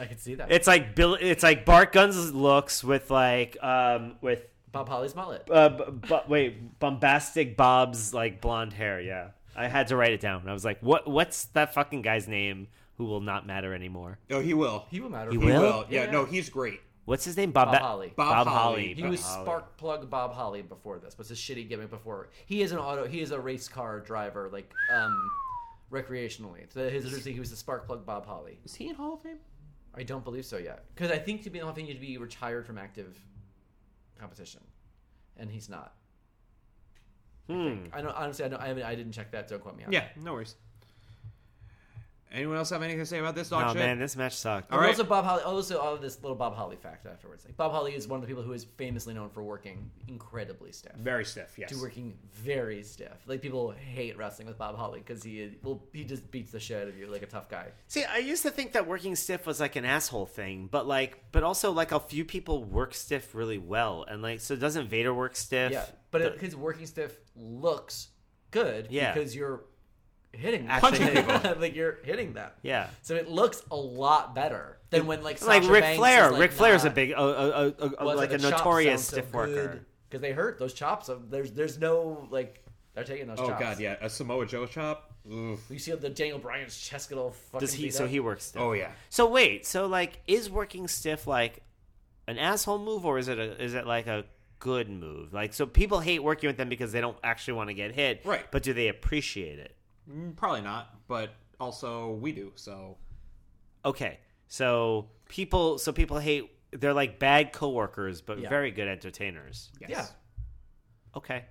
I 0.01 0.05
could 0.07 0.19
see 0.19 0.35
that. 0.35 0.51
It's 0.51 0.67
like 0.67 0.95
Bill. 0.95 1.15
It's 1.19 1.43
like 1.43 1.65
Bart 1.65 1.91
Gunn's 1.91 2.33
looks 2.33 2.83
with 2.83 3.11
like 3.11 3.61
um 3.61 4.15
with 4.21 4.41
Bob 4.71 4.87
Holly's 4.89 5.15
mullet. 5.15 5.47
uh 5.51 5.69
b- 5.69 5.83
bu- 6.07 6.27
wait 6.27 6.79
bombastic 6.79 7.57
Bob's 7.57 8.13
like 8.13 8.41
blonde 8.41 8.73
hair. 8.73 9.01
Yeah, 9.01 9.29
I 9.55 9.67
had 9.67 9.87
to 9.87 9.95
write 9.95 10.13
it 10.13 10.19
down. 10.21 10.47
I 10.47 10.53
was 10.53 10.63
like, 10.65 10.79
what 10.81 11.07
What's 11.09 11.45
that 11.53 11.73
fucking 11.73 12.01
guy's 12.01 12.27
name? 12.27 12.67
Who 12.97 13.05
will 13.05 13.21
not 13.21 13.47
matter 13.47 13.73
anymore? 13.73 14.19
Oh, 14.29 14.41
he 14.41 14.53
will. 14.53 14.85
He 14.91 14.99
will 14.99 15.09
matter. 15.09 15.31
He 15.31 15.37
He 15.39 15.45
will? 15.45 15.61
will. 15.61 15.85
Yeah, 15.89 16.03
Yeah. 16.05 16.11
no, 16.11 16.25
he's 16.25 16.49
great. 16.49 16.81
What's 17.05 17.25
his 17.25 17.35
name? 17.35 17.51
Bob, 17.51 17.69
Bob 17.71 17.73
Ba- 17.79 17.83
Holly. 17.85 18.13
Bob 18.15 18.45
Bob 18.45 18.47
Holly. 18.47 18.57
Holly. 18.83 18.93
He 18.93 19.01
Bob 19.01 19.11
was 19.11 19.21
Holly. 19.23 19.43
spark 19.45 19.77
plug 19.77 20.09
Bob 20.09 20.33
Holly 20.33 20.61
before 20.61 20.99
this. 20.99 21.17
Was 21.17 21.29
his 21.29 21.39
shitty 21.39 21.67
gimmick 21.67 21.89
before? 21.89 22.29
He 22.45 22.61
is 22.61 22.71
an 22.71 22.77
auto. 22.77 23.07
He 23.07 23.21
is 23.21 23.31
a 23.31 23.39
race 23.39 23.67
car 23.67 23.99
driver, 24.01 24.49
like 24.53 24.71
um, 24.95 25.17
recreationally. 25.91 26.71
So 26.71 26.89
his 26.89 27.25
he 27.25 27.39
was 27.39 27.49
the 27.49 27.55
spark 27.55 27.85
plug 27.87 28.05
Bob 28.05 28.25
Holly. 28.25 28.59
Is 28.65 28.75
he 28.75 28.89
in 28.89 28.95
Hall 28.95 29.15
of 29.15 29.21
Fame? 29.21 29.37
I 29.95 30.03
don't 30.03 30.23
believe 30.23 30.45
so 30.45 30.57
yet, 30.57 30.85
because 30.95 31.11
I 31.11 31.17
think 31.17 31.41
to 31.43 31.49
be 31.49 31.57
in 31.57 31.63
the 31.63 31.65
Hall 31.65 31.71
of 31.71 31.75
Fame, 31.75 31.85
you 31.87 31.93
need 31.93 31.99
to 31.99 32.05
be 32.05 32.17
retired 32.17 32.65
from 32.65 32.77
active 32.77 33.19
competition, 34.21 34.61
and 35.37 35.49
he's 35.49 35.67
not. 35.67 35.93
Hmm. 37.49 37.85
I 37.91 38.01
don't 38.01 38.15
honestly. 38.15 38.45
I 38.45 38.47
don't. 38.47 38.61
I, 38.61 38.67
haven't, 38.67 38.83
I 38.83 38.95
didn't 38.95 39.11
check 39.11 39.31
that. 39.31 39.47
Don't 39.47 39.61
quote 39.61 39.75
me 39.75 39.83
on. 39.83 39.91
Yeah, 39.91 40.05
no 40.15 40.33
worries. 40.33 40.55
Anyone 42.33 42.55
else 42.55 42.69
have 42.69 42.81
anything 42.81 42.99
to 42.99 43.05
say 43.05 43.19
about 43.19 43.35
this 43.35 43.49
dog 43.49 43.65
Oh 43.65 43.67
shit? 43.73 43.79
man, 43.79 43.99
this 43.99 44.15
match 44.15 44.33
sucked. 44.37 44.71
All 44.71 44.77
And 44.77 44.85
right. 44.85 44.91
Also, 44.91 45.03
Bob 45.03 45.25
Holly. 45.25 45.43
Also, 45.43 45.77
all 45.79 45.93
of 45.95 46.01
this 46.01 46.21
little 46.21 46.35
Bob 46.37 46.55
Holly 46.55 46.77
fact 46.77 47.05
afterwards. 47.05 47.43
Like 47.43 47.57
Bob 47.57 47.71
Holly 47.73 47.93
is 47.93 48.07
one 48.07 48.17
of 48.17 48.21
the 48.21 48.27
people 48.27 48.41
who 48.41 48.53
is 48.53 48.63
famously 48.77 49.13
known 49.13 49.29
for 49.29 49.43
working 49.43 49.91
incredibly 50.07 50.71
stiff. 50.71 50.93
Very 50.95 51.25
stiff, 51.25 51.53
yes. 51.57 51.69
to 51.71 51.81
working 51.81 52.13
very 52.33 52.83
stiff. 52.83 53.17
Like 53.25 53.41
people 53.41 53.71
hate 53.71 54.17
wrestling 54.17 54.47
with 54.47 54.57
Bob 54.57 54.77
Holly 54.77 54.99
because 55.05 55.21
he 55.23 55.41
is, 55.41 55.53
well 55.61 55.83
he 55.91 56.03
just 56.05 56.31
beats 56.31 56.51
the 56.53 56.59
shit 56.59 56.81
out 56.83 56.87
of 56.87 56.97
you 56.97 57.07
like 57.07 57.21
a 57.21 57.25
tough 57.27 57.49
guy. 57.49 57.67
See, 57.89 58.05
I 58.05 58.17
used 58.19 58.43
to 58.43 58.49
think 58.49 58.71
that 58.73 58.87
working 58.87 59.15
stiff 59.17 59.45
was 59.45 59.59
like 59.59 59.75
an 59.75 59.83
asshole 59.83 60.25
thing, 60.25 60.69
but 60.71 60.87
like, 60.87 61.21
but 61.33 61.43
also 61.43 61.71
like 61.71 61.91
a 61.91 61.99
few 61.99 62.23
people 62.23 62.63
work 62.63 62.93
stiff 62.93 63.35
really 63.35 63.57
well, 63.57 64.05
and 64.07 64.21
like, 64.21 64.39
so 64.39 64.55
doesn't 64.55 64.87
Vader 64.87 65.13
work 65.13 65.35
stiff? 65.35 65.71
Yeah, 65.73 65.85
but 66.11 66.35
The- 66.35 66.39
his 66.45 66.55
working 66.55 66.85
stiff 66.85 67.17
looks 67.35 68.07
good 68.51 68.87
Yeah. 68.89 69.13
because 69.13 69.35
you're 69.35 69.63
hitting 70.33 70.67
Actually 70.67 70.99
punching 70.99 71.25
hitting 71.25 71.59
like 71.61 71.75
you're 71.75 71.97
hitting 72.03 72.33
them. 72.33 72.49
yeah. 72.61 72.87
So 73.01 73.15
it 73.15 73.27
looks 73.29 73.63
a 73.71 73.75
lot 73.75 74.33
better 74.35 74.77
than 74.89 75.07
when 75.07 75.21
like 75.23 75.41
like 75.41 75.61
Sasha 75.63 75.71
Ric 75.73 75.81
Banks 75.83 75.97
Flair. 75.97 76.25
Is, 76.25 76.31
like, 76.31 76.41
Ric 76.41 76.51
Flair's 76.51 76.85
a 76.85 76.89
big, 76.89 77.13
uh, 77.13 77.15
uh, 77.17 77.71
uh, 77.79 77.89
uh, 77.99 78.05
like, 78.15 78.31
a 78.31 78.37
the 78.37 78.49
chops 78.49 78.59
notorious 78.59 79.03
sound 79.05 79.23
so 79.23 79.27
stiff 79.27 79.33
worker. 79.33 79.85
because 80.09 80.21
they 80.21 80.31
hurt 80.31 80.57
those 80.59 80.73
chops. 80.73 81.07
So 81.07 81.21
there's 81.29 81.51
there's 81.51 81.77
no 81.79 82.27
like 82.31 82.63
they're 82.93 83.03
taking 83.03 83.27
those. 83.27 83.39
Oh 83.39 83.47
chops. 83.47 83.59
god, 83.59 83.79
yeah, 83.79 83.95
a 84.01 84.09
Samoa 84.09 84.45
Joe 84.45 84.65
chop. 84.65 85.13
Oof. 85.31 85.59
You 85.69 85.77
see 85.79 85.91
the 85.93 86.09
Daniel 86.09 86.39
Bryan's 86.39 86.77
chest 86.77 87.09
get 87.09 87.17
all 87.17 87.31
fucking. 87.31 87.59
Does 87.59 87.73
he? 87.73 87.83
beat 87.85 87.93
So 87.93 88.05
up? 88.05 88.09
he 88.09 88.19
works 88.19 88.45
stiff. 88.45 88.61
Oh 88.61 88.73
yeah. 88.73 88.91
So 89.09 89.29
wait, 89.29 89.65
so 89.65 89.85
like, 89.85 90.19
is 90.27 90.49
working 90.49 90.87
stiff 90.87 91.27
like 91.27 91.61
an 92.27 92.37
asshole 92.37 92.79
move, 92.79 93.05
or 93.05 93.17
is 93.19 93.27
it 93.27 93.37
a 93.37 93.61
is 93.63 93.73
it 93.75 93.85
like 93.85 94.07
a 94.07 94.25
good 94.59 94.89
move? 94.89 95.31
Like, 95.33 95.53
so 95.53 95.65
people 95.65 95.99
hate 95.99 96.23
working 96.23 96.47
with 96.47 96.57
them 96.57 96.69
because 96.69 96.91
they 96.91 97.01
don't 97.01 97.17
actually 97.23 97.53
want 97.53 97.69
to 97.69 97.73
get 97.73 97.93
hit, 97.93 98.21
Right. 98.25 98.45
But 98.51 98.63
do 98.63 98.73
they 98.73 98.87
appreciate 98.87 99.59
it? 99.59 99.75
Mm, 100.11 100.35
Probably 100.35 100.61
not, 100.61 101.07
but 101.07 101.33
also 101.59 102.11
we 102.15 102.31
do. 102.31 102.51
So 102.55 102.97
Okay, 103.85 104.19
so 104.47 105.07
people, 105.29 105.77
so 105.77 105.91
people 105.91 106.19
hate. 106.19 106.51
They're 106.71 106.93
like 106.93 107.19
bad 107.19 107.51
coworkers, 107.51 108.21
but 108.21 108.39
Yeah. 108.39 108.49
very 108.49 108.71
good 108.71 108.87
entertainers. 108.87 109.71
yes. 109.79 109.89
Yeah. 109.89 110.05
Okay. 111.15 111.45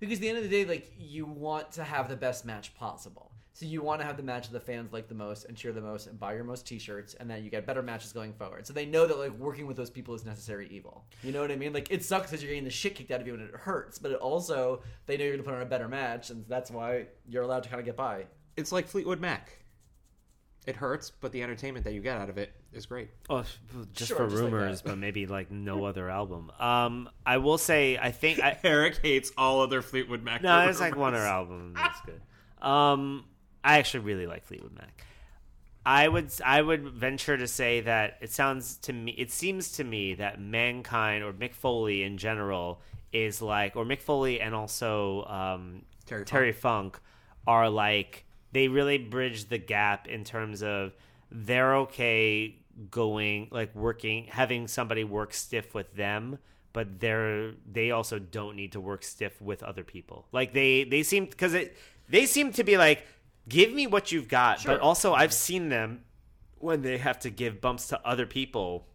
Because 0.00 0.18
at 0.18 0.22
the 0.22 0.28
end 0.28 0.38
of 0.38 0.44
the 0.44 0.50
day, 0.50 0.64
like 0.64 0.92
you 0.96 1.26
want 1.26 1.72
to 1.72 1.84
have 1.84 2.08
the 2.08 2.16
best 2.16 2.44
match 2.44 2.74
possible. 2.74 3.27
So 3.58 3.66
you 3.66 3.82
want 3.82 4.00
to 4.00 4.06
have 4.06 4.16
the 4.16 4.22
match 4.22 4.46
that 4.46 4.52
the 4.52 4.60
fans 4.64 4.92
like 4.92 5.08
the 5.08 5.16
most 5.16 5.46
and 5.46 5.56
cheer 5.56 5.72
the 5.72 5.80
most 5.80 6.06
and 6.06 6.16
buy 6.16 6.32
your 6.34 6.44
most 6.44 6.64
T-shirts, 6.64 7.14
and 7.14 7.28
then 7.28 7.42
you 7.42 7.50
get 7.50 7.66
better 7.66 7.82
matches 7.82 8.12
going 8.12 8.32
forward. 8.32 8.64
So 8.68 8.72
they 8.72 8.86
know 8.86 9.04
that 9.04 9.18
like 9.18 9.32
working 9.32 9.66
with 9.66 9.76
those 9.76 9.90
people 9.90 10.14
is 10.14 10.24
necessary 10.24 10.68
evil. 10.70 11.04
You 11.24 11.32
know 11.32 11.40
what 11.40 11.50
I 11.50 11.56
mean? 11.56 11.72
Like 11.72 11.90
it 11.90 12.04
sucks 12.04 12.30
because 12.30 12.40
you're 12.40 12.50
getting 12.50 12.62
the 12.62 12.70
shit 12.70 12.94
kicked 12.94 13.10
out 13.10 13.20
of 13.20 13.26
you 13.26 13.34
and 13.34 13.42
it 13.42 13.56
hurts, 13.56 13.98
but 13.98 14.12
it 14.12 14.18
also 14.18 14.84
they 15.06 15.16
know 15.16 15.24
you're 15.24 15.32
gonna 15.32 15.42
put 15.42 15.54
on 15.54 15.62
a 15.62 15.66
better 15.66 15.88
match, 15.88 16.30
and 16.30 16.44
that's 16.46 16.70
why 16.70 17.06
you're 17.28 17.42
allowed 17.42 17.64
to 17.64 17.68
kind 17.68 17.80
of 17.80 17.84
get 17.84 17.96
by. 17.96 18.26
It's 18.56 18.70
like 18.70 18.86
Fleetwood 18.86 19.20
Mac. 19.20 19.50
It 20.68 20.76
hurts, 20.76 21.10
but 21.10 21.32
the 21.32 21.42
entertainment 21.42 21.84
that 21.84 21.94
you 21.94 22.00
get 22.00 22.16
out 22.16 22.30
of 22.30 22.38
it 22.38 22.52
is 22.72 22.86
great. 22.86 23.10
Oh, 23.28 23.42
just 23.92 24.06
Sure, 24.10 24.18
for 24.18 24.28
just 24.28 24.40
rumors, 24.40 24.82
that. 24.82 24.88
but 24.90 24.98
maybe 25.00 25.26
like 25.26 25.50
no 25.50 25.84
other 25.84 26.08
album. 26.08 26.52
Um, 26.60 27.10
I 27.26 27.38
will 27.38 27.58
say, 27.58 27.98
I 27.98 28.12
think 28.12 28.38
I, 28.38 28.56
Eric 28.62 29.00
hates 29.02 29.32
all 29.36 29.62
other 29.62 29.82
Fleetwood 29.82 30.22
Mac. 30.22 30.44
No, 30.44 30.68
it's 30.68 30.78
like 30.78 30.94
one 30.94 31.12
of 31.12 31.20
their 31.20 31.28
albums. 31.28 31.74
That's 31.74 32.00
good. 32.02 32.20
Um, 32.64 33.24
I 33.64 33.78
actually 33.78 34.00
really 34.00 34.26
like 34.26 34.44
Fleetwood 34.44 34.74
Mac. 34.74 35.04
I 35.84 36.06
would 36.06 36.30
I 36.44 36.60
would 36.60 36.88
venture 36.90 37.36
to 37.36 37.46
say 37.46 37.80
that 37.80 38.18
it 38.20 38.30
sounds 38.30 38.76
to 38.78 38.92
me 38.92 39.12
it 39.12 39.30
seems 39.30 39.72
to 39.72 39.84
me 39.84 40.14
that 40.14 40.40
mankind 40.40 41.24
or 41.24 41.32
Mick 41.32 41.54
Foley 41.54 42.02
in 42.02 42.18
general 42.18 42.82
is 43.12 43.40
like 43.40 43.74
or 43.74 43.84
Mick 43.84 44.02
Foley 44.02 44.40
and 44.40 44.54
also 44.54 45.24
um, 45.24 45.82
Terry 46.04 46.24
Terry 46.24 46.52
Funk 46.52 47.00
are 47.46 47.70
like 47.70 48.26
they 48.52 48.68
really 48.68 48.98
bridge 48.98 49.48
the 49.48 49.58
gap 49.58 50.06
in 50.08 50.24
terms 50.24 50.62
of 50.62 50.94
they're 51.30 51.76
okay 51.76 52.56
going 52.90 53.48
like 53.50 53.74
working 53.74 54.26
having 54.28 54.68
somebody 54.68 55.04
work 55.04 55.32
stiff 55.32 55.74
with 55.74 55.94
them 55.94 56.38
but 56.72 57.00
they're 57.00 57.52
they 57.70 57.90
also 57.90 58.18
don't 58.18 58.54
need 58.54 58.72
to 58.72 58.80
work 58.80 59.02
stiff 59.02 59.40
with 59.40 59.62
other 59.62 59.82
people 59.82 60.26
like 60.32 60.52
they 60.52 60.84
they 60.84 61.02
seem 61.02 61.24
because 61.24 61.54
it 61.54 61.76
they 62.08 62.24
seem 62.24 62.52
to 62.52 62.62
be 62.62 62.76
like 62.76 63.04
give 63.48 63.72
me 63.72 63.86
what 63.86 64.12
you've 64.12 64.28
got 64.28 64.64
but 64.64 64.80
also 64.80 65.14
i've 65.14 65.32
seen 65.32 65.68
them 65.68 66.02
when 66.58 66.82
they 66.82 66.98
have 66.98 67.18
to 67.18 67.30
give 67.30 67.60
bumps 67.60 67.88
to 67.88 68.00
other 68.06 68.26
people 68.26 68.86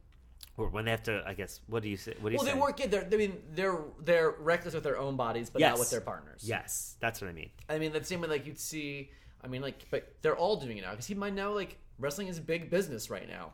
or 0.57 0.67
when 0.69 0.85
they 0.85 0.91
have 0.91 1.03
to 1.03 1.23
i 1.25 1.33
guess 1.33 1.61
what 1.67 1.81
do 1.83 1.89
you 1.89 1.97
say 1.97 2.13
what 2.21 2.29
do 2.29 2.33
you 2.33 2.37
Well, 2.37 2.45
say 2.45 2.53
they 2.53 2.59
work. 2.59 2.77
They're, 2.77 3.07
I 3.11 3.15
mean, 3.15 3.41
they're 3.53 3.79
they're 4.03 4.31
reckless 4.31 4.73
with 4.73 4.83
their 4.83 4.97
own 4.97 5.15
bodies, 5.15 5.49
but 5.49 5.61
not 5.61 5.79
with 5.79 5.89
their 5.89 6.01
partners. 6.01 6.41
yes 6.43 6.95
that's 6.99 7.21
what 7.21 7.29
i 7.29 7.33
mean 7.33 7.49
I 7.69 7.79
mean, 7.79 7.91
the 7.91 8.03
same 8.03 8.21
way 8.21 8.27
like 8.27 8.45
you'd 8.45 8.59
see. 8.59 9.09
I 9.45 9.47
mean, 9.47 9.61
like, 9.61 9.83
but 9.91 10.15
they're 10.21 10.37
all 10.37 10.55
doing 10.55 10.77
it 10.77 10.81
now 10.83 10.91
because 10.91 11.05
he 11.07 11.15
might 11.15 11.33
know 11.33 11.51
like 11.53 11.77
wrestling 11.99 12.27
is 12.27 12.37
a 12.37 12.41
big 12.41 12.69
business 12.69 13.09
right 13.09 13.27
now, 13.27 13.53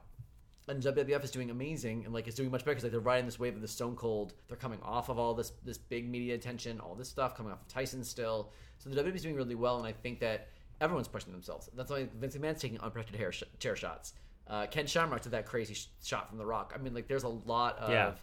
and 0.68 0.84
WWF 0.84 1.24
is 1.24 1.32
doing 1.32 1.50
amazing 1.50 2.04
and 2.06 2.14
like 2.14 2.28
it's 2.28 2.36
doing 2.36 2.52
much 2.52 2.62
better 2.62 2.72
because 2.76 2.84
like 2.84 2.92
they're 2.92 3.00
riding 3.00 3.26
this 3.26 3.40
wave 3.40 3.56
of 3.56 3.62
the 3.62 3.68
Stone 3.68 3.96
Cold. 3.96 4.34
They're 4.48 4.58
coming 4.58 4.80
off 4.84 5.10
of 5.10 5.18
all 5.18 5.34
this 5.34 5.52
this 5.64 5.78
big 5.80 6.08
media 6.10 6.36
attention, 6.36 6.80
all 6.80 6.94
this 6.96 7.10
stuff 7.10 7.36
coming 7.36 7.52
off 7.52 7.62
of 7.62 7.68
Tyson 7.68 8.04
still. 8.04 8.52
So 8.78 8.90
the 8.90 9.02
WWE 9.02 9.16
is 9.16 9.22
doing 9.24 9.36
really 9.36 9.56
well, 9.56 9.78
and 9.78 9.88
I 9.88 9.94
think 9.94 10.20
that 10.20 10.50
everyone's 10.82 11.08
pushing 11.08 11.32
themselves. 11.32 11.70
That's 11.76 11.92
why 11.92 12.08
Vince 12.20 12.36
McMahon's 12.36 12.62
taking 12.62 12.80
unprotected 12.80 13.20
hair 13.20 13.32
sh- 13.32 13.44
chair 13.60 13.76
shots. 13.76 14.14
Uh, 14.48 14.66
Ken 14.66 14.88
Shamrock 14.88 15.22
did 15.22 15.34
that 15.34 15.46
crazy 15.46 15.74
sh- 15.76 15.88
shot 16.04 16.30
from 16.30 16.38
The 16.38 16.46
Rock. 16.46 16.74
I 16.76 16.82
mean, 16.82 16.94
like, 16.94 17.08
there's 17.08 17.24
a 17.24 17.28
lot 17.30 17.78
of 17.78 17.92
Yeah. 17.92 18.14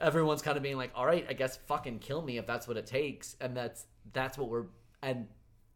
everyone's 0.00 0.42
kind 0.42 0.56
of 0.56 0.62
being 0.62 0.76
like, 0.76 0.90
all 0.94 1.06
right, 1.06 1.24
I 1.28 1.32
guess 1.34 1.56
fucking 1.66 2.00
kill 2.00 2.22
me 2.22 2.38
if 2.38 2.46
that's 2.46 2.66
what 2.66 2.76
it 2.76 2.86
takes, 2.86 3.36
and 3.40 3.56
that's 3.56 3.86
that's 4.12 4.36
what 4.38 4.48
we're 4.48 4.64
and 5.02 5.28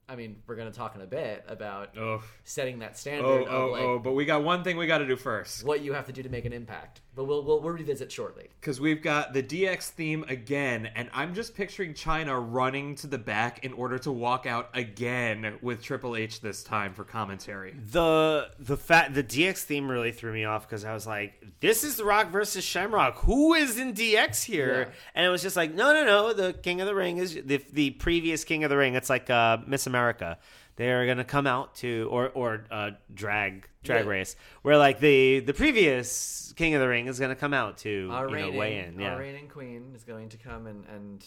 I 0.08 0.16
mean 0.16 0.42
we're 0.46 0.56
gonna 0.56 0.72
talk 0.72 0.94
in 0.96 1.00
a 1.02 1.06
bit 1.06 1.44
about 1.46 1.96
Oh, 1.96 2.22
setting 2.44 2.80
that 2.80 2.98
standard 2.98 3.26
oh, 3.26 3.44
of 3.44 3.48
oh, 3.52 3.66
like 3.72 3.82
oh! 3.82 3.98
But 3.98 4.12
we 4.12 4.24
got 4.24 4.42
one 4.42 4.64
thing 4.64 4.76
we 4.76 4.86
got 4.86 4.98
to 4.98 5.06
do 5.06 5.16
first 5.16 5.64
what 5.64 5.82
you 5.82 5.92
have 5.92 6.06
to 6.06 6.12
do 6.12 6.22
to 6.22 6.28
make 6.28 6.44
an 6.44 6.52
impact. 6.52 7.02
But 7.14 7.24
we'll 7.24 7.44
we'll, 7.44 7.60
we'll 7.60 7.72
revisit 7.74 8.10
shortly. 8.10 8.48
because 8.58 8.80
we've 8.80 9.02
got 9.02 9.34
the 9.34 9.42
DX 9.42 9.90
theme 9.90 10.24
again, 10.28 10.88
and 10.94 11.10
I'm 11.12 11.34
just 11.34 11.54
picturing 11.54 11.92
Chyna 11.92 12.42
running 12.50 12.94
to 12.96 13.06
the 13.06 13.18
back 13.18 13.62
in 13.64 13.74
order 13.74 13.98
to 13.98 14.10
walk 14.10 14.46
out 14.46 14.70
again 14.72 15.58
with 15.60 15.82
Triple 15.82 16.16
H 16.16 16.40
this 16.40 16.62
time 16.62 16.94
for 16.94 17.04
commentary. 17.04 17.74
the 17.90 18.48
the 18.58 18.78
fat 18.78 19.12
the 19.12 19.22
DX 19.22 19.62
theme 19.64 19.90
really 19.90 20.10
threw 20.12 20.32
me 20.32 20.44
off 20.46 20.66
because 20.66 20.86
I 20.86 20.94
was 20.94 21.06
like, 21.06 21.34
"This 21.60 21.84
is 21.84 21.96
The 21.96 22.04
Rock 22.06 22.30
versus 22.30 22.64
Shamrock. 22.64 23.16
Who 23.24 23.52
is 23.52 23.78
in 23.78 23.92
DX 23.92 24.44
here?" 24.44 24.88
Yeah. 24.88 24.94
And 25.14 25.26
it 25.26 25.28
was 25.28 25.42
just 25.42 25.54
like, 25.56 25.74
"No, 25.74 25.92
no, 25.92 26.06
no. 26.06 26.32
The 26.32 26.54
King 26.54 26.80
of 26.80 26.86
the 26.86 26.94
Ring 26.94 27.18
is 27.18 27.34
the 27.34 27.62
the 27.72 27.90
previous 27.90 28.42
King 28.44 28.64
of 28.64 28.70
the 28.70 28.76
Ring. 28.78 28.94
It's 28.94 29.10
like 29.10 29.28
uh, 29.28 29.58
Miss 29.66 29.86
America. 29.86 30.38
They're 30.76 31.06
gonna 31.06 31.24
come 31.24 31.46
out 31.46 31.74
to 31.76 32.08
or 32.10 32.30
or 32.30 32.64
uh, 32.70 32.92
drag 33.12 33.68
drag 33.82 34.04
Yeah. 34.04 34.10
race 34.10 34.36
where 34.62 34.78
like 34.78 35.00
the 35.00 35.40
the 35.40 35.54
previous 35.54 36.52
King 36.56 36.74
of 36.74 36.80
the 36.80 36.88
Ring 36.88 37.06
is 37.06 37.18
gonna 37.18 37.34
come 37.36 37.52
out 37.54 37.78
to 37.78 38.08
Our 38.12 38.28
you 38.28 38.30
know 38.36 38.42
reigning 38.42 38.56
weigh 38.56 38.78
in. 38.78 39.00
Yeah, 39.00 39.12
our 39.14 39.18
reigning 39.18 39.48
queen 39.48 39.92
is 39.94 40.04
going 40.04 40.28
to 40.30 40.36
come 40.36 40.66
and 40.66 40.84
and 40.86 41.24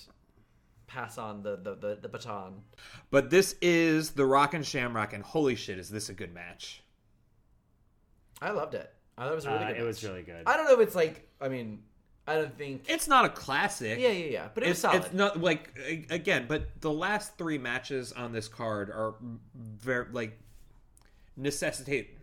pass 0.88 1.18
on 1.18 1.42
the 1.44 1.58
the, 1.58 1.76
the, 1.76 2.00
the 2.04 2.08
baton. 2.10 2.62
But 3.12 3.30
this 3.30 3.56
is 3.62 4.12
the 4.12 4.26
Rock 4.26 4.54
and 4.54 4.66
Shamrock, 4.66 5.14
and 5.14 5.24
holy 5.24 5.56
shit, 5.56 5.80
is 5.80 5.90
this 5.90 6.10
a 6.10 6.14
good 6.14 6.34
match? 6.34 6.84
I 8.42 8.52
loved 8.52 8.74
it. 8.76 8.92
I 9.18 9.24
thought 9.24 9.32
it 9.32 9.36
was 9.36 9.46
a 9.46 9.52
really 9.52 9.64
Uh, 9.64 9.68
good. 9.70 9.78
it 9.78 9.84
was 9.84 10.04
really 10.04 10.22
good. 10.24 10.44
I 10.46 10.58
don't 10.58 10.66
know 10.66 10.74
if 10.74 10.80
it's 10.82 10.96
like. 10.96 11.28
I 11.42 11.48
mean, 11.50 11.84
I 12.28 12.36
don't 12.36 12.58
think. 12.58 12.86
It's 12.88 13.08
not 13.08 13.26
a 13.26 13.30
classic. 13.30 13.98
Yeah, 14.00 14.10
yeah, 14.10 14.26
yeah. 14.26 14.48
But 14.54 14.64
it 14.64 14.68
was 14.68 14.72
It's, 14.78 14.82
solid. 14.82 15.04
it's 15.06 15.14
not 15.14 15.40
like 15.42 15.72
again, 16.10 16.46
but 16.48 16.82
the 16.82 16.92
last 16.92 17.38
three 17.38 17.58
matches 17.58 18.12
on 18.12 18.32
this 18.34 18.48
card 18.48 18.90
are 18.90 19.16
very 19.56 20.06
like 20.12 20.38
necessitate 21.38 22.12
no. 22.14 22.15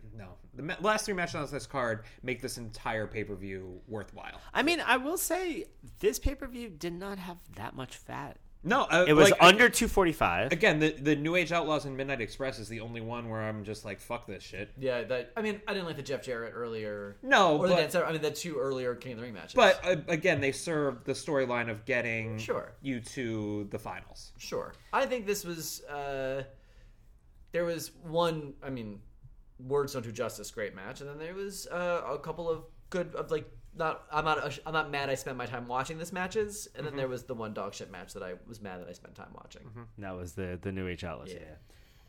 The 0.55 0.63
ma- 0.63 0.75
last 0.81 1.05
three 1.05 1.13
matches 1.13 1.35
on 1.35 1.47
this 1.51 1.65
card 1.65 2.03
make 2.21 2.41
this 2.41 2.57
entire 2.57 3.07
pay 3.07 3.23
per 3.23 3.35
view 3.35 3.81
worthwhile. 3.87 4.39
I 4.53 4.63
mean, 4.63 4.79
I 4.81 4.97
will 4.97 5.17
say 5.17 5.65
this 5.99 6.19
pay 6.19 6.35
per 6.35 6.47
view 6.47 6.69
did 6.69 6.93
not 6.93 7.17
have 7.17 7.37
that 7.55 7.75
much 7.75 7.97
fat. 7.97 8.37
No, 8.65 8.83
uh, 8.83 9.03
It 9.05 9.11
was 9.11 9.29
like, 9.31 9.43
under 9.43 9.67
245. 9.67 10.53
Again, 10.53 10.79
the 10.79 10.91
the 10.93 11.17
New 11.17 11.35
Age 11.35 11.51
Outlaws 11.51 11.83
and 11.83 11.97
Midnight 11.97 12.21
Express 12.21 12.59
is 12.59 12.69
the 12.69 12.79
only 12.79 13.01
one 13.01 13.27
where 13.27 13.41
I'm 13.41 13.65
just 13.65 13.83
like, 13.83 13.99
fuck 13.99 14.25
this 14.25 14.41
shit. 14.41 14.71
Yeah, 14.79 15.03
that 15.03 15.33
I 15.35 15.41
mean, 15.41 15.59
I 15.67 15.73
didn't 15.73 15.85
like 15.85 15.97
the 15.97 16.01
Jeff 16.01 16.23
Jarrett 16.23 16.53
earlier. 16.55 17.17
No, 17.21 17.57
or 17.57 17.67
the 17.67 17.73
but- 17.75 17.91
Dan, 17.91 18.03
I 18.03 18.11
mean, 18.13 18.21
the 18.21 18.31
two 18.31 18.57
earlier 18.57 18.95
King 18.95 19.13
of 19.13 19.17
the 19.17 19.23
Ring 19.25 19.33
matches. 19.33 19.53
But 19.55 19.81
uh, 19.83 19.97
again, 20.07 20.39
they 20.39 20.53
served 20.53 21.03
the 21.05 21.11
storyline 21.11 21.69
of 21.69 21.83
getting 21.83 22.37
Sure. 22.37 22.71
you 22.81 23.01
to 23.01 23.67
the 23.69 23.79
finals. 23.79 24.31
Sure. 24.37 24.71
I 24.93 25.07
think 25.07 25.25
this 25.25 25.43
was 25.43 25.83
uh 25.85 26.43
there 27.51 27.65
was 27.65 27.91
one 28.03 28.53
I 28.63 28.69
mean 28.69 29.01
words 29.67 29.93
don't 29.93 30.03
do 30.03 30.11
justice 30.11 30.51
great 30.51 30.75
match 30.75 31.01
and 31.01 31.09
then 31.09 31.17
there 31.17 31.33
was 31.33 31.67
uh, 31.67 32.01
a 32.11 32.17
couple 32.19 32.49
of 32.49 32.63
good 32.89 33.13
of 33.15 33.31
like 33.31 33.49
not 33.75 34.03
I'm 34.11 34.25
not 34.25 34.59
I'm 34.65 34.73
not 34.73 34.91
mad 34.91 35.09
I 35.09 35.15
spent 35.15 35.37
my 35.37 35.45
time 35.45 35.67
watching 35.67 35.97
this 35.97 36.11
matches 36.13 36.67
and 36.75 36.85
then 36.85 36.95
there 36.95 37.07
was 37.07 37.23
the 37.23 37.33
one 37.33 37.53
dog 37.53 37.73
shit 37.73 37.91
match 37.91 38.13
that 38.13 38.21
I 38.23 38.33
was 38.47 38.61
mad 38.61 38.81
that 38.81 38.89
I 38.89 38.93
spent 38.93 39.15
time 39.15 39.31
watching. 39.33 39.61
That 39.97 40.15
was 40.15 40.33
the 40.33 40.59
the 40.61 40.71
New 40.71 40.87
Age 40.87 41.03
Outlaws. 41.03 41.33
Yeah. 41.33 41.39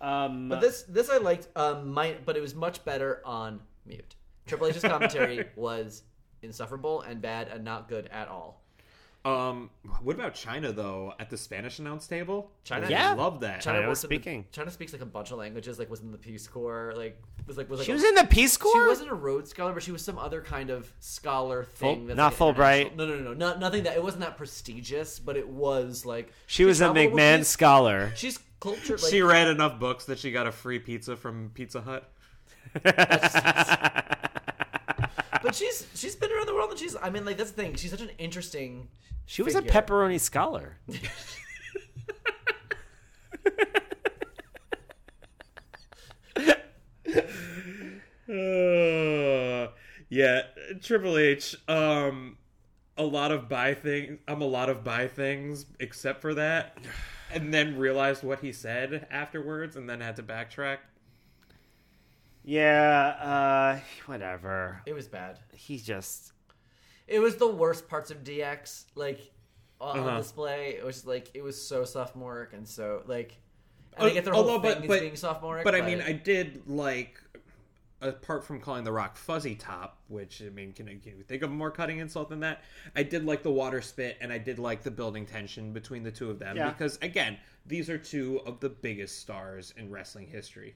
Yeah. 0.02 0.24
Um, 0.24 0.48
But 0.48 0.60
this 0.60 0.82
this 0.82 1.08
I 1.08 1.18
liked 1.18 1.48
um 1.56 1.90
my 1.92 2.16
but 2.24 2.36
it 2.36 2.40
was 2.40 2.54
much 2.54 2.84
better 2.84 3.22
on 3.24 3.60
mute. 3.86 4.14
Triple 4.46 4.66
H's 4.66 4.82
commentary 4.82 5.46
was 5.56 6.02
insufferable 6.42 7.00
and 7.02 7.22
bad 7.22 7.48
and 7.48 7.64
not 7.64 7.88
good 7.88 8.08
at 8.08 8.28
all. 8.28 8.63
Um, 9.26 9.70
what 10.02 10.16
about 10.16 10.34
Chyna 10.34 10.74
though? 10.74 11.14
At 11.18 11.30
the 11.30 11.38
Spanish 11.38 11.78
announce 11.78 12.06
table, 12.06 12.50
Chyna- 12.66 12.84
I 12.86 12.88
Yeah. 12.90 13.14
love 13.14 13.40
that. 13.40 13.62
Chyna 13.62 13.78
was 13.80 14.00
works 14.00 14.04
in 14.04 14.10
the- 14.10 14.14
speaking. 14.16 14.44
Chyna 14.52 14.70
speaks 14.70 14.92
like 14.92 15.00
a 15.00 15.06
bunch 15.06 15.30
of 15.30 15.38
languages. 15.38 15.78
Like 15.78 15.88
was 15.88 16.00
in 16.00 16.12
the 16.12 16.18
Peace 16.18 16.46
Corps. 16.46 16.92
Like 16.94 17.18
was 17.46 17.56
like 17.56 17.70
was 17.70 17.78
like 17.80 17.86
she 17.86 17.92
a- 17.92 17.94
was 17.94 18.04
in 18.04 18.14
the 18.16 18.24
Peace 18.24 18.58
Corps. 18.58 18.72
She 18.84 18.86
wasn't 18.86 19.10
a 19.10 19.14
Rhodes 19.14 19.48
Scholar, 19.50 19.72
but 19.72 19.82
she 19.82 19.92
was 19.92 20.04
some 20.04 20.18
other 20.18 20.42
kind 20.42 20.68
of 20.68 20.92
scholar 21.00 21.64
thing. 21.64 21.96
Full- 22.00 22.06
that's 22.08 22.16
not 22.18 22.38
like 22.38 22.56
Fulbright. 22.56 22.96
No, 22.96 23.06
no, 23.06 23.16
no, 23.16 23.22
no, 23.22 23.32
not 23.34 23.60
nothing 23.60 23.84
that. 23.84 23.96
It 23.96 24.02
wasn't 24.02 24.24
that 24.24 24.36
prestigious, 24.36 25.18
but 25.18 25.38
it 25.38 25.48
was 25.48 26.04
like 26.04 26.30
She 26.46 26.66
was 26.66 26.82
a 26.82 26.88
McMahon 26.88 27.36
overseas. 27.36 27.48
scholar. 27.48 28.12
She's 28.16 28.38
cultured. 28.60 29.00
Like, 29.02 29.10
she 29.10 29.22
read 29.22 29.48
enough 29.48 29.78
books 29.80 30.04
that 30.04 30.18
she 30.18 30.32
got 30.32 30.46
a 30.46 30.52
free 30.52 30.78
pizza 30.80 31.16
from 31.16 31.50
Pizza 31.54 31.80
Hut. 31.80 32.10
But 35.42 35.54
she's 35.54 35.86
she's 35.94 36.16
been 36.16 36.30
around 36.32 36.46
the 36.46 36.54
world, 36.54 36.70
and 36.70 36.78
she's. 36.78 36.96
I 37.00 37.10
mean, 37.10 37.24
like 37.24 37.36
that's 37.36 37.50
the 37.50 37.62
thing. 37.62 37.74
She's 37.74 37.90
such 37.90 38.00
an 38.00 38.10
interesting. 38.18 38.88
She 39.26 39.42
was 39.42 39.54
a 39.54 39.62
pepperoni 39.62 40.20
scholar. 40.20 40.78
Uh, 48.26 49.68
yeah, 50.08 50.42
Triple 50.82 51.18
H. 51.18 51.56
Um, 51.68 52.38
a 52.96 53.04
lot 53.04 53.32
of 53.32 53.48
buy 53.48 53.74
things. 53.74 54.18
I'm 54.26 54.40
a 54.40 54.46
lot 54.46 54.70
of 54.70 54.82
buy 54.82 55.08
things, 55.08 55.66
except 55.78 56.22
for 56.22 56.34
that, 56.34 56.78
and 57.32 57.52
then 57.52 57.76
realized 57.76 58.22
what 58.22 58.40
he 58.40 58.52
said 58.52 59.06
afterwards, 59.10 59.76
and 59.76 59.88
then 59.88 60.00
had 60.00 60.16
to 60.16 60.22
backtrack. 60.22 60.78
Yeah, 62.44 63.08
uh, 63.20 63.80
whatever. 64.06 64.82
It 64.86 64.92
was 64.92 65.08
bad. 65.08 65.38
He's 65.52 65.82
just 65.84 66.32
It 67.06 67.18
was 67.18 67.36
the 67.36 67.48
worst 67.48 67.88
parts 67.88 68.10
of 68.10 68.22
DX, 68.24 68.84
like 68.94 69.32
on 69.80 69.98
Uh-huh. 70.00 70.18
display. 70.18 70.70
It 70.76 70.84
was 70.84 71.04
like 71.06 71.30
it 71.34 71.42
was 71.42 71.60
so 71.60 71.84
sophomoric 71.84 72.52
and 72.52 72.66
so 72.68 73.02
like. 73.06 73.36
And 73.96 74.06
I 74.08 74.10
get 74.10 74.24
their 74.24 74.34
Although, 74.34 74.50
whole 74.52 74.58
but- 74.60 74.74
thing 74.74 74.82
is 74.84 74.88
but- 74.88 75.00
being 75.00 75.16
sophomoric, 75.16 75.64
But 75.64 75.74
I 75.74 75.80
mean, 75.82 76.00
I 76.00 76.12
did 76.12 76.66
like, 76.68 77.20
apart 78.00 78.44
from 78.44 78.60
calling 78.60 78.82
The 78.84 78.90
Rock 78.92 79.16
fuzzy 79.16 79.54
top, 79.54 79.98
which 80.08 80.42
I 80.42 80.48
mean, 80.50 80.72
can, 80.72 80.86
can 81.00 81.16
you 81.16 81.22
think 81.22 81.42
of 81.42 81.50
a 81.50 81.54
more 81.54 81.70
cutting 81.70 81.98
insult 81.98 82.28
than 82.28 82.40
that? 82.40 82.62
I 82.96 83.04
did 83.04 83.24
like 83.24 83.42
the 83.44 83.52
water 83.52 83.80
spit, 83.80 84.16
and 84.20 84.32
I 84.32 84.38
did 84.38 84.58
like 84.58 84.82
the 84.82 84.90
building 84.90 85.24
tension 85.26 85.72
between 85.72 86.02
the 86.02 86.10
two 86.10 86.28
of 86.30 86.38
them 86.40 86.56
Yeah. 86.56 86.70
because, 86.70 86.98
again, 87.02 87.38
these 87.66 87.88
are 87.88 87.96
two 87.98 88.40
of 88.46 88.58
the 88.60 88.68
biggest 88.68 89.20
stars 89.20 89.72
in 89.76 89.90
wrestling 89.92 90.26
history. 90.26 90.74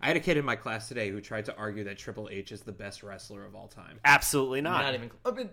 I 0.00 0.06
had 0.06 0.16
a 0.16 0.20
kid 0.20 0.36
in 0.36 0.44
my 0.44 0.56
class 0.56 0.88
today 0.88 1.10
who 1.10 1.20
tried 1.20 1.44
to 1.46 1.56
argue 1.56 1.84
that 1.84 1.98
Triple 1.98 2.28
H 2.30 2.52
is 2.52 2.62
the 2.62 2.72
best 2.72 3.02
wrestler 3.02 3.44
of 3.44 3.54
all 3.54 3.68
time. 3.68 3.98
absolutely 4.04 4.60
not. 4.60 4.82
not 4.82 4.94
even. 4.94 5.10
I 5.24 5.30
mean, 5.32 5.50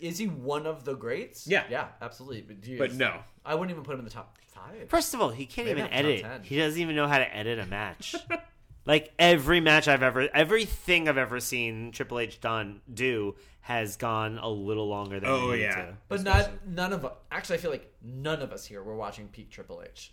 is 0.00 0.18
he 0.18 0.26
one 0.26 0.66
of 0.66 0.84
the 0.84 0.94
greats? 0.94 1.46
Yeah. 1.46 1.64
yeah, 1.70 1.88
absolutely. 2.00 2.42
But, 2.42 2.60
do 2.60 2.72
you- 2.72 2.78
But 2.78 2.94
no, 2.94 3.20
I 3.44 3.54
wouldn't 3.54 3.70
even 3.70 3.84
put 3.84 3.94
him 3.94 4.00
in 4.00 4.04
the 4.04 4.10
top 4.10 4.38
five. 4.48 4.88
First 4.88 5.14
of 5.14 5.20
all, 5.20 5.30
he 5.30 5.46
can't 5.46 5.66
Maybe 5.66 5.80
even 5.80 5.90
not 5.90 5.96
top 5.96 6.04
edit. 6.04 6.22
10. 6.22 6.42
He 6.44 6.58
doesn't 6.58 6.80
even 6.80 6.96
know 6.96 7.08
how 7.08 7.18
to 7.18 7.36
edit 7.36 7.58
a 7.58 7.66
match. 7.66 8.14
like 8.86 9.12
every 9.18 9.60
match 9.60 9.88
I've 9.88 10.02
ever, 10.02 10.28
everything 10.34 11.08
I've 11.08 11.18
ever 11.18 11.40
seen 11.40 11.92
Triple 11.92 12.18
H 12.18 12.40
done 12.40 12.80
do 12.92 13.36
has 13.62 13.96
gone 13.96 14.38
a 14.38 14.48
little 14.48 14.88
longer 14.88 15.20
than. 15.20 15.30
Oh, 15.30 15.50
it 15.50 15.56
needed 15.56 15.62
yeah. 15.62 15.74
to. 15.86 15.96
But 16.08 16.22
not 16.22 16.66
none 16.66 16.92
of 16.92 17.06
actually. 17.30 17.56
I 17.56 17.58
feel 17.58 17.70
like 17.70 17.92
none 18.02 18.42
of 18.42 18.52
us 18.52 18.64
here 18.64 18.82
were 18.82 18.96
watching 18.96 19.28
peak 19.28 19.50
Triple 19.50 19.82
H 19.84 20.12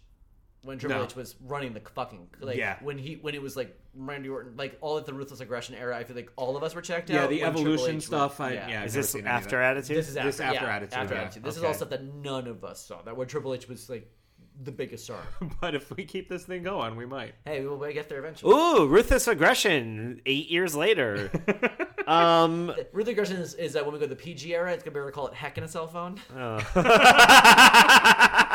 when 0.63 0.77
Triple 0.77 0.99
No. 0.99 1.05
H 1.05 1.15
was 1.15 1.35
running 1.45 1.73
the 1.73 1.79
fucking 1.79 2.27
like 2.41 2.57
Yeah. 2.57 2.77
when 2.81 2.97
he 2.97 3.15
when 3.15 3.33
it 3.35 3.41
was 3.41 3.55
like 3.55 3.77
Randy 3.95 4.29
Orton 4.29 4.55
like 4.57 4.77
all 4.81 4.97
of 4.97 5.05
the 5.05 5.13
ruthless 5.13 5.39
aggression 5.39 5.75
era. 5.75 5.97
I 5.97 6.03
feel 6.03 6.15
like 6.15 6.31
all 6.35 6.57
of 6.57 6.63
us 6.63 6.75
were 6.75 6.81
checked 6.81 7.09
yeah, 7.09 7.23
out. 7.23 7.29
the 7.29 7.41
when 7.41 7.51
Triple 7.53 7.61
evolution 7.73 7.89
H 7.89 7.95
was- 7.95 8.05
stuff. 8.05 8.39
I, 8.41 8.53
yeah, 8.53 8.81
I've 8.81 8.87
Is 8.87 8.93
this 8.93 9.09
seen 9.11 9.21
any 9.21 9.29
of 9.29 9.35
after. 9.43 9.61
Attitude? 9.61 9.97
This 9.97 10.09
is 10.09 10.17
after, 10.17 10.29
This 10.29 10.39
after 10.39 10.65
yeah, 10.65 10.75
Attitude, 10.75 10.93
After 10.99 11.13
yeah. 11.15 11.21
Attitude. 11.21 11.43
This 11.43 11.53
is 11.55 11.59
Okay. 11.59 11.67
all 11.67 11.73
stuff 11.73 11.89
that 11.91 12.03
none 12.03 12.47
of 12.47 12.63
us 12.63 12.85
saw. 12.85 13.01
That 13.03 13.15
when 13.15 13.27
Triple 13.27 13.53
H 13.53 13.69
was 13.69 13.89
like 13.89 14.11
the 14.61 14.71
biggest 14.73 15.05
star. 15.05 15.21
But 15.61 15.73
if 15.75 15.95
we 15.95 16.03
keep 16.03 16.27
this 16.27 16.43
thing 16.43 16.63
going, 16.63 16.97
we 16.97 17.05
might. 17.05 17.33
hey, 17.45 17.65
we'll 17.65 17.77
get 17.93 18.09
there 18.09 18.19
eventually. 18.19 18.53
Ooh, 18.53 18.85
ruthless 18.87 19.29
aggression. 19.29 20.21
Eight 20.25 20.49
years 20.49 20.75
later. 20.75 21.31
um, 22.07 22.73
Ruth 22.91 23.07
aggression 23.07 23.37
is, 23.37 23.53
is 23.53 23.71
that 23.73 23.85
when 23.85 23.93
we 23.93 23.99
go 23.99 24.05
to 24.05 24.09
the 24.09 24.21
PG 24.21 24.53
era, 24.53 24.73
it's 24.73 24.83
gonna 24.83 24.93
be 24.93 24.99
able 24.99 25.07
to 25.07 25.13
call 25.13 25.27
it 25.27 25.33
heck 25.33 25.57
in 25.57 25.63
a 25.63 25.67
cell 25.69 25.87
phone. 25.87 26.17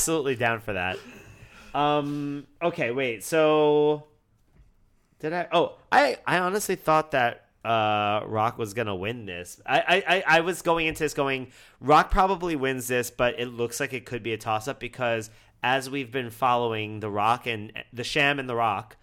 absolutely 0.00 0.34
down 0.34 0.60
for 0.60 0.72
that. 0.72 0.98
Um, 1.74 2.46
okay, 2.62 2.90
wait. 2.90 3.22
So 3.22 4.04
did 5.18 5.32
I? 5.32 5.46
Oh, 5.52 5.76
I 5.92 6.16
I 6.26 6.38
honestly 6.38 6.74
thought 6.74 7.10
that 7.10 7.44
uh 7.64 8.22
Rock 8.26 8.56
was 8.56 8.72
gonna 8.72 8.96
win 8.96 9.26
this. 9.26 9.60
I 9.66 10.02
I 10.08 10.38
I- 10.38 10.40
was 10.40 10.62
going 10.62 10.86
into 10.86 11.02
this 11.02 11.12
going 11.12 11.48
Rock 11.80 12.10
probably 12.10 12.56
wins 12.56 12.88
this, 12.88 13.10
but 13.10 13.38
it 13.38 13.48
looks 13.48 13.78
like 13.78 13.92
it 13.92 14.06
could 14.06 14.22
be 14.22 14.32
a 14.32 14.38
toss 14.38 14.66
up 14.66 14.80
because 14.80 15.28
as 15.62 15.90
we've 15.90 16.10
been 16.10 16.30
following 16.30 17.00
the 17.00 17.10
Rock 17.10 17.46
and 17.46 17.70
the 17.92 18.02
Sham 18.02 18.38
and 18.38 18.48
the 18.48 18.56
Rock, 18.56 18.96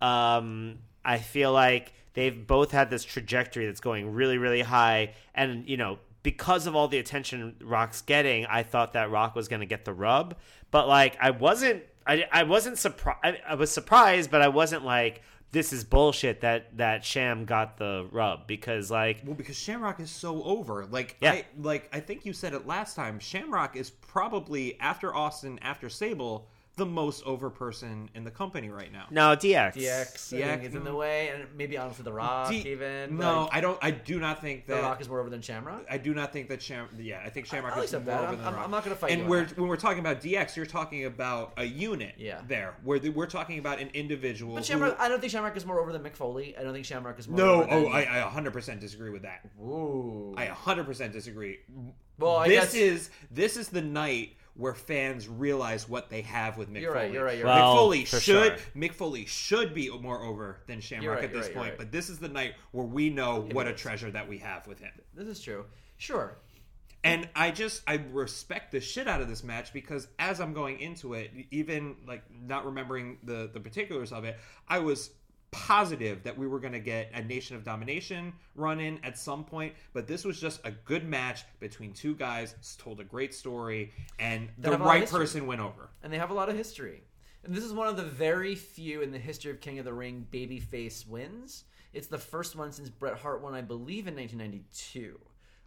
um, 0.00 0.78
I 1.04 1.18
feel 1.18 1.52
like 1.52 1.92
they've 2.14 2.46
both 2.46 2.70
had 2.70 2.88
this 2.88 3.02
trajectory 3.04 3.66
that's 3.66 3.80
going 3.80 4.12
really, 4.12 4.38
really 4.38 4.62
high. 4.62 5.14
And, 5.34 5.68
you 5.68 5.76
know, 5.76 5.98
because 6.22 6.66
of 6.66 6.74
all 6.76 6.88
the 6.88 6.98
attention 6.98 7.56
Rock's 7.62 8.02
getting, 8.02 8.46
I 8.46 8.62
thought 8.62 8.92
that 8.94 9.10
Rock 9.10 9.34
was 9.34 9.48
going 9.48 9.60
to 9.60 9.66
get 9.66 9.84
the 9.84 9.92
rub. 9.92 10.36
But, 10.70 10.88
like, 10.88 11.16
I 11.20 11.30
wasn't, 11.30 11.82
I, 12.06 12.24
I 12.30 12.42
wasn't 12.42 12.78
surprised. 12.78 13.18
I, 13.24 13.38
I 13.48 13.54
was 13.54 13.70
surprised, 13.70 14.30
but 14.30 14.42
I 14.42 14.48
wasn't 14.48 14.84
like, 14.84 15.22
this 15.50 15.72
is 15.72 15.82
bullshit 15.82 16.42
that, 16.42 16.76
that 16.76 17.04
Sham 17.04 17.46
got 17.46 17.78
the 17.78 18.06
rub 18.12 18.46
because, 18.46 18.90
like, 18.90 19.22
Well, 19.24 19.34
because 19.34 19.56
Shamrock 19.56 19.98
is 20.00 20.10
so 20.10 20.42
over. 20.42 20.84
Like, 20.84 21.16
Yeah. 21.20 21.32
I 21.32 21.44
like 21.58 21.88
I 21.92 22.00
think 22.00 22.26
you 22.26 22.34
said 22.34 22.52
it 22.52 22.66
last 22.66 22.94
time. 22.96 23.18
Shamrock 23.18 23.74
is 23.74 23.88
probably 23.88 24.78
after 24.80 25.14
Austin, 25.14 25.58
after 25.62 25.88
Sable, 25.88 26.48
the 26.78 26.86
most 26.86 27.22
over 27.26 27.50
person 27.50 28.08
in 28.14 28.24
the 28.24 28.30
company 28.30 28.70
right 28.70 28.90
now. 28.90 29.04
no, 29.10 29.36
DX. 29.36 29.74
DX, 29.74 29.76
I 29.76 30.40
DX, 30.40 30.48
think 30.48 30.64
is 30.64 30.74
in 30.74 30.84
the 30.84 30.94
way, 30.94 31.28
and 31.28 31.44
maybe 31.56 31.76
honestly 31.76 32.04
the 32.04 32.12
Rock 32.12 32.48
D- 32.50 32.62
even. 32.66 33.18
No, 33.18 33.42
like, 33.42 33.50
I 33.54 33.60
don't. 33.60 33.78
I 33.82 33.90
do 33.90 34.18
not 34.18 34.40
think 34.40 34.66
that 34.66 34.74
the 34.76 34.80
that. 34.80 34.88
Rock 34.88 35.00
is 35.02 35.08
more 35.08 35.20
over 35.20 35.28
than 35.28 35.42
Shamrock. 35.42 35.84
I 35.90 35.98
do 35.98 36.14
not 36.14 36.32
think 36.32 36.48
that 36.48 36.62
Sham. 36.62 36.88
Yeah, 36.98 37.20
I 37.24 37.28
think 37.28 37.44
Shamrock 37.46 37.76
I'll 37.76 37.82
is 37.82 37.92
more 37.92 38.00
that. 38.02 38.16
over 38.20 38.26
I'm- 38.28 38.36
than 38.38 38.46
I'm- 38.46 38.54
Rock. 38.54 38.64
I'm 38.64 38.70
not 38.70 38.84
gonna 38.84 38.96
fight 38.96 39.10
you 39.10 39.14
And 39.16 39.22
on 39.24 39.28
we're, 39.28 39.46
when 39.56 39.68
we're 39.68 39.76
talking 39.76 39.98
about 39.98 40.22
DX, 40.22 40.56
you're 40.56 40.64
talking 40.64 41.04
about 41.04 41.52
a 41.58 41.64
unit. 41.64 42.14
Yeah. 42.16 42.40
There, 42.48 42.74
where 42.84 42.98
the, 42.98 43.10
we're 43.10 43.26
talking 43.26 43.58
about 43.58 43.80
an 43.80 43.90
individual. 43.92 44.54
But 44.54 44.60
who- 44.60 44.72
Shamrock, 44.72 44.96
I 44.98 45.08
don't 45.08 45.20
think 45.20 45.32
Shamrock 45.32 45.56
is 45.56 45.66
more 45.66 45.80
over 45.80 45.92
than 45.92 46.02
Mick 46.02 46.14
Foley. 46.16 46.56
I 46.56 46.62
don't 46.62 46.72
think 46.72 46.86
Shamrock 46.86 47.18
is 47.18 47.28
more. 47.28 47.36
no, 47.38 47.54
over 47.64 47.66
than, 47.74 47.84
oh, 47.84 47.88
I, 47.88 48.24
I 48.24 48.30
100% 48.30 48.80
disagree 48.80 49.10
with 49.10 49.22
that. 49.22 49.40
Ooh. 49.60 50.34
I 50.36 50.46
100% 50.46 51.12
disagree. 51.12 51.58
well, 52.18 52.36
I 52.36 52.48
this 52.48 52.60
guess 52.66 52.74
is 52.74 53.10
this 53.30 53.56
is 53.56 53.68
the 53.68 53.82
night 53.82 54.36
where 54.58 54.74
fans 54.74 55.28
realize 55.28 55.88
what 55.88 56.10
they 56.10 56.20
have 56.20 56.58
with 56.58 56.68
Mick 56.68 56.80
You're 56.80 56.92
right, 56.92 57.12
you're 57.12 57.24
right, 57.24 57.38
you're 57.38 57.46
right. 57.46 57.58
Mick 57.58 57.62
Well, 57.62 57.76
Foley 57.76 58.04
for 58.04 58.18
should 58.18 58.58
sure. 58.58 58.66
Mick 58.76 58.92
Foley 58.92 59.24
should 59.24 59.72
be 59.72 59.88
more 59.88 60.20
over 60.22 60.60
than 60.66 60.80
Shamrock 60.80 61.16
right, 61.16 61.24
at 61.24 61.32
this 61.32 61.46
right, 61.46 61.54
point, 61.54 61.68
right. 61.70 61.78
but 61.78 61.92
this 61.92 62.10
is 62.10 62.18
the 62.18 62.28
night 62.28 62.54
where 62.72 62.84
we 62.84 63.08
know 63.08 63.48
what 63.52 63.68
a 63.68 63.72
treasure 63.72 64.10
that 64.10 64.28
we 64.28 64.38
have 64.38 64.66
with 64.66 64.80
him. 64.80 64.90
this 65.14 65.28
is 65.28 65.40
true. 65.40 65.64
Sure. 65.96 66.36
And 67.04 67.28
I 67.36 67.52
just 67.52 67.82
I 67.86 68.00
respect 68.12 68.72
the 68.72 68.80
shit 68.80 69.06
out 69.06 69.20
of 69.20 69.28
this 69.28 69.44
match 69.44 69.72
because 69.72 70.08
as 70.18 70.40
I'm 70.40 70.52
going 70.52 70.80
into 70.80 71.14
it, 71.14 71.30
even 71.52 71.94
like 72.06 72.24
not 72.28 72.66
remembering 72.66 73.18
the 73.22 73.48
the 73.52 73.60
particulars 73.60 74.12
of 74.12 74.24
it, 74.24 74.36
I 74.66 74.80
was 74.80 75.10
positive 75.50 76.22
that 76.24 76.36
we 76.36 76.46
were 76.46 76.60
going 76.60 76.72
to 76.72 76.80
get 76.80 77.10
a 77.14 77.22
Nation 77.22 77.56
of 77.56 77.64
Domination 77.64 78.32
run 78.54 78.80
in 78.80 78.98
at 79.02 79.18
some 79.18 79.44
point, 79.44 79.74
but 79.92 80.06
this 80.06 80.24
was 80.24 80.40
just 80.40 80.60
a 80.64 80.70
good 80.70 81.04
match 81.04 81.44
between 81.60 81.92
two 81.92 82.14
guys, 82.14 82.54
told 82.78 83.00
a 83.00 83.04
great 83.04 83.34
story, 83.34 83.92
and 84.18 84.48
That 84.58 84.62
the 84.62 84.70
have 84.72 84.80
a 84.80 84.84
lot 84.84 84.96
of 84.96 85.00
right 85.02 85.10
person 85.10 85.46
went 85.46 85.60
over. 85.60 85.88
and 86.02 86.12
they 86.12 86.18
have 86.18 86.30
a 86.30 86.34
lot 86.34 86.48
of 86.48 86.56
history. 86.56 87.02
And 87.44 87.54
this 87.54 87.64
is 87.64 87.72
one 87.72 87.88
of 87.88 87.96
the 87.96 88.02
very 88.04 88.54
few 88.54 89.00
in 89.02 89.10
the 89.12 89.18
history 89.18 89.50
of 89.50 89.60
King 89.60 89.78
of 89.78 89.84
the 89.84 89.92
Ring 89.94 90.26
babyface 90.30 91.06
wins. 91.06 91.64
It's 91.94 92.08
the 92.08 92.18
first 92.18 92.56
one 92.56 92.72
since 92.72 92.90
Bret 92.90 93.18
Hart 93.18 93.42
won, 93.42 93.54
I 93.54 93.62
believe, 93.62 94.06
in 94.06 94.14
1992. 94.16 95.18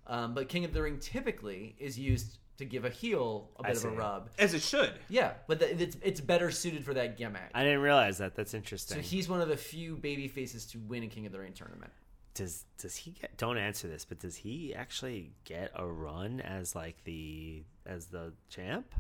Um, 0.08 0.34
but 0.34 0.49
King 0.49 0.66
of 0.66 0.74
the 0.74 0.82
Ring 0.82 0.99
typically 0.99 1.76
is 1.80 1.98
used 1.98 2.38
to 2.57 2.65
give 2.65 2.86
a 2.86 2.90
heel 2.90 3.49
a 3.57 3.64
bit 3.64 3.78
of 3.78 3.86
a 3.86 3.90
rub. 3.90 4.30
As 4.38 4.53
it 4.53 4.61
should. 4.61 4.94
Yeah, 5.10 5.34
but 5.48 5.60
the, 5.60 5.82
it's 5.82 5.98
it's 6.03 6.22
better 6.22 6.52
suited 6.52 6.86
for 6.86 6.94
that 6.94 7.18
gimmick. 7.18 7.49
I 7.53 7.64
didn't 7.64 7.82
realize 7.82 8.18
that. 8.19 8.36
That's 8.36 8.53
interesting. 8.53 8.98
So 8.98 9.02
he's 9.02 9.28
one 9.28 9.41
of 9.41 9.49
the 9.49 9.57
few 9.57 9.95
baby 9.98 10.28
faces 10.28 10.65
to 10.68 10.80
win 10.80 11.03
a 11.03 11.07
King 11.07 11.26
of 11.26 11.32
the 11.32 11.40
Ring 11.40 11.53
tournament. 11.53 11.91
does 12.36 12.65
does 12.78 12.95
he 12.95 13.11
get? 13.11 13.38
Don't 13.38 13.57
answer 13.57 13.88
this, 13.88 14.06
but 14.06 14.19
does 14.19 14.36
he 14.36 14.73
actually 14.76 15.32
get 15.44 15.72
a 15.76 15.86
run 15.86 16.41
as 16.41 16.76
like 16.76 17.03
the 17.03 17.64
as 17.86 18.07
the 18.07 18.34
champ? 18.49 18.94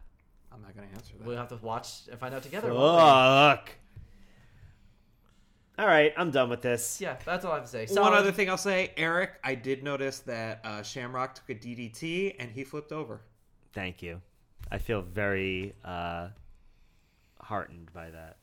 I'm 0.53 0.61
not 0.61 0.75
going 0.75 0.87
to 0.89 0.93
answer 0.93 1.13
that. 1.17 1.25
We'll 1.25 1.37
have 1.37 1.47
to 1.49 1.55
watch 1.57 2.07
and 2.09 2.19
find 2.19 2.35
out 2.35 2.43
together. 2.43 2.73
won't? 2.73 2.99
Fuck. 2.99 3.71
All 5.79 5.87
right, 5.87 6.13
I'm 6.17 6.29
done 6.29 6.49
with 6.49 6.61
this. 6.61 6.99
Yeah, 6.99 7.15
that's 7.25 7.45
all 7.45 7.53
I 7.53 7.55
have 7.55 7.63
to 7.63 7.69
say. 7.69 7.85
So 7.85 8.01
One 8.01 8.13
other 8.13 8.31
thing 8.31 8.49
I'll 8.49 8.57
say, 8.57 8.91
Eric, 8.97 9.31
I 9.43 9.55
did 9.55 9.83
notice 9.83 10.19
that 10.19 10.59
uh, 10.63 10.83
Shamrock 10.83 11.35
took 11.35 11.49
a 11.49 11.55
DDT 11.55 12.35
and 12.37 12.51
he 12.51 12.63
flipped 12.63 12.91
over. 12.91 13.21
Thank 13.73 14.01
you. 14.01 14.21
I 14.71 14.77
feel 14.77 15.01
very 15.01 15.73
uh, 15.83 16.29
heartened 17.39 17.91
by 17.93 18.09
that. 18.11 18.37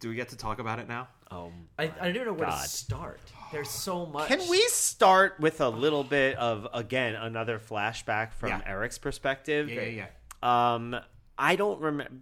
Do 0.00 0.08
we 0.10 0.16
get 0.16 0.28
to 0.30 0.36
talk 0.36 0.58
about 0.58 0.78
it 0.78 0.88
now? 0.88 1.08
Oh, 1.30 1.50
I, 1.78 1.84
I 1.84 1.88
don't 2.06 2.14
even 2.16 2.26
know 2.28 2.32
where 2.34 2.48
God. 2.48 2.62
to 2.62 2.68
start. 2.68 3.20
There's 3.52 3.70
so 3.70 4.04
much. 4.06 4.28
Can 4.28 4.40
we 4.50 4.60
start 4.68 5.40
with 5.40 5.60
a 5.60 5.68
little 5.68 6.04
bit 6.04 6.36
of 6.36 6.66
again 6.74 7.14
another 7.14 7.58
flashback 7.58 8.32
from 8.34 8.50
Yeah. 8.50 8.60
Eric's 8.66 8.98
perspective? 8.98 9.70
Yeah, 9.70 9.82
yeah, 9.82 10.06
yeah. 10.42 10.74
Um, 10.74 10.96
I 11.38 11.56
don't 11.56 11.80
remember. 11.80 12.12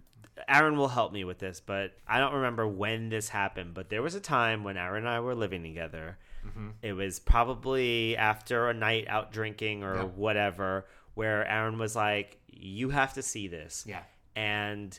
Aaron 0.49 0.77
will 0.77 0.89
help 0.89 1.13
me 1.13 1.25
with 1.25 1.39
this, 1.39 1.61
but 1.61 1.93
I 2.07 2.19
don't 2.19 2.35
remember 2.35 2.67
when 2.67 3.09
this 3.11 3.29
happened. 3.29 3.75
But 3.75 3.91
there 3.91 4.03
was 4.03 4.15
a 4.15 4.21
time 4.21 4.65
when 4.65 4.77
Aaron 4.77 5.05
and 5.05 5.09
I 5.09 5.21
were 5.21 5.35
living 5.35 5.63
together. 5.63 6.19
It 6.83 6.95
was 6.95 7.21
probably 7.21 8.17
after 8.17 8.69
a 8.69 8.75
night 8.75 9.07
out 9.09 9.31
drinking 9.33 9.85
or 9.85 9.95
Yeah. 9.95 10.05
whatever, 10.05 10.87
where 11.15 11.47
Aaron 11.47 11.79
was 11.79 11.95
like, 11.97 12.39
"You 12.49 12.91
have 12.91 13.15
to 13.15 13.23
see 13.23 13.49
this." 13.49 13.85
Yeah. 13.87 14.03
and 14.37 14.99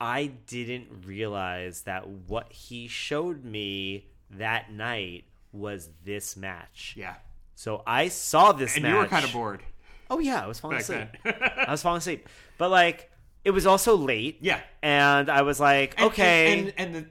I 0.00 0.26
didn't 0.48 1.04
realize 1.06 1.82
that 1.82 2.08
what 2.08 2.52
he 2.52 2.88
showed 2.88 3.44
me 3.44 4.08
that 4.30 4.72
night 4.72 5.24
was 5.52 5.90
this 6.04 6.36
match. 6.36 6.94
Yeah. 6.96 7.14
So 7.54 7.82
I 7.86 8.08
saw 8.08 8.50
this 8.52 8.74
And 8.74 8.82
match. 8.82 8.92
you 8.92 8.98
were 8.98 9.06
kind 9.06 9.24
of 9.24 9.32
bored 9.32 9.62
Oh 10.10 10.18
yeah, 10.18 10.42
I 10.42 10.46
was 10.48 10.58
falling 10.58 10.78
back 10.78 10.82
asleep. 10.82 11.08
I 11.24 11.70
was 11.70 11.82
falling 11.82 11.98
asleep. 11.98 12.28
But 12.58 12.70
like 12.70 13.10
it 13.44 13.50
was 13.52 13.64
also 13.66 13.96
late. 13.96 14.38
Yeah. 14.40 14.60
And 14.82 15.28
I 15.30 15.42
was 15.42 15.60
like, 15.60 15.94
And- 15.98 16.06
okay. 16.08 16.58
And, 16.58 16.72
and, 16.76 16.94
the 16.94 17.06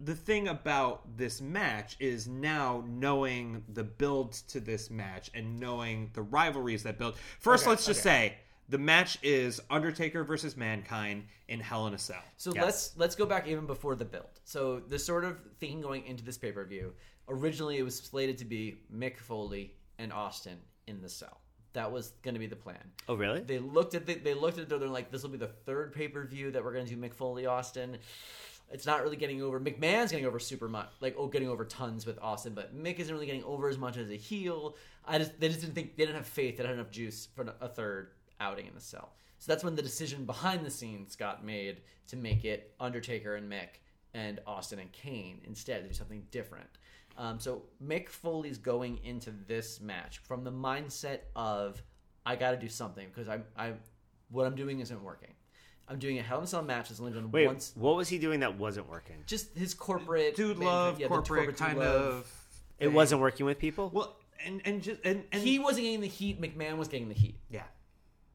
the 0.00 0.14
thing 0.14 0.48
about 0.48 1.16
this 1.16 1.40
match 1.40 1.96
is 2.00 2.26
now 2.26 2.84
knowing 2.88 3.62
the 3.72 3.84
build 3.84 4.32
to 4.48 4.60
this 4.60 4.90
match 4.90 5.30
and 5.34 5.58
knowing 5.60 6.10
the 6.14 6.22
rivalries 6.22 6.82
that 6.82 6.98
build. 6.98 7.16
First, 7.40 7.64
Okay, 7.64 7.70
let's 7.70 7.86
just 7.86 8.00
okay. 8.00 8.28
say 8.30 8.34
the 8.68 8.78
match 8.78 9.18
is 9.22 9.60
Undertaker 9.70 10.24
versus 10.24 10.56
Mankind 10.56 11.24
in 11.48 11.60
Hell 11.60 11.86
in 11.86 11.94
a 11.94 11.98
Cell. 11.98 12.22
So 12.36 12.52
Yes. 12.54 12.64
let's 12.64 12.96
let's 12.96 13.14
go 13.14 13.26
back 13.26 13.46
even 13.46 13.66
before 13.66 13.94
the 13.94 14.04
build. 14.04 14.40
So 14.44 14.80
the 14.80 14.98
sort 14.98 15.24
of 15.24 15.38
thinking 15.60 15.80
going 15.80 16.04
into 16.06 16.24
this 16.24 16.38
pay 16.38 16.50
per 16.50 16.64
view, 16.64 16.92
originally 17.28 17.78
it 17.78 17.82
was 17.82 17.96
slated 17.98 18.38
to 18.38 18.44
be 18.44 18.78
Mick 18.92 19.18
Foley 19.18 19.74
and 19.98 20.12
Austin 20.12 20.58
in 20.86 21.02
the 21.02 21.08
cell. 21.08 21.40
That 21.74 21.90
was 21.90 22.12
going 22.22 22.34
to 22.34 22.40
be 22.40 22.46
the 22.46 22.56
plan. 22.56 22.78
oh 23.08 23.14
really? 23.16 23.40
They 23.40 23.58
looked 23.58 23.94
at 23.94 24.06
the, 24.06 24.14
they 24.14 24.32
looked 24.34 24.58
at 24.58 24.64
it. 24.64 24.68
They're 24.68 24.88
like, 24.88 25.10
this 25.10 25.22
will 25.24 25.30
be 25.30 25.38
the 25.38 25.48
third 25.48 25.92
pay 25.92 26.06
per 26.08 26.24
view 26.24 26.50
that 26.52 26.64
we're 26.64 26.72
going 26.72 26.86
to 26.86 26.94
do 26.94 27.00
Mick 27.00 27.14
Foley 27.14 27.46
Austin. 27.46 27.98
It's 28.74 28.86
not 28.86 29.04
really 29.04 29.14
getting 29.14 29.40
over. 29.40 29.60
McMahon's 29.60 30.10
getting 30.10 30.26
over 30.26 30.40
super 30.40 30.68
much, 30.68 30.88
like 31.00 31.14
oh, 31.16 31.28
getting 31.28 31.48
over 31.48 31.64
tons 31.64 32.04
with 32.04 32.18
Austin, 32.20 32.54
but 32.54 32.76
Mick 32.76 32.98
isn't 32.98 33.14
really 33.14 33.24
getting 33.24 33.44
over 33.44 33.68
as 33.68 33.78
much 33.78 33.96
as 33.96 34.10
a 34.10 34.16
heel. 34.16 34.74
I 35.06 35.18
just 35.18 35.38
they 35.38 35.46
just 35.46 35.60
didn't 35.60 35.76
think 35.76 35.96
they 35.96 36.04
didn't 36.04 36.16
have 36.16 36.26
faith 36.26 36.56
that 36.56 36.66
I 36.66 36.70
had 36.70 36.78
enough 36.78 36.90
juice 36.90 37.28
for 37.36 37.46
a 37.60 37.68
third 37.68 38.10
outing 38.40 38.66
in 38.66 38.74
the 38.74 38.80
cell. 38.80 39.12
So 39.38 39.52
that's 39.52 39.62
when 39.62 39.76
the 39.76 39.82
decision 39.82 40.24
behind 40.24 40.66
the 40.66 40.72
scenes 40.72 41.14
got 41.14 41.44
made 41.44 41.82
to 42.08 42.16
make 42.16 42.44
it 42.44 42.74
Undertaker 42.80 43.36
and 43.36 43.48
Mick 43.48 43.78
and 44.12 44.40
Austin 44.44 44.80
and 44.80 44.90
Kane 44.90 45.40
instead 45.44 45.82
to 45.82 45.88
do 45.90 45.94
something 45.94 46.26
different. 46.32 46.68
Um, 47.16 47.38
so 47.38 47.62
Mick 47.80 48.08
Foley's 48.08 48.58
going 48.58 48.98
into 49.04 49.30
this 49.46 49.80
match 49.80 50.18
from 50.18 50.42
the 50.42 50.50
mindset 50.50 51.20
of 51.36 51.80
I 52.26 52.34
got 52.34 52.50
to 52.50 52.56
do 52.56 52.68
something 52.68 53.06
because 53.06 53.28
I'm 53.28 53.44
I 53.56 53.74
what 54.30 54.46
I'm 54.48 54.56
doing 54.56 54.80
isn't 54.80 55.00
working. 55.00 55.33
I'm 55.88 55.98
doing 55.98 56.18
a 56.18 56.22
Hell 56.22 56.38
in 56.38 56.44
a 56.44 56.46
Cell 56.46 56.62
match 56.62 56.88
that's 56.88 57.00
only 57.00 57.12
done 57.12 57.30
Wait, 57.30 57.46
once. 57.46 57.72
what 57.74 57.96
was 57.96 58.08
he 58.08 58.18
doing 58.18 58.40
that 58.40 58.56
wasn't 58.58 58.88
working? 58.88 59.16
Just 59.26 59.56
his 59.56 59.74
corporate 59.74 60.34
Dude 60.36 60.58
man- 60.58 60.66
love, 60.68 60.98
yeah, 61.00 61.06
the 61.06 61.08
corporate, 61.08 61.46
dude 61.50 61.56
kind 61.56 61.78
love. 61.78 61.86
of. 62.14 62.32
It 62.78 62.86
thing. 62.86 62.94
wasn't 62.94 63.20
working 63.20 63.44
with 63.46 63.58
people? 63.58 63.90
Well, 63.92 64.16
and 64.44 64.60
and 64.64 64.82
just 64.82 65.00
and, 65.04 65.24
and 65.32 65.42
He 65.42 65.58
wasn't 65.58 65.84
getting 65.84 66.00
the 66.00 66.06
heat. 66.08 66.40
McMahon 66.40 66.76
was 66.78 66.88
getting 66.88 67.08
the 67.08 67.14
heat. 67.14 67.38
yeah. 67.50 67.62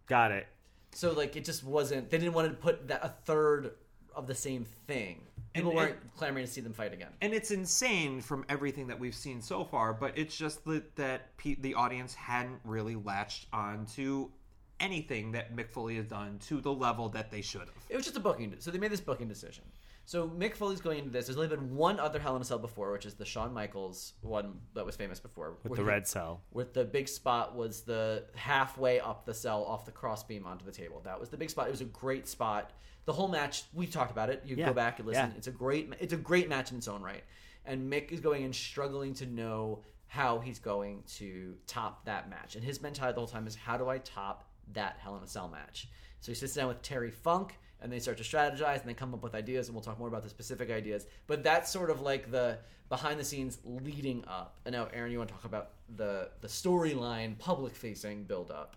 Got 0.08 0.32
it. 0.32 0.48
So 0.94 1.12
like 1.14 1.36
it 1.36 1.46
just 1.46 1.64
wasn't. 1.64 2.10
They 2.10 2.18
didn't 2.18 2.34
want 2.34 2.48
to 2.50 2.54
put 2.56 2.88
that 2.88 3.04
a 3.04 3.10
third 3.26 3.72
of 4.16 4.28
the 4.28 4.36
same 4.36 4.66
thing. 4.88 5.22
People 5.54 5.72
And- 5.72 5.78
weren't 5.78 6.16
clamoring 6.16 6.46
to 6.46 6.52
see 6.52 6.62
them 6.62 6.74
fight 6.74 6.94
again. 6.94 7.10
And 7.22 7.34
it's 7.34 7.52
insane 7.52 8.22
from 8.22 8.46
everything 8.50 8.88
that 8.88 9.00
we've 9.00 9.16
seen 9.16 9.42
so 9.42 9.64
far, 9.64 9.94
but 9.94 10.18
it's 10.18 10.36
just 10.38 10.64
that 10.66 10.96
that 10.96 11.36
pe- 11.38 11.56
the 11.56 11.74
audience 11.76 12.14
hadn't 12.14 12.60
really 12.64 12.96
latched 12.96 13.48
on 13.54 13.86
to 13.96 14.32
anything 14.80 15.32
that 15.34 15.56
Mick 15.56 15.70
Foley 15.70 15.96
has 15.98 16.06
done 16.06 16.40
to 16.48 16.62
the 16.62 16.72
level 16.74 17.10
that 17.10 17.32
they 17.32 17.42
should 17.42 17.62
have. 17.62 17.70
It 17.90 17.96
was 17.96 18.06
just 18.06 18.18
a 18.18 18.20
booking. 18.20 18.56
So 18.60 18.72
they 18.72 18.78
made 18.80 18.92
this 18.92 19.02
booking 19.02 19.28
decision. 19.28 19.64
So 20.06 20.28
Mick 20.28 20.56
Foley's 20.56 20.82
going 20.82 20.98
into 21.00 21.12
this. 21.12 21.28
There's 21.28 21.38
only 21.38 21.50
been 21.50 21.76
one 21.76 22.00
other 22.00 22.18
Hell 22.20 22.36
in 22.36 22.42
a 22.42 22.46
Cell 22.46 22.58
before, 22.58 22.92
which 22.92 23.06
is 23.06 23.14
the 23.14 23.26
Shawn 23.26 23.54
Michaels 23.54 24.14
one 24.22 24.60
that 24.74 24.86
was 24.86 24.96
famous 24.96 25.20
before. 25.20 25.58
With 25.64 25.74
the 25.76 25.84
he- 25.84 25.88
red 25.88 26.08
cell. 26.08 26.42
With 26.52 26.74
the 26.74 26.84
big 26.84 27.08
spot 27.08 27.56
was 27.56 27.82
the 27.82 28.24
halfway 28.36 29.00
up 29.00 29.26
the 29.26 29.34
cell 29.36 29.64
off 29.66 29.86
the 29.86 29.92
crossbeam 29.92 30.48
onto 30.48 30.66
the 30.66 30.72
table. 30.72 31.02
That 31.06 31.20
was 31.20 31.30
the 31.30 31.38
big 31.38 31.50
spot. 31.52 31.68
It 31.68 31.72
was 31.72 31.82
a 31.82 31.86
great 31.86 32.28
spot. 32.28 32.72
The 33.06 33.14
whole 33.14 33.28
match, 33.28 33.64
we 33.74 33.86
talked 33.86 34.12
about 34.12 34.30
it. 34.30 34.42
You 34.46 34.56
Yeah, 34.56 34.68
go 34.68 34.74
back 34.74 34.98
and 35.00 35.08
listen. 35.08 35.30
yeah. 35.32 35.38
It's 35.38 35.48
a 35.48 35.52
great, 35.52 35.94
it's 36.00 36.14
a 36.14 36.18
great 36.18 36.50
match 36.50 36.72
in 36.72 36.78
its 36.78 36.88
own 36.88 37.02
right. 37.04 37.24
And 37.66 37.92
Mick 37.92 38.12
is 38.12 38.20
going 38.20 38.44
and 38.44 38.56
struggling 38.56 39.14
to 39.16 39.28
know 39.28 39.84
how 40.08 40.40
he's 40.40 40.58
going 40.58 41.04
to 41.18 41.54
top 41.68 42.06
that 42.06 42.32
match. 42.32 42.56
And 42.56 42.64
his 42.64 42.82
mentality 42.82 43.14
the 43.14 43.20
whole 43.20 43.28
time 43.28 43.46
is, 43.46 43.54
how 43.54 43.78
do 43.78 43.90
I 43.90 44.00
top 44.00 44.49
that 44.74 44.98
Hell 45.00 45.18
in 45.18 45.24
a 45.24 45.28
Cell 45.28 45.48
match? 45.48 45.88
So 46.22 46.32
he 46.32 46.36
sits 46.36 46.54
down 46.54 46.68
with 46.68 46.82
Terry 46.82 47.12
Funk, 47.12 47.58
and 47.82 47.92
they 47.92 48.00
start 48.00 48.18
to 48.18 48.24
strategize, 48.24 48.82
and 48.82 48.90
they 48.90 48.94
come 48.94 49.14
up 49.14 49.24
with 49.24 49.36
ideas, 49.36 49.68
and 49.68 49.76
we'll 49.76 49.84
talk 49.84 50.00
more 50.00 50.08
about 50.08 50.24
the 50.24 50.30
specific 50.30 50.70
ideas. 50.70 51.08
But 51.28 51.44
that's 51.44 51.72
sort 51.72 51.90
of 51.90 52.02
like 52.02 52.32
the 52.32 52.60
behind 52.90 53.20
the 53.20 53.24
scenes 53.24 53.60
leading 53.64 54.26
up. 54.28 54.60
And 54.66 54.74
now, 54.74 54.88
Aaron, 54.94 55.12
you 55.12 55.20
want 55.20 55.30
to 55.30 55.36
talk 55.36 55.46
about 55.46 55.72
the 55.96 56.30
the 56.42 56.48
storyline, 56.48 57.38
public 57.38 57.76
facing 57.76 58.24
build 58.24 58.52
up. 58.52 58.76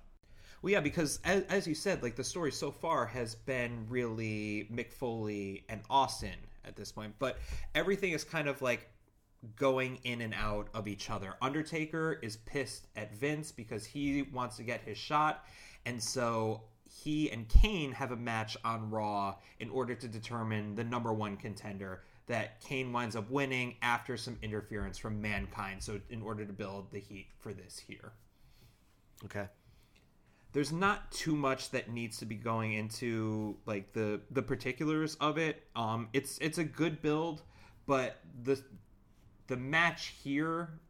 Well, 0.62 0.72
yeah, 0.72 0.80
because 0.80 1.18
as, 1.24 1.42
as 1.44 1.66
you 1.66 1.74
said, 1.74 2.02
like 2.02 2.14
the 2.14 2.22
story 2.22 2.52
so 2.52 2.70
far 2.70 3.04
has 3.06 3.34
been 3.34 3.84
really 3.88 4.68
Mick 4.72 4.92
Foley 4.92 5.64
and 5.68 5.80
Austin 5.90 6.36
at 6.64 6.76
this 6.76 6.92
point, 6.92 7.14
but 7.18 7.38
everything 7.74 8.12
is 8.12 8.22
kind 8.22 8.48
of 8.48 8.62
like 8.62 8.88
going 9.56 9.98
in 10.04 10.20
and 10.20 10.34
out 10.34 10.68
of 10.72 10.86
each 10.86 11.10
other. 11.10 11.34
Undertaker 11.42 12.20
is 12.22 12.36
pissed 12.36 12.86
at 12.94 13.12
Vince 13.12 13.50
because 13.50 13.84
he 13.84 14.22
wants 14.22 14.56
to 14.58 14.62
get 14.62 14.80
his 14.82 14.96
shot, 14.96 15.44
and 15.86 16.02
so 16.02 16.62
he 16.84 17.30
and 17.30 17.48
Kane 17.48 17.92
have 17.92 18.12
a 18.12 18.16
match 18.16 18.56
on 18.64 18.90
Raw 18.90 19.36
in 19.60 19.70
order 19.70 19.94
to 19.94 20.08
determine 20.08 20.74
the 20.74 20.84
number 20.84 21.12
one 21.12 21.36
contender. 21.36 22.02
That 22.28 22.60
Kane 22.60 22.92
winds 22.92 23.16
up 23.16 23.30
winning 23.30 23.76
after 23.82 24.16
some 24.16 24.38
interference 24.42 24.96
from 24.96 25.20
Mankind, 25.20 25.82
so 25.82 26.00
in 26.08 26.22
order 26.22 26.44
to 26.46 26.52
build 26.52 26.90
the 26.92 27.00
heat 27.00 27.26
for 27.38 27.52
this 27.52 27.78
here 27.78 28.12
Okay. 29.24 29.46
there's 30.52 30.72
not 30.72 31.10
too 31.12 31.34
much 31.36 31.70
that 31.70 31.90
needs 31.90 32.18
to 32.18 32.26
be 32.26 32.34
going 32.34 32.74
into 32.74 33.56
like 33.66 33.92
the 33.92 34.20
the 34.30 34.42
particulars 34.42 35.14
of 35.16 35.38
it 35.38 35.62
um 35.76 36.08
it's 36.12 36.38
it's 36.38 36.58
a 36.58 36.64
good 36.64 37.00
build 37.02 37.42
but 37.86 38.20
the 38.44 38.60
the 39.46 39.56
match 39.56 40.14
here 40.22 40.80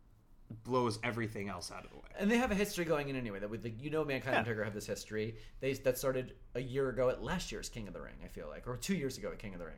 blows 0.64 0.98
everything 1.02 1.48
else 1.48 1.70
out 1.70 1.84
of 1.84 1.90
the 1.90 1.96
way 1.96 2.02
And 2.18 2.30
they 2.30 2.36
have 2.38 2.50
a 2.50 2.54
history 2.54 2.84
going 2.84 3.08
in 3.08 3.16
anyway. 3.16 3.38
That 3.40 3.50
with 3.50 3.62
the, 3.62 3.70
you 3.70 3.90
know, 3.90 4.04
Mankind 4.04 4.30
and 4.36 4.38
Undertaker 4.38 4.64
have 4.64 4.74
this 4.74 4.86
history. 4.86 5.36
They 5.60 5.72
that 5.74 5.98
started 5.98 6.34
a 6.54 6.60
year 6.60 6.88
ago 6.88 7.08
at 7.08 7.22
last 7.22 7.50
year's 7.52 7.68
King 7.68 7.88
of 7.88 7.94
the 7.94 8.00
Ring. 8.00 8.14
I 8.24 8.28
feel 8.28 8.48
like, 8.48 8.66
or 8.66 8.76
two 8.76 8.94
years 8.94 9.18
ago 9.18 9.30
at 9.32 9.38
King 9.38 9.54
of 9.54 9.60
the 9.60 9.66
Ring. 9.66 9.76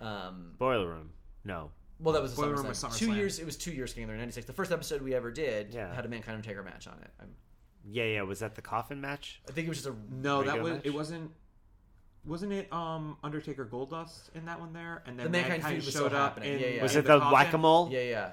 Um, 0.00 0.52
Boiler 0.58 0.88
room. 0.88 1.10
No. 1.44 1.70
well, 2.00 2.12
that 2.14 2.22
was 2.22 2.32
a 2.32 2.36
Boiler 2.36 2.54
Room 2.56 2.66
SummerSlam. 2.66 2.88
was 2.90 2.98
Two 2.98 3.08
SummerSlam. 3.08 3.16
years. 3.16 3.38
It 3.38 3.46
was 3.46 3.56
two 3.56 3.72
years 3.72 3.92
King 3.94 4.04
of 4.04 4.08
the 4.08 4.12
Ring 4.14 4.20
'96. 4.20 4.46
The 4.46 4.52
first 4.52 4.72
episode 4.72 5.02
we 5.02 5.14
ever 5.14 5.30
did 5.30 5.72
Yeah. 5.74 5.94
had 5.94 6.04
a 6.04 6.08
Mankind 6.08 6.36
and 6.36 6.46
Undertaker 6.46 6.62
match 6.62 6.86
on 6.86 6.98
it. 7.02 7.10
I'm, 7.20 7.34
Yeah, 7.86 8.04
yeah. 8.04 8.22
Was 8.22 8.40
that 8.40 8.54
the 8.54 8.62
coffin 8.62 9.00
match? 9.00 9.40
I 9.48 9.52
think 9.52 9.66
it 9.66 9.68
was 9.70 9.78
just 9.82 9.88
a 9.90 9.96
no 10.14 10.42
that 10.42 10.62
was 10.62 10.72
match? 10.74 10.80
it 10.84 10.94
wasn't 10.94 11.30
wasn't 12.26 12.50
it 12.52 12.72
um 12.72 13.18
undertaker 13.22 13.66
goldust 13.66 14.34
in 14.34 14.46
that 14.46 14.58
one 14.58 14.72
there 14.72 15.02
and 15.06 15.18
then 15.18 15.24
The 15.26 15.30
Mankind 15.30 15.62
mankind, 15.62 15.74
feud 15.74 15.84
was 15.84 15.92
showed 15.92 16.06
still 16.08 16.18
up 16.20 16.34
happening. 16.36 16.54
in, 16.54 16.58
Yeah, 16.60 16.66
yeah. 16.68 16.82
Was 16.82 16.94
in 16.94 17.00
it 17.00 17.02
the 17.06 17.18
coffin? 17.18 17.32
whack 17.32 17.52
a 17.52 17.58
mole? 17.58 17.88
yeah, 17.92 18.00
yeah. 18.00 18.30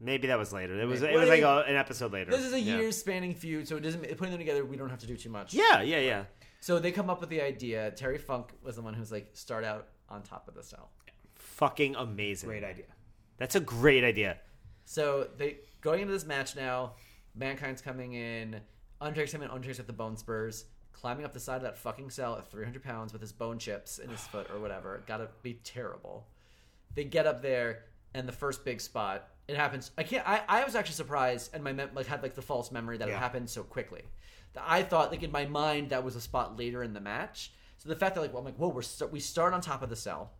Maybe 0.00 0.26
that 0.28 0.38
was 0.38 0.52
later. 0.52 0.78
It 0.80 0.84
was. 0.86 1.00
Maybe. 1.00 1.14
It 1.14 1.18
was 1.18 1.28
like 1.28 1.42
a, 1.42 1.64
an 1.68 1.76
episode 1.76 2.12
later. 2.12 2.30
This 2.30 2.44
is 2.44 2.52
a 2.52 2.60
Yeah. 2.60 2.76
years 2.78 2.96
spanning 2.98 3.34
feud, 3.34 3.68
so 3.68 3.76
it 3.76 3.80
doesn't 3.80 4.02
putting 4.16 4.30
them 4.32 4.38
together. 4.38 4.64
We 4.64 4.76
don't 4.76 4.90
have 4.90 4.98
to 5.00 5.06
do 5.06 5.16
too 5.16 5.30
much. 5.30 5.54
Yeah, 5.54 5.80
yeah, 5.82 6.00
yeah. 6.00 6.24
So 6.60 6.78
they 6.78 6.92
come 6.92 7.10
up 7.10 7.20
with 7.20 7.30
the 7.30 7.40
idea. 7.42 7.90
Terry 7.92 8.18
Funk 8.18 8.48
was 8.62 8.76
the 8.76 8.82
one 8.82 8.94
who's 8.94 9.12
like, 9.12 9.30
start 9.34 9.64
out 9.64 9.88
on 10.08 10.22
top 10.22 10.48
of 10.48 10.54
the 10.54 10.62
cell. 10.62 10.90
Fucking 11.34 11.94
amazing. 11.96 12.48
Great 12.48 12.64
idea. 12.64 12.86
That's 13.36 13.54
a 13.54 13.60
great 13.60 14.02
idea. 14.04 14.38
So 14.84 15.28
they 15.36 15.58
going 15.80 16.00
into 16.00 16.12
this 16.12 16.24
match 16.26 16.56
now. 16.56 16.94
Mankind's 17.34 17.82
coming 17.82 18.14
in. 18.14 18.60
Undertaker's 19.00 19.32
coming 19.32 19.48
in. 19.48 19.54
Undertaker 19.54 19.78
with 19.78 19.86
the 19.86 19.92
bone 19.92 20.16
spurs, 20.16 20.66
climbing 20.92 21.24
up 21.24 21.32
the 21.32 21.40
side 21.40 21.56
of 21.56 21.62
that 21.62 21.76
fucking 21.78 22.10
cell 22.10 22.36
at 22.36 22.50
300 22.50 22.82
pounds 22.82 23.12
with 23.12 23.20
his 23.20 23.32
bone 23.32 23.58
chips 23.58 23.98
in 23.98 24.08
his 24.08 24.20
foot 24.20 24.48
or 24.52 24.58
whatever. 24.60 25.02
Gotta 25.06 25.28
be 25.42 25.54
terrible. 25.64 26.26
They 26.94 27.04
get 27.04 27.26
up 27.26 27.42
there, 27.42 27.84
and 28.14 28.28
the 28.28 28.32
first 28.32 28.64
big 28.64 28.80
spot. 28.80 29.28
It 29.46 29.56
happens. 29.56 29.90
I 29.98 30.02
can't. 30.04 30.26
I, 30.28 30.42
I 30.48 30.64
was 30.64 30.74
actually 30.74 30.94
surprised, 30.94 31.50
and 31.54 31.62
my 31.62 31.72
mem- 31.72 31.90
like 31.94 32.06
had 32.06 32.22
like 32.22 32.34
the 32.34 32.42
false 32.42 32.72
memory 32.72 32.96
that 32.98 33.08
it 33.08 33.14
happened 33.14 33.50
so 33.50 33.62
quickly. 33.62 34.02
That 34.54 34.64
I 34.66 34.82
thought 34.82 35.10
like 35.10 35.22
in 35.22 35.30
my 35.32 35.44
mind 35.44 35.90
that 35.90 36.02
was 36.02 36.16
a 36.16 36.20
spot 36.20 36.56
later 36.56 36.82
in 36.82 36.94
the 36.94 37.00
match. 37.00 37.52
So 37.76 37.88
the 37.88 37.96
fact 37.96 38.14
that 38.14 38.20
like 38.22 38.32
well, 38.32 38.38
I'm 38.40 38.44
like 38.46 38.56
whoa 38.56 38.68
we're 38.68 38.82
st- 38.82 39.12
we 39.12 39.20
start 39.20 39.52
on 39.52 39.60
top 39.60 39.82
of 39.82 39.90
the 39.90 39.96
cell. 39.96 40.30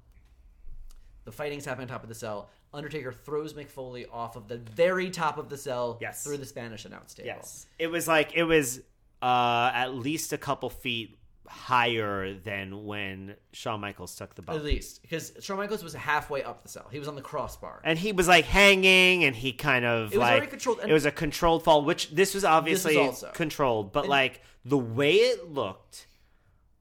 The 1.24 1.32
fighting's 1.32 1.64
happening 1.64 1.84
on 1.84 1.88
top 1.88 2.02
of 2.02 2.08
the 2.08 2.14
cell. 2.14 2.50
Undertaker 2.72 3.12
throws 3.12 3.54
Mick 3.54 3.68
Foley 3.68 4.06
off 4.06 4.36
of 4.36 4.48
the 4.48 4.58
very 4.58 5.10
top 5.10 5.38
of 5.38 5.48
the 5.48 5.56
cell 5.56 5.98
Yes. 6.00 6.24
through 6.24 6.38
the 6.38 6.46
Spanish 6.46 6.84
announce 6.84 7.14
table. 7.14 7.26
Yes. 7.28 7.66
It 7.78 7.86
was 7.88 8.08
like 8.08 8.32
it 8.34 8.44
was 8.44 8.80
uh 9.22 9.70
at 9.74 9.94
least 9.94 10.32
a 10.32 10.38
couple 10.38 10.70
feet 10.70 11.18
higher 11.46 12.34
than 12.34 12.84
when 12.86 13.36
Shawn 13.52 13.80
Michaels 13.80 14.14
took 14.14 14.34
the 14.34 14.42
ball. 14.42 14.56
At 14.56 14.64
least 14.64 15.02
because 15.02 15.32
Shawn 15.40 15.58
Michaels 15.58 15.84
was 15.84 15.94
halfway 15.94 16.42
up 16.42 16.62
the 16.62 16.68
cell. 16.68 16.86
He 16.90 16.98
was 16.98 17.08
on 17.08 17.14
the 17.14 17.22
crossbar. 17.22 17.80
And 17.84 17.98
he 17.98 18.12
was 18.12 18.26
like 18.28 18.44
hanging 18.44 19.24
and 19.24 19.36
he 19.36 19.52
kind 19.52 19.84
of 19.84 20.12
It 20.12 20.16
was 20.16 20.22
like 20.22 20.36
very 20.36 20.46
controlled, 20.46 20.80
and- 20.80 20.90
it 20.90 20.94
was 20.94 21.04
a 21.06 21.10
controlled 21.10 21.62
fall, 21.64 21.84
which 21.84 22.10
this 22.10 22.34
was 22.34 22.44
obviously 22.44 22.96
also. 22.96 23.30
controlled, 23.32 23.92
but 23.92 24.08
like 24.08 24.40
the 24.64 24.78
way 24.78 25.16
it 25.16 25.50
looked 25.50 26.06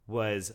was 0.08 0.54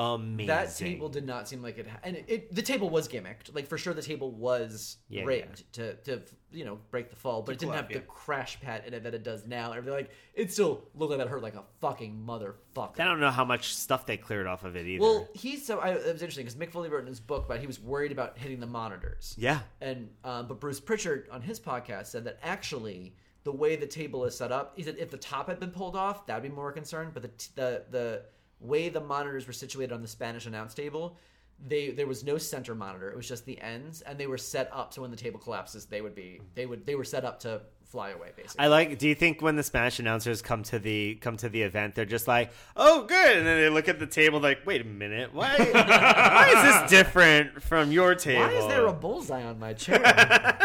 amazing. 0.00 0.46
that 0.48 0.76
table 0.76 1.08
did 1.08 1.26
not 1.26 1.48
seem 1.48 1.62
like 1.62 1.78
it, 1.78 1.86
ha- 1.86 1.98
and 2.02 2.16
it, 2.16 2.24
it 2.28 2.54
the 2.54 2.62
table 2.62 2.88
was 2.90 3.08
gimmicked. 3.08 3.54
Like 3.54 3.66
for 3.66 3.76
sure, 3.78 3.92
the 3.94 4.02
table 4.02 4.30
was 4.30 4.96
Yeah, 5.08 5.24
rigged 5.24 5.72
to 5.74 5.94
to 6.04 6.22
you 6.52 6.64
know 6.64 6.78
break 6.90 7.10
the 7.10 7.16
fall, 7.16 7.42
but 7.42 7.52
it 7.52 7.58
didn't 7.58 7.74
have 7.74 7.90
yeah. 7.90 7.98
the 7.98 8.04
crash 8.04 8.60
pad 8.60 8.84
in 8.86 8.94
it 8.94 9.02
that 9.04 9.14
it 9.14 9.22
does 9.22 9.46
now. 9.46 9.72
And 9.72 9.86
they're 9.86 9.94
like, 9.94 10.10
it 10.34 10.52
still 10.52 10.82
looked 10.94 11.10
like 11.10 11.18
that 11.18 11.28
hurt 11.28 11.42
like 11.42 11.54
a 11.54 11.64
fucking 11.80 12.22
motherfucker. 12.26 12.98
I 13.00 13.04
don't 13.04 13.20
know 13.20 13.30
how 13.30 13.44
much 13.44 13.74
stuff 13.74 14.06
they 14.06 14.16
cleared 14.16 14.46
off 14.46 14.64
of 14.64 14.76
it 14.76 14.86
either. 14.86 15.02
Well, 15.02 15.28
he's 15.34 15.66
so 15.66 15.78
I, 15.80 15.90
it 15.90 16.12
was 16.12 16.22
interesting 16.22 16.44
because 16.46 16.58
Mick 16.58 16.70
Foley 16.72 16.88
wrote 16.88 17.02
in 17.02 17.06
his 17.06 17.20
book 17.20 17.44
about 17.46 17.60
he 17.60 17.66
was 17.66 17.80
worried 17.80 18.12
about 18.12 18.38
hitting 18.38 18.60
the 18.60 18.66
monitors. 18.66 19.34
yeah. 19.38 19.60
And 19.80 20.08
um, 20.24 20.46
but 20.48 20.60
Bruce 20.60 20.80
Pritchard 20.80 21.28
on 21.30 21.42
his 21.42 21.60
podcast 21.60 22.06
said 22.06 22.24
that 22.24 22.38
actually 22.42 23.14
the 23.44 23.52
way 23.52 23.74
the 23.74 23.86
table 23.86 24.24
is 24.26 24.36
set 24.36 24.52
up, 24.52 24.72
he 24.76 24.82
said 24.82 24.96
if 24.98 25.10
the 25.10 25.16
top 25.16 25.48
had 25.48 25.58
been 25.58 25.70
pulled 25.70 25.96
off, 25.96 26.26
that'd 26.26 26.42
be 26.42 26.48
more 26.54 26.72
concern. 26.72 27.10
But 27.12 27.22
the 27.22 27.28
t- 27.28 27.50
the 27.54 27.84
the 27.90 28.22
way 28.60 28.88
the 28.88 29.00
monitors 29.00 29.46
were 29.46 29.52
situated 29.52 29.92
on 29.92 30.02
the 30.02 30.08
Spanish 30.08 30.46
announce 30.46 30.74
table, 30.74 31.16
they 31.66 31.90
there 31.90 32.06
was 32.06 32.24
no 32.24 32.38
center 32.38 32.74
monitor. 32.74 33.10
It 33.10 33.16
was 33.16 33.28
just 33.28 33.44
the 33.44 33.60
ends, 33.60 34.00
and 34.02 34.18
they 34.18 34.26
were 34.26 34.38
set 34.38 34.70
up 34.72 34.94
so 34.94 35.02
when 35.02 35.10
the 35.10 35.16
table 35.16 35.38
collapses, 35.38 35.86
they 35.86 36.00
would 36.00 36.14
be 36.14 36.40
they 36.54 36.66
would 36.66 36.86
they 36.86 36.94
were 36.94 37.04
set 37.04 37.24
up 37.24 37.40
to 37.40 37.62
fly 37.90 38.10
away 38.10 38.30
basically. 38.36 38.64
I 38.64 38.68
like. 38.68 38.98
Do 38.98 39.08
you 39.08 39.14
think 39.14 39.42
when 39.42 39.56
the 39.56 39.62
Spanish 39.62 39.98
announcers 39.98 40.40
come 40.40 40.62
to 40.64 40.78
the 40.78 41.16
come 41.16 41.36
to 41.38 41.48
the 41.48 41.62
event, 41.62 41.94
they're 41.94 42.04
just 42.04 42.28
like, 42.28 42.52
"Oh, 42.76 43.04
good," 43.04 43.38
and 43.38 43.46
then 43.46 43.60
they 43.60 43.68
look 43.68 43.88
at 43.88 43.98
the 43.98 44.06
table 44.06 44.40
like, 44.40 44.64
"Wait 44.64 44.80
a 44.80 44.84
minute, 44.84 45.34
why? 45.34 45.56
why 45.72 46.52
is 46.56 46.62
this 46.62 46.90
different 46.90 47.62
from 47.62 47.92
your 47.92 48.14
table? 48.14 48.42
Why 48.42 48.52
is 48.52 48.66
there 48.68 48.86
a 48.86 48.92
bullseye 48.92 49.42
on 49.42 49.58
my 49.58 49.72
chair? 49.72 50.00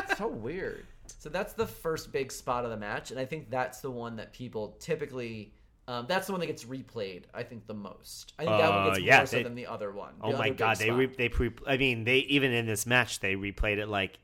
it's 0.08 0.18
so 0.18 0.28
weird. 0.28 0.86
So 1.20 1.30
that's 1.30 1.54
the 1.54 1.66
first 1.68 2.12
big 2.12 2.32
spot 2.32 2.64
of 2.64 2.70
the 2.70 2.78
match, 2.78 3.12
and 3.12 3.20
I 3.20 3.26
think 3.26 3.50
that's 3.50 3.82
the 3.82 3.92
one 3.92 4.18
that 4.18 4.34
people 4.34 4.78
typically. 4.80 5.54
Um, 5.88 6.06
that's 6.07 6.26
the 6.28 6.34
one 6.34 6.40
that 6.41 6.48
gets 6.48 6.64
replayed. 6.66 7.26
I 7.34 7.44
think 7.44 7.68
the 7.68 7.74
most. 7.76 8.34
I 8.40 8.45
think 8.45 8.57
that 8.57 8.70
one 8.70 8.80
Uh, 8.80 8.90
gets 8.95 8.99
yeah, 9.02 9.18
more 9.18 9.26
so 9.28 9.38
they- 9.38 9.44
than 9.44 9.56
the 9.56 9.68
other 9.68 9.91
one. 9.91 10.16
Oh 10.22 10.32
the 10.32 10.38
my 10.38 10.45
other 10.45 10.49
big 10.52 10.57
god, 10.57 10.78
they 10.78 10.90
re- 10.91 11.06
they 11.16 11.30
pre. 11.30 11.52
I 11.68 11.78
mean, 11.78 12.03
they 12.06 12.18
even 12.20 12.52
in 12.53 12.66
this 12.66 12.86
match 12.88 13.20
they 13.20 13.36
replayed 13.36 13.78
it 13.78 13.88
like 13.88 14.18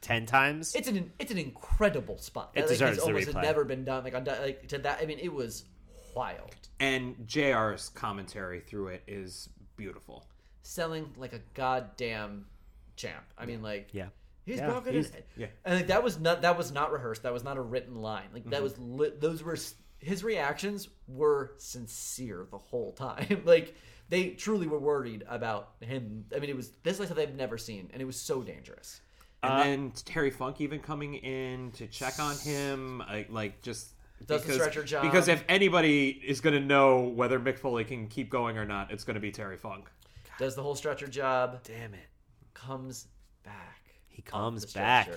ten 0.00 0.24
times. 0.24 0.74
It's 0.74 0.88
an 0.88 1.12
it's 1.18 1.30
an 1.30 1.36
incredible 1.38 2.16
spot. 2.18 2.52
It 2.54 2.60
That, 2.60 2.60
like, 2.62 2.68
deserves 2.70 2.90
has 2.96 2.98
the 2.98 3.04
almost 3.12 3.28
replay. 3.28 3.42
never 3.42 3.64
been 3.64 3.84
done. 3.84 4.02
Like 4.04 4.14
on 4.14 4.24
like 4.24 4.66
to 4.68 4.78
that. 4.78 5.00
I 5.02 5.06
mean, 5.06 5.18
it 5.18 5.32
was 5.32 5.64
wild. 6.14 6.54
And 6.80 7.16
JR's 7.26 7.90
commentary 7.90 8.60
through 8.60 8.88
it 8.88 9.02
is 9.06 9.50
beautiful. 9.76 10.26
Selling 10.62 11.12
like 11.18 11.32
a 11.34 11.40
goddamn 11.54 12.46
champ. 12.96 13.24
I 13.36 13.44
mean, 13.46 13.62
like 13.62 13.88
yeah, 13.92 14.06
He's 14.46 14.56
Yeah, 14.58 14.70
broken. 14.70 14.94
he's- 14.94 15.10
it. 15.10 15.26
yeah. 15.36 15.46
and 15.66 15.76
like, 15.76 15.86
that 15.88 16.02
was 16.02 16.18
not 16.18 16.40
that 16.42 16.56
was 16.56 16.72
not 16.72 16.92
rehearsed. 16.92 17.24
That 17.24 17.32
was 17.34 17.44
not 17.44 17.58
a 17.58 17.60
written 17.60 17.96
line. 17.96 18.28
Like 18.32 18.42
Mm-hmm. 18.44 18.50
that 18.52 18.62
was 18.62 18.78
li- 18.78 19.12
those 19.18 19.42
were 19.42 19.52
s- 19.54 19.74
his 19.98 20.22
reactions 20.24 20.88
were 21.06 21.52
sincere 21.58 22.46
the 22.50 22.58
whole 22.58 22.92
time. 22.92 23.42
like 23.44 23.74
they 24.08 24.30
truly 24.30 24.66
were 24.66 24.78
worried 24.78 25.24
about 25.28 25.70
him. 25.80 26.24
I 26.34 26.38
mean, 26.38 26.50
it 26.50 26.56
was 26.56 26.70
this 26.82 26.98
like 26.98 27.08
something 27.08 27.26
they've 27.26 27.34
never 27.36 27.58
seen, 27.58 27.90
and 27.92 28.00
it 28.00 28.04
was 28.06 28.16
so 28.20 28.42
dangerous. 28.42 29.00
And 29.42 29.52
Uh, 29.52 29.62
then 29.64 29.92
Terry 30.04 30.30
Funk 30.30 30.60
even 30.60 30.80
coming 30.80 31.14
in 31.14 31.70
to 31.72 31.86
check 31.86 32.18
on 32.18 32.36
him, 32.38 32.98
like, 33.08 33.30
like 33.30 33.62
just 33.62 33.90
Does 34.26 34.42
the 34.44 34.54
stretcher 34.54 34.82
job. 34.82 35.02
Because 35.04 35.28
if 35.28 35.44
anybody 35.48 36.08
is 36.26 36.40
going 36.40 36.54
to 36.54 36.60
know 36.66 37.02
whether 37.02 37.38
Mick 37.38 37.58
Foley 37.58 37.84
can 37.84 38.08
keep 38.08 38.30
going 38.30 38.58
or 38.58 38.64
not, 38.64 38.90
it's 38.90 39.04
going 39.04 39.14
to 39.14 39.20
be 39.20 39.30
Terry 39.30 39.56
Funk. 39.56 39.88
Does 40.38 40.54
the 40.56 40.62
whole 40.62 40.74
stretcher 40.74 41.06
job. 41.06 41.60
damn 41.64 41.94
it, 41.94 42.08
Comes 42.54 43.06
back. 43.44 43.82
he 44.08 44.22
comes 44.22 44.64
the 44.64 44.72
back. 44.78 45.08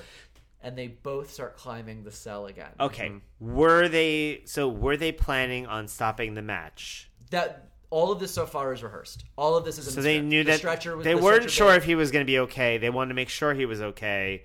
Stretcher, 0.61 0.67
and 0.67 0.77
they 0.77 0.87
both 0.87 1.31
start 1.31 1.57
climbing 1.57 2.03
the 2.03 2.11
cell 2.11 2.45
again. 2.45 2.71
Okay, 2.79 3.09
mm-hmm. 3.09 3.53
were 3.55 3.87
they 3.87 4.41
so? 4.45 4.67
Were 4.69 4.97
they 4.97 5.11
planning 5.11 5.65
on 5.67 5.87
stopping 5.87 6.33
the 6.33 6.41
match? 6.41 7.09
That 7.31 7.69
all 7.89 8.11
of 8.11 8.19
this 8.19 8.31
so 8.31 8.45
far 8.45 8.73
is 8.73 8.83
rehearsed. 8.83 9.25
All 9.37 9.55
of 9.55 9.65
this 9.65 9.77
is 9.77 9.87
in 9.87 9.93
So 9.93 10.01
the 10.01 10.03
they 10.03 10.15
script. 10.17 10.27
knew 10.29 10.43
The 10.43 10.51
that 10.51 10.57
stretcher 10.59 10.95
was 10.97 11.03
they 11.03 11.13
the 11.13 11.21
weren't 11.21 11.43
stretcher 11.43 11.49
sure 11.55 11.67
bit- 11.71 11.77
if 11.77 11.83
he 11.83 11.95
was 11.95 12.11
going 12.11 12.25
to 12.25 12.31
be 12.31 12.39
okay. 12.39 12.77
They 12.77 12.89
wanted 12.89 13.09
to 13.09 13.15
make 13.15 13.29
sure 13.29 13.53
he 13.53 13.65
was 13.65 13.81
okay. 13.81 14.43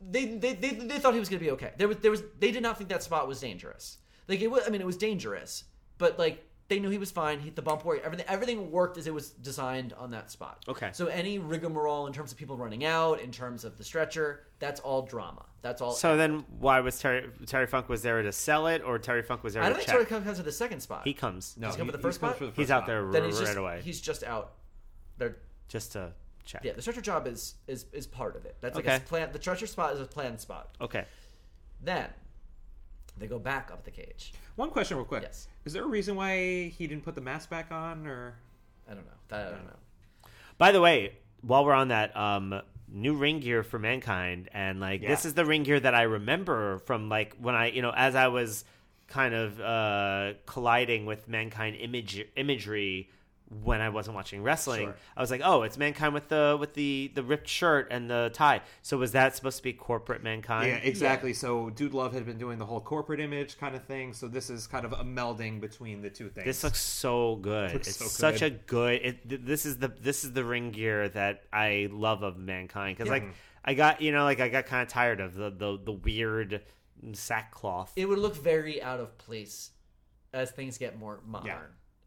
they, 0.00 0.26
they, 0.36 0.52
they, 0.54 0.70
they 0.70 0.98
thought 0.98 1.12
he 1.14 1.18
was 1.20 1.28
going 1.28 1.40
to 1.40 1.44
be 1.44 1.50
okay. 1.52 1.72
There 1.76 1.88
was 1.88 1.96
there 1.98 2.10
was 2.10 2.22
they 2.38 2.50
did 2.52 2.62
not 2.62 2.78
think 2.78 2.90
that 2.90 3.02
spot 3.02 3.26
was 3.28 3.40
dangerous. 3.40 3.98
Like 4.28 4.40
it 4.40 4.48
was, 4.48 4.62
I 4.66 4.70
mean, 4.70 4.80
it 4.80 4.86
was 4.86 4.96
dangerous, 4.98 5.64
but 5.98 6.18
like 6.18 6.44
they 6.68 6.78
knew 6.78 6.90
he 6.90 6.98
was 6.98 7.10
fine. 7.10 7.40
He, 7.40 7.50
the 7.50 7.62
bump 7.62 7.84
worked. 7.84 8.04
Everything 8.04 8.26
everything 8.28 8.70
worked 8.70 8.98
as 8.98 9.06
it 9.06 9.14
was 9.14 9.30
designed 9.30 9.94
on 9.94 10.10
that 10.10 10.30
spot. 10.30 10.64
Okay. 10.68 10.90
So 10.92 11.06
any 11.06 11.38
rigmarole 11.38 12.06
in 12.06 12.12
terms 12.12 12.30
of 12.30 12.38
people 12.38 12.56
running 12.56 12.84
out, 12.84 13.20
in 13.20 13.30
terms 13.32 13.64
of 13.64 13.78
the 13.78 13.84
stretcher, 13.84 14.44
that's 14.58 14.78
all 14.80 15.02
drama. 15.02 15.46
That's 15.62 15.80
all. 15.80 15.92
So 15.92 16.16
then, 16.16 16.44
why 16.58 16.80
was 16.80 16.98
Terry 17.00 17.28
Terry 17.46 17.66
Funk 17.66 17.88
was 17.88 18.02
there 18.02 18.22
to 18.22 18.32
sell 18.32 18.66
it, 18.68 18.82
or 18.84 18.98
Terry 18.98 19.22
Funk 19.22 19.42
was 19.42 19.54
there 19.54 19.62
I 19.62 19.66
to 19.66 19.70
don't 19.70 19.78
think 19.78 19.86
check? 19.86 19.94
Terry 19.94 20.04
comes 20.06 20.24
comes 20.24 20.36
to 20.38 20.44
the 20.44 20.52
second 20.52 20.80
spot. 20.80 21.02
he 21.04 21.14
comes. 21.14 21.56
No, 21.58 21.68
He's 21.68 21.76
coming 21.76 21.86
he- 21.86 21.92
for 21.92 21.96
the 21.96 22.02
first 22.02 22.20
comes 22.20 22.30
spot? 22.32 22.38
for 22.38 22.44
the 22.46 22.50
he's 22.52 22.68
first 22.68 22.70
out 22.70 22.86
there 22.86 23.10
then 23.10 23.22
r- 23.22 23.28
he's 23.28 23.38
right 23.38 23.46
just 23.46 23.56
away 23.58 23.80
he's 23.82 24.00
just 24.00 24.22
out. 24.24 24.52
They're 25.16 25.36
just 25.68 25.92
to 25.92 26.12
check. 26.44 26.62
yeah. 26.64 26.72
The 26.74 26.82
stretcher 26.82 27.00
job 27.00 27.26
is 27.26 27.54
is 27.66 27.86
is 27.92 28.06
part 28.06 28.36
of 28.36 28.44
it. 28.44 28.56
That's 28.60 28.76
like 28.76 28.84
Okay. 28.86 28.96
a 28.96 29.00
plan. 29.00 29.30
The 29.32 29.40
stretcher 29.40 29.66
spot 29.66 29.94
is 29.94 30.00
a 30.00 30.04
planned 30.04 30.38
spot. 30.40 30.68
Okay. 30.80 31.06
Then 31.82 32.08
they 33.16 33.26
go 33.26 33.38
back 33.40 33.70
up 33.72 33.84
the 33.84 33.90
cage. 33.90 34.32
One 34.54 34.70
question, 34.70 34.96
real 34.96 35.06
quick. 35.06 35.22
Yes. 35.22 35.48
Is 35.68 35.74
there 35.74 35.84
a 35.84 35.86
reason 35.86 36.16
why 36.16 36.68
he 36.68 36.86
didn't 36.86 37.04
put 37.04 37.14
the 37.14 37.20
mask 37.20 37.50
back 37.50 37.70
on, 37.70 38.06
or 38.06 38.38
I 38.90 38.94
don't 38.94 39.04
know. 39.04 39.12
That 39.28 39.48
I 39.48 39.50
don't 39.50 39.66
know. 39.66 40.30
By 40.56 40.72
the 40.72 40.80
way, 40.80 41.12
while 41.42 41.62
we're 41.62 41.74
on 41.74 41.88
that, 41.88 42.16
um, 42.16 42.62
new 42.90 43.14
ring 43.14 43.40
gear 43.40 43.62
for 43.62 43.78
mankind, 43.78 44.48
and 44.54 44.80
like 44.80 45.02
this 45.02 45.26
is 45.26 45.34
the 45.34 45.44
ring 45.44 45.64
gear 45.64 45.78
that 45.78 45.94
I 45.94 46.04
remember 46.04 46.78
from 46.78 47.10
like 47.10 47.36
when 47.38 47.54
I, 47.54 47.66
you 47.66 47.82
know, 47.82 47.92
as 47.94 48.14
I 48.14 48.28
was 48.28 48.64
kind 49.08 49.34
of 49.34 49.60
uh, 49.60 50.32
colliding 50.46 51.04
with 51.04 51.28
mankind 51.28 51.76
image 51.76 52.24
imagery 52.34 53.10
when 53.50 53.80
I 53.80 53.88
wasn't 53.88 54.14
watching 54.14 54.42
wrestling. 54.42 54.84
Sure. 54.88 54.96
I 55.16 55.20
was 55.22 55.30
like, 55.30 55.40
oh, 55.42 55.62
it's 55.62 55.78
mankind 55.78 56.12
with 56.12 56.28
the 56.28 56.56
with 56.60 56.74
the 56.74 57.10
the 57.14 57.22
ripped 57.22 57.48
shirt 57.48 57.88
and 57.90 58.10
the 58.10 58.30
tie. 58.34 58.60
So 58.82 58.98
was 58.98 59.12
that 59.12 59.34
supposed 59.36 59.56
to 59.56 59.62
be 59.62 59.72
corporate 59.72 60.22
mankind? 60.22 60.68
yeah, 60.68 60.76
exactly. 60.76 61.32
So 61.32 61.70
Dude 61.70 61.94
Love 61.94 62.12
had 62.12 62.26
been 62.26 62.36
doing 62.38 62.58
the 62.58 62.66
whole 62.66 62.80
corporate 62.80 63.20
image 63.20 63.58
kind 63.58 63.74
of 63.74 63.84
thing. 63.84 64.12
So 64.12 64.28
this 64.28 64.50
is 64.50 64.66
kind 64.66 64.84
of 64.84 64.92
a 64.92 65.02
melding 65.04 65.60
between 65.60 66.02
the 66.02 66.10
two 66.10 66.28
things. 66.28 66.44
This 66.44 66.62
looks 66.62 66.80
so 66.80 67.36
good. 67.36 67.72
Looks 67.72 67.88
it's 67.88 67.96
so 67.96 68.04
such 68.04 68.42
a 68.42 68.50
good. 68.50 68.66
good. 68.66 69.00
It, 69.02 69.28
th- 69.28 69.40
this 69.44 69.64
is 69.64 69.78
the 69.78 69.88
this 69.88 70.24
is 70.24 70.32
the 70.34 70.44
ring 70.44 70.70
gear 70.70 71.08
that 71.08 71.44
I 71.52 71.88
love 71.90 72.22
of 72.22 72.36
mankind 72.36 72.98
because 72.98 73.08
Yeah. 73.08 73.12
like 73.24 73.34
I 73.64 73.72
got 73.74 74.02
you 74.02 74.12
know 74.12 74.24
like 74.24 74.40
I 74.40 74.48
got 74.50 74.66
kind 74.66 74.82
of 74.82 74.88
tired 74.88 75.20
of 75.20 75.34
the 75.34 75.48
the, 75.50 75.78
the 75.82 75.92
weird 75.92 76.62
sackcloth. 77.12 77.92
it 77.96 78.06
would 78.06 78.18
look 78.18 78.36
very 78.36 78.82
out 78.82 79.00
of 79.00 79.16
place 79.18 79.70
as 80.32 80.50
things 80.50 80.76
get 80.78 80.98
more 80.98 81.20
modern. 81.26 81.46
Yeah. 81.46 81.58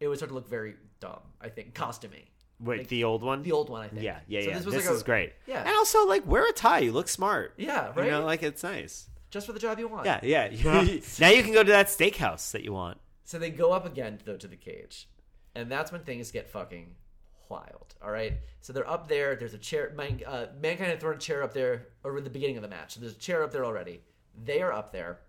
It 0.01 0.07
would 0.09 0.17
start 0.17 0.29
to 0.29 0.35
look 0.35 0.49
very 0.49 0.75
dumb. 0.99 1.19
I 1.39 1.47
think 1.47 1.73
costumey. 1.73 2.25
Wait, 2.59 2.79
like, 2.79 2.87
the 2.89 3.03
old 3.05 3.23
one. 3.23 3.41
The 3.43 3.51
old 3.53 3.69
one, 3.69 3.81
I 3.83 3.87
think. 3.87 4.01
yeah, 4.03 4.19
yeah, 4.27 4.41
So 4.41 4.47
yeah. 4.49 4.55
This, 4.55 4.65
This, 4.65 4.85
like 4.85 4.95
is 4.95 5.01
a- 5.01 5.05
great. 5.05 5.33
Yeah. 5.47 5.61
and 5.61 5.69
also 5.75 6.05
like 6.05 6.27
wear 6.27 6.47
a 6.49 6.51
tie. 6.51 6.79
You 6.79 6.91
look 6.91 7.07
smart. 7.07 7.53
Yeah, 7.57 7.91
right. 7.95 8.05
You 8.05 8.11
know, 8.11 8.25
like 8.25 8.43
it's 8.43 8.63
nice. 8.63 9.07
Just 9.29 9.45
for 9.47 9.53
the 9.53 9.59
job 9.59 9.79
you 9.79 9.87
want. 9.87 10.05
Yeah, 10.05 10.19
yeah. 10.23 10.47
now 11.19 11.29
you 11.29 11.43
can 11.43 11.53
go 11.53 11.63
to 11.63 11.71
that 11.71 11.87
steakhouse 11.87 12.51
that 12.51 12.63
you 12.63 12.73
want. 12.73 12.99
So 13.23 13.39
they 13.39 13.49
go 13.49 13.71
up 13.71 13.85
again 13.85 14.19
though 14.25 14.35
to 14.37 14.47
the 14.47 14.57
cage, 14.57 15.07
and 15.55 15.71
that's 15.71 15.91
when 15.91 16.01
things 16.01 16.31
get 16.31 16.49
fucking 16.49 16.95
wild. 17.47 17.95
All 18.03 18.11
right. 18.11 18.33
So 18.61 18.73
they're 18.73 18.89
up 18.89 19.07
there. 19.07 19.35
There's 19.35 19.53
a 19.53 19.57
chair. 19.59 19.91
Man, 19.95 20.21
uh, 20.27 20.47
Mankind 20.61 20.89
had 20.89 20.99
thrown 20.99 21.15
a 21.15 21.19
chair 21.19 21.43
up 21.43 21.53
there 21.53 21.87
over 22.03 22.19
the 22.21 22.29
beginning 22.29 22.57
of 22.57 22.63
the 22.63 22.69
match. 22.69 22.95
So 22.95 22.99
there's 22.99 23.13
a 23.13 23.19
chair 23.19 23.43
up 23.43 23.51
there 23.51 23.65
already. 23.65 24.01
They 24.43 24.61
are 24.61 24.73
up 24.73 24.91
there. 24.91 25.19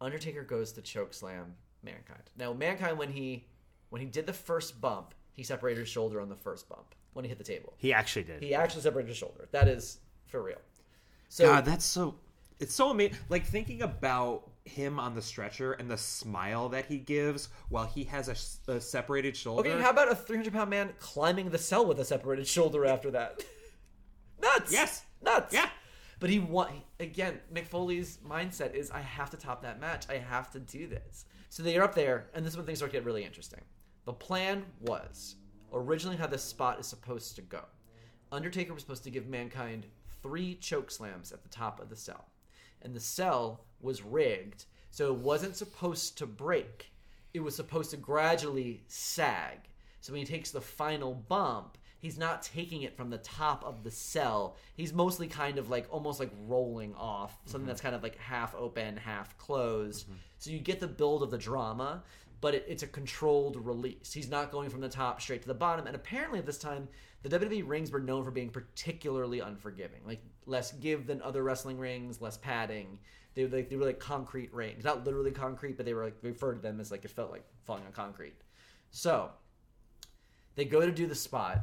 Undertaker 0.00 0.42
goes 0.42 0.72
to 0.72 0.82
choke 0.82 1.14
slam 1.14 1.54
Mankind. 1.82 2.22
Now 2.36 2.52
Mankind 2.52 2.98
when 2.98 3.10
he 3.10 3.46
when 3.90 4.00
he 4.00 4.06
did 4.08 4.26
the 4.26 4.32
first 4.32 4.80
bump, 4.80 5.14
he 5.32 5.42
separated 5.42 5.80
his 5.80 5.88
shoulder 5.88 6.20
on 6.20 6.28
the 6.28 6.36
first 6.36 6.68
bump 6.68 6.94
when 7.12 7.24
he 7.24 7.28
hit 7.28 7.38
the 7.38 7.44
table. 7.44 7.74
He 7.76 7.92
actually 7.92 8.24
did. 8.24 8.42
He 8.42 8.54
actually 8.54 8.82
separated 8.82 9.08
his 9.08 9.16
shoulder. 9.16 9.48
That 9.52 9.68
is 9.68 9.98
for 10.26 10.42
real. 10.42 10.60
So 11.28 11.46
God, 11.46 11.64
that's 11.64 11.84
so. 11.84 12.16
It's 12.58 12.74
so 12.74 12.90
amazing. 12.90 13.18
Like 13.28 13.44
thinking 13.44 13.82
about 13.82 14.50
him 14.64 14.98
on 14.98 15.14
the 15.14 15.22
stretcher 15.22 15.72
and 15.74 15.90
the 15.90 15.98
smile 15.98 16.68
that 16.70 16.86
he 16.86 16.98
gives 16.98 17.48
while 17.68 17.86
he 17.86 18.04
has 18.04 18.28
a 18.66 18.80
separated 18.80 19.36
shoulder. 19.36 19.70
okay, 19.70 19.82
how 19.82 19.90
about 19.90 20.10
a 20.10 20.14
300 20.14 20.52
pound 20.52 20.70
man 20.70 20.92
climbing 20.98 21.50
the 21.50 21.58
cell 21.58 21.86
with 21.86 22.00
a 22.00 22.04
separated 22.04 22.46
shoulder 22.46 22.84
after 22.86 23.10
that? 23.12 23.44
Nuts. 24.42 24.72
Yes. 24.72 25.04
Nuts. 25.22 25.52
Yeah. 25.52 25.68
But 26.18 26.30
he 26.30 26.38
want 26.38 26.72
again. 26.98 27.40
Mick 27.52 27.66
Foley's 27.66 28.18
mindset 28.26 28.74
is, 28.74 28.90
I 28.90 29.00
have 29.00 29.30
to 29.30 29.36
top 29.36 29.62
that 29.62 29.80
match. 29.80 30.06
I 30.08 30.16
have 30.16 30.50
to 30.52 30.58
do 30.58 30.86
this. 30.86 31.26
So 31.48 31.62
they 31.62 31.76
are 31.76 31.84
up 31.84 31.94
there, 31.94 32.26
and 32.34 32.44
this 32.44 32.52
is 32.52 32.56
when 32.56 32.66
things 32.66 32.78
start 32.78 32.92
to 32.92 32.98
get 32.98 33.04
really 33.04 33.24
interesting. 33.24 33.62
The 34.04 34.12
plan 34.12 34.64
was 34.80 35.36
originally 35.72 36.16
how 36.16 36.26
this 36.26 36.42
spot 36.42 36.78
is 36.78 36.86
supposed 36.86 37.36
to 37.36 37.42
go. 37.42 37.62
Undertaker 38.32 38.74
was 38.74 38.82
supposed 38.82 39.04
to 39.04 39.10
give 39.10 39.26
Mankind 39.26 39.86
three 40.22 40.56
choke 40.56 40.90
slams 40.90 41.32
at 41.32 41.42
the 41.42 41.48
top 41.48 41.80
of 41.80 41.88
the 41.88 41.96
cell, 41.96 42.26
and 42.82 42.94
the 42.94 43.00
cell 43.00 43.64
was 43.80 44.02
rigged, 44.02 44.64
so 44.90 45.12
it 45.12 45.20
wasn't 45.20 45.56
supposed 45.56 46.18
to 46.18 46.26
break. 46.26 46.90
It 47.34 47.40
was 47.40 47.54
supposed 47.54 47.90
to 47.90 47.96
gradually 47.96 48.82
sag. 48.88 49.58
So 50.00 50.12
when 50.12 50.20
he 50.20 50.26
takes 50.26 50.50
the 50.50 50.60
final 50.60 51.14
bump, 51.14 51.78
he's 52.06 52.16
not 52.16 52.40
taking 52.40 52.82
it 52.82 52.96
from 52.96 53.10
the 53.10 53.18
top 53.18 53.64
of 53.64 53.82
the 53.82 53.90
cell. 53.90 54.56
He's 54.76 54.92
mostly 54.92 55.26
kind 55.26 55.58
of 55.58 55.70
like 55.70 55.88
almost 55.90 56.20
like 56.20 56.30
rolling 56.46 56.94
off 56.94 57.36
something 57.46 57.62
mm-hmm. 57.62 57.66
that's 57.66 57.80
kind 57.80 57.96
of 57.96 58.02
like 58.04 58.16
half 58.16 58.54
open, 58.54 58.96
half 58.96 59.36
closed. 59.38 60.04
Mm-hmm. 60.04 60.14
So 60.38 60.50
you 60.52 60.60
get 60.60 60.78
the 60.78 60.86
build 60.86 61.24
of 61.24 61.32
the 61.32 61.38
drama, 61.38 62.04
but 62.40 62.54
it, 62.54 62.64
it's 62.68 62.84
a 62.84 62.86
controlled 62.86 63.56
release. 63.56 64.12
He's 64.12 64.30
not 64.30 64.52
going 64.52 64.70
from 64.70 64.82
the 64.82 64.88
top 64.88 65.20
straight 65.20 65.42
to 65.42 65.48
the 65.48 65.54
bottom. 65.54 65.88
And 65.88 65.96
apparently 65.96 66.38
at 66.38 66.46
this 66.46 66.58
time, 66.58 66.86
the 67.24 67.40
WWE 67.40 67.66
rings 67.66 67.90
were 67.90 67.98
known 67.98 68.22
for 68.22 68.30
being 68.30 68.50
particularly 68.50 69.40
unforgiving, 69.40 70.02
like 70.06 70.22
less 70.46 70.70
give 70.74 71.08
than 71.08 71.20
other 71.22 71.42
wrestling 71.42 71.76
rings, 71.76 72.20
less 72.20 72.36
padding. 72.36 73.00
They 73.34 73.46
were 73.46 73.56
like, 73.56 73.68
they 73.68 73.74
were 73.74 73.84
like 73.84 73.98
concrete 73.98 74.54
rings, 74.54 74.84
not 74.84 75.04
literally 75.04 75.32
concrete, 75.32 75.76
but 75.76 75.84
they 75.84 75.92
were 75.92 76.04
like 76.04 76.18
referred 76.22 76.54
to 76.54 76.62
them 76.62 76.78
as 76.78 76.92
like 76.92 77.04
it 77.04 77.10
felt 77.10 77.32
like 77.32 77.42
falling 77.64 77.84
on 77.84 77.90
concrete. 77.90 78.36
So 78.92 79.30
they 80.54 80.64
go 80.64 80.80
to 80.80 80.92
do 80.92 81.08
the 81.08 81.16
spot, 81.16 81.62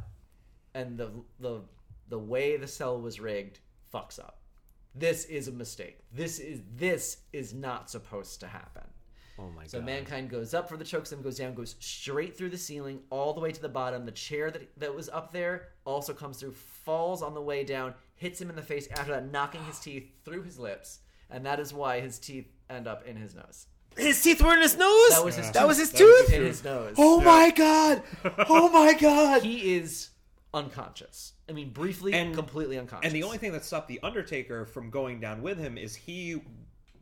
and 0.73 0.97
the 0.97 1.11
the 1.39 1.61
the 2.09 2.19
way 2.19 2.57
the 2.57 2.67
cell 2.67 2.99
was 2.99 3.19
rigged 3.19 3.59
fucks 3.93 4.19
up. 4.19 4.39
This 4.95 5.25
is 5.25 5.47
a 5.47 5.51
mistake. 5.51 5.99
This 6.11 6.39
is 6.39 6.61
this 6.75 7.17
is 7.31 7.53
not 7.53 7.89
supposed 7.89 8.39
to 8.41 8.47
happen. 8.47 8.83
oh 9.39 9.49
my 9.55 9.65
So 9.65 9.79
god. 9.79 9.81
So 9.83 9.85
mankind 9.85 10.29
goes 10.29 10.53
up 10.53 10.69
for 10.69 10.77
the 10.77 10.83
chokeslam, 10.83 11.23
goes 11.23 11.37
down, 11.37 11.53
goes 11.55 11.75
straight 11.79 12.37
through 12.37 12.49
the 12.49 12.57
ceiling, 12.57 12.99
all 13.09 13.33
the 13.33 13.41
way 13.41 13.51
to 13.51 13.61
the 13.61 13.69
bottom. 13.69 14.05
The 14.05 14.11
chair 14.11 14.51
that 14.51 14.69
that 14.79 14.93
was 14.93 15.09
up 15.09 15.31
there 15.33 15.69
also 15.85 16.13
comes 16.13 16.37
through, 16.37 16.51
falls 16.53 17.21
on 17.23 17.33
the 17.33 17.41
way 17.41 17.63
down, 17.63 17.93
hits 18.15 18.39
him 18.39 18.49
in 18.49 18.55
the 18.55 18.61
face. 18.61 18.87
After 18.91 19.11
that, 19.13 19.31
knocking 19.31 19.63
his 19.65 19.79
teeth 19.79 20.05
through 20.25 20.43
his 20.43 20.59
lips, 20.59 20.99
and 21.29 21.45
that 21.45 21.59
is 21.59 21.73
why 21.73 21.99
his 21.99 22.19
teeth 22.19 22.47
end 22.69 22.87
up 22.87 23.05
in 23.07 23.15
his 23.15 23.33
nose. 23.33 23.65
his 23.97 24.21
teeth 24.21 24.41
were 24.43 24.53
in 24.53 24.61
his 24.61 24.77
nose. 24.77 25.09
That 25.09 25.25
was 25.25 25.35
his. 25.35 25.47
That 25.51 25.59
tooth. 25.61 25.67
was 25.67 25.77
his 25.79 25.91
That 25.91 26.03
was 26.03 26.25
tooth. 26.27 26.33
in 26.35 26.43
his 26.43 26.63
nose. 26.63 26.95
Oh 26.99 27.19
my 27.21 27.49
god. 27.51 28.03
Oh 28.47 28.69
my 28.69 28.93
god. 28.99 29.41
He 29.43 29.75
is 29.75 30.09
unconscious. 30.53 31.33
I 31.49 31.53
mean, 31.53 31.71
briefly, 31.71 32.13
And- 32.13 32.33
completely 32.35 32.77
unconscious. 32.77 33.05
And 33.07 33.15
the 33.15 33.23
only 33.23 33.37
thing 33.37 33.51
that 33.53 33.65
stopped 33.65 33.87
the 33.87 33.99
Undertaker 34.03 34.65
from 34.65 34.89
going 34.89 35.19
down 35.19 35.41
with 35.41 35.57
him 35.57 35.77
is 35.77 35.95
he 35.95 36.41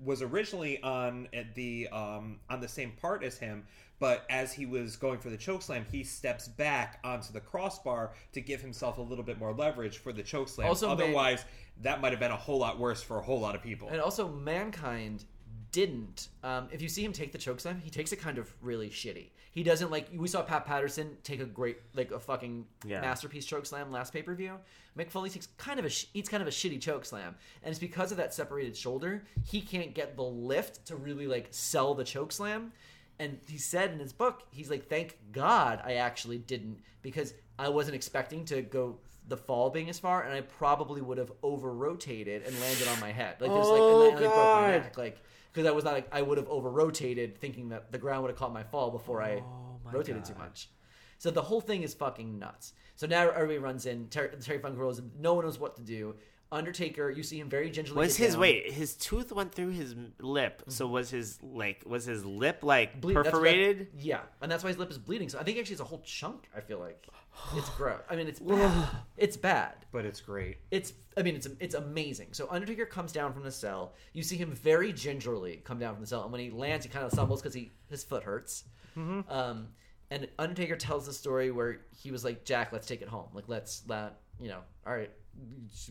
was 0.04 0.22
originally 0.22 0.82
on 0.82 1.28
the 1.54 1.88
um, 1.90 2.40
on 2.50 2.60
the 2.60 2.68
same 2.68 2.92
part 2.94 3.24
as 3.24 3.38
him, 3.38 3.68
but 4.00 4.26
as 4.32 4.52
he 4.52 4.66
was 4.66 4.96
going 4.96 5.20
for 5.20 5.30
the 5.30 5.38
chokeslam, 5.38 5.84
he 5.92 6.04
steps 6.04 6.48
back 6.48 7.00
onto 7.04 7.32
the 7.32 7.40
crossbar 7.40 8.14
to 8.34 8.42
give 8.42 8.62
himself 8.62 8.98
a 8.98 9.02
little 9.02 9.24
bit 9.24 9.38
more 9.38 9.54
leverage 9.54 10.00
for 10.00 10.12
the 10.12 10.24
chokeslam. 10.24 10.66
Also, 10.66 10.88
man- 10.88 10.94
Otherwise, 10.98 11.46
that 11.82 12.02
might 12.02 12.12
have 12.12 12.20
been 12.20 12.32
a 12.32 12.38
whole 12.38 12.58
lot 12.58 12.80
worse 12.80 13.04
for 13.04 13.20
a 13.20 13.22
whole 13.22 13.40
lot 13.40 13.54
of 13.54 13.62
people. 13.62 13.90
And 13.90 14.02
also, 14.02 14.28
mankind 14.28 15.26
didn't. 15.72 16.30
Um, 16.44 16.68
if 16.72 16.82
you 16.82 16.90
see 16.90 17.04
him 17.04 17.14
take 17.14 17.32
the 17.32 17.38
chokeslam, 17.38 17.82
he 17.82 17.90
takes 17.90 18.12
it 18.12 18.18
kind 18.18 18.38
of 18.38 18.54
really 18.62 18.90
shitty. 18.90 19.30
He 19.52 19.64
doesn't 19.64 19.92
like. 19.92 20.08
We 20.14 20.28
saw 20.28 20.42
Pat 20.42 20.66
Patterson 20.66 21.18
take 21.24 21.42
a 21.42 21.46
great, 21.46 21.78
like 21.94 22.12
a 22.12 22.20
fucking 22.20 22.66
Yeah. 22.86 23.02
masterpiece 23.02 23.46
chokeslam 23.46 23.92
last 23.92 24.14
pay 24.14 24.22
per 24.22 24.34
view. 24.34 24.58
Mick 24.98 25.10
Foley 25.10 25.30
takes 25.30 25.48
kind 25.58 25.80
of 25.80 25.86
a 25.86 25.90
sh- 25.90 26.06
eats 26.14 26.30
kind 26.30 26.42
of 26.42 26.48
a 26.48 26.52
shitty 26.52 26.80
chokeslam, 26.80 27.34
and 27.64 27.70
it's 27.72 27.80
because 27.80 28.12
of 28.12 28.18
that 28.18 28.34
separated 28.34 28.76
shoulder. 28.78 29.24
He 29.46 29.62
can't 29.62 29.94
get 29.94 30.16
the 30.16 30.24
lift 30.24 30.86
to 30.88 30.96
really 30.96 31.28
like 31.28 31.48
sell 31.52 31.94
the 31.94 32.04
chokeslam. 32.04 32.72
And 33.20 33.40
he 33.48 33.58
said 33.58 33.92
in 33.92 34.00
his 34.00 34.14
book, 34.14 34.44
he's 34.52 34.70
like, 34.70 34.88
"Thank 34.90 35.18
God 35.32 35.82
I 35.86 35.94
actually 35.96 36.40
didn't, 36.40 36.80
because 37.02 37.34
I 37.60 37.70
wasn't 37.70 37.96
expecting 37.96 38.46
to 38.46 38.62
go." 38.62 39.00
The 39.32 39.38
fall 39.38 39.70
being 39.70 39.90
as 39.90 39.98
far, 39.98 40.24
and 40.24 40.34
I 40.34 40.42
probably 40.42 41.02
would 41.02 41.18
have 41.18 41.32
over 41.42 41.72
rotated 41.72 42.44
and 42.46 42.60
landed 42.60 42.88
on 42.90 43.00
my 43.00 43.12
head. 43.12 43.38
Like 43.40 43.50
there's 43.50 43.68
like, 43.68 43.80
Oh, 43.82 44.02
and 44.10 44.18
I, 44.18 44.20
like, 44.20 44.20
broke 44.20 44.30
my 44.36 44.36
God. 44.36 44.68
neck, 44.72 44.98
like 44.98 45.18
because 45.54 45.66
I 45.68 45.72
was 45.72 45.84
not 45.86 45.94
like 45.94 46.08
I 46.12 46.22
would 46.22 46.38
have 46.38 46.50
over 46.50 46.70
rotated, 46.70 47.38
thinking 47.40 47.70
that 47.70 47.92
the 47.92 47.98
ground 47.98 48.24
would 48.24 48.30
have 48.32 48.38
caught 48.38 48.52
my 48.54 48.64
fall 48.64 48.92
before 48.92 49.22
I 49.22 49.36
Oh, 49.44 49.80
my 49.86 49.92
rotated 49.94 50.26
too 50.26 50.36
much. 50.38 50.70
So 51.18 51.32
the 51.32 51.42
whole 51.42 51.62
thing 51.62 51.84
is 51.84 51.94
fucking 51.94 52.40
nuts. 52.40 52.74
So 52.98 53.08
now 53.08 53.30
everybody 53.30 53.58
runs 53.60 53.86
in. 53.86 54.08
Terry, 54.10 54.32
Terry 54.42 54.60
Funk 54.60 54.78
rolls. 54.78 55.02
No 55.20 55.34
one 55.36 55.46
knows 55.46 55.58
what 55.60 55.76
to 55.78 55.82
do. 55.82 56.16
Undertaker, 56.52 57.10
you 57.10 57.24
see 57.24 57.40
him 57.40 57.50
very 57.50 57.70
gingerly. 57.70 57.98
Was 58.00 58.18
his 58.18 58.34
down. 58.34 58.42
wait? 58.42 58.72
His 58.74 58.96
tooth 58.96 59.32
went 59.32 59.54
through 59.54 59.70
his 59.70 59.96
lip. 60.20 60.62
Mm-hmm. 60.64 60.72
So 60.72 60.88
was 60.88 61.10
his 61.10 61.40
like 61.42 61.84
was 61.86 62.04
his 62.04 62.26
lip 62.26 62.60
like 62.64 63.00
Ble- 63.00 63.14
that's 63.14 63.26
what- 63.28 63.32
perforated? 63.32 63.88
yeah, 63.98 64.20
and 64.42 64.52
that's 64.52 64.62
why 64.64 64.68
his 64.72 64.78
lip 64.78 64.92
is 64.92 64.98
bleeding. 64.98 65.30
So 65.30 65.40
I 65.40 65.44
think 65.44 65.58
actually 65.58 65.74
it's 65.76 65.82
a 65.82 65.86
whole 65.86 66.02
chunk. 66.04 66.50
I 66.56 66.60
feel 66.60 66.80
like 66.80 67.08
it's 67.56 67.70
gross. 67.78 68.02
I 68.10 68.16
mean, 68.16 68.28
it's 68.28 68.40
bad. 68.40 68.88
it's 69.18 69.38
bad. 69.38 69.74
but 69.92 70.06
it's 70.06 70.22
great. 70.22 70.58
It's 70.72 70.94
I 71.18 71.22
mean 71.24 71.36
it's 71.36 71.48
it's 71.60 71.76
amazing. 71.76 72.30
So 72.32 72.48
Undertaker 72.50 72.86
comes 72.86 73.12
down 73.12 73.34
from 73.34 73.44
the 73.44 73.52
cell. 73.52 73.94
You 74.14 74.24
see 74.24 74.38
him 74.38 74.52
very 74.52 74.94
gingerly 74.94 75.62
come 75.64 75.80
down 75.80 75.94
from 75.96 76.02
the 76.02 76.08
cell, 76.08 76.24
and 76.24 76.32
when 76.32 76.42
he 76.42 76.50
lands, 76.50 76.86
he 76.86 76.92
kind 76.92 77.06
of 77.06 77.12
stumbles 77.12 77.42
because 77.42 77.54
he 77.54 77.72
his 77.90 78.04
foot 78.04 78.24
hurts. 78.24 78.64
Um, 79.30 79.68
and 80.10 80.28
Undertaker 80.38 80.76
tells 80.76 81.06
the 81.06 81.14
story 81.14 81.52
where 81.52 81.80
he 81.96 82.12
was 82.12 82.24
like, 82.26 82.44
"Jack, 82.44 82.72
let's 82.74 82.86
take 82.88 83.02
it 83.02 83.08
home. 83.08 83.28
Like 83.34 83.46
let's 83.48 83.84
let 83.88 84.18
you 84.40 84.50
know. 84.50 84.60
All 84.86 84.94
right, 84.94 85.10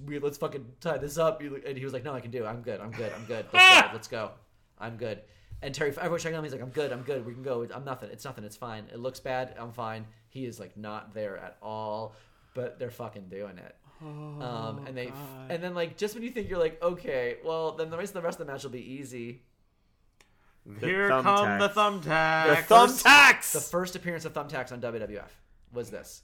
we 0.06 0.18
let's 0.18 0.36
fucking 0.38 0.66
tie 0.80 0.98
this 0.98 1.16
up." 1.18 1.40
And 1.40 1.76
he 1.78 1.84
was 1.84 1.92
like, 1.94 2.04
"No, 2.04 2.12
I 2.14 2.20
can 2.20 2.30
do. 2.30 2.44
it. 2.44 2.46
I'm 2.46 2.60
good. 2.62 2.80
I'm 2.80 2.90
good. 2.90 3.12
I'm 3.14 3.24
good. 3.24 3.46
Let's 3.52 3.80
go. 3.80 3.88
Let's 3.94 4.08
go. 4.08 4.30
I'm 4.78 4.96
good." 4.96 5.22
And 5.62 5.74
Terry, 5.74 5.90
everyone's 5.90 6.22
checking 6.22 6.36
on 6.36 6.40
him. 6.40 6.44
He's 6.44 6.52
like, 6.52 6.62
"I'm 6.62 6.70
good. 6.70 6.90
I'm 6.92 7.02
good. 7.02 7.26
We 7.26 7.34
can 7.34 7.42
go. 7.42 7.66
I'm 7.74 7.84
nothing. 7.84 8.10
It's 8.10 8.24
nothing. 8.24 8.44
It's 8.44 8.56
fine. 8.56 8.84
It 8.92 8.98
looks 8.98 9.20
bad. 9.20 9.54
I'm 9.58 9.72
fine." 9.72 10.06
He 10.28 10.46
is 10.46 10.58
like 10.60 10.76
not 10.76 11.12
there 11.12 11.36
at 11.36 11.56
all, 11.60 12.14
but 12.54 12.78
they're 12.78 12.90
fucking 12.90 13.28
doing 13.28 13.58
it. 13.58 13.76
um, 14.02 14.84
and 14.86 14.96
they, 14.96 15.12
and 15.50 15.62
then 15.62 15.74
like 15.74 15.98
just 15.98 16.14
when 16.14 16.22
you 16.24 16.30
think 16.30 16.48
you're 16.48 16.58
like, 16.58 16.82
okay, 16.82 17.36
well 17.44 17.72
then 17.72 17.90
the 17.90 17.98
rest 17.98 18.10
of 18.10 18.14
the 18.14 18.22
rest 18.22 18.40
of 18.40 18.46
the 18.46 18.52
match 18.52 18.62
will 18.62 18.70
be 18.70 18.92
easy. 18.94 19.42
Here 20.80 21.10
thumbtacks. 21.10 21.22
come 21.24 21.58
the 21.58 21.68
thumbtacks. 21.68 22.66
The 22.68 22.74
thumbtacks. 22.74 23.52
The 23.52 23.60
first 23.60 23.96
appearance 23.96 24.24
of 24.24 24.32
thumbtacks 24.32 24.72
on 24.72 24.80
WWF 24.80 25.28
was 25.72 25.90
this. 25.90 26.22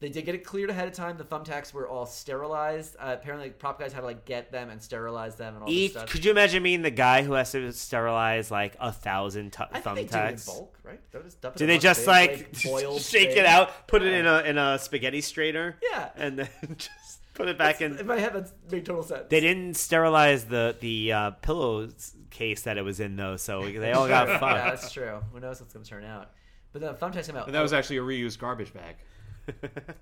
They 0.00 0.08
did 0.08 0.24
get 0.26 0.36
it 0.36 0.44
cleared 0.44 0.70
ahead 0.70 0.86
of 0.86 0.94
time. 0.94 1.16
The 1.18 1.24
thumbtacks 1.24 1.72
were 1.74 1.88
all 1.88 2.06
sterilized. 2.06 2.94
Uh, 3.00 3.16
apparently, 3.18 3.50
prop 3.50 3.80
guys 3.80 3.92
had 3.92 4.00
to 4.00 4.06
like 4.06 4.24
get 4.24 4.52
them 4.52 4.70
and 4.70 4.80
sterilize 4.80 5.34
them 5.34 5.54
and 5.54 5.64
all 5.64 5.68
Each, 5.70 5.92
this 5.92 6.02
stuff. 6.02 6.10
could 6.12 6.24
you 6.24 6.30
imagine 6.30 6.62
being 6.62 6.82
the 6.82 6.90
guy 6.92 7.24
who 7.24 7.32
has 7.32 7.50
to 7.50 7.72
sterilize 7.72 8.48
like 8.50 8.76
a 8.78 8.92
thousand 8.92 9.52
t- 9.54 9.64
I 9.72 9.80
think 9.80 9.96
they 9.96 10.04
do 10.04 10.16
it 10.16 10.28
in 10.28 10.34
thumbtacks? 10.36 10.46
bulk, 10.46 10.78
right? 10.84 11.00
They 11.10 11.18
just 11.22 11.40
dump 11.40 11.56
it 11.56 11.58
Do 11.58 11.64
in 11.64 11.68
they 11.68 11.74
one 11.74 11.80
just 11.80 12.00
big, 12.00 12.06
like, 12.06 12.62
boiled 12.64 13.00
shake 13.02 13.30
thing? 13.30 13.38
it 13.38 13.46
out, 13.46 13.88
put 13.88 14.02
it 14.02 14.12
in 14.12 14.24
a 14.26 14.38
in 14.42 14.56
a 14.56 14.78
spaghetti 14.78 15.20
strainer, 15.20 15.76
Yeah. 15.90 16.10
and 16.16 16.38
then 16.38 16.48
just 16.76 17.20
put 17.34 17.48
it 17.48 17.58
back 17.58 17.80
in? 17.80 17.98
In 17.98 18.06
my 18.06 18.20
head, 18.20 18.34
that 18.34 18.52
made 18.70 18.86
total 18.86 19.02
sense. 19.02 19.24
They 19.28 19.40
didn't 19.40 19.74
sterilize 19.74 20.44
the 20.44 20.76
the 20.78 21.12
uh, 21.12 21.30
pillowcase 21.32 22.14
case 22.30 22.62
that 22.62 22.78
it 22.78 22.82
was 22.82 23.00
in 23.00 23.16
though, 23.16 23.36
so 23.36 23.62
they 23.68 23.90
all 23.90 24.06
got 24.06 24.28
yeah, 24.28 24.38
fucked. 24.38 24.64
that's 24.80 24.92
true. 24.92 25.18
Who 25.32 25.40
knows 25.40 25.60
what's 25.60 25.72
going 25.72 25.82
to 25.82 25.90
turn 25.90 26.04
out? 26.04 26.30
But 26.72 26.82
then 26.82 26.94
thumbtacks 26.94 27.26
came 27.26 27.34
out. 27.36 27.46
And 27.46 27.54
that 27.56 27.62
was 27.62 27.72
actually 27.72 27.96
a 27.96 28.02
reused 28.02 28.38
garbage 28.38 28.72
bag. 28.72 28.94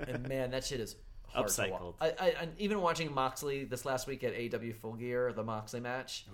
And 0.06 0.28
man, 0.28 0.51
that 0.51 0.64
shit 0.64 0.81
is 0.81 0.97
hard 1.28 1.47
Upcycled. 1.47 1.94
I, 2.01 2.12
I, 2.18 2.35
and 2.40 2.52
even 2.59 2.81
watching 2.81 3.12
Moxley 3.12 3.64
this 3.64 3.85
last 3.85 4.06
week 4.06 4.24
at 4.24 4.35
AEW 4.35 4.74
Full 4.77 4.94
Gear, 4.94 5.32
the 5.32 5.44
Moxley 5.44 5.81
match. 5.81 6.27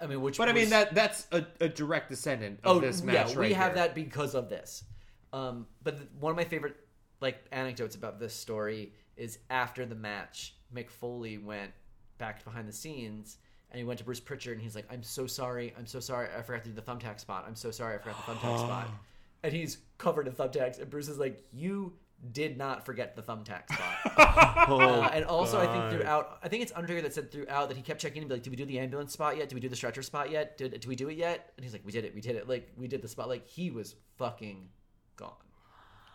I 0.00 0.06
mean, 0.06 0.20
which 0.20 0.38
But 0.38 0.48
I 0.48 0.52
mean 0.52 0.70
that 0.70 0.94
that's 0.94 1.26
a, 1.32 1.44
a 1.60 1.68
direct 1.68 2.08
descendant 2.08 2.60
of 2.64 2.76
oh 2.76 2.80
this 2.80 3.00
yeah, 3.00 3.12
match. 3.12 3.30
we 3.30 3.36
right 3.36 3.56
have 3.56 3.72
here. 3.74 3.82
that 3.82 3.94
because 3.94 4.34
of 4.34 4.48
this. 4.48 4.84
Um, 5.32 5.66
but 5.82 5.98
one 6.18 6.30
of 6.30 6.36
my 6.36 6.44
favorite 6.44 6.76
like 7.20 7.44
anecdotes 7.52 7.94
about 7.94 8.18
this 8.18 8.34
story 8.34 8.92
is 9.16 9.38
after 9.50 9.84
the 9.86 9.94
match, 9.94 10.54
Mick 10.74 10.90
Foley 10.90 11.38
went 11.38 11.70
back 12.18 12.44
behind 12.44 12.68
the 12.68 12.72
scenes. 12.72 13.38
And 13.72 13.78
he 13.78 13.84
went 13.84 13.98
to 14.00 14.04
Bruce 14.04 14.18
Prichard 14.18 14.54
and 14.54 14.62
he's 14.62 14.74
like, 14.74 14.86
I'm 14.90 15.02
so 15.02 15.28
sorry. 15.28 15.72
I'm 15.78 15.86
so 15.86 16.00
sorry. 16.00 16.28
I 16.36 16.42
forgot 16.42 16.64
to 16.64 16.70
do 16.70 16.74
the 16.74 16.82
thumbtack 16.82 17.20
spot. 17.20 17.44
I'm 17.46 17.54
so 17.54 17.70
sorry. 17.70 17.94
I 17.94 17.98
forgot 17.98 18.26
the 18.26 18.32
thumbtack 18.32 18.58
spot. 18.58 18.88
And 19.42 19.54
he's 19.54 19.78
covered 19.96 20.26
in 20.26 20.34
thumbtacks. 20.34 20.78
And 20.78 20.90
Bruce 20.90 21.08
is 21.08 21.18
like, 21.18 21.42
You 21.50 21.94
did 22.32 22.58
not 22.58 22.84
forget 22.84 23.16
the 23.16 23.22
thumbtack 23.22 23.72
spot. 23.72 23.96
Oh, 24.68 24.78
Uh, 24.78 25.10
and 25.12 25.24
also, 25.24 25.58
I 25.58 25.66
think 25.66 25.90
throughout, 25.90 26.38
I 26.42 26.48
think 26.48 26.62
it's 26.62 26.72
Undertaker 26.76 27.02
that 27.02 27.14
said 27.14 27.32
throughout 27.32 27.68
that 27.68 27.76
he 27.76 27.82
kept 27.82 28.00
checking 28.00 28.22
and 28.22 28.28
be 28.28 28.34
like, 28.34 28.42
"Did 28.42 28.50
we 28.50 28.56
do 28.56 28.64
the 28.66 28.78
ambulance 28.78 29.12
spot 29.14 29.36
yet? 29.36 29.48
Did 29.48 29.54
we 29.54 29.60
do 29.60 29.68
the 29.68 29.76
stretcher 29.76 30.02
spot 30.02 30.30
yet? 30.30 30.56
Did, 30.58 30.72
did 30.72 30.86
we 30.86 30.94
do 30.96 31.08
it 31.08 31.16
yet?" 31.16 31.52
And 31.56 31.64
he's 31.64 31.72
like, 31.72 31.82
"We 31.84 31.92
did 31.92 32.04
it. 32.04 32.14
We 32.14 32.20
did 32.20 32.36
it. 32.36 32.46
Like 32.48 32.68
we 32.76 32.86
did 32.88 33.00
the 33.02 33.08
spot. 33.08 33.28
Like 33.28 33.46
he 33.48 33.70
was 33.70 33.94
fucking 34.18 34.68
gone. 35.16 35.32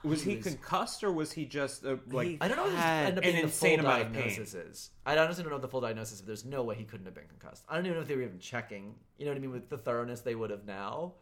Was 0.04 0.22
he 0.22 0.36
was- 0.38 0.46
concussed 0.46 1.04
or 1.04 1.12
was 1.12 1.32
he 1.32 1.46
just 1.46 1.84
uh, 1.86 1.96
like? 2.12 2.28
He- 2.28 2.38
I 2.40 2.48
don't 2.48 2.58
know 2.58 2.68
if 2.68 2.74
had 2.76 3.08
ended 3.08 3.18
up 3.18 3.24
an 3.24 3.32
being 3.32 3.36
the 3.38 3.42
insane 3.44 3.80
full 3.80 3.88
amount 3.88 4.02
of 4.04 4.14
pain. 4.14 4.22
diagnosis 4.28 4.54
is. 4.54 4.90
I 5.06 5.18
honestly 5.18 5.44
don't 5.44 5.50
know 5.50 5.56
what 5.56 5.62
the 5.64 5.68
full 5.68 5.82
diagnosis. 5.82 6.22
But 6.22 6.28
there's 6.28 6.46
no 6.46 6.64
way 6.64 6.76
he 6.76 6.84
couldn't 6.86 7.08
have 7.08 7.16
been 7.16 7.28
concussed. 7.28 7.66
I 7.68 7.76
don't 7.76 7.86
even 7.88 7.98
know 7.98 8.02
if 8.04 8.08
they 8.08 8.16
were 8.16 8.22
even 8.22 8.40
checking. 8.40 8.94
You 9.18 9.26
know 9.26 9.32
what 9.32 9.38
I 9.38 9.42
mean 9.42 9.52
with 9.52 9.70
the 9.70 9.78
thoroughness 9.78 10.22
they 10.22 10.36
would 10.36 10.52
have 10.52 10.66
now. 10.66 11.14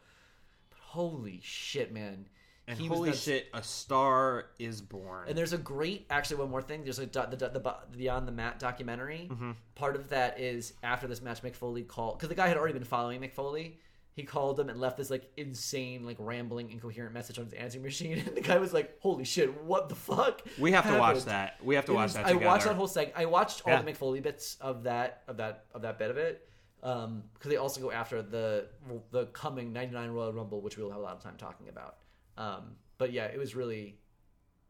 But 0.70 0.80
holy 0.82 1.40
shit, 1.42 1.94
man! 1.94 2.28
And 2.68 2.80
He 2.80 2.88
holy 2.88 3.12
shit, 3.14 3.48
a 3.54 3.62
star 3.62 4.46
is 4.58 4.82
born. 4.82 5.28
And 5.28 5.38
there's 5.38 5.52
a 5.52 5.58
great, 5.58 6.06
actually, 6.10 6.38
one 6.38 6.50
more 6.50 6.62
thing. 6.62 6.84
There's 6.84 7.00
a 7.00 7.06
do- 7.06 7.26
the, 7.30 7.36
the, 7.36 7.50
the 7.50 7.76
Beyond 7.98 8.26
the 8.28 8.32
Mat 8.32 8.58
documentary. 8.60 9.28
Mm-hmm. 9.30 9.52
Part 9.76 9.96
of 9.98 10.08
that 10.10 10.40
is 10.40 10.74
after 10.82 11.06
this 11.08 11.22
match, 11.22 11.42
Mick 11.42 11.56
Foley 11.56 11.84
called 11.84 12.18
because 12.18 12.30
the 12.30 12.36
guy 12.36 12.48
had 12.48 12.56
already 12.56 12.74
been 12.74 12.86
following 12.86 13.20
Mick 13.20 13.34
Foley. 13.34 13.80
He 14.16 14.24
called 14.24 14.60
him 14.60 14.70
and 14.70 14.80
left 14.80 14.96
this 14.98 15.10
like 15.10 15.30
insane, 15.38 16.06
like 16.06 16.18
rambling, 16.20 16.70
incoherent 16.72 17.14
message 17.14 17.38
on 17.40 17.46
his 17.46 17.54
answering 17.54 17.84
machine. 17.84 18.20
And 18.28 18.38
the 18.38 18.42
guy 18.42 18.60
was 18.60 18.72
like, 18.72 18.98
"Holy 19.02 19.24
shit, 19.26 19.62
what 19.64 19.90
the 19.90 19.96
fuck?" 19.96 20.42
we 20.60 20.72
have 20.72 20.86
to 20.88 20.98
watch 21.00 21.26
that. 21.26 21.58
We 21.64 21.76
have 21.76 21.86
to 21.86 21.92
It 21.94 21.96
watch 21.96 22.04
was- 22.06 22.14
that 22.14 22.26
I 22.28 22.30
together. 22.30 22.46
watched 22.46 22.66
that 22.66 22.76
whole 22.76 22.88
seg. 22.88 23.12
I 23.16 23.26
watched 23.26 23.64
all 23.66 23.74
Yeah. 23.74 23.82
the 23.82 23.92
Mick 23.92 23.98
Foley 23.98 24.20
bits 24.22 24.56
of 24.62 24.84
that 24.84 25.24
of 25.28 25.38
that 25.38 25.66
of 25.74 25.82
that 25.82 25.98
bit 26.00 26.12
of 26.12 26.18
it 26.18 26.48
um, 26.84 27.24
because 27.34 27.50
they 27.50 27.58
also 27.58 27.82
go 27.82 27.92
after 27.92 28.22
the 28.22 28.68
the 29.12 29.26
coming 29.28 29.74
'99 29.74 30.12
Royal 30.12 30.32
Rumble, 30.32 30.62
which 30.62 30.78
we'll 30.78 30.92
have 30.92 31.00
a 31.00 31.04
lot 31.04 31.16
of 31.18 31.22
time 31.24 31.36
talking 31.38 31.68
about. 31.68 31.98
Um, 32.38 32.76
but 32.98 33.12
yeah, 33.12 33.26
it 33.26 33.38
was 33.38 33.56
really 33.56 33.98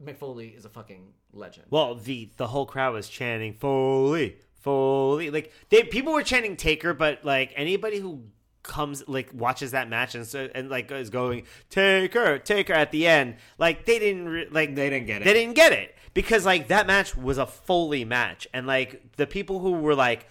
Mick 0.02 0.18
Foley 0.18 0.48
is 0.48 0.64
a 0.64 0.68
fucking 0.68 1.12
legend. 1.32 1.66
Well, 1.70 1.94
the 1.94 2.30
the 2.36 2.48
whole 2.48 2.66
crowd 2.66 2.94
was 2.94 3.08
chanting 3.08 3.54
Foley, 3.54 4.36
Foley. 4.60 5.30
Like 5.30 5.52
they 5.70 5.82
people 5.84 6.12
were 6.12 6.22
chanting 6.22 6.56
Taker, 6.56 6.94
but 6.94 7.24
like 7.24 7.52
anybody 7.56 7.98
who 7.98 8.24
comes 8.62 9.06
like 9.06 9.30
watches 9.34 9.72
that 9.72 9.88
match 9.88 10.14
and 10.14 10.26
so 10.26 10.48
and 10.54 10.70
like 10.70 10.90
is 10.90 11.10
going 11.10 11.44
Taker, 11.70 12.38
Taker 12.38 12.72
at 12.72 12.90
the 12.90 13.06
end, 13.06 13.36
like 13.58 13.84
they 13.84 13.98
didn't 13.98 14.28
re- 14.28 14.48
like 14.50 14.74
They 14.74 14.90
didn't 14.90 15.06
get 15.06 15.22
it. 15.22 15.24
They 15.24 15.34
didn't 15.34 15.54
get 15.54 15.72
it 15.72 15.94
because 16.14 16.44
like 16.44 16.68
that 16.68 16.86
match 16.86 17.16
was 17.16 17.38
a 17.38 17.46
Foley 17.46 18.04
match, 18.04 18.48
and 18.52 18.66
like 18.66 19.16
the 19.16 19.26
people 19.26 19.60
who 19.60 19.72
were 19.72 19.94
like 19.94 20.26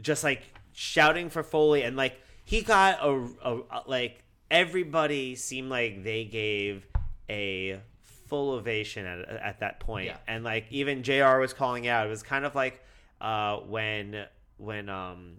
just 0.00 0.22
like 0.22 0.42
shouting 0.72 1.28
for 1.28 1.42
Foley 1.42 1.82
and 1.82 1.96
like 1.96 2.20
he 2.44 2.62
got 2.62 3.00
a, 3.02 3.28
a, 3.42 3.58
a 3.70 3.82
like 3.86 4.22
everybody 4.50 5.34
seemed 5.34 5.70
like 5.70 6.04
they 6.04 6.24
gave 6.24 6.86
a 7.30 7.80
full 8.26 8.52
ovation 8.52 9.06
at 9.06 9.20
at 9.28 9.60
that 9.60 9.80
point. 9.80 10.06
Yeah. 10.06 10.16
and 10.26 10.44
like 10.44 10.66
even 10.70 11.02
JR 11.02 11.38
was 11.38 11.52
calling 11.52 11.86
out. 11.88 12.06
It 12.06 12.10
was 12.10 12.22
kind 12.22 12.44
of 12.44 12.54
like 12.54 12.82
uh, 13.20 13.56
when 13.58 14.26
when 14.58 14.88
um 14.88 15.36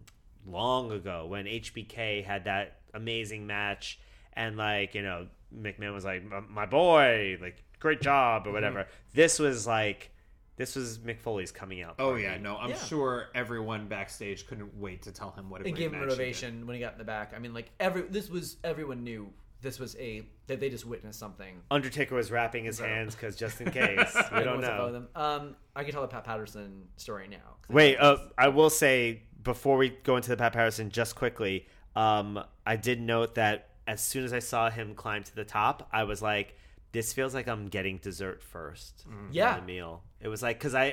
long 0.48 0.91
ago 0.91 1.26
when 1.27 1.45
HBK 1.45 2.23
had 2.23 2.45
that 2.45 2.77
amazing 2.94 3.45
match 3.45 3.99
and 4.34 4.57
like 4.57 4.95
you 4.95 5.02
know 5.03 5.27
McMahon 5.56 5.94
was 5.94 6.06
like 6.06 6.23
"My- 6.49 6.65
boy 6.65 7.38
like 7.41 7.64
great 7.80 8.02
job 8.02 8.41
Mm-hmm. 8.41 8.49
or 8.49 8.53
whatever. 8.53 8.88
This 9.14 9.40
was 9.40 9.65
like 9.68 10.11
this 10.60 10.76
was 10.76 10.99
Mick 10.99 11.19
Foley's 11.22 11.52
coming 11.53 11.81
out. 11.81 11.95
Oh 11.99 12.10
party. 12.10 12.23
yeah, 12.23 12.38
no, 12.38 12.57
I'm 12.57 12.72
Yeah. 12.72 12.76
sure 12.76 13.30
everyone 13.34 13.88
backstage 13.88 14.45
couldn't 14.45 14.77
wait 14.77 15.02
to 15.03 15.11
tell 15.11 15.31
him 15.31 15.49
what 15.49 15.61
a 15.61 15.64
it 15.64 15.72
great 15.72 15.76
gave 15.77 15.94
him 15.94 15.94
match 15.94 16.02
he 16.02 16.06
did. 16.10 16.10
motivation 16.19 16.68
when 16.68 16.76
he 16.76 16.81
got 16.81 16.91
in 16.91 16.98
the 16.99 17.06
back. 17.06 17.31
I 17.34 17.40
mean, 17.40 17.53
like 17.53 17.72
every 17.80 18.02
this 18.03 18.30
was 18.30 18.57
everyone 18.64 19.03
knew 19.06 19.31
this 19.61 19.80
was 19.80 19.95
a 19.98 20.23
that 20.48 20.60
they 20.60 20.69
just 20.69 20.86
witnessed 20.86 21.18
something. 21.18 21.61
Undertaker 21.72 22.14
was 22.14 22.30
wrapping 22.30 22.65
his 22.65 22.77
So- 22.77 22.84
hands 22.86 23.15
because 23.15 23.38
just 23.38 23.61
in 23.61 23.72
case 23.72 24.14
we 24.34 24.44
don't 24.44 24.57
was 24.57 24.65
above 24.68 24.77
know. 24.88 24.91
them. 24.91 25.07
Um, 25.15 25.56
I 25.77 25.84
can 25.86 25.94
tell 25.94 26.02
the 26.02 26.07
Pat 26.10 26.26
Patterson 26.26 26.90
story 26.98 27.27
now. 27.30 27.38
'cause 27.61 27.72
I 27.72 27.73
Wait, 27.73 27.91
think 27.94 28.03
uh, 28.03 28.14
it's- 28.15 28.27
I 28.38 28.48
will 28.49 28.69
say 28.69 29.23
before 29.41 29.77
we 29.77 29.90
go 30.03 30.18
into 30.18 30.30
the 30.30 30.36
Pat 30.38 30.52
Patterson, 30.52 30.90
just 30.90 31.15
quickly, 31.15 31.68
um, 31.95 32.44
I 32.65 32.76
did 32.76 32.99
note 33.02 33.36
that 33.36 33.69
as 33.88 34.02
soon 34.03 34.26
as 34.26 34.34
I 34.34 34.40
saw 34.40 34.69
him 34.69 34.94
climb 34.94 35.23
to 35.23 35.34
the 35.36 35.45
top, 35.45 35.88
I 35.94 36.03
was 36.03 36.22
like, 36.22 36.56
"This 36.91 37.14
feels 37.14 37.34
like 37.34 37.48
I'm 37.48 37.68
getting 37.68 37.98
dessert 37.98 38.44
first 38.44 39.06
in 39.07 39.30
Yeah. 39.34 39.60
the 39.60 39.66
meal." 39.66 40.03
It 40.22 40.28
was 40.28 40.41
like 40.41 40.57
because 40.60 40.74
I, 40.76 40.86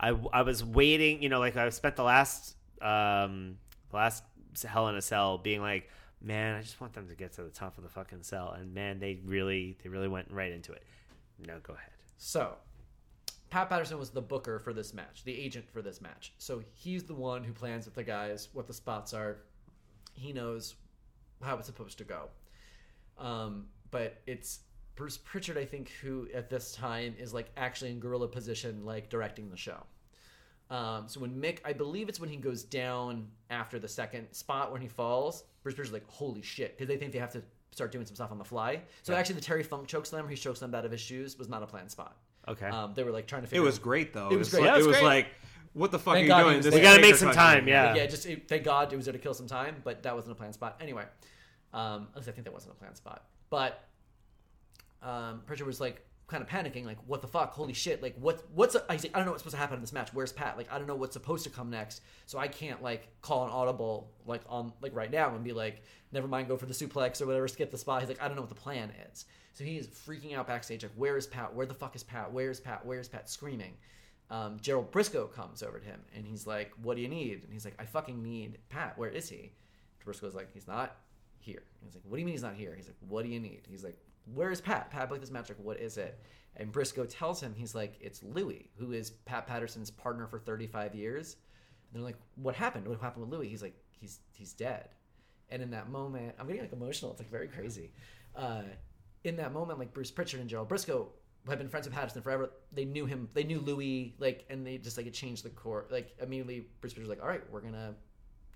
I, 0.00 0.10
I, 0.10 0.18
I 0.32 0.42
was 0.42 0.64
waiting, 0.64 1.22
you 1.22 1.28
know, 1.28 1.38
like 1.40 1.56
I 1.56 1.68
spent 1.70 1.96
the 1.96 2.02
last, 2.04 2.56
um, 2.82 3.58
the 3.90 3.96
last 3.96 4.24
Hell 4.66 4.88
in 4.88 4.94
a 4.96 5.02
Cell 5.02 5.38
being 5.38 5.60
like, 5.60 5.88
"Man, 6.20 6.54
I 6.56 6.62
just 6.62 6.80
want 6.80 6.92
them 6.92 7.08
to 7.08 7.14
get 7.14 7.32
to 7.34 7.42
the 7.42 7.50
top 7.50 7.76
of 7.78 7.82
the 7.84 7.90
fucking 7.90 8.22
cell," 8.22 8.52
and 8.52 8.72
man, 8.74 8.98
they 9.00 9.18
really, 9.24 9.76
they 9.82 9.88
really 9.88 10.08
went 10.08 10.30
right 10.30 10.52
into 10.52 10.72
it. 10.72 10.84
No, 11.46 11.58
go 11.62 11.74
ahead. 11.74 11.90
So, 12.18 12.54
Pat 13.50 13.68
Patterson 13.68 13.98
was 13.98 14.10
the 14.10 14.22
booker 14.22 14.58
for 14.60 14.72
this 14.72 14.94
match, 14.94 15.22
the 15.24 15.36
agent 15.38 15.68
for 15.70 15.82
this 15.82 16.00
match. 16.00 16.32
So 16.38 16.62
he's 16.72 17.04
the 17.04 17.14
one 17.14 17.42
who 17.44 17.52
plans 17.52 17.84
with 17.84 17.94
the 17.94 18.02
guys 18.04 18.48
what 18.52 18.66
the 18.66 18.74
spots 18.74 19.12
are. 19.12 19.38
He 20.12 20.32
knows 20.32 20.74
how 21.42 21.56
it's 21.58 21.66
supposed 21.66 21.98
to 21.98 22.04
go. 22.04 22.28
Um, 23.18 23.66
but 23.90 24.20
it's 24.26 24.60
Bruce 24.96 25.16
Prichard, 25.18 25.58
I 25.58 25.64
think, 25.64 25.90
who 26.02 26.28
at 26.34 26.48
this 26.50 26.72
time 26.72 27.14
is 27.18 27.34
like 27.34 27.50
actually 27.56 27.90
in 27.90 28.00
gorilla 28.00 28.28
position, 28.28 28.84
like 28.84 29.08
directing 29.10 29.50
the 29.50 29.56
show. 29.56 29.82
Um, 30.70 31.04
so 31.08 31.20
when 31.20 31.30
Mick, 31.32 31.58
I 31.64 31.72
believe 31.72 32.08
it's 32.08 32.18
when 32.20 32.30
he 32.30 32.36
goes 32.36 32.62
down 32.62 33.28
after 33.50 33.78
the 33.78 33.88
second 33.88 34.32
spot 34.32 34.72
when 34.72 34.80
he 34.80 34.88
falls, 34.88 35.44
Bruce 35.62 35.74
Prichard's 35.74 35.92
like, 35.92 36.08
holy 36.08 36.42
shit, 36.42 36.76
because 36.76 36.88
they 36.88 36.96
think 36.96 37.12
they 37.12 37.18
have 37.18 37.32
to 37.32 37.42
start 37.70 37.92
doing 37.92 38.06
some 38.06 38.14
stuff 38.14 38.30
on 38.32 38.38
the 38.38 38.44
fly. 38.44 38.80
So 39.02 39.14
actually, 39.14 39.34
the 39.36 39.40
Terry 39.42 39.62
Funk 39.62 39.88
chokeslam, 39.88 40.20
where 40.22 40.28
he 40.30 40.36
chokes 40.36 40.60
them 40.60 40.74
out 40.74 40.84
of 40.84 40.90
his 40.92 41.00
shoes, 41.00 41.38
was 41.38 41.48
not 41.48 41.62
a 41.62 41.66
planned 41.66 41.90
spot. 41.90 42.16
Okay. 42.48 42.66
Um, 42.66 42.92
they 42.94 43.02
were 43.04 43.10
like 43.10 43.26
trying 43.26 43.42
to 43.42 43.48
figure. 43.48 43.58
It 43.58 43.60
figure. 43.62 43.66
was 43.66 43.78
great 43.78 44.12
though. 44.12 44.28
It 44.30 44.36
was 44.36 44.50
great. 44.50 44.60
Like, 44.62 44.68
Yeah, 44.68 44.74
it 44.74 44.76
it 44.76 44.78
was 44.78 44.86
was 44.88 44.96
great. 44.98 45.04
like, 45.06 45.26
what 45.74 45.90
the 45.90 45.98
fuck 45.98 46.14
Thank 46.14 46.30
are 46.30 46.32
you 46.32 46.36
he 46.36 46.42
doing? 46.44 46.56
was 46.58 46.64
This 46.66 46.74
We 46.74 46.80
gotta 46.80 47.00
make 47.02 47.16
some 47.16 47.28
touching 47.28 47.38
time, 47.40 47.64
me. 47.66 47.72
yeah. 47.72 47.94
yeah, 47.94 48.06
just 48.06 48.26
it, 48.26 48.48
thank 48.48 48.64
God 48.64 48.92
it 48.92 48.96
was 48.96 49.06
there 49.06 49.12
to 49.12 49.18
kill 49.18 49.34
some 49.34 49.46
time, 49.48 49.76
but 49.84 50.02
that 50.04 50.14
wasn't 50.14 50.32
a 50.32 50.34
planned 50.36 50.54
spot. 50.54 50.78
Anyway, 50.80 51.04
um, 51.72 52.08
at 52.12 52.16
least 52.18 52.28
I 52.28 52.32
think 52.32 52.44
that 52.44 52.52
wasn't 52.54 52.72
a 52.74 52.76
planned 52.76 52.96
spot. 52.96 53.24
But 53.50 53.82
um, 55.04 55.42
Prichard 55.46 55.66
was 55.66 55.80
like 55.80 56.04
kind 56.26 56.42
of 56.42 56.48
panicking, 56.48 56.84
like, 56.84 56.98
"What 57.06 57.22
the 57.22 57.28
fuck? 57.28 57.52
Holy 57.52 57.72
shit! 57.72 58.02
Like, 58.02 58.16
what? 58.18 58.42
What's? 58.54 58.74
I 58.76 58.80
like, 58.88 59.10
I 59.14 59.18
don't 59.18 59.26
know 59.26 59.32
what's 59.32 59.42
supposed 59.42 59.56
to 59.56 59.60
happen 59.60 59.76
in 59.76 59.80
this 59.80 59.92
match. 59.92 60.12
Where's 60.12 60.32
Pat? 60.32 60.56
Like, 60.56 60.72
I 60.72 60.78
don't 60.78 60.86
know 60.86 60.94
what's 60.94 61.14
supposed 61.14 61.44
to 61.44 61.50
come 61.50 61.70
next, 61.70 62.02
so 62.26 62.38
I 62.38 62.48
can't 62.48 62.82
like 62.82 63.08
call 63.20 63.44
an 63.44 63.50
audible 63.50 64.10
like 64.26 64.42
on 64.48 64.72
like 64.80 64.94
right 64.94 65.10
now 65.10 65.34
and 65.34 65.44
be 65.44 65.52
like, 65.52 65.82
never 66.12 66.26
mind, 66.26 66.48
go 66.48 66.56
for 66.56 66.66
the 66.66 66.74
suplex 66.74 67.20
or 67.20 67.26
whatever, 67.26 67.46
skip 67.46 67.70
the 67.70 67.78
spot. 67.78 68.00
He's 68.00 68.08
like, 68.08 68.22
I 68.22 68.26
don't 68.26 68.36
know 68.36 68.42
what 68.42 68.48
the 68.48 68.56
plan 68.56 68.90
is. 69.10 69.26
So 69.52 69.62
he 69.62 69.76
is 69.76 69.86
freaking 69.86 70.34
out 70.34 70.48
backstage, 70.48 70.82
like, 70.82 70.92
where 70.96 71.16
is 71.16 71.28
Pat? 71.28 71.54
Where 71.54 71.66
the 71.66 71.74
fuck 71.74 71.94
is 71.94 72.02
Pat? 72.02 72.32
Where's 72.32 72.58
Pat? 72.58 72.84
Where's 72.84 73.08
Pat? 73.08 73.28
Screaming 73.28 73.74
um, 74.30 74.58
Gerald 74.60 74.90
Brisco 74.90 75.32
comes 75.32 75.62
over 75.62 75.78
to 75.78 75.84
him 75.84 76.00
and 76.16 76.26
he's 76.26 76.46
like, 76.46 76.72
"What 76.82 76.96
do 76.96 77.02
you 77.02 77.08
need?" 77.08 77.44
And 77.44 77.52
he's 77.52 77.64
like, 77.64 77.74
"I 77.78 77.84
fucking 77.84 78.22
need 78.22 78.58
Pat. 78.68 78.96
Where 78.98 79.10
is 79.10 79.28
he?" 79.28 79.52
Brisco's 80.04 80.34
like, 80.34 80.52
"He's 80.52 80.66
not 80.66 80.96
here." 81.38 81.62
He's 81.84 81.94
like, 81.94 82.04
"What 82.04 82.16
do 82.16 82.20
you 82.20 82.26
mean 82.26 82.34
he's 82.34 82.42
not 82.42 82.54
here?" 82.54 82.74
He's 82.74 82.86
like, 82.86 82.96
"What 83.08 83.24
do 83.24 83.30
you 83.30 83.40
need?" 83.40 83.62
He's 83.68 83.84
like, 83.84 83.98
"Where 84.32 84.50
is 84.50 84.60
Pat? 84.60 84.90
Pat 84.90 85.08
booked 85.08 85.20
this 85.20 85.30
magic. 85.30 85.56
What 85.58 85.78
is 85.78 85.96
it?" 85.98 86.18
And 86.56 86.72
Brisco 86.72 87.06
tells 87.08 87.40
him, 87.40 87.54
he's 87.54 87.74
like, 87.74 87.98
"It's 88.00 88.22
Louie, 88.22 88.70
who 88.76 88.92
is 88.92 89.10
Pat 89.10 89.46
Patterson's 89.46 89.90
partner 89.90 90.26
for 90.26 90.38
35 90.38 90.94
years." 90.94 91.36
And 91.92 92.00
they're 92.00 92.06
like, 92.06 92.18
"What 92.36 92.54
happened? 92.54 92.86
What 92.86 93.00
happened 93.00 93.28
with 93.28 93.32
Louie?" 93.38 93.48
He's 93.48 93.62
like, 93.62 93.76
"He's 93.90 94.20
he's 94.32 94.52
dead." 94.52 94.90
And 95.50 95.62
in 95.62 95.70
that 95.70 95.90
moment, 95.90 96.34
I'm 96.38 96.46
getting 96.46 96.62
like 96.62 96.72
emotional. 96.72 97.10
It's 97.10 97.20
like 97.20 97.30
very 97.30 97.48
crazy. 97.48 97.92
Uh, 98.34 98.62
in 99.24 99.36
that 99.36 99.52
moment, 99.52 99.78
like 99.78 99.92
Bruce 99.92 100.10
Prichard 100.10 100.40
and 100.40 100.48
Gerald 100.48 100.68
Brisco 100.68 101.08
have 101.48 101.58
been 101.58 101.68
friends 101.68 101.86
with 101.86 101.94
Patterson 101.94 102.22
forever. 102.22 102.50
They 102.72 102.84
knew 102.84 103.06
him. 103.06 103.28
They 103.34 103.44
knew 103.44 103.60
Louis. 103.60 104.14
Like, 104.18 104.46
and 104.48 104.66
they 104.66 104.78
just 104.78 104.96
like 104.96 105.06
it 105.06 105.14
changed 105.14 105.44
the 105.44 105.50
core. 105.50 105.86
Like 105.90 106.14
immediately, 106.20 106.66
Bruce 106.80 106.94
Prichard's 106.94 107.08
like, 107.08 107.22
"All 107.22 107.28
right, 107.28 107.42
we're 107.50 107.60
gonna 107.60 107.94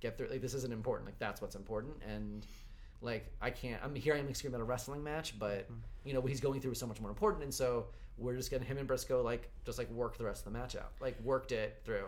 get 0.01 0.17
through. 0.17 0.29
Like, 0.29 0.41
this 0.41 0.55
isn't 0.55 0.73
important. 0.73 1.07
Like, 1.07 1.19
that's 1.19 1.41
what's 1.41 1.57
important." 1.57 2.03
And 2.03 2.47
like, 3.01 3.33
I 3.41 3.51
can't. 3.51 3.81
I'm 3.85 3.95
here. 3.95 4.15
I'm 4.15 4.27
like 4.27 4.37
screaming 4.37 4.57
at 4.57 4.61
a 4.61 4.65
wrestling 4.65 5.05
match, 5.05 5.39
but 5.39 5.65
mm-hmm. 5.65 5.75
you 6.05 6.15
know 6.15 6.21
what 6.21 6.31
he's 6.31 6.41
going 6.41 6.61
through 6.61 6.73
is 6.73 6.79
so 6.79 6.87
much 6.87 7.01
more 7.01 7.11
important. 7.11 7.45
And 7.45 7.55
so 7.55 7.87
we're 8.17 8.37
just 8.37 8.51
getting 8.51 8.67
him 8.67 8.79
and 8.79 8.89
Brisco 8.89 9.23
like 9.23 9.51
just 9.65 9.79
like 9.79 9.91
work 9.91 10.19
the 10.19 10.25
rest 10.25 10.47
of 10.47 10.53
the 10.53 10.59
match 10.59 10.77
out. 10.77 10.93
Like 11.01 11.21
worked 11.23 11.53
it 11.53 11.81
through. 11.85 12.07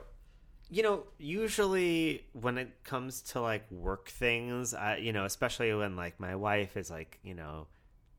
you 0.71 0.83
know 0.83 1.05
usually 1.19 2.25
when 2.33 2.57
it 2.59 2.85
comes 2.85 3.23
to 3.23 3.41
like 3.41 3.71
work 3.71 4.09
things 4.09 4.73
I, 4.73 4.97
you 4.97 5.13
know 5.13 5.25
especially 5.25 5.75
when 5.75 5.97
like 5.97 6.19
my 6.21 6.37
wife 6.37 6.77
is 6.77 6.91
like 6.91 7.19
you 7.23 7.35
know 7.35 7.67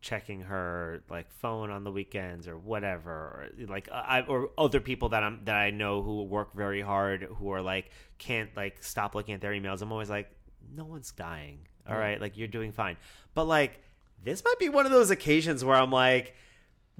checking 0.02 0.42
her 0.42 1.04
like 1.10 1.30
phone 1.30 1.70
on 1.70 1.84
the 1.84 1.92
weekends 1.92 2.48
or 2.48 2.58
whatever 2.58 3.12
or 3.12 3.50
like 3.68 3.88
uh, 3.92 4.04
I 4.06 4.22
or 4.22 4.50
other 4.58 4.80
people 4.80 5.10
that 5.10 5.24
I'm 5.24 5.42
that 5.46 5.56
I 5.56 5.70
know 5.70 6.02
who 6.02 6.24
work 6.24 6.54
very 6.54 6.82
hard 6.82 7.24
who 7.38 7.52
are 7.52 7.62
like 7.62 7.92
can't 8.18 8.50
like 8.56 8.84
stop 8.84 9.16
looking 9.16 9.34
at 9.34 9.42
their 9.42 9.52
emails 9.52 9.82
I'm 9.82 9.92
always 9.92 10.10
like 10.10 10.30
no 10.76 10.86
one's 10.86 11.12
dying 11.12 11.60
all 11.90 11.98
right 11.98 12.20
like 12.22 12.38
you're 12.38 12.48
doing 12.48 12.72
fine 12.72 12.98
but 13.34 13.46
like 13.46 13.80
this 14.24 14.44
might 14.44 14.60
be 14.60 14.70
one 14.70 14.86
of 14.86 14.92
those 14.92 15.10
occasions 15.10 15.64
where 15.66 15.76
I'm 15.76 15.92
like 15.92 16.36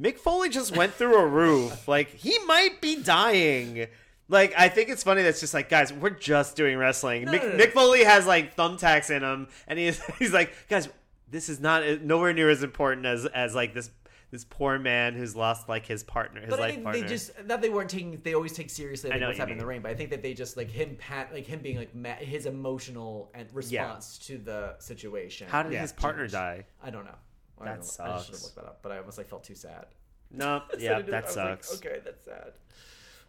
Mick 0.02 0.18
Foley 0.18 0.50
just 0.50 0.76
went 0.76 0.94
through 0.94 1.16
a 1.16 1.28
roof. 1.28 1.78
Like 1.88 2.10
he 2.16 2.38
might 2.46 2.80
be 2.82 3.02
dying. 3.02 3.88
Like 4.30 4.54
I 4.58 4.70
think 4.70 4.90
it's 4.90 5.04
funny 5.04 5.24
that's 5.24 5.40
just 5.40 5.54
like 5.54 5.70
guys, 5.70 5.92
we're 5.92 6.10
just 6.12 6.56
doing 6.56 6.78
wrestling. 6.78 7.26
Mick, 7.26 7.44
no, 7.44 7.50
no. 7.50 7.58
Mick 7.58 7.74
Foley 7.74 8.04
has 8.04 8.26
like 8.26 8.56
thumbtacks 8.56 9.10
in 9.16 9.24
him, 9.24 9.48
and 9.68 9.78
he's 9.78 10.02
he's 10.20 10.34
like, 10.34 10.54
guys, 10.70 10.88
this 11.30 11.50
is 11.50 11.60
not 11.60 12.02
nowhere 12.02 12.34
near 12.34 12.50
as 12.50 12.64
important 12.64 13.06
as 13.06 13.26
as 13.26 13.54
like 13.54 13.74
this 13.74 13.90
this 14.32 14.46
poor 14.46 14.80
man 14.80 15.14
who's 15.14 15.36
lost 15.36 15.68
like 15.70 15.86
his 15.86 16.04
partner, 16.04 16.42
his 16.42 16.50
But 16.50 16.60
I 16.60 16.62
life 16.64 16.72
think 16.72 16.84
partner. 16.86 17.02
they 17.02 17.08
just 17.08 17.48
that 17.48 17.62
they 17.62 17.70
weren't 17.70 17.90
taking. 17.90 18.20
They 18.24 18.34
always 18.34 18.54
take 18.54 18.70
seriously 18.70 19.10
like, 19.10 19.20
what's 19.22 19.28
what 19.32 19.38
happening 19.38 19.54
in 19.54 19.58
the 19.60 19.64
mean. 19.66 19.70
ring. 19.70 19.82
But 19.82 19.92
I 19.92 19.96
think 19.96 20.10
that 20.12 20.22
they 20.24 20.34
just 20.34 20.56
like 20.58 20.72
him, 20.72 20.96
pat, 20.98 21.34
like 21.34 21.46
him 21.46 21.60
being 21.60 21.78
like 21.78 21.94
ma- 21.94 22.16
his 22.16 22.46
emotional 22.46 23.30
and 23.34 23.48
response 23.54 24.18
to 24.20 24.38
the 24.38 24.76
situation. 24.80 25.48
How 25.50 25.64
did 25.64 25.74
Yeah, 25.74 25.82
his 25.82 25.92
partner 25.92 26.28
die? 26.28 26.66
I 26.82 26.90
don't 26.90 27.06
know. 27.06 27.12
I 27.60 27.66
That 27.66 27.82
don't 27.82 28.00
know. 28.00 28.06
I 28.06 28.18
should 28.18 28.26
have 28.26 28.26
sucks. 28.26 28.44
looked 28.44 28.56
that 28.56 28.66
up, 28.66 28.80
but 28.82 28.92
I 28.92 28.98
almost 28.98 29.18
like 29.18 29.28
felt 29.30 29.44
too 29.44 29.54
sad. 29.56 29.86
No, 30.32 30.64
So 30.74 30.80
yeah, 30.80 30.96
didn't- 30.98 31.12
that 31.12 31.24
I 31.26 31.28
was 31.28 31.36
like, 31.38 31.64
sucks. 31.66 31.86
okay, 31.86 32.00
that's 32.04 32.24
sad. 32.26 32.54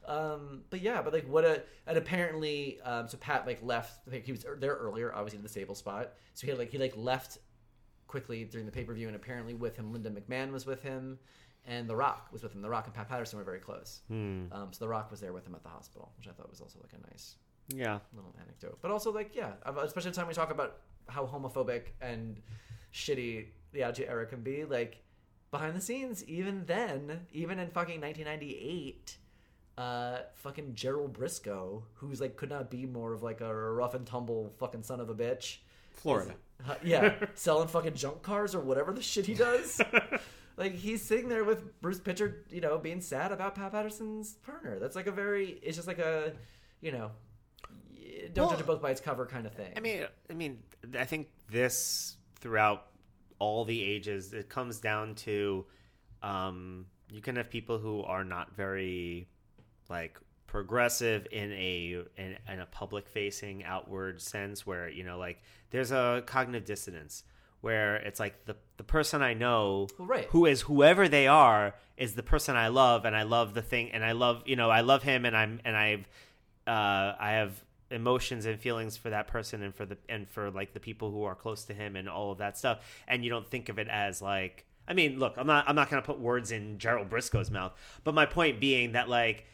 Um, 0.06 0.62
but 0.70 0.80
yeah, 0.80 1.00
but 1.02 1.12
like 1.12 1.28
what 1.28 1.44
a 1.44 1.62
and 1.86 1.96
apparently, 1.96 2.80
um, 2.82 3.06
so 3.08 3.16
Pat 3.18 3.46
like 3.46 3.60
left. 3.62 4.00
I 4.06 4.10
think 4.10 4.24
he 4.24 4.32
was 4.32 4.44
there 4.58 4.74
earlier, 4.74 5.14
obviously 5.14 5.36
in 5.38 5.42
the 5.42 5.48
stable 5.48 5.74
spot. 5.76 6.12
So 6.34 6.44
he 6.46 6.50
had 6.50 6.58
like 6.58 6.70
he 6.70 6.78
like 6.78 6.94
left 6.96 7.38
quickly 8.12 8.44
during 8.44 8.66
the 8.66 8.72
pay 8.72 8.84
per 8.84 8.93
view, 8.94 9.06
and 9.09 9.16
apparently 9.16 9.55
with 9.55 9.74
him, 9.76 9.93
Linda 9.93 10.10
McMahon 10.10 10.52
was 10.52 10.66
with 10.66 10.82
him, 10.82 11.18
and 11.66 11.89
The 11.89 11.97
Rock 11.97 12.28
was 12.30 12.43
with 12.43 12.55
him. 12.55 12.60
The 12.62 12.68
Rock 12.68 12.84
and 12.86 12.94
Pat 12.94 13.09
Patterson 13.09 13.39
were 13.39 13.44
very 13.44 13.59
close. 13.59 14.01
Hmm. 14.09 14.44
Um, 14.52 14.68
so 14.72 14.78
The 14.84 14.89
Rock 14.89 15.10
was 15.10 15.20
there 15.20 15.32
with 15.32 15.47
him 15.47 15.55
at 15.55 15.62
the 15.62 15.70
hospital, 15.70 16.12
which 16.18 16.28
I 16.28 16.32
thought 16.32 16.51
was 16.51 16.60
also 16.60 16.78
like 16.80 16.93
a 16.93 17.10
nice 17.10 17.36
Yeah. 17.68 17.98
little 18.14 18.34
anecdote. 18.40 18.78
But 18.82 18.90
also, 18.90 19.10
like, 19.12 19.34
yeah, 19.34 19.52
especially 19.82 20.10
the 20.10 20.16
time 20.16 20.28
we 20.28 20.34
talk 20.34 20.51
about 20.52 20.80
how 21.09 21.26
homophobic 21.26 21.84
and 22.01 22.40
shitty 22.93 23.47
the 23.72 23.82
Attitude 23.82 24.09
Era 24.09 24.26
can 24.26 24.43
be. 24.43 24.64
Like, 24.66 25.02
behind 25.51 25.74
the 25.74 25.80
scenes, 25.80 26.22
even 26.28 26.64
then, 26.66 27.26
even 27.32 27.59
in 27.59 27.70
fucking 27.70 28.01
1998, 28.01 29.16
uh, 29.78 30.18
fucking 30.34 30.74
Gerald 30.74 31.16
Brisco, 31.18 31.82
who's 31.94 32.20
like 32.20 32.36
could 32.36 32.51
not 32.51 32.70
be 32.70 32.84
more 32.84 33.14
of 33.14 33.22
like 33.22 33.40
a 33.40 33.55
rough 33.55 33.94
and 33.94 34.06
tumble 34.06 34.52
fucking 34.59 34.82
son 34.82 35.01
of 35.01 35.09
a 35.09 35.14
bitch. 35.14 35.59
Florida. 35.90 36.34
Uh, 36.68 36.74
yeah, 36.84 37.14
selling 37.34 37.68
fucking 37.68 37.94
junk 37.94 38.22
cars 38.22 38.55
or 38.55 38.60
whatever 38.60 38.93
the 38.93 39.02
shit 39.02 39.26
he 39.26 39.34
does. 39.34 39.80
like 40.56 40.74
he's 40.74 41.02
sitting 41.02 41.28
there 41.28 41.44
with 41.44 41.80
Bruce 41.80 42.01
Prichard, 42.01 42.44
you 42.51 42.60
know, 42.60 42.78
being 42.78 43.01
sad 43.01 43.32
about 43.32 43.55
Pat 43.55 43.72
Patterson's 43.72 44.34
partner. 44.34 44.78
That's 44.78 44.97
like 44.97 45.06
a 45.06 45.12
very, 45.12 45.59
it's 45.62 45.76
just 45.76 45.89
like 45.89 45.98
a, 45.98 46.32
you 46.80 46.93
know, 46.93 47.10
don't 48.32 48.47
Well, 48.47 48.51
judge 48.55 48.60
a 48.60 48.64
book 48.64 48.82
by 48.82 48.90
its 48.90 49.01
cover 49.01 49.26
kind 49.26 49.47
of 49.47 49.55
thing. 49.55 49.72
I 49.76 49.80
mean, 49.80 50.06
I 50.30 50.34
mean, 50.34 50.59
I 50.98 51.05
think 51.05 51.28
this 51.51 52.16
throughout 52.40 52.86
all 53.39 53.64
the 53.64 53.82
ages, 53.82 54.32
it 54.32 54.48
comes 54.48 54.78
down 54.78 55.14
to 55.16 55.66
um, 56.22 56.86
you 57.10 57.20
can 57.20 57.36
have 57.36 57.51
people 57.51 57.78
who 57.78 58.02
are 58.02 58.24
not 58.24 58.55
very 58.56 59.28
like 59.89 60.18
progressive 60.52 61.26
in 61.32 61.50
a 61.52 62.02
in, 62.18 62.36
in 62.46 62.60
a 62.60 62.66
public 62.66 63.08
facing 63.08 63.64
outward 63.64 64.20
sense 64.20 64.66
where 64.66 64.86
you 64.86 65.02
know 65.02 65.16
like 65.16 65.40
there's 65.70 65.90
a 65.92 66.22
cognitive 66.26 66.66
dissonance 66.66 67.24
where 67.62 67.96
it's 67.96 68.20
like 68.20 68.44
the 68.44 68.54
the 68.76 68.84
person 68.84 69.22
I 69.22 69.32
know 69.32 69.88
Well, 69.98 70.06
right. 70.08 70.26
who 70.26 70.44
is 70.44 70.60
whoever 70.60 71.08
they 71.08 71.26
are 71.26 71.74
is 71.96 72.16
the 72.16 72.22
person 72.22 72.54
I 72.54 72.68
love 72.68 73.06
and 73.06 73.16
I 73.16 73.22
love 73.22 73.54
the 73.54 73.62
thing 73.62 73.92
and 73.92 74.04
I 74.04 74.12
love 74.12 74.42
you 74.44 74.54
know 74.56 74.68
I 74.68 74.82
love 74.82 75.02
him 75.02 75.24
and 75.24 75.34
I'm 75.34 75.58
and 75.64 75.74
I've 75.74 76.06
uh, 76.66 77.16
I 77.18 77.30
have 77.40 77.64
emotions 77.90 78.44
and 78.44 78.60
feelings 78.60 78.98
for 78.98 79.08
that 79.08 79.28
person 79.28 79.62
and 79.62 79.74
for 79.74 79.86
the 79.86 79.96
and 80.10 80.28
for 80.28 80.50
like 80.50 80.74
the 80.74 80.80
people 80.80 81.10
who 81.10 81.24
are 81.24 81.34
close 81.34 81.64
to 81.64 81.72
him 81.72 81.96
and 81.96 82.10
all 82.10 82.30
of 82.30 82.38
that 82.38 82.58
stuff 82.58 82.78
and 83.08 83.24
you 83.24 83.30
don't 83.30 83.48
think 83.48 83.70
of 83.70 83.78
it 83.78 83.88
as 83.88 84.20
like 84.20 84.66
I 84.86 84.92
mean 84.92 85.18
look 85.18 85.34
I'm 85.38 85.46
not 85.46 85.66
I'm 85.66 85.76
not 85.76 85.88
going 85.88 86.02
to 86.02 86.06
put 86.06 86.20
words 86.20 86.52
in 86.52 86.78
Gerald 86.78 87.08
Brisco's 87.08 87.50
mouth 87.50 87.72
but 88.04 88.12
my 88.14 88.26
point 88.26 88.60
being 88.60 88.92
that 88.92 89.08
like 89.08 89.46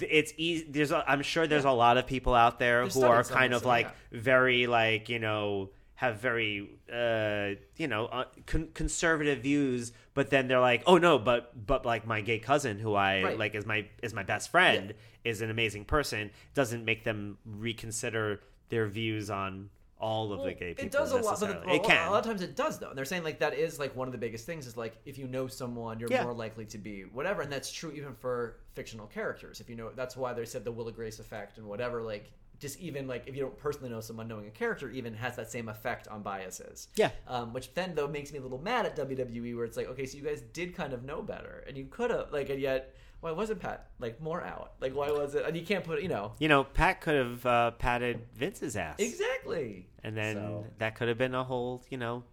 it's 0.00 0.32
easy 0.36 0.66
there's 0.68 0.90
a, 0.90 1.04
I'm 1.10 1.22
sure 1.22 1.46
there's 1.46 1.64
a 1.64 1.70
lot 1.70 1.98
of 1.98 2.06
people 2.06 2.34
out 2.34 2.58
there 2.58 2.80
There's 2.82 2.94
who 2.94 3.04
are 3.04 3.22
kind 3.24 3.54
of 3.54 3.64
like 3.64 3.86
yeah. 3.86 4.20
very 4.20 4.66
like 4.66 5.08
you 5.08 5.18
know 5.18 5.70
have 5.94 6.20
very 6.20 6.68
uh 6.92 7.50
you 7.76 7.88
know 7.88 8.06
uh, 8.06 8.24
con- 8.46 8.68
conservative 8.74 9.40
views 9.42 9.92
but 10.14 10.30
then 10.30 10.46
they're 10.48 10.60
like 10.60 10.82
oh 10.86 10.96
no 10.98 11.18
but 11.18 11.66
but 11.66 11.84
like 11.84 12.06
my 12.06 12.20
gay 12.20 12.38
cousin 12.38 12.78
who 12.78 12.94
i 12.94 13.22
Right. 13.22 13.38
like 13.38 13.54
is 13.54 13.66
my 13.66 13.86
is 14.02 14.14
my 14.14 14.22
best 14.22 14.50
friend 14.50 14.94
is 15.24 15.42
an 15.42 15.50
amazing 15.50 15.84
person 15.84 16.30
doesn't 16.54 16.84
make 16.84 17.04
them 17.04 17.38
reconsider 17.44 18.40
their 18.68 18.86
views 18.86 19.28
on 19.30 19.70
all 20.00 20.32
of 20.32 20.44
the 20.44 20.52
gay 20.54 20.68
people 20.74 20.84
it 20.84 20.90
does 20.92 21.12
a 21.12 21.16
lot. 21.16 21.40
But 21.40 21.66
well, 21.66 21.74
it 21.74 21.82
can 21.82 22.06
A 22.06 22.10
lot 22.10 22.20
of 22.20 22.24
times 22.24 22.40
it 22.42 22.54
does 22.54 22.78
though. 22.78 22.88
And 22.90 22.96
they're 22.96 23.04
saying 23.04 23.24
like 23.24 23.40
that 23.40 23.54
is 23.54 23.78
like 23.78 23.96
one 23.96 24.06
of 24.08 24.12
the 24.12 24.18
biggest 24.18 24.46
things 24.46 24.66
is 24.66 24.76
like 24.76 24.96
if 25.04 25.18
you 25.18 25.26
know 25.26 25.46
someone, 25.48 25.98
you're 25.98 26.10
Yeah. 26.10 26.22
more 26.24 26.32
likely 26.34 26.64
to 26.66 26.78
be 26.78 27.02
whatever, 27.02 27.42
and 27.42 27.50
that's 27.52 27.72
true 27.72 27.90
even 27.92 28.14
for 28.14 28.58
fictional 28.74 29.06
characters. 29.06 29.60
If 29.60 29.68
you 29.68 29.76
know, 29.76 29.90
that's 29.94 30.16
why 30.16 30.32
they 30.32 30.44
said 30.44 30.64
the 30.64 30.72
Will 30.72 30.90
& 30.90 30.92
Grace 30.92 31.18
effect 31.18 31.58
and 31.58 31.66
whatever. 31.66 32.02
Like 32.02 32.30
just 32.60 32.78
even 32.80 33.06
like 33.06 33.24
if 33.26 33.36
you 33.36 33.42
don't 33.42 33.56
personally 33.56 33.88
know 33.88 34.00
someone, 34.00 34.26
knowing 34.28 34.46
a 34.46 34.50
character 34.50 34.90
even 34.90 35.14
has 35.14 35.36
that 35.36 35.50
same 35.50 35.68
effect 35.68 36.08
on 36.08 36.22
biases. 36.22 36.88
Yeah. 36.96 37.10
Um, 37.26 37.52
which 37.52 37.72
then 37.74 37.94
though 37.94 38.08
makes 38.08 38.32
me 38.32 38.38
a 38.38 38.42
little 38.42 38.60
mad 38.60 38.86
at 38.86 38.96
WWE 38.96 39.56
where 39.56 39.64
it's 39.64 39.76
like 39.76 39.88
okay, 39.88 40.06
so 40.06 40.16
you 40.16 40.24
guys 40.24 40.42
did 40.52 40.74
kind 40.74 40.92
of 40.92 41.04
know 41.04 41.22
better, 41.22 41.64
and 41.66 41.76
you 41.76 41.86
could 41.86 42.10
have 42.10 42.32
like, 42.32 42.50
and 42.50 42.60
yet 42.60 42.94
why 43.20 43.32
wasn't 43.32 43.60
Pat 43.60 43.90
like 43.98 44.20
more 44.20 44.42
out? 44.42 44.72
Like 44.80 44.94
why 44.94 45.10
was 45.10 45.34
it? 45.34 45.44
And 45.44 45.56
you 45.56 45.64
can't 45.64 45.84
put 45.84 46.02
you 46.02 46.08
know 46.08 46.32
you 46.38 46.48
know 46.48 46.64
pat 46.64 47.00
could 47.00 47.14
have 47.16 47.46
uh, 47.46 47.70
patted 47.72 48.20
vince's 48.34 48.76
ass 48.76 48.96
exactly. 48.98 49.88
and 50.04 50.16
then 50.16 50.36
So- 50.36 50.66
that 50.78 50.94
could 50.94 51.08
have 51.08 51.18
been 51.18 51.34
a 51.34 51.44
whole 51.44 51.82
you 51.90 51.98
know 51.98 52.24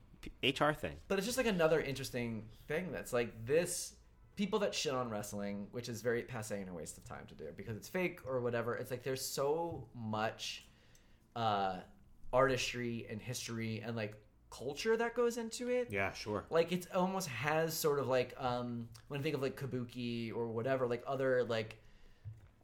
hr 0.44 0.72
thing 0.72 0.95
But 1.07 1.18
it's 1.20 1.26
just 1.28 1.38
like 1.38 1.45
another 1.48 1.80
interesting 1.80 2.45
thing 2.68 2.91
that's 2.91 3.14
like 3.14 3.45
this 3.45 3.94
people 4.36 4.60
that 4.60 4.74
shit 4.76 4.91
on 4.94 5.10
wrestling, 5.10 5.68
which 5.72 5.88
is 5.88 6.02
very 6.02 6.22
passe 6.24 6.60
and 6.60 6.70
a 6.70 6.74
waste 6.74 6.98
of 6.98 7.06
time 7.06 7.26
to 7.28 7.34
do 7.36 7.45
because 7.56 7.78
it's 7.78 7.88
fake 7.88 8.20
or 8.28 8.41
whatever. 8.41 8.76
It's 8.76 8.91
like 8.91 9.02
there's 9.03 9.22
so 9.24 9.88
much 9.95 10.66
uh 11.36 11.78
artistry 12.34 13.07
and 13.10 13.22
history 13.22 13.82
and 13.86 13.95
like 13.95 14.14
culture 14.57 14.95
that 14.98 15.15
goes 15.15 15.38
into 15.38 15.69
it. 15.69 15.90
Yeah, 15.91 16.11
sure. 16.14 16.45
Like 16.49 16.72
it 16.72 16.88
almost 16.94 17.27
has 17.30 17.73
sort 17.73 17.99
of 17.99 18.07
like 18.07 18.34
um 18.40 18.88
when 19.07 19.19
I 19.19 19.23
think 19.23 19.36
of 19.36 19.41
like 19.41 19.60
kabuki 19.60 20.34
or 20.36 20.48
whatever, 20.48 20.88
like 20.88 21.03
other 21.07 21.44
like 21.44 21.77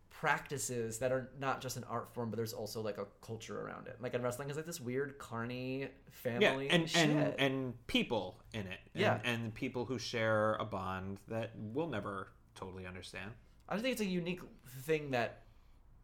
practices 0.09 0.99
that 0.99 1.11
are 1.11 1.31
not 1.39 1.61
just 1.61 1.77
an 1.77 1.84
art 1.89 2.13
form, 2.13 2.30
but 2.30 2.38
there's 2.38 2.53
also 2.53 2.81
like 2.81 2.97
a 2.97 3.05
culture 3.26 3.59
around 3.61 3.88
it. 3.88 3.97
Like 3.99 4.13
in 4.13 4.22
wrestling 4.22 4.49
is 4.49 4.55
like 4.55 4.65
this 4.68 4.80
weird 4.80 5.18
carny 5.18 5.88
family 6.11 6.68
Yeah, 6.68 6.76
and 6.76 6.89
shit. 6.89 7.09
and 7.09 7.34
and 7.39 7.88
people 7.88 8.39
in 8.53 8.61
it. 8.68 8.80
And, 8.93 9.01
Yeah. 9.01 9.19
and 9.23 9.53
people 9.53 9.85
who 9.85 9.97
share 9.97 10.55
a 10.55 10.65
bond 10.65 11.19
that 11.27 11.51
we'll 11.55 11.88
never 11.88 12.27
totally 12.55 12.85
understand. 12.85 13.31
I 13.68 13.73
just 13.73 13.84
think 13.84 13.93
it's 13.93 14.01
a 14.01 14.05
unique 14.05 14.41
thing 14.84 15.11
that 15.11 15.43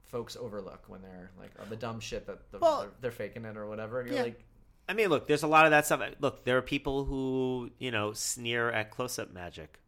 folks 0.03 0.35
overlook 0.37 0.85
when 0.87 1.01
they're 1.01 1.31
like 1.37 1.51
oh, 1.59 1.65
the 1.69 1.75
dumb 1.75 1.99
shit 1.99 2.25
that 2.27 2.51
the, 2.51 2.59
Well- 2.59 2.81
they're, 2.81 2.91
they're 3.01 3.11
faking 3.11 3.45
it 3.45 3.55
or 3.57 3.67
whatever. 3.67 3.99
And 3.99 4.09
you're 4.09 4.17
Yeah. 4.17 4.23
like, 4.23 4.43
I 4.89 4.93
mean, 4.93 5.09
look, 5.09 5.27
there's 5.27 5.43
a 5.43 5.47
lot 5.47 5.65
of 5.65 5.71
that 5.71 5.85
stuff. 5.85 6.01
Look, 6.19 6.45
there 6.45 6.57
are 6.57 6.61
people 6.61 7.05
who, 7.05 7.71
you 7.77 7.91
know, 7.91 8.13
sneer 8.13 8.71
at 8.71 8.89
close 8.89 9.19
up 9.19 9.33
magic. 9.33 9.79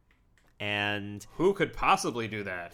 And 0.59 1.25
Who 1.35 1.53
could 1.53 1.73
possibly 1.73 2.27
do 2.27 2.43
that? 2.43 2.73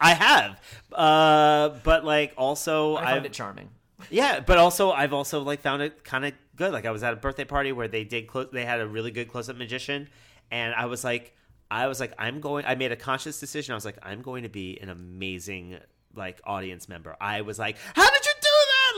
I 0.00 0.14
have. 0.14 0.60
Uh, 0.92 1.70
but 1.82 2.04
like 2.04 2.34
also 2.36 2.96
I 2.96 3.02
I've 3.02 3.08
find 3.08 3.26
it 3.26 3.32
charming. 3.32 3.70
Yeah, 4.10 4.40
but 4.40 4.58
also 4.58 4.90
I've 4.90 5.12
also 5.12 5.40
like 5.42 5.60
found 5.60 5.80
it 5.82 6.04
kind 6.04 6.26
of 6.26 6.32
good. 6.56 6.72
Like 6.72 6.84
I 6.84 6.90
was 6.90 7.02
at 7.02 7.12
a 7.12 7.16
birthday 7.16 7.44
party 7.44 7.72
where 7.72 7.88
they 7.88 8.04
did 8.04 8.26
close 8.26 8.48
they 8.52 8.64
had 8.64 8.80
a 8.80 8.86
really 8.86 9.10
good 9.10 9.30
close 9.30 9.48
up 9.48 9.56
magician 9.56 10.08
and 10.50 10.74
I 10.74 10.86
was 10.86 11.04
like 11.04 11.34
I 11.70 11.86
was 11.86 12.00
like 12.00 12.12
I'm 12.18 12.40
going 12.40 12.64
I 12.66 12.74
made 12.74 12.92
a 12.92 12.96
conscious 12.96 13.40
decision. 13.40 13.72
I 13.72 13.76
was 13.76 13.84
like 13.84 13.98
I'm 14.02 14.22
going 14.22 14.42
to 14.42 14.48
be 14.48 14.78
an 14.80 14.88
amazing 14.88 15.78
like 16.14 16.40
audience 16.44 16.88
member. 16.88 17.16
I 17.20 17.42
was 17.42 17.58
like, 17.58 17.76
"How 17.94 18.10
did 18.10 18.24
you 18.24 18.32
do 18.32 18.35
that?" 18.35 18.35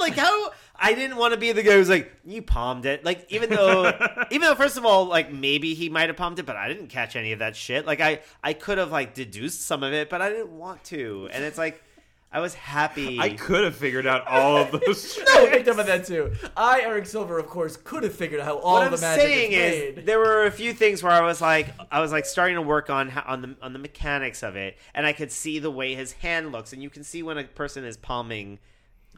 Like 0.01 0.15
how 0.15 0.53
I 0.77 0.95
didn't 0.95 1.16
want 1.16 1.35
to 1.35 1.39
be 1.39 1.53
the 1.53 1.62
guy 1.62 1.73
who's 1.73 1.89
like, 1.89 2.12
"You 2.25 2.43
palmed 2.43 2.87
it." 2.87 3.05
Like 3.05 3.27
even 3.31 3.51
though 3.51 3.93
even 4.31 4.49
though 4.49 4.55
first 4.55 4.77
of 4.77 4.85
all, 4.85 5.07
like 5.07 5.33
maybe 5.33 5.75
he 5.75 5.89
might 5.89 6.09
have 6.09 6.16
palmed 6.16 6.39
it, 6.39 6.47
but 6.47 6.57
I 6.57 6.69
didn't 6.69 6.89
catch 6.89 7.16
any 7.16 7.33
of 7.33 7.41
that 7.41 7.57
shit. 7.57 7.87
Like 7.87 8.01
I 8.01 8.20
I 8.43 8.53
could 8.53 8.79
have 8.79 8.93
like 8.93 9.15
deduced 9.15 9.62
some 9.62 9.83
of 9.83 9.93
it, 9.93 10.09
but 10.09 10.23
I 10.23 10.29
didn't 10.29 10.57
want 10.57 10.85
to. 10.85 11.29
And 11.33 11.45
it's 11.45 11.59
like 11.59 11.83
I 12.31 12.41
was 12.41 12.55
happy. 12.55 13.19
I 13.19 13.31
could 13.31 13.65
have 13.65 13.75
figured 13.75 14.07
out 14.07 14.27
all 14.27 14.59
of 14.59 14.70
those. 14.70 15.19
no, 15.27 15.47
I 15.47 15.49
picked 15.49 15.69
up 15.69 15.79
on 15.79 15.87
that 15.87 16.05
too. 16.05 16.33
I, 16.57 16.83
Eric 16.83 17.07
Silver, 17.07 17.39
of 17.39 17.47
course, 17.47 17.79
could 17.79 18.03
have 18.03 18.15
figured 18.15 18.41
out 18.41 18.45
how 18.45 18.59
all 18.59 18.75
what 18.75 18.87
of 18.87 18.93
I'm 18.93 18.97
the 18.97 19.01
magic 19.01 19.23
saying 19.23 19.53
is 19.53 19.99
is, 19.99 20.05
there 20.05 20.19
were 20.19 20.45
a 20.45 20.51
few 20.51 20.75
things 20.75 21.03
where 21.03 21.12
I 21.12 21.23
was 21.23 21.41
like, 21.41 21.69
I 21.91 22.01
was 22.01 22.12
like 22.12 22.27
starting 22.27 22.57
to 22.57 22.62
work 22.62 22.91
on 22.91 23.09
how, 23.09 23.25
on 23.27 23.41
the 23.41 23.57
on 23.62 23.73
the 23.73 23.79
mechanics 23.79 24.43
of 24.43 24.57
it, 24.57 24.77
and 24.95 25.07
I 25.07 25.15
could 25.15 25.33
see 25.33 25.59
the 25.59 25.70
way 25.70 25.95
his 25.95 26.12
hand 26.12 26.53
looks, 26.53 26.75
and 26.75 26.83
you 26.83 26.91
can 26.91 27.03
see 27.03 27.23
when 27.23 27.39
a 27.39 27.45
person 27.45 27.85
is 27.85 27.97
palming 27.97 28.59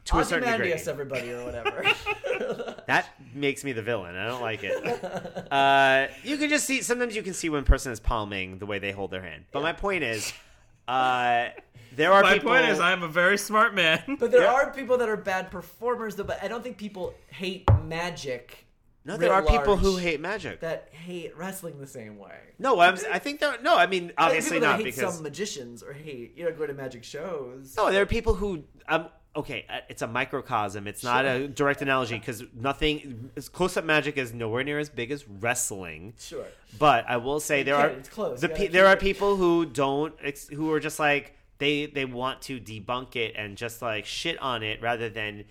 to 0.05 0.19
a 0.19 0.25
certain 0.25 0.51
degree. 0.51 0.73
Everybody, 0.73 1.31
or 1.31 1.45
whatever. 1.45 1.85
That 2.87 3.07
makes 3.33 3.63
me 3.63 3.71
the 3.71 3.81
villain. 3.83 4.15
I 4.15 4.27
don't 4.27 4.41
like 4.41 4.61
it. 4.63 4.73
uh, 5.51 6.07
you 6.23 6.37
can 6.37 6.49
just 6.49 6.65
see 6.65 6.81
sometimes 6.81 7.15
you 7.15 7.23
can 7.23 7.33
see 7.33 7.47
when 7.47 7.61
a 7.61 7.65
person 7.65 7.91
is 7.93 8.01
palming 8.01 8.57
the 8.57 8.65
way 8.65 8.79
they 8.79 8.91
hold 8.91 9.11
their 9.11 9.21
hand. 9.21 9.45
But 9.53 9.61
my 9.61 9.71
point 9.71 10.03
is, 10.03 10.33
uh, 10.89 11.49
there 11.95 12.11
are 12.11 12.23
My 12.23 12.33
people. 12.33 12.49
point 12.49 12.65
is, 12.65 12.79
I'm 12.81 13.03
a 13.03 13.07
very 13.07 13.37
smart 13.37 13.73
man. 13.75 14.17
but 14.19 14.31
there 14.31 14.47
are 14.47 14.73
people 14.73 14.97
that 14.97 15.07
are 15.07 15.15
bad 15.15 15.51
performers, 15.51 16.15
though. 16.15 16.23
But 16.25 16.43
I 16.43 16.49
don't 16.49 16.63
think 16.63 16.77
people 16.77 17.13
hate 17.27 17.63
magic. 17.85 18.65
no, 19.05 19.15
there 19.15 19.29
writ 19.29 19.45
are 19.45 19.59
people 19.59 19.77
who 19.77 19.95
hate 19.95 20.19
magic. 20.19 20.59
that 20.59 20.89
hate 20.91 21.37
wrestling 21.37 21.79
the 21.79 21.87
same 21.87 22.17
way. 22.17 22.35
no, 22.59 22.79
I'm, 22.81 22.97
I 23.09 23.19
think 23.19 23.39
there. 23.39 23.55
No, 23.61 23.77
I 23.77 23.85
mean 23.87 24.03
I 24.03 24.07
think 24.07 24.13
obviously 24.17 24.57
people 24.57 24.61
that 24.61 24.71
not 24.71 24.77
hate 24.79 24.95
because 24.95 25.13
some 25.13 25.23
magicians 25.23 25.81
or 25.83 25.93
hate 25.93 26.33
you 26.35 26.43
know 26.43 26.51
go 26.51 26.67
to 26.67 26.73
magic 26.73 27.05
shows. 27.05 27.75
No, 27.77 27.89
there 27.89 28.01
are 28.01 28.07
people 28.07 28.33
who. 28.33 28.63
Um, 28.89 29.07
okay, 29.35 29.65
uh, 29.69 29.79
it's 29.89 30.01
a 30.01 30.07
microcosm. 30.07 30.87
It's 30.87 31.03
not 31.03 31.25
a 31.25 31.47
direct 31.47 31.81
analogy 31.81 32.17
because 32.17 32.43
nothing. 32.53 33.31
Close 33.51 33.77
up 33.77 33.85
magic 33.85 34.17
is 34.17 34.33
nowhere 34.33 34.63
near 34.63 34.79
as 34.79 34.89
big 34.89 35.11
as 35.11 35.27
wrestling. 35.27 36.13
Sure. 36.19 36.45
But 36.77 37.05
I 37.07 37.17
will 37.17 37.39
say 37.39 37.63
there 37.63 37.75
are 37.75 37.89
close. 38.09 38.41
the 38.41 38.49
pe- 38.49 38.67
there 38.67 38.87
are 38.87 38.93
it- 38.93 38.99
people 38.99 39.35
who 39.35 39.65
don't 39.65 40.13
who 40.51 40.71
are 40.73 40.79
just 40.79 40.99
like 40.99 41.35
they 41.57 41.85
they 41.85 42.05
want 42.05 42.41
to 42.43 42.59
debunk 42.59 43.15
it 43.15 43.33
and 43.37 43.57
just 43.57 43.81
like 43.81 44.05
shit 44.05 44.39
on 44.39 44.63
it 44.63 44.81
rather 44.81 45.09
than 45.09 45.45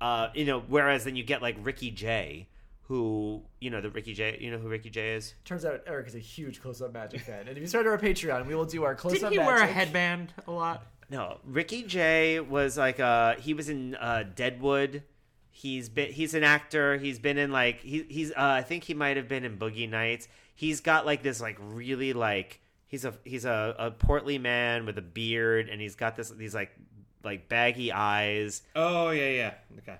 uh 0.00 0.28
you 0.34 0.44
know 0.44 0.60
whereas 0.68 1.04
then 1.04 1.14
you 1.14 1.22
get 1.22 1.40
like 1.42 1.56
Ricky 1.62 1.90
Jay 1.90 2.48
who 2.88 3.42
you 3.60 3.70
know 3.70 3.80
the 3.80 3.88
Ricky 3.90 4.12
Jay. 4.12 4.36
You 4.40 4.50
know 4.50 4.58
who 4.58 4.68
Ricky 4.68 4.90
Jay 4.90 5.14
is? 5.14 5.34
Turns 5.44 5.64
out 5.64 5.80
Eric 5.86 6.08
is 6.08 6.14
a 6.14 6.18
huge 6.18 6.60
close-up 6.60 6.92
magic 6.92 7.20
fan, 7.22 7.48
and 7.48 7.56
if 7.56 7.58
you 7.58 7.66
start 7.66 7.86
our 7.86 7.96
Patreon, 7.96 8.46
we 8.46 8.54
will 8.54 8.64
do 8.66 8.82
our 8.84 8.94
close-up. 8.94 9.30
Didn't 9.30 9.32
he 9.32 9.38
wear 9.38 9.56
a 9.62 9.66
headband 9.66 10.34
a 10.46 10.50
lot? 10.50 10.84
No, 11.12 11.40
Ricky 11.44 11.82
Jay 11.82 12.40
was 12.40 12.78
like 12.78 12.98
uh 12.98 13.36
he 13.36 13.52
was 13.52 13.68
in 13.68 13.94
uh 13.96 14.24
Deadwood. 14.34 15.02
He's 15.50 15.90
been 15.90 16.10
he's 16.10 16.32
an 16.32 16.42
actor. 16.42 16.96
He's 16.96 17.18
been 17.18 17.36
in 17.36 17.52
like 17.52 17.80
he 17.80 18.06
he's 18.08 18.30
uh 18.30 18.36
I 18.38 18.62
think 18.62 18.84
he 18.84 18.94
might 18.94 19.18
have 19.18 19.28
been 19.28 19.44
in 19.44 19.58
Boogie 19.58 19.90
Nights. 19.90 20.26
He's 20.54 20.80
got 20.80 21.04
like 21.04 21.22
this 21.22 21.38
like 21.38 21.58
really 21.60 22.14
like 22.14 22.60
he's 22.86 23.04
a 23.04 23.12
he's 23.24 23.44
a, 23.44 23.74
a 23.78 23.90
portly 23.90 24.38
man 24.38 24.86
with 24.86 24.96
a 24.96 25.02
beard 25.02 25.68
and 25.68 25.82
he's 25.82 25.96
got 25.96 26.16
this 26.16 26.30
these 26.30 26.54
like 26.54 26.74
like 27.22 27.46
baggy 27.46 27.92
eyes. 27.92 28.62
Oh 28.74 29.10
yeah, 29.10 29.28
yeah. 29.28 29.54
Okay. 29.80 29.98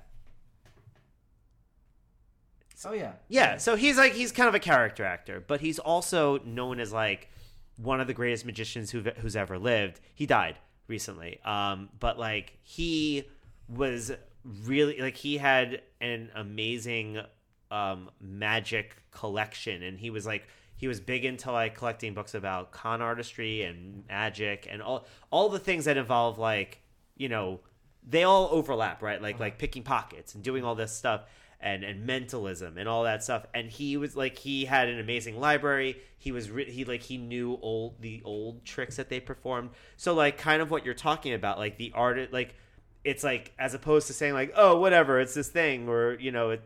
Oh 2.86 2.94
yeah, 2.94 3.12
Yeah, 3.28 3.58
so 3.58 3.76
he's 3.76 3.98
like 3.98 4.14
he's 4.14 4.32
kind 4.32 4.48
of 4.48 4.54
a 4.54 4.58
character 4.58 5.04
actor, 5.04 5.44
but 5.46 5.60
he's 5.60 5.78
also 5.78 6.38
known 6.38 6.80
as 6.80 6.90
like 6.90 7.28
one 7.76 8.00
of 8.00 8.06
the 8.06 8.14
greatest 8.14 8.46
magicians 8.46 8.90
who 8.90 9.02
who's 9.18 9.36
ever 9.36 9.58
lived. 9.58 10.00
He 10.14 10.24
died 10.24 10.56
recently, 10.88 11.40
um, 11.44 11.88
but 11.98 12.18
like 12.18 12.58
he 12.62 13.24
was 13.68 14.12
really 14.64 15.00
like 15.00 15.16
he 15.16 15.38
had 15.38 15.82
an 16.00 16.30
amazing 16.34 17.20
um, 17.70 18.10
magic 18.20 18.96
collection, 19.10 19.82
and 19.82 19.98
he 19.98 20.10
was 20.10 20.26
like 20.26 20.46
he 20.76 20.88
was 20.88 21.00
big 21.00 21.24
into 21.24 21.52
like 21.52 21.76
collecting 21.76 22.14
books 22.14 22.34
about 22.34 22.72
con 22.72 23.00
artistry 23.00 23.62
and 23.62 24.04
magic 24.08 24.66
and 24.70 24.82
all 24.82 25.06
all 25.30 25.48
the 25.48 25.58
things 25.58 25.84
that 25.84 25.96
involve 25.96 26.38
like 26.38 26.80
you 27.16 27.28
know 27.28 27.60
they 28.06 28.24
all 28.24 28.48
overlap 28.50 29.02
right? 29.02 29.22
Like 29.22 29.38
like 29.38 29.58
picking 29.58 29.82
pockets 29.82 30.34
and 30.34 30.42
doing 30.42 30.64
all 30.64 30.74
this 30.74 30.92
stuff 30.92 31.22
and 31.62 31.84
and 31.84 32.04
mentalism 32.04 32.76
and 32.76 32.88
all 32.88 33.04
that 33.04 33.22
stuff 33.22 33.46
and 33.54 33.70
he 33.70 33.96
was 33.96 34.16
like 34.16 34.36
he 34.36 34.64
had 34.64 34.88
an 34.88 34.98
amazing 34.98 35.38
library 35.38 35.96
he 36.18 36.32
was 36.32 36.50
re- 36.50 36.70
he 36.70 36.84
like 36.84 37.02
he 37.02 37.16
knew 37.16 37.56
old 37.62 37.94
the 38.00 38.20
old 38.24 38.64
tricks 38.64 38.96
that 38.96 39.08
they 39.08 39.20
performed 39.20 39.70
so 39.96 40.12
like 40.12 40.36
kind 40.36 40.60
of 40.60 40.70
what 40.70 40.84
you're 40.84 40.92
talking 40.94 41.32
about 41.34 41.58
like 41.58 41.78
the 41.78 41.92
art 41.94 42.32
like 42.32 42.54
it's 43.04 43.22
like 43.22 43.52
as 43.58 43.74
opposed 43.74 44.08
to 44.08 44.12
saying 44.12 44.34
like 44.34 44.52
oh 44.56 44.78
whatever 44.78 45.20
it's 45.20 45.34
this 45.34 45.48
thing 45.48 45.88
or 45.88 46.14
you 46.20 46.32
know 46.32 46.50
it, 46.50 46.62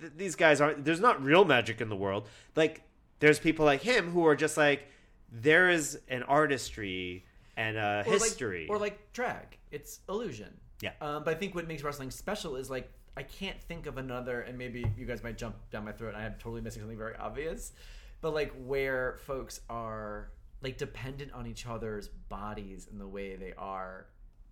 th- 0.00 0.12
these 0.16 0.34
guys 0.34 0.60
aren't 0.60 0.84
there's 0.84 1.00
not 1.00 1.22
real 1.22 1.44
magic 1.44 1.80
in 1.80 1.88
the 1.88 1.96
world 1.96 2.26
like 2.56 2.82
there's 3.20 3.38
people 3.38 3.64
like 3.64 3.82
him 3.82 4.10
who 4.10 4.26
are 4.26 4.34
just 4.34 4.56
like 4.56 4.88
there 5.30 5.70
is 5.70 5.98
an 6.08 6.22
artistry 6.24 7.24
and 7.56 7.76
a 7.76 8.02
Or 8.06 8.10
like- 8.12 8.20
history 8.22 8.66
or 8.68 8.78
like 8.78 9.12
drag. 9.12 9.58
It's 9.70 10.00
illusion. 10.08 10.58
Yeah. 10.82 10.90
Um, 11.00 11.22
but 11.24 11.34
I 11.36 11.38
think 11.38 11.54
what 11.54 11.66
makes 11.68 11.82
wrestling 11.82 12.10
special 12.10 12.56
is 12.56 12.68
like 12.68 12.90
I 13.16 13.22
can't 13.22 13.60
think 13.62 13.86
of 13.86 13.98
another, 13.98 14.40
and 14.40 14.56
maybe 14.56 14.84
you 14.96 15.04
guys 15.04 15.22
might 15.22 15.36
jump 15.36 15.56
down 15.70 15.84
my 15.84 15.92
throat. 15.92 16.14
and 16.14 16.16
I 16.16 16.24
am 16.24 16.34
totally 16.38 16.60
missing 16.62 16.82
something 16.82 16.96
very 16.98 17.14
obvious, 17.16 17.72
but 18.20 18.32
like 18.32 18.52
where 18.64 19.18
folks 19.26 19.60
are 19.68 20.30
like 20.62 20.78
dependent 20.78 21.32
on 21.32 21.46
each 21.46 21.66
other's 21.66 22.08
bodies 22.08 22.88
in 22.90 22.98
the 22.98 23.06
way 23.06 23.36
they 23.36 23.52
are 23.58 24.06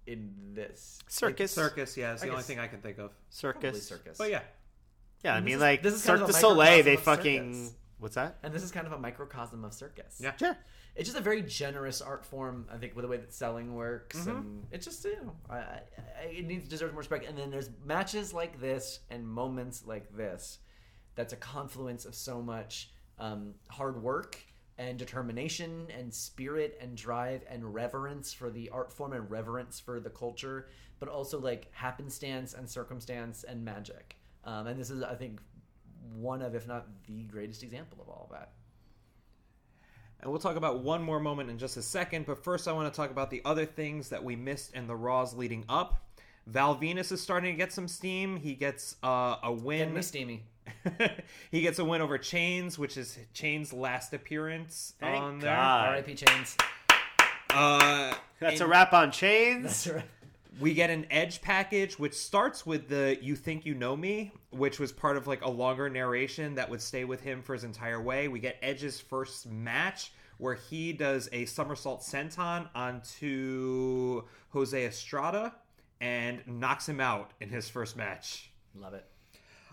in 0.06 0.32
this 0.54 0.98
circus 1.08 1.52
Circus, 1.52 1.96
yeah, 1.96 2.14
is 2.14 2.20
the 2.20 2.26
I 2.28 2.30
only 2.30 2.42
thing 2.42 2.58
I 2.58 2.66
can 2.66 2.80
think 2.80 2.98
of. 2.98 3.12
circus 3.28 3.60
Probably 3.62 3.80
circus. 3.80 4.18
But 4.18 4.30
yeah, 4.30 4.40
yeah 5.22 5.34
i 5.34 5.36
And 5.38 5.46
this 5.46 5.50
mean 5.50 5.54
is- 5.56 5.60
like 5.60 5.82
this 5.82 5.94
is 5.94 6.04
kind 6.04 6.18
cirque 6.18 6.28
of 6.28 6.34
du 6.34 6.40
soleil 6.40 6.82
they 6.82 6.96
fucking 6.96 7.54
circus. 7.54 7.74
what's 7.98 8.14
that 8.16 8.38
and 8.42 8.52
this 8.52 8.62
is 8.62 8.72
kind 8.72 8.86
of 8.86 8.92
a 8.92 8.98
microcosm 8.98 9.64
of 9.64 9.72
circus. 9.72 10.18
Yeah. 10.20 10.34
sure 10.36 10.56
it's 10.96 11.08
just 11.08 11.18
a 11.18 11.22
very 11.22 11.42
generous 11.42 12.00
art 12.02 12.24
form. 12.24 12.66
I 12.72 12.76
think 12.76 12.94
with 12.96 13.04
the 13.04 13.08
way 13.08 13.16
that 13.16 13.32
selling 13.32 13.74
works, 13.74 14.18
Mm-hmm. 14.18 14.30
and 14.30 14.66
it's 14.70 14.84
just 14.86 15.04
you 15.04 15.16
know, 15.22 15.32
I, 15.48 15.56
I, 15.56 15.80
it 16.30 16.46
needs 16.46 16.68
deserves 16.68 16.92
more 16.92 17.00
respect. 17.00 17.26
And 17.26 17.36
then 17.38 17.50
there's 17.50 17.70
matches 17.84 18.32
like 18.34 18.60
this 18.60 19.00
and 19.10 19.26
moments 19.26 19.84
like 19.86 20.14
this. 20.16 20.58
That's 21.14 21.32
a 21.32 21.36
confluence 21.36 22.04
of 22.04 22.14
so 22.14 22.40
much 22.42 22.90
um, 23.18 23.54
hard 23.68 24.02
work 24.02 24.38
and 24.78 24.98
determination 24.98 25.86
and 25.96 26.12
spirit 26.12 26.78
and 26.80 26.96
drive 26.96 27.42
and 27.50 27.74
reverence 27.74 28.32
for 28.32 28.48
the 28.50 28.70
art 28.70 28.90
form 28.90 29.12
and 29.12 29.30
reverence 29.30 29.78
for 29.78 30.00
the 30.00 30.08
culture, 30.10 30.68
but 30.98 31.08
also 31.08 31.38
like 31.38 31.68
happenstance 31.72 32.54
and 32.54 32.68
circumstance 32.68 33.44
and 33.44 33.62
magic. 33.64 34.16
Um, 34.44 34.66
and 34.68 34.80
this 34.80 34.88
is, 34.88 35.02
I 35.02 35.14
think, 35.16 35.40
one 36.14 36.40
of, 36.40 36.54
if 36.54 36.66
not 36.66 36.86
the 37.06 37.24
greatest 37.24 37.62
example 37.62 37.98
of 38.00 38.08
all 38.08 38.28
of 38.30 38.38
that. 38.38 38.52
And 40.22 40.30
we'll 40.30 40.40
talk 40.40 40.56
about 40.56 40.80
one 40.80 41.02
more 41.02 41.18
moment 41.18 41.48
in 41.50 41.58
just 41.58 41.76
a 41.76 41.82
second. 41.82 42.26
But 42.26 42.42
first, 42.44 42.68
I 42.68 42.72
want 42.72 42.92
to 42.92 42.96
talk 42.96 43.10
about 43.10 43.30
the 43.30 43.40
other 43.44 43.64
things 43.64 44.10
that 44.10 44.22
we 44.22 44.36
missed 44.36 44.74
in 44.74 44.86
the 44.86 44.94
Raws 44.94 45.34
leading 45.34 45.64
up. 45.68 46.04
Val 46.46 46.76
Venis 46.76 47.12
is 47.12 47.20
starting 47.20 47.52
to 47.54 47.56
get 47.56 47.72
some 47.72 47.88
steam. 47.88 48.36
He 48.36 48.54
gets 48.54 48.96
uh, 49.02 49.36
a 49.42 49.50
Getting 49.50 49.64
win. 49.64 49.94
me 49.94 50.02
steamy. 50.02 50.42
he 51.50 51.60
gets 51.62 51.78
a 51.78 51.84
win 51.84 52.00
over 52.00 52.18
Chainz, 52.18 52.76
which 52.76 52.96
is 52.96 53.18
Chainz' 53.34 53.72
last 53.72 54.12
appearance 54.12 54.94
Thank 55.00 55.22
on 55.22 55.38
there. 55.38 55.54
God. 55.54 55.88
R.I.P. 55.88 56.14
Chainz. 56.14 56.60
Uh, 57.50 58.14
that's 58.38 58.60
a 58.60 58.66
wrap 58.66 58.92
on 58.92 59.10
Chainz 59.10 59.62
That's 59.62 59.86
right. 59.88 60.04
We 60.58 60.74
get 60.74 60.90
an 60.90 61.06
Edge 61.10 61.40
package, 61.40 61.98
which 61.98 62.14
starts 62.14 62.66
with 62.66 62.88
the 62.88 63.18
"You 63.20 63.36
Think 63.36 63.64
You 63.64 63.74
Know 63.74 63.96
Me," 63.96 64.32
which 64.50 64.80
was 64.80 64.90
part 64.90 65.16
of 65.16 65.26
like 65.26 65.44
a 65.44 65.50
longer 65.50 65.88
narration 65.88 66.54
that 66.56 66.68
would 66.68 66.82
stay 66.82 67.04
with 67.04 67.20
him 67.20 67.42
for 67.42 67.52
his 67.52 67.64
entire 67.64 68.00
way. 68.00 68.28
We 68.28 68.40
get 68.40 68.56
Edge's 68.62 69.00
first 69.00 69.46
match 69.48 70.12
where 70.38 70.54
he 70.54 70.92
does 70.92 71.28
a 71.32 71.44
somersault 71.44 72.00
senton 72.00 72.68
onto 72.74 74.22
Jose 74.50 74.86
Estrada 74.86 75.54
and 76.00 76.40
knocks 76.46 76.88
him 76.88 76.98
out 76.98 77.32
in 77.40 77.50
his 77.50 77.68
first 77.68 77.96
match. 77.96 78.50
Love 78.74 78.94
it. 78.94 79.04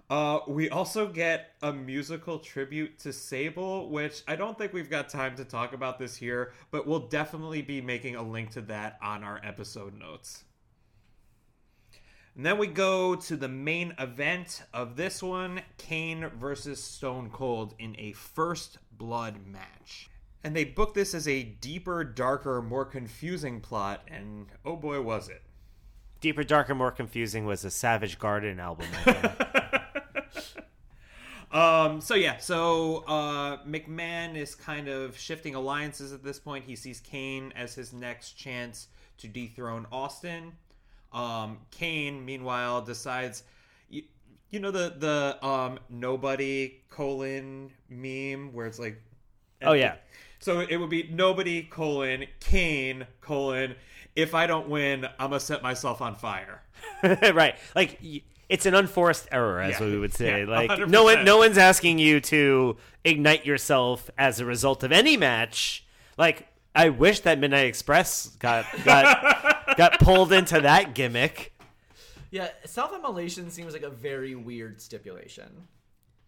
Uh, 0.09 0.39
we 0.47 0.69
also 0.69 1.07
get 1.07 1.51
a 1.61 1.71
musical 1.71 2.39
tribute 2.39 2.97
to 2.99 3.11
Sable, 3.11 3.89
which 3.89 4.23
I 4.27 4.35
don't 4.35 4.57
think 4.57 4.71
we've 4.71 4.89
got 4.89 5.09
time 5.09 5.35
to 5.35 5.43
talk 5.43 5.73
about 5.73 5.99
this 5.99 6.15
here, 6.15 6.53
but 6.71 6.87
we'll 6.87 7.07
definitely 7.07 7.61
be 7.61 7.81
making 7.81 8.15
a 8.15 8.23
link 8.23 8.51
to 8.51 8.61
that 8.61 8.97
on 9.01 9.23
our 9.23 9.41
episode 9.43 9.97
notes. 9.97 10.45
And 12.37 12.45
then 12.45 12.59
we 12.59 12.67
go 12.67 13.15
to 13.15 13.35
the 13.35 13.47
main 13.47 13.95
event 13.97 14.61
of 14.71 14.95
this 14.95 15.23
one 15.23 15.61
Kane 15.79 16.29
versus 16.39 16.81
Stone 16.81 17.31
Cold 17.31 17.73
in 17.79 17.95
a 17.97 18.11
first 18.11 18.77
blood 18.91 19.47
match. 19.47 20.07
And 20.43 20.55
they 20.55 20.63
booked 20.63 20.93
this 20.93 21.15
as 21.15 21.27
a 21.27 21.41
deeper, 21.41 22.03
darker, 22.03 22.61
more 22.61 22.85
confusing 22.85 23.59
plot, 23.59 24.03
and 24.07 24.45
oh 24.63 24.75
boy, 24.75 25.01
was 25.01 25.29
it. 25.29 25.41
deeper 26.21 26.43
darker 26.43 26.75
more 26.75 26.91
confusing 26.91 27.47
was 27.47 27.65
a 27.65 27.71
savage 27.71 28.19
garden 28.19 28.59
album 28.59 28.87
Um, 31.51 32.01
so 32.01 32.13
yeah, 32.13 32.37
so 32.37 33.05
uh, 33.07 33.63
McMahon 33.63 34.35
is 34.35 34.53
kind 34.53 34.89
of 34.89 35.17
shifting 35.17 35.55
alliances 35.55 36.13
at 36.13 36.23
this 36.23 36.39
point. 36.39 36.65
He 36.65 36.75
sees 36.75 36.99
Kane 36.99 37.51
as 37.55 37.73
his 37.73 37.93
next 37.93 38.33
chance 38.33 38.89
to 39.17 39.27
dethrone 39.27 39.87
Austin. 39.91 40.51
Um, 41.13 41.59
Kane, 41.71 42.23
meanwhile, 42.25 42.81
decides, 42.81 43.43
you, 43.89 44.03
you 44.49 44.59
know 44.59 44.71
the 44.71 44.93
the 44.97 45.45
um 45.45 45.79
nobody 45.89 46.81
colon 46.89 47.71
meme 47.89 48.53
where 48.53 48.65
it's 48.67 48.79
like, 48.79 49.01
oh 49.63 49.73
yeah 49.73 49.95
so 50.39 50.59
it 50.59 50.77
would 50.77 50.89
be 50.91 51.09
nobody 51.11 51.63
colon 51.63 52.25
Kane 52.39 53.07
colon. 53.21 53.75
If 54.15 54.35
I 54.35 54.45
don't 54.47 54.69
win, 54.69 55.05
I'm 55.19 55.29
gonna 55.29 55.39
set 55.39 55.63
myself 55.63 56.01
on 56.01 56.15
fire. 56.15 56.61
right 57.03 57.55
like 57.75 57.97
y- 58.03 58.21
it's 58.49 58.65
an 58.65 58.75
unforced 58.75 59.27
error 59.31 59.59
as 59.61 59.79
Yeah. 59.79 59.85
we 59.87 59.97
would 59.97 60.13
say 60.13 60.41
Yeah, 60.41 60.49
like 60.49 60.69
100. 60.69 60.89
no 60.91 61.03
one 61.05 61.25
no 61.25 61.37
one's 61.37 61.57
asking 61.57 61.97
you 61.99 62.19
to 62.21 62.77
ignite 63.03 63.45
yourself 63.45 64.09
as 64.17 64.39
a 64.39 64.45
result 64.45 64.83
of 64.83 64.91
any 64.91 65.17
match 65.17 65.85
like 66.17 66.47
i 66.77 66.89
wish 66.89 67.19
that 67.21 67.39
midnight 67.39 67.65
express 67.67 68.27
got 68.37 68.65
got 68.85 69.05
got 69.77 69.99
pulled 69.99 70.31
into 70.31 70.61
that 70.61 70.93
gimmick 70.95 71.53
Yeah, 72.31 72.49
self-immolation 72.65 73.49
seems 73.51 73.73
like 73.73 73.83
a 73.83 73.89
very 73.89 74.35
weird 74.35 74.81
stipulation. 74.81 75.67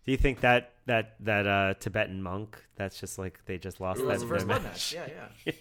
do 0.06 0.12
you 0.12 0.18
think 0.18 0.40
that 0.42 0.74
that 0.86 1.16
that 1.22 1.46
uh 1.48 1.74
tibetan 1.80 2.22
monk 2.24 2.58
that's 2.76 3.00
just 3.00 3.18
like 3.20 3.40
they 3.46 3.58
just 3.58 3.80
lost 3.80 4.00
It 4.00 4.04
that 4.04 4.14
was 4.14 4.22
in 4.24 4.28
the 4.28 4.34
first 4.34 4.48
their 4.48 4.60
blood 4.60 4.64
match? 4.72 4.96
match. 4.96 5.10
Yeah, 5.10 5.28
yeah. 5.46 5.54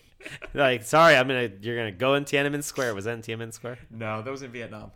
like 0.54 0.82
sorry 0.84 1.14
i'm 1.16 1.28
gonna 1.28 1.50
you're 1.60 1.76
gonna 1.76 1.92
go 2.06 2.14
in 2.14 2.24
tiananmen 2.24 2.62
square 2.64 2.94
was 2.94 3.04
that 3.04 3.14
in 3.14 3.22
tiananmen 3.22 3.52
square 3.52 3.78
No, 3.90 4.22
that 4.22 4.30
was 4.30 4.42
in 4.42 4.50
Vietnam. 4.50 4.90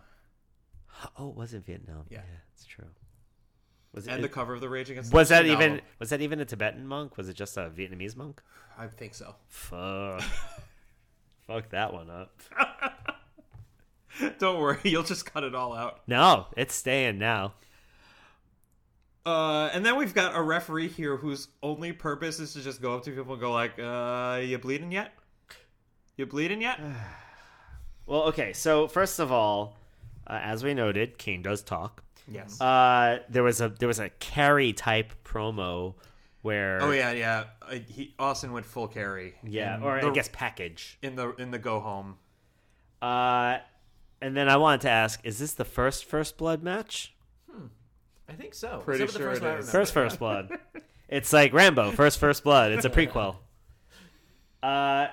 oh 1.18 1.28
it 1.30 1.36
was 1.36 1.54
in 1.54 1.62
vietnam 1.62 2.04
Yeah. 2.10 2.22
it's 2.54 2.64
true 2.66 2.86
was 3.94 4.06
And 4.06 4.18
it, 4.18 4.22
the 4.22 4.28
cover 4.28 4.54
of 4.54 4.60
the 4.60 4.68
Rage 4.68 4.90
Against 4.90 5.12
was 5.12 5.28
that 5.28 5.44
even 5.46 5.72
album. 5.72 5.86
was 5.98 6.10
that 6.10 6.20
even 6.20 6.40
a 6.40 6.44
tibetan 6.44 6.86
monk 6.86 7.16
was 7.16 7.28
it 7.28 7.34
just 7.34 7.56
a 7.56 7.70
vietnamese 7.70 8.16
monk 8.16 8.42
I 8.78 8.86
think 8.86 9.14
so. 9.14 9.34
Fuck. 9.48 10.22
Fuck 11.46 11.68
that 11.70 11.92
one 11.92 12.08
up. 12.08 12.32
Don't 14.38 14.60
worry, 14.60 14.78
you'll 14.82 15.02
just 15.02 15.26
cut 15.26 15.44
it 15.44 15.54
all 15.54 15.74
out. 15.74 16.00
No, 16.06 16.46
it's 16.56 16.74
staying 16.74 17.18
now. 17.18 17.54
Uh, 19.24 19.70
and 19.72 19.84
then 19.86 19.96
we've 19.96 20.14
got 20.14 20.34
a 20.34 20.42
referee 20.42 20.88
here 20.88 21.16
whose 21.16 21.48
only 21.62 21.92
purpose 21.92 22.40
is 22.40 22.54
to 22.54 22.60
just 22.60 22.82
go 22.82 22.96
up 22.96 23.04
to 23.04 23.10
people 23.12 23.32
and 23.34 23.40
go 23.40 23.52
like, 23.52 23.78
"Uh, 23.78 24.40
you 24.42 24.58
bleeding 24.58 24.90
yet? 24.90 25.12
You 26.16 26.26
bleeding 26.26 26.62
yet?" 26.62 26.80
Well, 28.04 28.22
okay, 28.24 28.52
so 28.52 28.88
first 28.88 29.20
of 29.20 29.30
all, 29.30 29.76
uh, 30.26 30.40
as 30.42 30.64
we 30.64 30.74
noted, 30.74 31.18
Kane 31.18 31.40
does 31.40 31.62
talk. 31.62 32.02
Yes. 32.32 32.60
Uh, 32.60 33.18
there 33.28 33.42
was 33.42 33.60
a 33.60 33.68
there 33.68 33.88
was 33.88 33.98
a 33.98 34.08
carry 34.08 34.72
type 34.72 35.12
promo 35.24 35.94
where 36.42 36.82
oh 36.82 36.90
yeah, 36.90 37.12
yeah. 37.12 37.44
Uh, 37.60 37.76
he 37.88 38.14
Austin 38.18 38.52
went 38.52 38.66
full 38.66 38.88
carry. 38.88 39.34
yeah, 39.44 39.76
in 39.76 39.82
or 39.82 40.00
the, 40.00 40.08
I 40.08 40.10
guess 40.12 40.28
package. 40.32 40.98
in 41.02 41.14
the 41.16 41.34
in 41.36 41.50
the 41.50 41.58
go 41.58 41.80
home. 41.80 42.16
Uh, 43.00 43.58
and 44.20 44.36
then 44.36 44.48
I 44.48 44.56
wanted 44.56 44.82
to 44.82 44.90
ask: 44.90 45.20
Is 45.24 45.38
this 45.38 45.52
the 45.54 45.64
first 45.64 46.04
First 46.04 46.36
Blood 46.36 46.62
match? 46.62 47.14
I 48.28 48.34
think 48.34 48.54
so. 48.54 48.80
Pretty 48.84 49.04
Except 49.04 49.22
for 49.22 49.28
the 49.30 49.34
sure 49.34 49.40
first 49.40 49.42
it 49.42 49.44
one 49.44 49.58
I 49.58 49.70
First 49.70 49.92
First 49.92 50.18
Blood. 50.18 50.58
it's 51.08 51.32
like 51.32 51.52
Rambo, 51.52 51.90
First 51.90 52.18
First 52.18 52.44
Blood. 52.44 52.72
It's 52.72 52.84
a 52.84 52.90
prequel. 52.98 53.36
Uh, 54.62 55.08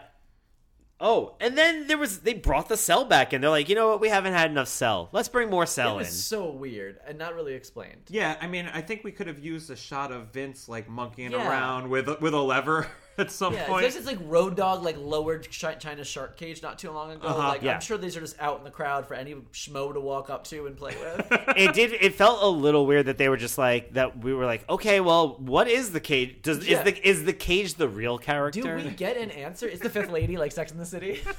oh, 1.02 1.36
and 1.40 1.58
then 1.58 1.88
there 1.88 1.98
was 1.98 2.20
they 2.20 2.34
brought 2.34 2.70
the 2.70 2.78
cell 2.78 3.06
back, 3.06 3.34
and 3.34 3.44
they're 3.44 3.50
like, 3.52 3.70
you 3.70 3.76
know 3.76 3.90
what? 3.90 4.02
We 4.02 4.10
haven't 4.10 4.34
had 4.34 4.52
enough 4.52 4.68
cell. 4.68 5.10
Let's 5.12 5.30
bring 5.30 5.50
more 5.50 5.64
It 5.64 5.68
cell 5.68 5.92
in. 5.94 5.98
was 5.98 6.10
so 6.10 6.50
weird 6.52 6.98
and 7.08 7.18
not 7.18 7.36
really 7.36 7.54
explained. 7.54 8.02
Yeah, 8.10 8.36
I 8.42 8.48
mean, 8.48 8.70
I 8.74 8.82
think 8.82 9.04
we 9.04 9.12
could 9.12 9.28
have 9.28 9.40
used 9.40 9.70
a 9.70 9.76
shot 9.76 10.12
of 10.12 10.34
Vince 10.34 10.68
like 10.70 10.90
monkeying 10.90 11.32
Yeah. 11.32 11.48
around 11.48 11.90
with 11.90 12.08
a- 12.10 12.18
with 12.20 12.34
a 12.34 12.42
lever 12.42 12.88
at 13.26 13.32
some 13.32 13.54
Yeah, 13.54 13.68
point. 13.68 13.86
it's 13.86 13.96
just 13.96 14.08
like 14.08 14.18
Road 14.24 14.56
Dog 14.56 14.84
like 14.84 14.98
lowered 14.98 15.48
Chi- 15.52 15.76
Chyna's 15.76 16.08
shark 16.08 16.38
cage 16.38 16.62
not 16.62 16.80
too 16.80 16.92
long 16.92 17.12
ago. 17.12 17.28
Uh-huh, 17.28 17.48
like 17.50 17.62
yeah. 17.62 17.76
I'm 17.76 17.82
sure 17.82 17.98
these 17.98 18.16
are 18.18 18.22
just 18.22 18.40
out 18.40 18.58
in 18.58 18.64
the 18.64 18.72
crowd 18.72 19.06
for 19.08 19.14
any 19.14 19.36
schmo 19.54 19.94
to 19.94 20.00
walk 20.00 20.30
up 20.30 20.44
to 20.46 20.66
and 20.68 20.76
play 20.78 20.96
with. 21.00 21.28
it 21.58 21.74
did. 21.74 21.94
It 21.94 22.16
felt 22.16 22.42
a 22.42 22.48
little 22.48 22.86
weird 22.86 23.06
that 23.08 23.18
they 23.18 23.30
were 23.30 23.38
just 23.38 23.58
like 23.58 23.94
that. 23.94 24.18
We 24.24 24.34
were 24.34 24.46
like, 24.46 24.68
okay, 24.70 25.00
well, 25.00 25.36
what 25.40 25.68
is 25.68 25.92
the 25.92 26.00
cage? 26.00 26.42
Does 26.42 26.68
Yeah. 26.68 26.80
is 26.80 26.84
the 26.86 27.08
is 27.08 27.24
the 27.26 27.34
cage 27.34 27.76
the 27.76 27.90
real 27.90 28.18
character? 28.18 28.62
Do 28.80 28.84
we 28.90 28.92
get 28.92 29.18
an 29.18 29.32
answer? 29.32 29.68
Is 29.68 29.80
the 29.80 29.90
fifth 29.90 30.10
lady 30.10 30.38
like 30.38 30.52
Sex 30.52 30.72
in 30.72 30.78
the 30.78 30.86
City? 30.86 31.22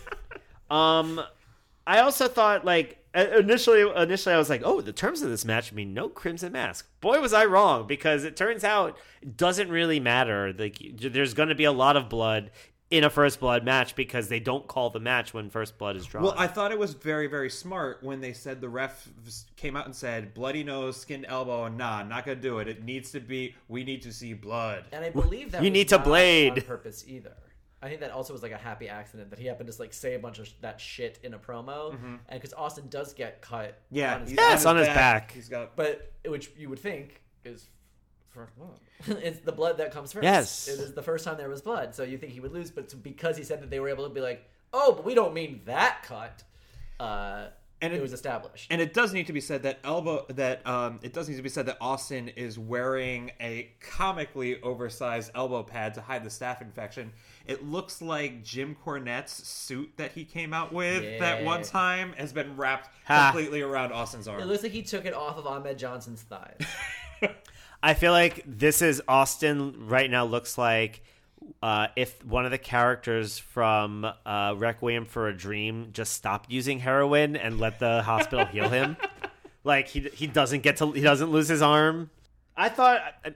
Um, 0.71 1.21
I 1.87 1.99
also 2.01 2.29
thought 2.29 2.65
like 2.65 3.00
initially, 3.15 3.81
initially 4.03 4.35
I 4.35 4.39
was 4.39 4.51
like, 4.51 4.63
oh, 4.65 4.81
the 4.81 4.93
terms 4.93 5.23
of 5.23 5.31
this 5.31 5.45
match 5.45 5.73
mean 5.73 5.95
no 5.95 6.09
Crimson 6.09 6.53
Mask. 6.53 6.89
Boy, 7.01 7.21
was 7.21 7.33
I 7.33 7.45
wrong 7.45 7.87
because 7.87 8.25
it 8.25 8.37
turns 8.37 8.65
out 8.65 8.97
it 9.23 9.37
doesn't 9.37 9.69
really 9.69 10.01
matter. 10.01 10.53
Like, 10.57 10.79
there's 10.95 11.35
going 11.35 11.49
to 11.49 11.55
be 11.55 11.65
a 11.65 11.73
lot 11.73 11.97
of 11.97 12.09
blood 12.09 12.51
in 12.91 13.05
a 13.05 13.11
First 13.11 13.39
Blood 13.39 13.65
match 13.65 13.95
because 13.95 14.29
they 14.29 14.41
don't 14.41 14.67
call 14.67 14.91
the 14.91 14.99
match 14.99 15.33
when 15.33 15.49
First 15.49 15.79
Blood 15.79 15.95
is 15.95 16.05
drawn. 16.07 16.25
Well, 16.25 16.35
I 16.37 16.49
thought 16.49 16.73
it 16.73 16.79
was 16.79 16.95
very, 16.95 17.29
very 17.29 17.49
smart 17.49 18.03
when 18.03 18.21
they 18.21 18.33
said 18.33 18.61
the 18.61 18.69
ref 18.69 19.09
came 19.57 19.77
out 19.77 19.87
and 19.87 19.95
said, 19.95 20.35
bloody 20.35 20.65
nose, 20.65 20.97
skinned 20.97 21.25
elbow, 21.29 21.67
and 21.67 21.79
nah, 21.79 22.03
not 22.03 22.25
gonna 22.27 22.41
do 22.41 22.59
it. 22.59 22.67
It 22.67 22.83
needs 22.83 23.13
to 23.13 23.21
be, 23.21 23.55
we 23.69 23.85
need 23.85 24.03
to 24.03 24.13
see 24.13 24.33
blood. 24.35 24.87
And 24.91 25.05
I 25.05 25.11
believe 25.11 25.53
that 25.53 25.63
You 25.63 25.71
was 25.71 25.73
need 25.73 25.89
to 25.91 25.99
not 25.99 26.05
blade. 26.05 26.53
on 26.59 26.65
purpose 26.65 27.05
either. 27.07 27.35
I 27.83 27.89
think 27.89 28.01
that 28.01 28.11
also 28.11 28.33
was 28.35 28.43
like 28.43 28.53
a 28.53 28.59
happy 28.59 28.89
accident 28.89 29.31
that 29.31 29.39
he 29.39 29.47
happened 29.47 29.67
to 29.67 29.71
just 29.71 29.81
like 29.81 29.93
say 29.95 30.15
a 30.15 30.19
bunch 30.19 30.39
of 30.39 30.47
sh- 30.49 30.53
that 30.61 30.81
shit 30.81 31.19
in 31.23 31.33
a 31.35 31.39
promo, 31.39 31.95
and 31.95 32.19
because 32.31 32.53
Austin 32.53 32.89
does 32.89 33.15
get 33.15 33.41
cut, 33.41 33.79
Yeah, 33.91 34.15
on 34.17 34.21
his 34.21 34.31
he's 34.31 34.37
back, 34.37 34.51
Yes, 34.51 34.67
on 34.67 34.77
his 34.77 34.87
back. 34.89 35.33
He's 35.33 35.49
got. 35.49 35.77
but 35.77 36.13
which 36.27 36.51
you 36.59 36.69
would 36.69 36.79
think 36.79 37.23
is 37.45 37.69
first 38.29 38.53
blood. 38.57 38.79
it's 39.25 39.41
the 39.41 39.53
blood 39.53 39.79
that 39.79 39.93
comes 39.93 40.13
first. 40.13 40.25
Yes. 40.25 40.69
it 40.69 40.79
is 40.79 40.93
the 40.93 41.03
first 41.03 41.25
time 41.25 41.37
there 41.39 41.49
was 41.49 41.63
blood, 41.63 41.95
so 41.95 42.03
you 42.03 42.19
think 42.19 42.33
he 42.33 42.41
would 42.41 42.53
lose, 42.53 42.71
but 42.71 43.03
because 43.03 43.37
he 43.37 43.45
said 43.45 43.63
that 43.63 43.71
they 43.71 43.81
were 43.81 43.89
able 43.89 44.07
to 44.07 44.15
be 44.15 44.21
like, 44.21 44.47
oh, 44.73 44.93
but 44.93 45.05
we 45.05 45.15
don't 45.15 45.33
mean 45.35 45.63
that 45.65 46.03
cut. 46.05 46.45
Uh, 47.01 47.47
And 47.83 47.93
it, 47.93 47.97
it- 47.97 48.03
was 48.03 48.13
established. 48.13 48.67
And 48.71 48.81
it 48.81 48.93
does 48.95 49.13
need 49.13 49.27
to 49.29 49.33
be 49.33 49.41
said 49.41 49.63
that 49.63 49.79
elbow 49.85 50.27
that 50.31 50.67
um, 50.67 51.01
it 51.03 51.13
does 51.13 51.29
need 51.29 51.37
to 51.37 51.43
be 51.43 51.49
said 51.49 51.67
that 51.67 51.79
Austin 51.81 52.29
is 52.29 52.59
wearing 52.59 53.31
a 53.41 53.71
comically 53.81 54.61
oversized 54.63 55.31
elbow 55.35 55.63
pad 55.63 55.95
to 55.95 56.01
hide 56.01 56.23
the 56.25 56.29
staph 56.31 56.61
infection. 56.61 57.13
It 57.47 57.65
looks 57.65 58.01
like 58.03 58.45
Jim 58.45 58.77
Cornette's 58.85 59.33
suit 59.47 59.91
that 59.97 60.13
he 60.13 60.25
came 60.25 60.53
out 60.53 60.73
with 60.73 61.19
that 61.21 61.45
one 61.45 61.63
time 61.63 62.13
has 62.19 62.33
been 62.33 62.57
wrapped 62.57 62.91
Ha. 63.07 63.31
completely 63.33 63.63
around 63.63 63.93
Austin's 63.93 64.29
arm. 64.29 64.41
it 64.41 64.47
looks 64.47 64.63
like 64.63 64.73
he 64.73 64.83
took 64.83 65.05
it 65.07 65.15
off 65.15 65.37
of 65.39 65.47
Ahmed 65.47 65.79
Johnson's 65.79 66.23
thighs. 66.23 66.61
I 67.83 67.95
feel 67.95 68.13
like 68.13 68.43
this 68.47 68.83
is 68.83 69.03
Austin 69.09 69.89
right 69.89 70.11
now. 70.11 70.25
Looks 70.27 70.59
like 70.59 71.03
uh, 71.63 71.89
if 71.97 72.25
one 72.25 72.45
of 72.45 72.51
the 72.51 72.59
characters 72.59 73.39
from 73.39 74.07
uh, 74.25 74.55
Requiem 74.57 75.05
for 75.05 75.29
a 75.29 75.37
Dream 75.37 75.91
just 75.93 76.15
stopped 76.15 76.51
using 76.51 76.79
heroin 76.79 77.37
and 77.37 77.59
let 77.59 77.79
the 77.79 78.03
hospital 78.03 78.47
heal 78.47 78.69
him, 78.69 78.97
like 79.65 79.89
he 79.89 80.01
he 80.13 80.27
doesn't 80.27 80.63
get 80.63 80.77
to 80.79 80.93
he 80.93 81.01
doesn't 81.01 81.31
lose 81.31 81.49
his 81.49 81.63
arm. 81.63 82.11
I 82.57 82.69
thought 82.69 83.01
uh, 83.25 83.31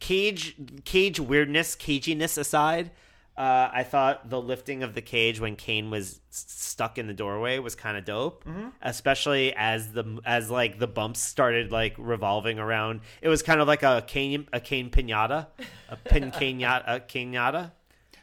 cage 0.00 0.56
cage 0.84 1.20
weirdness 1.20 1.76
caginess 1.76 2.38
aside. 2.38 2.90
Uh, 3.38 3.70
I 3.72 3.84
thought 3.84 4.28
the 4.28 4.40
lifting 4.40 4.82
of 4.82 4.94
the 4.94 5.00
cage 5.00 5.38
when 5.38 5.54
Kane 5.54 5.90
was 5.90 6.18
stuck 6.30 6.98
in 6.98 7.06
the 7.06 7.14
doorway 7.14 7.60
was 7.60 7.76
kind 7.76 7.96
of 7.96 8.04
dope, 8.04 8.44
especially 8.82 9.54
as 9.54 9.92
the 9.92 10.18
as 10.26 10.50
like 10.50 10.80
the 10.80 10.88
bumps 10.88 11.20
started 11.20 11.70
like 11.70 11.94
revolving 11.98 12.58
around. 12.58 13.00
It 13.22 13.28
was 13.28 13.42
kind 13.44 13.60
of 13.60 13.68
like 13.68 13.84
a 13.84 14.02
Kane 14.06 14.48
a 14.52 14.58
Kane 14.58 14.90
pinata, 14.90 15.46
a 15.88 15.96
pin 16.04 16.32
pinata, 16.32 16.82
a 16.86 17.00
pinata. 17.00 17.70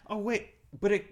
Oh 0.08 0.18
wait, 0.18 0.50
but 0.82 0.92
it 0.92 1.06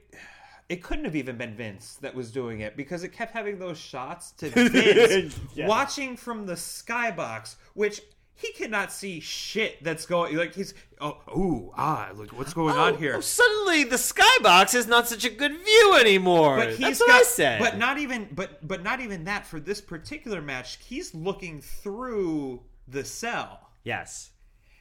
it 0.68 0.84
couldn't 0.84 1.06
have 1.06 1.16
even 1.16 1.38
been 1.38 1.56
Vince 1.56 1.96
that 2.02 2.14
was 2.14 2.30
doing 2.32 2.60
it 2.60 2.76
because 2.76 3.04
it 3.06 3.10
kept 3.14 3.32
having 3.32 3.58
those 3.58 3.78
shots 3.78 4.32
to 4.32 4.50
Vince 4.70 5.40
Yeah. 5.56 5.68
watching 5.68 6.18
from 6.18 6.46
the 6.46 6.56
skybox, 6.56 7.56
which 7.74 8.02
he 8.35 8.51
cannot 8.53 8.91
see 8.91 9.19
shit 9.19 9.84
that's 9.84 10.05
going. 10.05 10.35
Like 10.35 10.53
he's 10.55 10.73
oh 10.99 11.18
ooh 11.30 11.72
ah 11.77 12.10
look 12.15 12.31
what's 12.31 12.53
going 12.53 12.76
on 12.76 12.97
here. 12.97 13.15
Oh, 13.18 13.22
suddenly 13.22 13.84
the 13.84 13.95
skybox 13.97 14.73
is 14.76 14.88
not 14.88 15.07
such 15.07 15.23
a 15.26 15.30
good 15.30 15.51
view 15.51 15.97
anymore. 15.99 16.57
But 16.57 16.69
he's 16.72 16.80
That's 16.80 16.99
what 17.01 17.07
got, 17.10 17.22
I 17.22 17.23
said. 17.23 17.60
But 17.60 17.77
not 17.77 17.97
even 17.97 18.27
but 18.31 18.68
but 18.68 18.84
not 18.84 18.99
even 18.99 19.23
that 19.26 19.45
for 19.45 19.60
this 19.60 19.81
particular 19.81 20.41
match. 20.41 20.80
He's 20.84 21.14
looking 21.14 21.61
through 21.61 22.61
the 22.88 23.03
cell. 23.03 23.69
yes. 23.84 24.30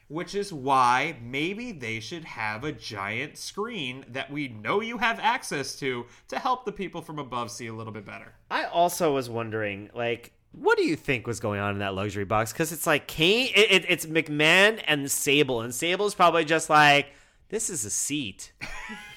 Which 0.09 0.35
is 0.35 0.51
why 0.53 1.15
maybe 1.23 1.71
they 1.71 1.99
should 1.99 2.25
have 2.25 2.63
a 2.65 2.71
giant 2.71 3.37
screen 3.37 4.05
that 4.09 4.29
we 4.29 4.47
know 4.49 4.79
you 4.81 4.97
have 4.99 5.17
access 5.19 5.75
to 5.77 6.05
to 6.27 6.37
help 6.37 6.65
the 6.65 6.71
people 6.71 7.01
from 7.01 7.17
above 7.17 7.49
see 7.49 7.67
a 7.67 7.73
little 7.73 7.93
bit 7.93 8.05
better. 8.05 8.33
I 8.51 8.65
also 8.65 9.13
was 9.13 9.29
wondering, 9.29 9.89
like, 9.95 10.33
what 10.53 10.77
do 10.77 10.83
you 10.83 10.95
think 10.95 11.27
was 11.27 11.39
going 11.39 11.59
on 11.59 11.73
in 11.73 11.79
that 11.79 11.95
luxury 11.95 12.25
box? 12.25 12.53
Because 12.53 12.71
it's 12.71 12.87
like 12.87 13.07
Kane, 13.07 13.51
it, 13.55 13.71
it, 13.71 13.85
it's 13.89 14.05
McMahon 14.05 14.81
and 14.87 15.09
Sable, 15.09 15.61
and 15.61 15.73
Sable's 15.73 16.15
probably 16.15 16.45
just 16.45 16.69
like, 16.69 17.07
this 17.49 17.69
is 17.69 17.85
a 17.85 17.89
seat. 17.89 18.51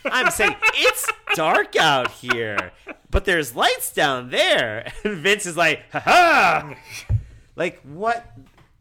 I'm 0.04 0.30
saying 0.30 0.56
it's 0.74 1.10
dark 1.34 1.76
out 1.76 2.10
here, 2.10 2.72
but 3.10 3.24
there's 3.24 3.54
lights 3.54 3.92
down 3.92 4.30
there, 4.30 4.92
and 5.04 5.18
Vince 5.18 5.46
is 5.46 5.56
like, 5.56 5.82
ha 5.92 6.00
ha. 6.00 6.74
Like 7.54 7.80
what? 7.82 8.26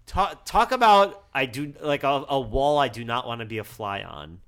Talk, 0.05 0.45
talk 0.45 0.71
about 0.71 1.25
I 1.33 1.45
do 1.45 1.73
like 1.81 2.03
a, 2.03 2.25
a 2.29 2.39
wall 2.39 2.77
I 2.77 2.89
do 2.89 3.03
not 3.03 3.25
want 3.25 3.39
to 3.39 3.45
be 3.45 3.57
a 3.57 3.63
fly 3.63 4.01
on. 4.01 4.39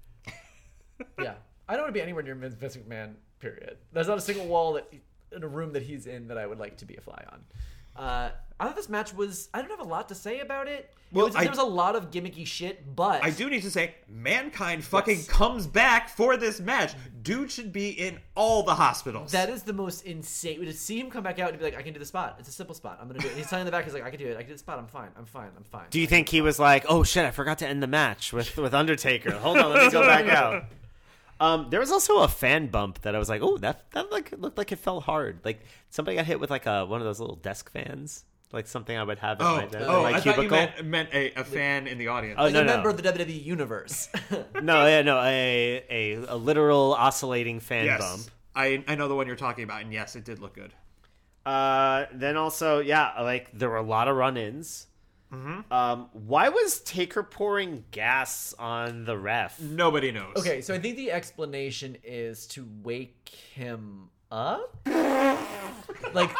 yeah, 1.20 1.36
I 1.68 1.74
don't 1.74 1.84
want 1.84 1.90
to 1.90 1.94
be 1.94 2.02
anywhere 2.02 2.24
near 2.24 2.36
Vince 2.36 2.78
McMahon. 2.78 3.16
Period. 3.40 3.78
There's 3.92 4.08
not 4.08 4.18
a 4.18 4.22
single 4.22 4.48
wall 4.48 4.74
that 4.74 4.92
in 5.32 5.44
a 5.44 5.48
room 5.48 5.74
that 5.74 5.84
he's 5.84 6.08
in 6.08 6.28
that 6.28 6.38
I 6.38 6.48
would 6.48 6.60
like 6.60 6.78
to 6.78 6.86
be 6.86 6.96
a 6.96 7.02
fly 7.02 7.24
on. 7.32 7.44
Uh, 7.98 8.30
I 8.60 8.66
thought 8.66 8.76
this 8.76 8.90
match 8.90 9.14
was. 9.14 9.50
I 9.54 9.62
don't 9.62 9.70
have 9.70 9.80
a 9.80 9.90
lot 9.90 10.10
to 10.10 10.16
say 10.16 10.40
about 10.40 10.68
it. 10.68 10.92
Well, 11.14 11.26
it 11.26 11.30
was, 11.30 11.36
I- 11.38 11.42
there 11.44 11.52
was 11.52 11.60
a 11.60 11.64
lot 11.64 11.96
of 11.96 12.12
gimmicky 12.12 12.46
shit, 12.46 12.94
but 12.96 13.24
I 13.24 13.30
do 13.30 13.50
need 13.50 13.62
to 13.62 13.72
say, 13.72 13.96
Mankind 14.10 14.84
fucking 14.84 15.18
Yes. 15.20 15.28
comes 15.28 15.66
back 15.66 16.10
for 16.10 16.36
this 16.36 16.60
match. 16.60 16.94
Dude 17.22 17.50
should 17.50 17.72
be 17.72 17.90
in 17.92 18.20
all 18.36 18.64
the 18.64 18.76
hospitals. 18.76 19.32
That 19.32 19.50
is 19.50 19.64
the 19.64 19.72
most 19.74 20.06
insane. 20.06 20.60
To 20.66 20.74
see 20.74 21.00
him 21.00 21.10
come 21.10 21.24
back 21.24 21.40
out 21.40 21.50
and 21.50 21.58
be 21.60 21.64
like, 21.64 21.78
"I 21.78 21.82
can 21.82 21.94
do 21.94 22.00
the 22.00 22.06
spot. 22.06 22.36
It's 22.40 22.50
a 22.50 22.52
simple 22.52 22.76
spot. 22.76 22.98
I'm 23.00 23.08
gonna 23.08 23.20
do 23.20 23.28
it." 23.28 23.30
And 23.32 23.38
he's 23.40 23.50
telling 23.50 23.64
the 23.66 23.72
back, 23.72 23.86
he's 23.86 23.94
like, 23.94 24.04
"I 24.04 24.10
can 24.10 24.20
do 24.20 24.28
it. 24.28 24.34
I 24.36 24.40
can 24.40 24.48
do 24.48 24.54
the 24.54 24.60
spot. 24.60 24.80
I'm 24.80 24.88
fine. 24.88 25.10
I'm 25.18 25.26
fine. 25.26 25.50
I'm 25.56 25.64
fine." 25.64 25.86
Do 25.92 26.00
you 26.02 26.08
think 26.08 26.28
he 26.28 26.42
was 26.42 26.60
like, 26.60 26.84
"Oh 26.90 27.04
shit, 27.04 27.26
I 27.26 27.32
forgot 27.32 27.60
to 27.60 27.68
end 27.68 27.82
the 27.82 27.88
match 27.88 28.34
with 28.34 28.58
with 28.58 28.74
Undertaker. 28.74 29.32
Hold 29.32 29.60
on, 29.60 29.72
let 29.74 29.86
me 29.86 29.92
go 29.92 30.02
back 30.02 30.28
out." 30.36 30.66
Um, 31.40 31.68
there 31.70 31.80
was 31.80 31.92
also 31.92 32.20
a 32.20 32.28
fan 32.28 32.68
bump 32.68 33.02
that 33.02 33.16
I 33.16 33.20
was 33.20 33.30
like, 33.30 33.42
"Oh, 33.42 33.58
that 33.58 33.92
that 33.92 34.12
like 34.12 34.34
looked 34.38 34.58
like 34.58 34.72
it 34.72 34.80
fell 34.80 35.00
hard. 35.00 35.40
Like 35.44 35.62
somebody 35.90 36.18
got 36.18 36.26
hit 36.26 36.40
with 36.40 36.50
like 36.50 36.66
a 36.66 36.86
one 36.86 37.00
of 37.00 37.06
those 37.06 37.20
little 37.20 37.36
desk 37.36 37.72
fans, 37.72 38.26
like 38.52 38.68
something 38.68 38.98
I 38.98 39.04
would 39.04 39.20
have 39.20 39.40
at 39.40 39.46
oh, 39.46 39.56
my, 39.58 39.66
desk, 39.66 39.86
oh 39.88 40.04
my 40.04 40.10
I 40.10 40.14
thought 40.14 40.26
you 40.26 40.34
cubicle." 40.34 40.58
meant, 40.58 40.86
meant 40.86 41.10
a, 41.14 41.34
a 41.34 41.44
fan 41.44 41.88
in 41.88 41.98
the 41.98 42.08
audience. 42.08 42.38
Oh, 42.40 42.46
like 42.46 42.54
no, 42.54 42.62
a 42.62 42.66
no. 42.66 42.74
member 42.74 42.90
of 42.90 43.02
the 43.02 43.04
WWE 43.04 43.44
universe. 43.44 44.10
no, 44.62 44.88
yeah, 44.88 45.02
no, 45.04 45.20
a, 45.22 45.84
a 45.90 46.16
a 46.28 46.36
literal 46.36 46.94
oscillating 46.96 47.60
fan 47.60 47.86
yes. 47.86 48.00
bump. 48.00 48.32
I, 48.56 48.84
I 48.88 48.96
know 48.96 49.08
the 49.08 49.16
one 49.16 49.28
you're 49.28 49.36
talking 49.36 49.64
about, 49.64 49.84
and 49.84 49.94
yes, 49.94 50.16
it 50.16 50.26
did 50.26 50.40
look 50.40 50.56
good. 50.56 50.74
Uh, 51.46 52.08
then 52.12 52.36
also, 52.36 52.80
yeah, 52.80 53.22
like 53.22 53.52
there 53.54 53.70
were 53.70 53.78
a 53.78 53.84
lot 53.84 54.08
of 54.08 54.18
run-ins. 54.18 54.87
Mm-hmm. 55.34 55.74
Um, 55.74 56.10
why 56.14 56.50
was 56.50 56.80
Taker 56.82 57.22
pouring 57.24 57.84
gas 57.92 58.54
on 58.58 59.06
the 59.06 59.18
ref? 59.18 59.60
Nobody 59.60 60.12
knows. 60.12 60.36
okay, 60.38 60.62
so 60.62 60.74
I 60.74 60.80
think 60.80 60.96
the 60.96 61.12
explanation 61.12 61.98
is 62.04 62.48
to 62.48 62.68
wake 62.84 63.30
him 63.54 64.10
up. 64.32 64.78
like, 64.86 66.32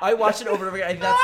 I 0.00 0.14
watched 0.18 0.40
it 0.42 0.46
over 0.48 0.64
and 0.64 0.68
over 0.68 0.76
again. 0.76 0.92
and 0.92 1.02
That's 1.02 1.20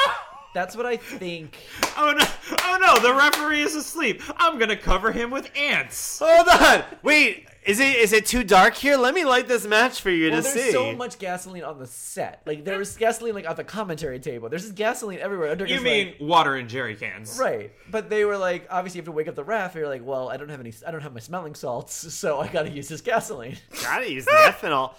that's 0.59 0.75
what 0.77 0.87
I 0.87 0.97
think. 0.97 1.57
Oh 2.01 2.13
no! 2.17 2.25
Oh 2.63 2.79
no! 2.81 3.01
The 3.01 3.13
referee 3.13 3.63
is 3.63 3.75
asleep. 3.75 4.23
I'm 4.37 4.57
gonna 4.59 4.77
cover 4.77 5.11
him 5.11 5.31
with 5.33 5.51
ants. 5.57 6.21
Hold 6.23 6.47
on. 6.49 6.85
Wait, 7.03 7.49
is 7.65 7.81
it 7.81 7.97
is 7.97 8.13
it 8.13 8.25
too 8.25 8.45
dark 8.45 8.75
here? 8.77 8.97
Let 8.97 9.15
me 9.15 9.25
light 9.25 9.49
this 9.49 9.67
match 9.67 10.01
for 10.01 10.11
you 10.11 10.31
Well, 10.31 10.39
to 10.41 10.43
there's 10.45 10.55
see. 10.55 10.61
There's 10.61 10.73
so 10.75 10.93
much 10.95 11.19
gasoline 11.19 11.65
on 11.65 11.81
the 11.81 11.89
set. 11.89 12.43
Like 12.47 12.65
there 12.65 12.79
was 12.79 12.97
gasoline 12.97 13.35
like 13.35 13.49
on 13.51 13.57
the 13.57 13.65
commentary 13.65 14.21
table. 14.21 14.49
There's 14.49 14.63
just 14.63 14.77
gasoline 14.77 15.19
everywhere. 15.19 15.51
Undertaker's 15.51 15.81
You 15.83 15.85
mean 15.85 16.07
like- 16.09 16.17
water 16.21 16.57
in 16.57 16.69
jerry 16.69 16.95
cans? 16.95 17.37
right? 17.41 17.73
But 17.91 18.11
they 18.11 18.25
were 18.25 18.37
like, 18.39 18.69
obviously, 18.71 18.99
you 18.99 19.03
have 19.03 19.07
to 19.07 19.13
wake 19.13 19.27
up 19.27 19.35
the 19.35 19.43
ref. 19.45 19.75
You're 19.75 19.89
like, 19.89 20.05
well, 20.05 20.29
I 20.29 20.37
don't 20.37 20.49
have 20.51 20.61
any. 20.61 20.73
I 20.87 20.93
don't 20.93 21.01
have 21.03 21.15
my 21.15 21.21
smelling 21.21 21.57
salts, 21.57 21.95
so 22.15 22.39
I 22.39 22.47
got 22.47 22.63
to 22.63 22.71
use 22.71 22.87
this 22.89 23.01
gasoline. 23.01 23.57
Gotta 23.83 24.09
use 24.13 24.25
the 24.25 24.31
ethanol. 24.33 24.95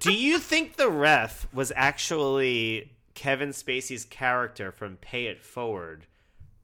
Do 0.00 0.12
you 0.14 0.38
think 0.38 0.76
the 0.76 0.88
ref 0.88 1.46
was 1.52 1.70
actually 1.76 2.92
Kevin 3.14 3.50
Spacey's 3.50 4.04
character 4.04 4.72
from 4.72 4.96
Pay 4.96 5.26
It 5.26 5.42
Forward? 5.42 6.06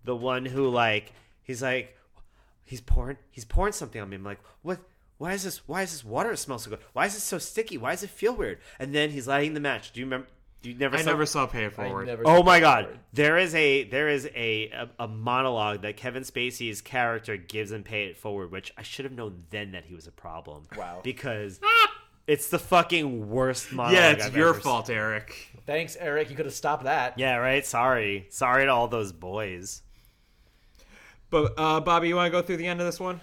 The 0.04 0.16
one 0.16 0.46
who 0.46 0.68
like 0.68 1.12
he's 1.42 1.62
like 1.62 1.96
he's 2.64 2.80
pouring 2.80 3.18
he's 3.30 3.44
pouring 3.44 3.72
something 3.72 4.00
on 4.00 4.08
me. 4.08 4.16
I'm 4.16 4.24
like, 4.24 4.40
what 4.62 4.80
why 5.18 5.32
is 5.32 5.42
this 5.42 5.66
why 5.68 5.82
is 5.82 5.92
this 5.92 6.04
water 6.04 6.34
smell 6.36 6.58
so 6.58 6.70
good? 6.70 6.78
Why 6.92 7.06
is 7.06 7.14
it 7.16 7.20
so 7.20 7.38
sticky? 7.38 7.76
Why 7.78 7.90
does 7.92 8.02
it 8.04 8.10
feel 8.10 8.34
weird? 8.34 8.58
And 8.78 8.94
then 8.94 9.10
he's 9.10 9.26
lighting 9.28 9.54
the 9.54 9.60
match. 9.60 9.92
Do 9.92 10.00
you 10.00 10.06
remember 10.06 10.28
you 10.62 10.74
never 10.74 10.96
I 10.96 11.02
saw 11.02 11.10
never 11.10 11.26
saw 11.26 11.46
Pay 11.46 11.64
It 11.64 11.66
I 11.66 11.70
Forward. 11.70 12.06
never 12.06 12.22
Oh 12.26 12.42
my 12.42 12.58
god. 12.58 12.86
word. 12.86 12.98
There 13.12 13.38
is 13.38 13.54
a 13.54 13.84
there 13.84 14.08
is 14.08 14.26
a, 14.34 14.70
a 14.70 14.88
a 15.04 15.08
monologue 15.08 15.82
that 15.82 15.96
Kevin 15.96 16.22
Spacey's 16.24 16.80
character 16.80 17.36
gives 17.36 17.70
in 17.70 17.84
Pay 17.84 18.06
It 18.06 18.16
Forward, 18.16 18.50
which 18.50 18.72
I 18.76 18.82
should 18.82 19.04
have 19.04 19.14
known 19.14 19.44
then 19.50 19.72
that 19.72 19.84
he 19.84 19.94
was 19.94 20.06
a 20.06 20.12
problem. 20.12 20.64
Wow. 20.76 21.00
Because 21.04 21.60
it's 22.28 22.50
the 22.50 22.58
fucking 22.58 23.28
worst 23.28 23.72
monologue. 23.72 23.94
Yeah, 23.94 24.10
it's 24.12 24.26
I've 24.26 24.36
your 24.36 24.50
ever 24.50 24.60
fault, 24.60 24.90
Eric. 24.90 25.50
Thanks, 25.66 25.96
Eric. 25.98 26.30
You 26.30 26.36
could 26.36 26.46
have 26.46 26.54
stopped 26.54 26.84
that. 26.84 27.18
Yeah, 27.18 27.36
right. 27.36 27.66
Sorry. 27.66 28.26
Sorry 28.30 28.66
to 28.66 28.70
all 28.70 28.86
those 28.86 29.12
boys. 29.12 29.82
But 31.30 31.54
uh, 31.56 31.80
Bobby, 31.80 32.08
you 32.08 32.16
want 32.16 32.32
to 32.32 32.38
go 32.38 32.42
through 32.42 32.58
the 32.58 32.66
end 32.66 32.80
of 32.80 32.86
this 32.86 33.00
one? 33.00 33.20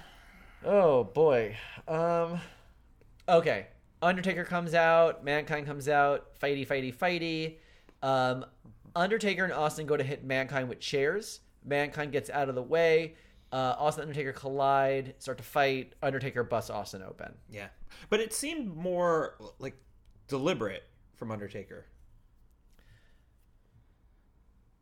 Oh 0.64 1.04
boy. 1.04 1.56
Um. 1.88 2.42
Okay. 3.30 3.68
Undertaker 4.02 4.44
comes 4.44 4.74
out. 4.74 5.24
Mankind 5.24 5.66
comes 5.68 5.88
out. 5.88 6.38
Fighty, 6.40 6.68
fighty, 6.68 6.94
fighty. 6.94 7.58
Um. 8.02 8.46
Undertaker 8.96 9.44
and 9.44 9.54
Austin 9.54 9.86
go 9.86 9.98
to 9.98 10.04
hit 10.04 10.24
Mankind 10.24 10.68
with 10.68 10.80
chairs. 10.80 11.42
Mankind 11.64 12.12
gets 12.12 12.30
out 12.30 12.50
of 12.50 12.56
the 12.56 12.64
way. 12.64 13.16
Uh, 13.56 13.74
Austin 13.80 14.02
and 14.02 14.10
Undertaker 14.10 14.34
collide, 14.34 15.16
start 15.18 15.38
to 15.38 15.44
fight. 15.46 15.94
Undertaker 16.04 16.44
busts 16.44 16.70
Austin 16.70 17.02
open. 17.02 17.34
Yeah, 17.50 17.68
but 18.10 18.20
it 18.20 18.34
seemed 18.34 18.76
more 18.76 19.38
like 19.60 19.78
deliberate 20.28 20.84
from 21.16 21.32
Undertaker. 21.32 21.86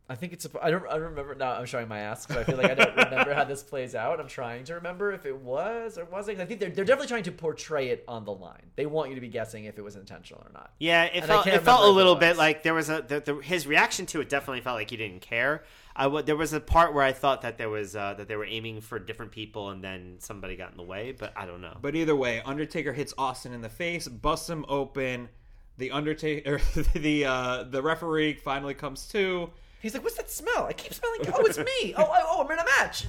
I 0.10 0.16
think 0.16 0.34
it's. 0.34 0.46
A, 0.46 0.50
I 0.60 0.72
don't. 0.72 0.88
I 0.88 0.94
don't 0.94 1.04
remember. 1.04 1.36
Now 1.36 1.52
I'm 1.52 1.68
showing 1.68 1.88
my 1.88 2.00
ass 2.00 2.26
because 2.26 2.42
I 2.42 2.46
feel 2.46 2.58
like 2.58 2.72
I 2.72 2.74
don't 2.74 2.96
remember 2.96 3.36
how 3.36 3.44
this 3.44 3.62
plays 3.62 3.94
out. 3.94 4.20
I'm 4.20 4.28
trying 4.28 4.64
to 4.64 4.74
remember 4.74 5.12
if 5.12 5.28
it 5.28 5.38
was 5.38 6.00
or 6.00 6.06
wasn't. 6.06 6.40
I 6.40 6.46
think 6.46 6.60
they're 6.60 6.72
they're 6.72 6.84
definitely 6.84 7.10
trying 7.10 7.24
to 7.26 7.32
portray 7.32 7.90
it 7.90 8.04
on 8.08 8.26
the 8.26 8.34
line. 8.34 8.72
They 8.76 8.88
want 8.88 9.10
you 9.10 9.16
to 9.16 9.22
be 9.22 9.28
guessing 9.28 9.66
if 9.66 9.78
it 9.78 9.84
was 9.84 9.96
intentional 9.96 10.42
or 10.44 10.52
not. 10.52 10.72
Yeah, 10.80 11.04
it 11.04 11.18
And 11.18 11.26
felt 11.26 11.46
it 11.46 11.62
felt 11.62 11.82
a 11.82 11.84
remember 11.84 11.92
it 11.92 11.94
little 11.94 12.16
bit 12.16 12.38
like 12.38 12.64
there 12.64 12.74
was 12.74 12.90
a 12.90 13.06
the, 13.08 13.20
the, 13.20 13.36
his 13.36 13.68
reaction 13.68 14.08
to 14.08 14.22
it 14.22 14.30
definitely 14.30 14.62
felt 14.62 14.78
like 14.78 14.90
he 14.90 14.98
didn't 14.98 15.22
care. 15.22 15.64
I 15.96 16.04
w- 16.04 16.24
there 16.24 16.36
was 16.36 16.54
a 16.54 16.60
part 16.60 16.94
where 16.94 17.04
I 17.04 17.12
thought 17.12 17.42
that 17.44 17.58
there 17.58 17.70
was 17.70 17.96
uh, 17.96 18.14
that 18.16 18.28
they 18.28 18.36
were 18.36 18.46
aiming 18.46 18.82
for 18.82 19.00
different 19.00 19.32
people 19.32 19.70
and 19.70 19.84
then 19.84 20.16
somebody 20.20 20.56
got 20.56 20.72
in 20.72 20.78
the 20.78 20.84
way, 20.84 21.12
but 21.12 21.34
I 21.36 21.46
don't 21.46 21.62
know. 21.62 21.78
But 21.82 21.96
either 21.96 22.16
way, 22.16 22.42
Undertaker 22.44 22.94
hits 22.94 23.14
Austin 23.18 23.54
in 23.54 23.62
the 23.62 23.70
face, 23.70 24.08
busts 24.08 24.50
him 24.50 24.66
open. 24.68 25.30
The 25.78 25.92
Undertaker, 25.92 26.60
the 26.96 27.26
uh, 27.26 27.64
the 27.64 27.82
referee 27.82 28.34
finally 28.36 28.74
comes 28.74 29.08
to. 29.10 29.50
He's 29.82 29.94
like, 29.94 30.04
"What's 30.04 30.16
that 30.18 30.32
smell? 30.32 30.66
I 30.66 30.74
keep 30.74 30.94
smelling. 30.94 31.22
Oh, 31.34 31.46
it's 31.46 31.58
me. 31.58 31.94
Oh, 31.98 32.04
I, 32.04 32.22
oh, 32.24 32.44
I'm 32.44 32.52
in 32.52 32.60
a 32.60 32.66
match. 32.66 33.06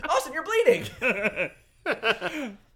Austin, 0.08 0.32
you're 0.32 0.44
bleeding. 0.44 0.86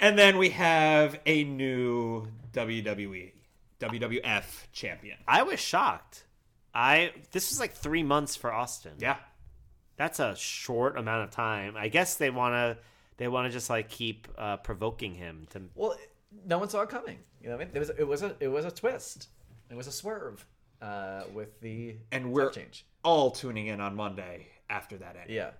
And 0.00 0.18
then 0.18 0.38
we 0.38 0.48
have 0.50 1.18
a 1.26 1.44
new 1.44 2.26
WWE, 2.54 3.32
WWF 3.80 4.44
champion. 4.72 5.18
I 5.28 5.42
was 5.42 5.60
shocked. 5.60 6.24
I 6.74 7.12
this 7.32 7.50
was 7.50 7.60
like 7.60 7.72
three 7.74 8.02
months 8.02 8.36
for 8.36 8.52
Austin. 8.52 8.92
Yeah. 8.98 9.16
that's 9.96 10.18
a 10.20 10.34
short 10.36 10.96
amount 10.98 11.24
of 11.24 11.30
time. 11.30 11.74
I 11.76 11.88
guess 11.88 12.16
they 12.16 12.30
want 12.30 12.54
to 12.54 12.78
they 13.16 13.28
want 13.28 13.46
to 13.46 13.52
just 13.52 13.68
like 13.70 13.88
keep 13.88 14.28
uh, 14.38 14.56
provoking 14.58 15.14
him 15.14 15.46
to. 15.50 15.62
Well, 15.74 15.96
no 16.46 16.58
one 16.58 16.68
saw 16.68 16.82
it 16.82 16.88
coming. 16.88 17.18
You 17.42 17.48
know 17.50 17.56
what 17.56 17.62
I 17.62 17.64
mean? 17.66 17.74
It 17.74 17.78
was 17.80 17.90
it 17.90 18.04
was 18.08 18.22
a 18.22 18.36
it 18.40 18.48
was 18.48 18.64
a 18.64 18.70
twist. 18.70 19.28
It 19.70 19.76
was 19.76 19.86
a 19.86 19.92
swerve 19.92 20.44
uh, 20.82 21.22
with 21.34 21.60
the 21.60 21.96
And 22.12 22.32
we're 22.32 22.50
change. 22.50 22.86
all 23.04 23.30
tuning 23.30 23.66
in 23.68 23.80
on 23.80 23.94
Monday 23.96 24.46
after 24.68 24.96
that 24.98 25.16
end. 25.20 25.30
Yeah. 25.30 25.50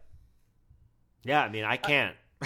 Yeah, 1.24 1.42
I 1.42 1.48
mean 1.48 1.64
I 1.64 1.76
can't. 1.76 2.16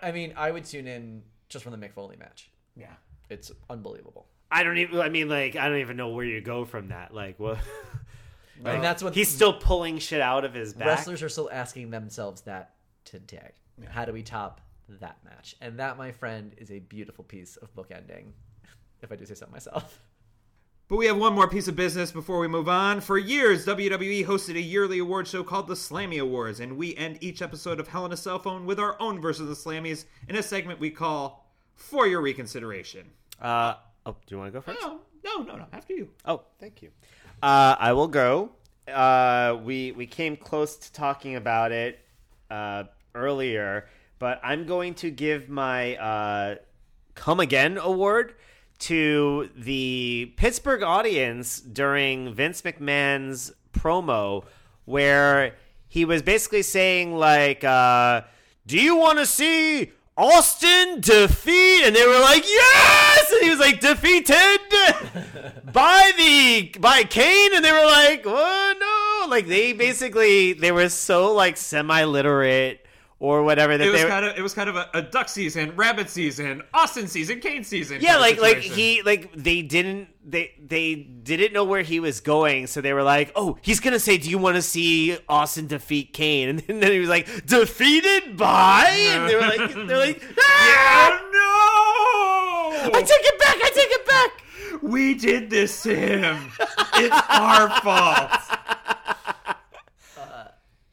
I 0.00 0.12
mean, 0.12 0.32
I 0.36 0.50
would 0.52 0.64
tune 0.64 0.86
in 0.86 1.22
just 1.48 1.64
from 1.64 1.78
the 1.78 1.84
Mick 1.84 1.92
Foley 1.92 2.16
match. 2.16 2.50
Yeah. 2.76 2.92
It's 3.30 3.50
unbelievable. 3.68 4.26
I 4.50 4.62
don't 4.62 4.78
even. 4.78 5.00
I 5.00 5.08
mean, 5.08 5.28
like 5.28 5.56
I 5.56 5.68
don't 5.68 5.78
even 5.78 5.96
know 5.96 6.08
where 6.08 6.24
you 6.24 6.40
go 6.40 6.64
from 6.64 6.88
that. 6.88 7.14
Like 7.14 7.38
what? 7.38 7.58
and 8.64 8.82
that's 8.82 9.02
what 9.02 9.14
He's 9.14 9.28
still 9.28 9.52
pulling 9.52 9.98
shit 9.98 10.20
out 10.20 10.44
of 10.44 10.54
his 10.54 10.74
back. 10.74 10.86
wrestlers 10.86 11.22
are 11.22 11.28
still 11.28 11.50
asking 11.52 11.90
themselves 11.90 12.42
that 12.42 12.74
today. 13.04 13.52
How 13.88 14.04
do 14.04 14.12
we 14.12 14.22
top 14.22 14.60
that 15.00 15.18
match? 15.24 15.54
And 15.60 15.78
that, 15.78 15.98
my 15.98 16.12
friend, 16.12 16.54
is 16.58 16.70
a 16.70 16.80
beautiful 16.80 17.24
piece 17.24 17.56
of 17.56 17.74
bookending, 17.74 18.32
if 19.02 19.12
I 19.12 19.16
do 19.16 19.24
say 19.24 19.34
so 19.34 19.46
myself. 19.52 20.00
But 20.88 20.96
we 20.96 21.06
have 21.06 21.18
one 21.18 21.34
more 21.34 21.46
piece 21.46 21.68
of 21.68 21.76
business 21.76 22.10
before 22.10 22.38
we 22.38 22.48
move 22.48 22.66
on. 22.66 23.02
For 23.02 23.18
years, 23.18 23.66
WWE 23.66 24.24
hosted 24.24 24.56
a 24.56 24.60
yearly 24.60 25.00
award 25.00 25.28
show 25.28 25.44
called 25.44 25.68
the 25.68 25.74
Slammy 25.74 26.18
Awards, 26.18 26.60
and 26.60 26.78
we 26.78 26.96
end 26.96 27.18
each 27.20 27.42
episode 27.42 27.78
of 27.78 27.88
Hell 27.88 28.06
in 28.06 28.12
a 28.12 28.16
Cell 28.16 28.38
Phone 28.38 28.64
with 28.64 28.80
our 28.80 28.96
own 28.98 29.20
version 29.20 29.42
of 29.42 29.50
the 29.50 29.54
Slammies 29.54 30.06
in 30.28 30.36
a 30.36 30.42
segment 30.42 30.80
we 30.80 30.90
call 30.90 31.46
For 31.74 32.06
Your 32.06 32.22
Reconsideration. 32.22 33.10
Uh, 33.38 33.74
oh, 34.08 34.16
do 34.26 34.34
you 34.34 34.38
want 34.38 34.52
to 34.52 34.58
go 34.58 34.62
first? 34.62 34.80
No, 34.80 35.00
no, 35.24 35.42
no, 35.42 35.56
no. 35.56 35.66
After 35.72 35.92
you. 35.92 36.08
Oh, 36.24 36.42
thank 36.58 36.82
you. 36.82 36.90
Uh, 37.42 37.76
I 37.78 37.92
will 37.92 38.08
go. 38.08 38.50
Uh, 38.88 39.58
we 39.62 39.92
we 39.92 40.06
came 40.06 40.36
close 40.36 40.76
to 40.76 40.92
talking 40.92 41.36
about 41.36 41.72
it 41.72 42.00
uh, 42.50 42.84
earlier, 43.14 43.86
but 44.18 44.40
I'm 44.42 44.66
going 44.66 44.94
to 44.94 45.10
give 45.10 45.48
my 45.48 45.96
uh, 45.96 46.54
"Come 47.14 47.40
Again" 47.40 47.76
award 47.78 48.34
to 48.80 49.50
the 49.56 50.32
Pittsburgh 50.36 50.82
audience 50.82 51.60
during 51.60 52.32
Vince 52.32 52.62
McMahon's 52.62 53.52
promo, 53.72 54.44
where 54.86 55.54
he 55.88 56.04
was 56.04 56.22
basically 56.22 56.62
saying 56.62 57.14
like, 57.14 57.62
uh, 57.62 58.22
"Do 58.66 58.80
you 58.80 58.96
want 58.96 59.18
to 59.18 59.26
see?" 59.26 59.92
Austin 60.18 61.00
defeat, 61.00 61.84
and 61.84 61.94
they 61.94 62.04
were 62.04 62.18
like, 62.18 62.44
"Yes!" 62.44 63.32
And 63.32 63.44
he 63.44 63.50
was 63.50 63.60
like, 63.60 63.78
"Defeated 63.80 64.58
by 65.72 66.12
the 66.18 66.74
by 66.80 67.04
Kane," 67.04 67.54
and 67.54 67.64
they 67.64 67.70
were 67.70 67.86
like, 67.86 68.24
"Oh 68.26 68.74
no!" 68.80 69.30
Like 69.30 69.46
they 69.46 69.72
basically 69.72 70.54
they 70.54 70.72
were 70.72 70.88
so 70.88 71.32
like 71.32 71.56
semi-literate 71.56 72.84
or 73.20 73.42
whatever 73.42 73.76
that 73.76 73.86
It 73.86 73.90
was 73.90 74.02
they 74.02 74.08
kind 74.08 74.24
of 74.24 74.38
it 74.38 74.42
was 74.42 74.54
kind 74.54 74.68
of 74.68 74.76
a, 74.76 74.88
a 74.94 75.02
duck 75.02 75.28
season, 75.28 75.74
rabbit 75.76 76.08
season, 76.08 76.62
Austin 76.72 77.08
season, 77.08 77.40
Kane 77.40 77.64
season. 77.64 77.98
yeah 78.00 78.16
like 78.18 78.40
like 78.40 78.58
he 78.58 79.02
like 79.02 79.32
they 79.34 79.62
didn't 79.62 80.08
they 80.24 80.54
they 80.64 80.94
didn't 80.94 81.52
know 81.52 81.64
where 81.64 81.82
he 81.82 82.00
was 82.00 82.20
going 82.20 82.66
so 82.66 82.80
they 82.80 82.92
were 82.92 83.02
like 83.02 83.32
oh 83.34 83.56
he's 83.62 83.80
gonna 83.80 83.98
say 83.98 84.18
do 84.18 84.28
you 84.28 84.36
want 84.36 84.56
to 84.56 84.62
see 84.62 85.16
austin 85.28 85.66
defeat 85.66 86.12
kane 86.12 86.48
and 86.68 86.82
then 86.82 86.92
he 86.92 86.98
was 86.98 87.08
like 87.08 87.26
defeated 87.46 88.36
by 88.36 88.88
and 88.90 89.28
they 89.28 89.34
were 89.34 89.40
like 89.40 89.86
they're 89.86 89.96
like 89.96 90.22
ah! 90.38 91.20
Oh 91.20 92.90
no! 92.92 92.98
i 92.98 93.02
take 93.02 93.10
it 93.10 93.38
back 93.38 93.56
i 93.56 93.70
take 93.74 93.90
it 93.90 94.06
back 94.06 94.42
we 94.82 95.14
did 95.14 95.50
this 95.50 95.82
to 95.82 95.94
him. 95.94 96.50
it's 96.94 97.16
our 97.28 97.68
fault. 97.80 98.30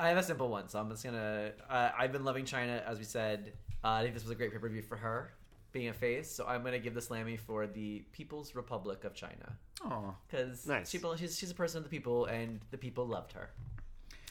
I 0.05 0.09
have 0.09 0.17
a 0.17 0.23
simple 0.23 0.49
one, 0.49 0.69
so 0.69 0.79
I'm 0.79 0.89
just 0.89 1.03
gonna. 1.03 1.51
Uh, 1.69 1.89
I've 1.97 2.11
been 2.11 2.23
loving 2.23 2.45
Chyna, 2.45 2.85
as 2.85 2.97
we 2.99 3.05
said. 3.05 3.53
Uh, 3.83 3.87
I 3.89 4.01
think 4.03 4.13
this 4.13 4.23
was 4.23 4.31
a 4.31 4.35
great 4.35 4.51
pay 4.51 4.57
per 4.59 4.69
view 4.69 4.81
for 4.81 4.95
her, 4.97 5.33
being 5.71 5.89
a 5.89 5.93
face. 5.93 6.31
So 6.31 6.45
I'm 6.47 6.63
gonna 6.63 6.79
give 6.79 6.93
the 6.93 6.99
Slammy 7.01 7.39
for 7.39 7.65
the 7.67 8.03
People's 8.11 8.55
Republic 8.55 9.03
of 9.03 9.13
China 9.13 9.57
Oh, 9.83 10.15
because 10.27 10.65
Nice. 10.67 10.89
she, 10.89 10.99
she's 11.17 11.37
she's 11.37 11.51
a 11.51 11.55
person 11.55 11.79
of 11.79 11.83
the 11.83 11.89
people, 11.89 12.25
and 12.25 12.59
the 12.71 12.77
people 12.77 13.05
loved 13.07 13.33
her. 13.33 13.49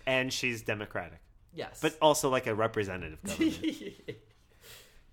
and 0.07 0.33
she's 0.33 0.63
democratic 0.63 1.19
Yes, 1.53 1.79
but 1.81 1.97
also 2.03 2.29
like 2.31 2.47
a 2.47 2.55
representative 2.55 3.23
government 3.25 3.65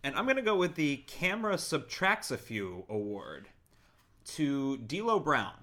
and 0.03 0.15
I'm 0.15 0.25
gonna 0.27 0.41
go 0.41 0.55
with 0.55 0.75
the 0.75 0.97
Camera 1.07 1.57
Subtracts 1.57 2.29
a 2.31 2.37
Few 2.37 2.85
award 2.89 3.47
to 4.35 4.77
D'Lo 4.77 5.19
Brown. 5.19 5.53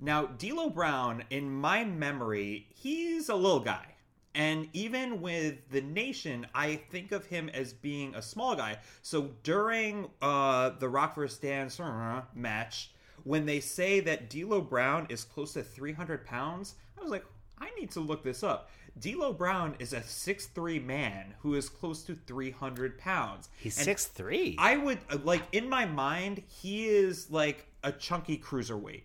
Now, 0.00 0.26
D'Lo 0.26 0.68
Brown, 0.70 1.24
in 1.30 1.50
my 1.50 1.84
memory, 1.84 2.66
he's 2.74 3.28
a 3.28 3.34
little 3.34 3.60
guy. 3.60 3.94
And 4.36 4.68
even 4.74 5.22
with 5.22 5.70
the 5.70 5.80
nation, 5.80 6.46
I 6.54 6.76
think 6.76 7.10
of 7.10 7.24
him 7.24 7.48
as 7.48 7.72
being 7.72 8.14
a 8.14 8.20
small 8.20 8.54
guy. 8.54 8.78
So 9.00 9.30
during 9.42 10.10
uh, 10.20 10.72
the 10.78 10.90
Rock 10.90 11.14
vs. 11.14 11.38
Dan 11.38 11.70
uh, 11.80 12.22
match, 12.34 12.92
when 13.24 13.46
they 13.46 13.60
say 13.60 13.98
that 14.00 14.28
D'Lo 14.28 14.60
Brown 14.60 15.06
is 15.08 15.24
close 15.24 15.54
to 15.54 15.62
300 15.62 16.26
pounds, 16.26 16.74
I 16.98 17.02
was 17.02 17.10
like, 17.10 17.24
I 17.58 17.70
need 17.80 17.90
to 17.92 18.00
look 18.00 18.22
this 18.22 18.42
up. 18.42 18.68
D'Lo 19.00 19.32
Brown 19.32 19.74
is 19.78 19.94
a 19.94 20.00
6'3 20.00 20.84
man 20.84 21.34
who 21.40 21.54
is 21.54 21.70
close 21.70 22.02
to 22.02 22.14
300 22.14 22.98
pounds. 22.98 23.48
He's 23.58 23.78
And 23.78 23.86
six 23.86 24.04
three. 24.04 24.54
I 24.58 24.76
would 24.76 24.98
like 25.24 25.42
in 25.52 25.68
my 25.68 25.86
mind 25.86 26.42
he 26.46 26.86
is 26.86 27.30
like 27.30 27.66
a 27.82 27.92
chunky 27.92 28.36
cruiserweight, 28.38 29.04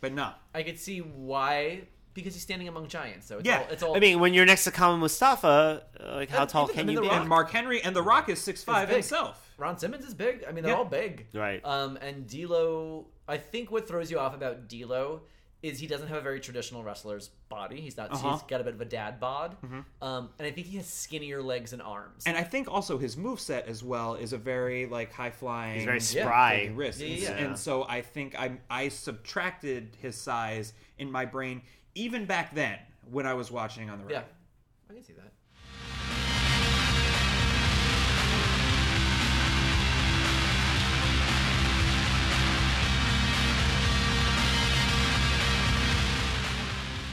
but 0.00 0.12
no. 0.12 0.32
I 0.54 0.64
could 0.64 0.78
see 0.78 0.98
why 0.98 1.82
because 2.14 2.32
he's 2.34 2.42
standing 2.42 2.68
among 2.68 2.88
giants. 2.88 3.26
So 3.26 3.38
it's 3.38 3.46
Yeah. 3.46 3.58
all, 3.60 3.66
it's 3.70 3.82
all. 3.82 3.96
I 3.96 4.00
mean, 4.00 4.20
when 4.20 4.32
you're 4.34 4.46
next 4.46 4.64
to 4.64 4.70
Kama 4.70 4.96
Mustafa, 4.96 5.82
uh, 6.00 6.14
like 6.14 6.30
how 6.30 6.42
And 6.42 6.50
tall 6.50 6.68
can 6.68 6.88
you 6.88 7.00
be? 7.00 7.08
Rock- 7.08 7.20
And 7.20 7.28
Mark 7.28 7.50
Henry 7.50 7.82
and 7.82 7.94
The 7.94 8.02
Rock 8.02 8.28
is 8.28 8.38
6'5 8.40 8.86
big. 8.88 8.94
himself. 8.94 9.52
Ron 9.58 9.78
Simmons 9.78 10.04
is 10.04 10.14
big. 10.14 10.44
I 10.48 10.52
mean, 10.52 10.64
they're 10.64 10.72
Yeah. 10.72 10.78
all 10.78 10.84
big. 10.84 11.26
Right. 11.34 11.60
Um, 11.64 11.96
and 11.98 12.26
D'Lo, 12.28 13.06
I 13.28 13.36
think 13.36 13.70
what 13.70 13.86
throws 13.86 14.10
you 14.10 14.18
off 14.18 14.34
about 14.34 14.68
D'Lo 14.68 15.22
is 15.62 15.78
he 15.78 15.86
doesn't 15.86 16.08
have 16.08 16.18
a 16.18 16.20
very 16.20 16.40
traditional 16.40 16.82
wrestler's 16.82 17.30
body. 17.48 17.80
He's 17.80 17.96
not. 17.96 18.12
Uh-huh. 18.12 18.32
He's 18.32 18.42
got 18.42 18.60
a 18.60 18.64
bit 18.64 18.74
of 18.74 18.80
a 18.82 18.84
dad 18.84 19.18
bod. 19.18 19.56
Um, 20.02 20.28
and 20.38 20.46
I 20.46 20.50
think 20.50 20.66
he 20.66 20.76
has 20.76 20.86
skinnier 20.86 21.40
legs 21.42 21.72
and 21.72 21.80
arms. 21.80 22.24
And 22.26 22.36
I 22.36 22.42
think 22.42 22.68
also 22.70 22.98
his 22.98 23.16
move 23.16 23.40
set 23.40 23.66
as 23.66 23.82
well 23.82 24.14
is 24.14 24.34
a 24.34 24.38
very 24.38 24.84
like 24.84 25.10
high 25.12 25.30
flying. 25.30 25.76
He's 25.76 25.84
very 25.84 25.96
Yeah. 26.20 26.26
spry. 26.28 26.70
wrist. 26.74 27.00
Yeah, 27.00 27.06
and, 27.06 27.18
yeah, 27.18 27.30
yeah. 27.30 27.44
and 27.46 27.58
so 27.58 27.86
I 27.88 28.02
think 28.02 28.38
I 28.38 28.58
I 28.68 28.88
subtracted 28.88 29.96
his 30.02 30.16
size 30.20 30.74
in 30.98 31.10
my 31.10 31.24
brain 31.24 31.62
even 31.94 32.24
back 32.24 32.54
then 32.54 32.78
when 33.10 33.26
I 33.26 33.34
was 33.34 33.50
watching 33.50 33.90
on 33.90 34.04
the 34.04 34.12
yeah. 34.12 34.22
I 34.90 34.94
can 34.94 35.02
see 35.04 35.12
that. 35.14 35.32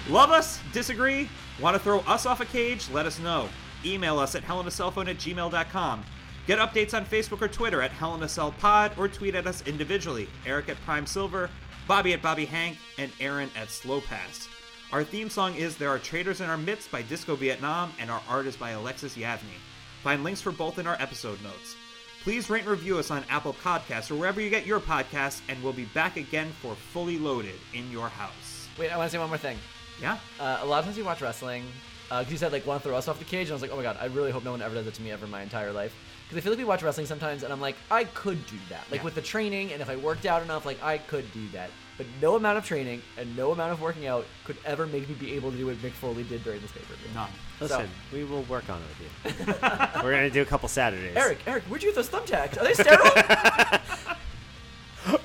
Love 0.10 0.32
us? 0.32 0.60
Disagree? 0.74 1.30
Want 1.62 1.76
to 1.76 1.80
throw 1.82 2.00
us 2.00 2.26
off 2.26 2.42
a 2.42 2.46
cage? 2.46 2.90
Let 2.90 3.06
us 3.06 3.20
know. 3.20 3.48
Email 3.86 4.20
us 4.20 4.36
at 4.36 4.44
hellinacellphone 4.44 5.10
at 5.10 5.18
gmail.com. 5.18 6.04
Get 6.48 6.60
updates 6.60 6.94
on 6.94 7.06
Facebook 7.06 7.42
or 7.42 7.48
Twitter 7.48 7.82
at 7.82 7.92
hellinacellpod 7.92 8.98
or 8.98 9.08
tweet 9.08 9.36
at 9.36 9.48
us 9.48 9.66
individually. 9.66 10.28
Eric 10.46 10.70
at 10.70 10.82
Prime 10.82 11.06
Silver, 11.06 11.50
Bobby 11.88 12.14
at 12.14 12.22
Bobby 12.22 12.46
Hank, 12.46 12.78
and 12.98 13.12
Aaron 13.22 13.50
at 13.56 13.70
Slow 13.70 14.02
Pass. 14.02 14.50
Our 14.92 15.04
theme 15.06 15.30
song 15.30 15.56
is 15.56 15.78
There 15.78 15.90
Are 15.90 16.00
Traitors 16.00 16.42
in 16.42 16.50
Our 16.50 16.58
Midst 16.58 16.92
by 16.92 17.02
Disco 17.02 17.36
Vietnam, 17.36 17.94
and 18.00 18.12
our 18.12 18.22
art 18.28 18.46
is 18.46 18.58
by 18.58 18.72
Alexis 18.72 19.16
Yavney. 19.16 19.58
Find 20.04 20.24
links 20.24 20.42
for 20.42 20.52
both 20.52 20.80
in 20.80 20.88
our 20.88 20.98
episode 21.00 21.42
notes. 21.44 21.76
Please 22.24 22.50
rate 22.50 22.62
and 22.64 22.70
review 22.72 22.98
us 22.98 23.10
on 23.10 23.24
Apple 23.30 23.54
Podcasts 23.64 24.12
or 24.12 24.16
wherever 24.16 24.42
you 24.42 24.50
get 24.50 24.66
your 24.66 24.80
podcasts, 24.82 25.42
and 25.48 25.62
we'll 25.64 25.72
be 25.74 25.86
back 25.86 26.18
again 26.18 26.52
for 26.62 26.76
Fully 26.76 27.18
Loaded 27.18 27.56
in 27.74 27.90
your 27.90 28.10
house. 28.10 28.68
Wait, 28.78 28.92
I 28.92 28.98
want 28.98 29.08
to 29.10 29.12
say 29.12 29.18
one 29.20 29.30
more 29.30 29.38
thing. 29.38 29.58
Yeah? 30.02 30.18
Uh, 30.40 30.60
a 30.62 30.66
lot 30.66 30.80
of 30.80 30.86
times 30.86 30.98
you 30.98 31.06
watch 31.06 31.22
wrestling, 31.22 31.64
because 32.10 32.30
you 32.30 32.38
said 32.38 32.52
like 32.52 32.66
want 32.68 32.84
to 32.84 32.90
throw 32.90 32.98
us 32.98 33.08
off 33.08 33.18
the 33.18 33.24
cage, 33.26 33.48
and 33.48 33.52
I 33.52 33.54
was 33.54 33.62
like, 33.62 33.72
oh 33.72 33.78
my 33.78 33.84
god, 33.84 33.98
I 34.00 34.06
really 34.08 34.32
hope 34.32 34.44
no 34.44 34.52
one 34.52 34.62
ever 34.62 34.76
does 34.76 34.88
it 34.88 34.94
to 34.96 35.02
me 35.02 35.12
ever 35.12 35.24
in 35.26 35.32
my 35.32 35.42
entire 35.42 35.72
life. 35.72 35.96
Because 36.28 36.38
I 36.38 36.42
feel 36.42 36.52
like 36.52 36.60
we 36.60 36.66
watch 36.66 36.84
wrestling 36.84 37.08
sometimes, 37.08 37.44
and 37.44 37.54
I'm 37.54 37.62
like, 37.62 37.76
I 37.90 38.04
could 38.04 38.46
do 38.48 38.58
that, 38.70 38.84
like 38.92 39.00
Yeah. 39.00 39.06
with 39.06 39.16
the 39.16 39.22
training, 39.22 39.72
and 39.72 39.82
if 39.82 39.90
I 39.90 39.96
worked 39.96 40.26
out 40.26 40.44
enough, 40.44 40.66
like 40.66 40.84
I 40.84 40.98
could 40.98 41.32
do 41.32 41.48
that. 41.50 41.70
But 42.02 42.08
no 42.20 42.36
amount 42.36 42.58
of 42.58 42.66
training 42.66 43.04
and 43.16 43.38
no 43.38 43.52
amount 43.52 43.74
of 43.74 43.80
working 43.80 44.08
out 44.08 44.26
could 44.44 44.58
ever 44.66 44.88
make 44.88 45.08
me 45.08 45.14
be 45.14 45.34
able 45.34 45.52
to 45.52 45.58
do 45.58 45.68
what 45.68 45.76
Mick 45.84 45.92
Foley 45.92 46.24
did 46.24 46.44
during 46.44 46.60
this 46.60 46.72
pay-per-view. 46.72 47.14
None. 47.14 47.30
Listen, 47.60 47.88
we 48.12 48.24
will 48.24 48.42
work 48.46 48.68
on 48.72 48.82
it 48.82 48.86
with 48.90 49.38
you. 49.38 49.54
We're 50.04 50.10
gonna 50.12 50.32
do 50.32 50.42
a 50.42 50.46
couple 50.46 50.68
Saturdays. 50.68 51.16
Eric, 51.16 51.38
Eric, 51.46 51.62
where'd 51.66 51.84
you 51.84 51.90
get 51.90 51.96
those 51.96 52.10
thumbtacks? 52.10 52.60
Are 52.60 52.64
they 52.64 52.74
sterile? 52.74 52.98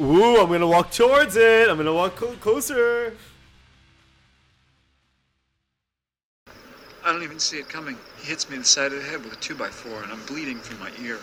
Ooh, 0.07 0.39
I'm 0.39 0.51
gonna 0.51 0.67
walk 0.67 0.91
towards 0.91 1.37
it. 1.37 1.71
I'm 1.71 1.79
gonna 1.79 1.95
walk 1.95 2.17
clo- 2.17 2.37
closer. 2.43 3.17
I 7.07 7.11
don't 7.11 7.23
even 7.23 7.39
see 7.39 7.57
it 7.57 7.71
coming. 7.71 7.97
He 8.21 8.27
hits 8.27 8.51
me 8.51 8.57
in 8.57 8.61
the 8.61 8.69
side 8.69 8.93
of 8.93 8.99
the 9.03 9.09
head 9.09 9.25
with 9.25 9.33
a 9.33 9.37
2x4, 9.37 10.03
and 10.03 10.13
I'm 10.13 10.23
bleeding 10.27 10.59
from 10.59 10.79
my 10.81 10.91
ear. 11.01 11.21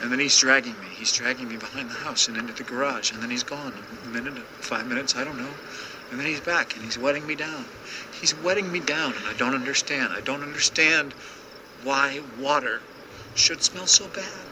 And 0.00 0.12
then 0.12 0.18
he's 0.18 0.36
dragging 0.36 0.78
me. 0.80 0.86
He's 0.96 1.12
dragging 1.12 1.48
me 1.48 1.56
behind 1.56 1.88
the 1.90 1.94
house 1.94 2.28
and 2.28 2.36
into 2.36 2.52
the 2.52 2.62
garage, 2.62 3.12
and 3.12 3.22
then 3.22 3.30
he's 3.30 3.42
gone. 3.42 3.72
A 4.04 4.08
minute, 4.08 4.38
five 4.60 4.86
minutes, 4.86 5.16
I 5.16 5.24
don't 5.24 5.38
know. 5.38 5.54
And 6.10 6.20
then 6.20 6.26
he's 6.26 6.40
back, 6.40 6.74
and 6.74 6.84
he's 6.84 6.98
wetting 6.98 7.26
me 7.26 7.34
down. 7.34 7.64
He's 8.20 8.34
wetting 8.34 8.70
me 8.70 8.80
down, 8.80 9.14
and 9.14 9.26
I 9.26 9.32
don't 9.34 9.54
understand. 9.54 10.12
I 10.12 10.20
don't 10.20 10.42
understand 10.42 11.12
why 11.82 12.20
water 12.38 12.80
should 13.34 13.62
smell 13.62 13.86
so 13.86 14.08
bad. 14.08 14.46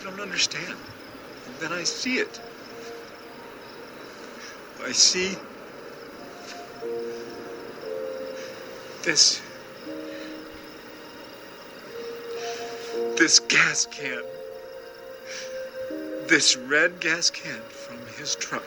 I 0.00 0.04
don't 0.04 0.20
understand. 0.20 0.76
And 1.46 1.56
then 1.60 1.72
I 1.72 1.84
see 1.84 2.18
it. 2.18 2.40
I 4.84 4.92
see 4.92 5.36
this 9.02 9.40
this 13.18 13.40
gas 13.40 13.86
can 13.86 14.22
this 16.28 16.56
red 16.56 17.00
gas 17.00 17.30
can 17.30 17.60
from 17.68 17.98
his 18.16 18.34
truck 18.36 18.64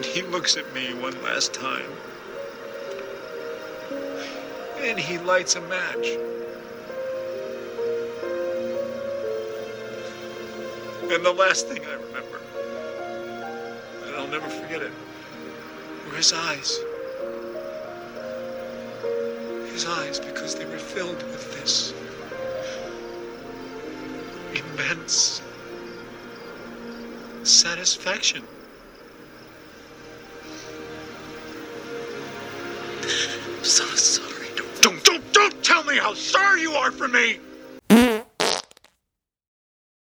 and 0.00 0.04
he 0.04 0.22
looks 0.22 0.56
at 0.56 0.72
me 0.72 0.94
one 0.94 1.20
last 1.22 1.52
time. 1.52 1.90
And 4.78 4.98
he 4.98 5.18
lights 5.18 5.56
a 5.56 5.60
match. 5.60 6.06
And 11.12 11.22
the 11.22 11.34
last 11.36 11.68
thing 11.68 11.84
i 11.84 11.92
remember 11.92 12.40
and 14.06 14.16
I'll 14.16 14.28
never 14.28 14.48
forget 14.48 14.80
it, 14.80 14.92
were 16.08 16.16
his 16.16 16.32
eyes. 16.32 16.80
His 19.80 19.88
eyes, 19.88 20.20
because 20.20 20.54
they 20.56 20.66
were 20.66 20.76
filled 20.76 21.22
with 21.22 21.54
this 21.58 21.94
immense 24.54 25.40
satisfaction. 27.44 28.44
I'm 33.02 33.64
so 33.64 33.86
sorry. 33.86 34.48
Don't, 34.54 34.82
don't, 34.82 35.02
don't, 35.02 35.32
don't 35.32 35.64
tell 35.64 35.82
me 35.84 35.96
how 35.96 36.12
sorry 36.12 36.60
you 36.60 36.72
are 36.72 36.90
for 36.90 37.08
me! 37.08 37.38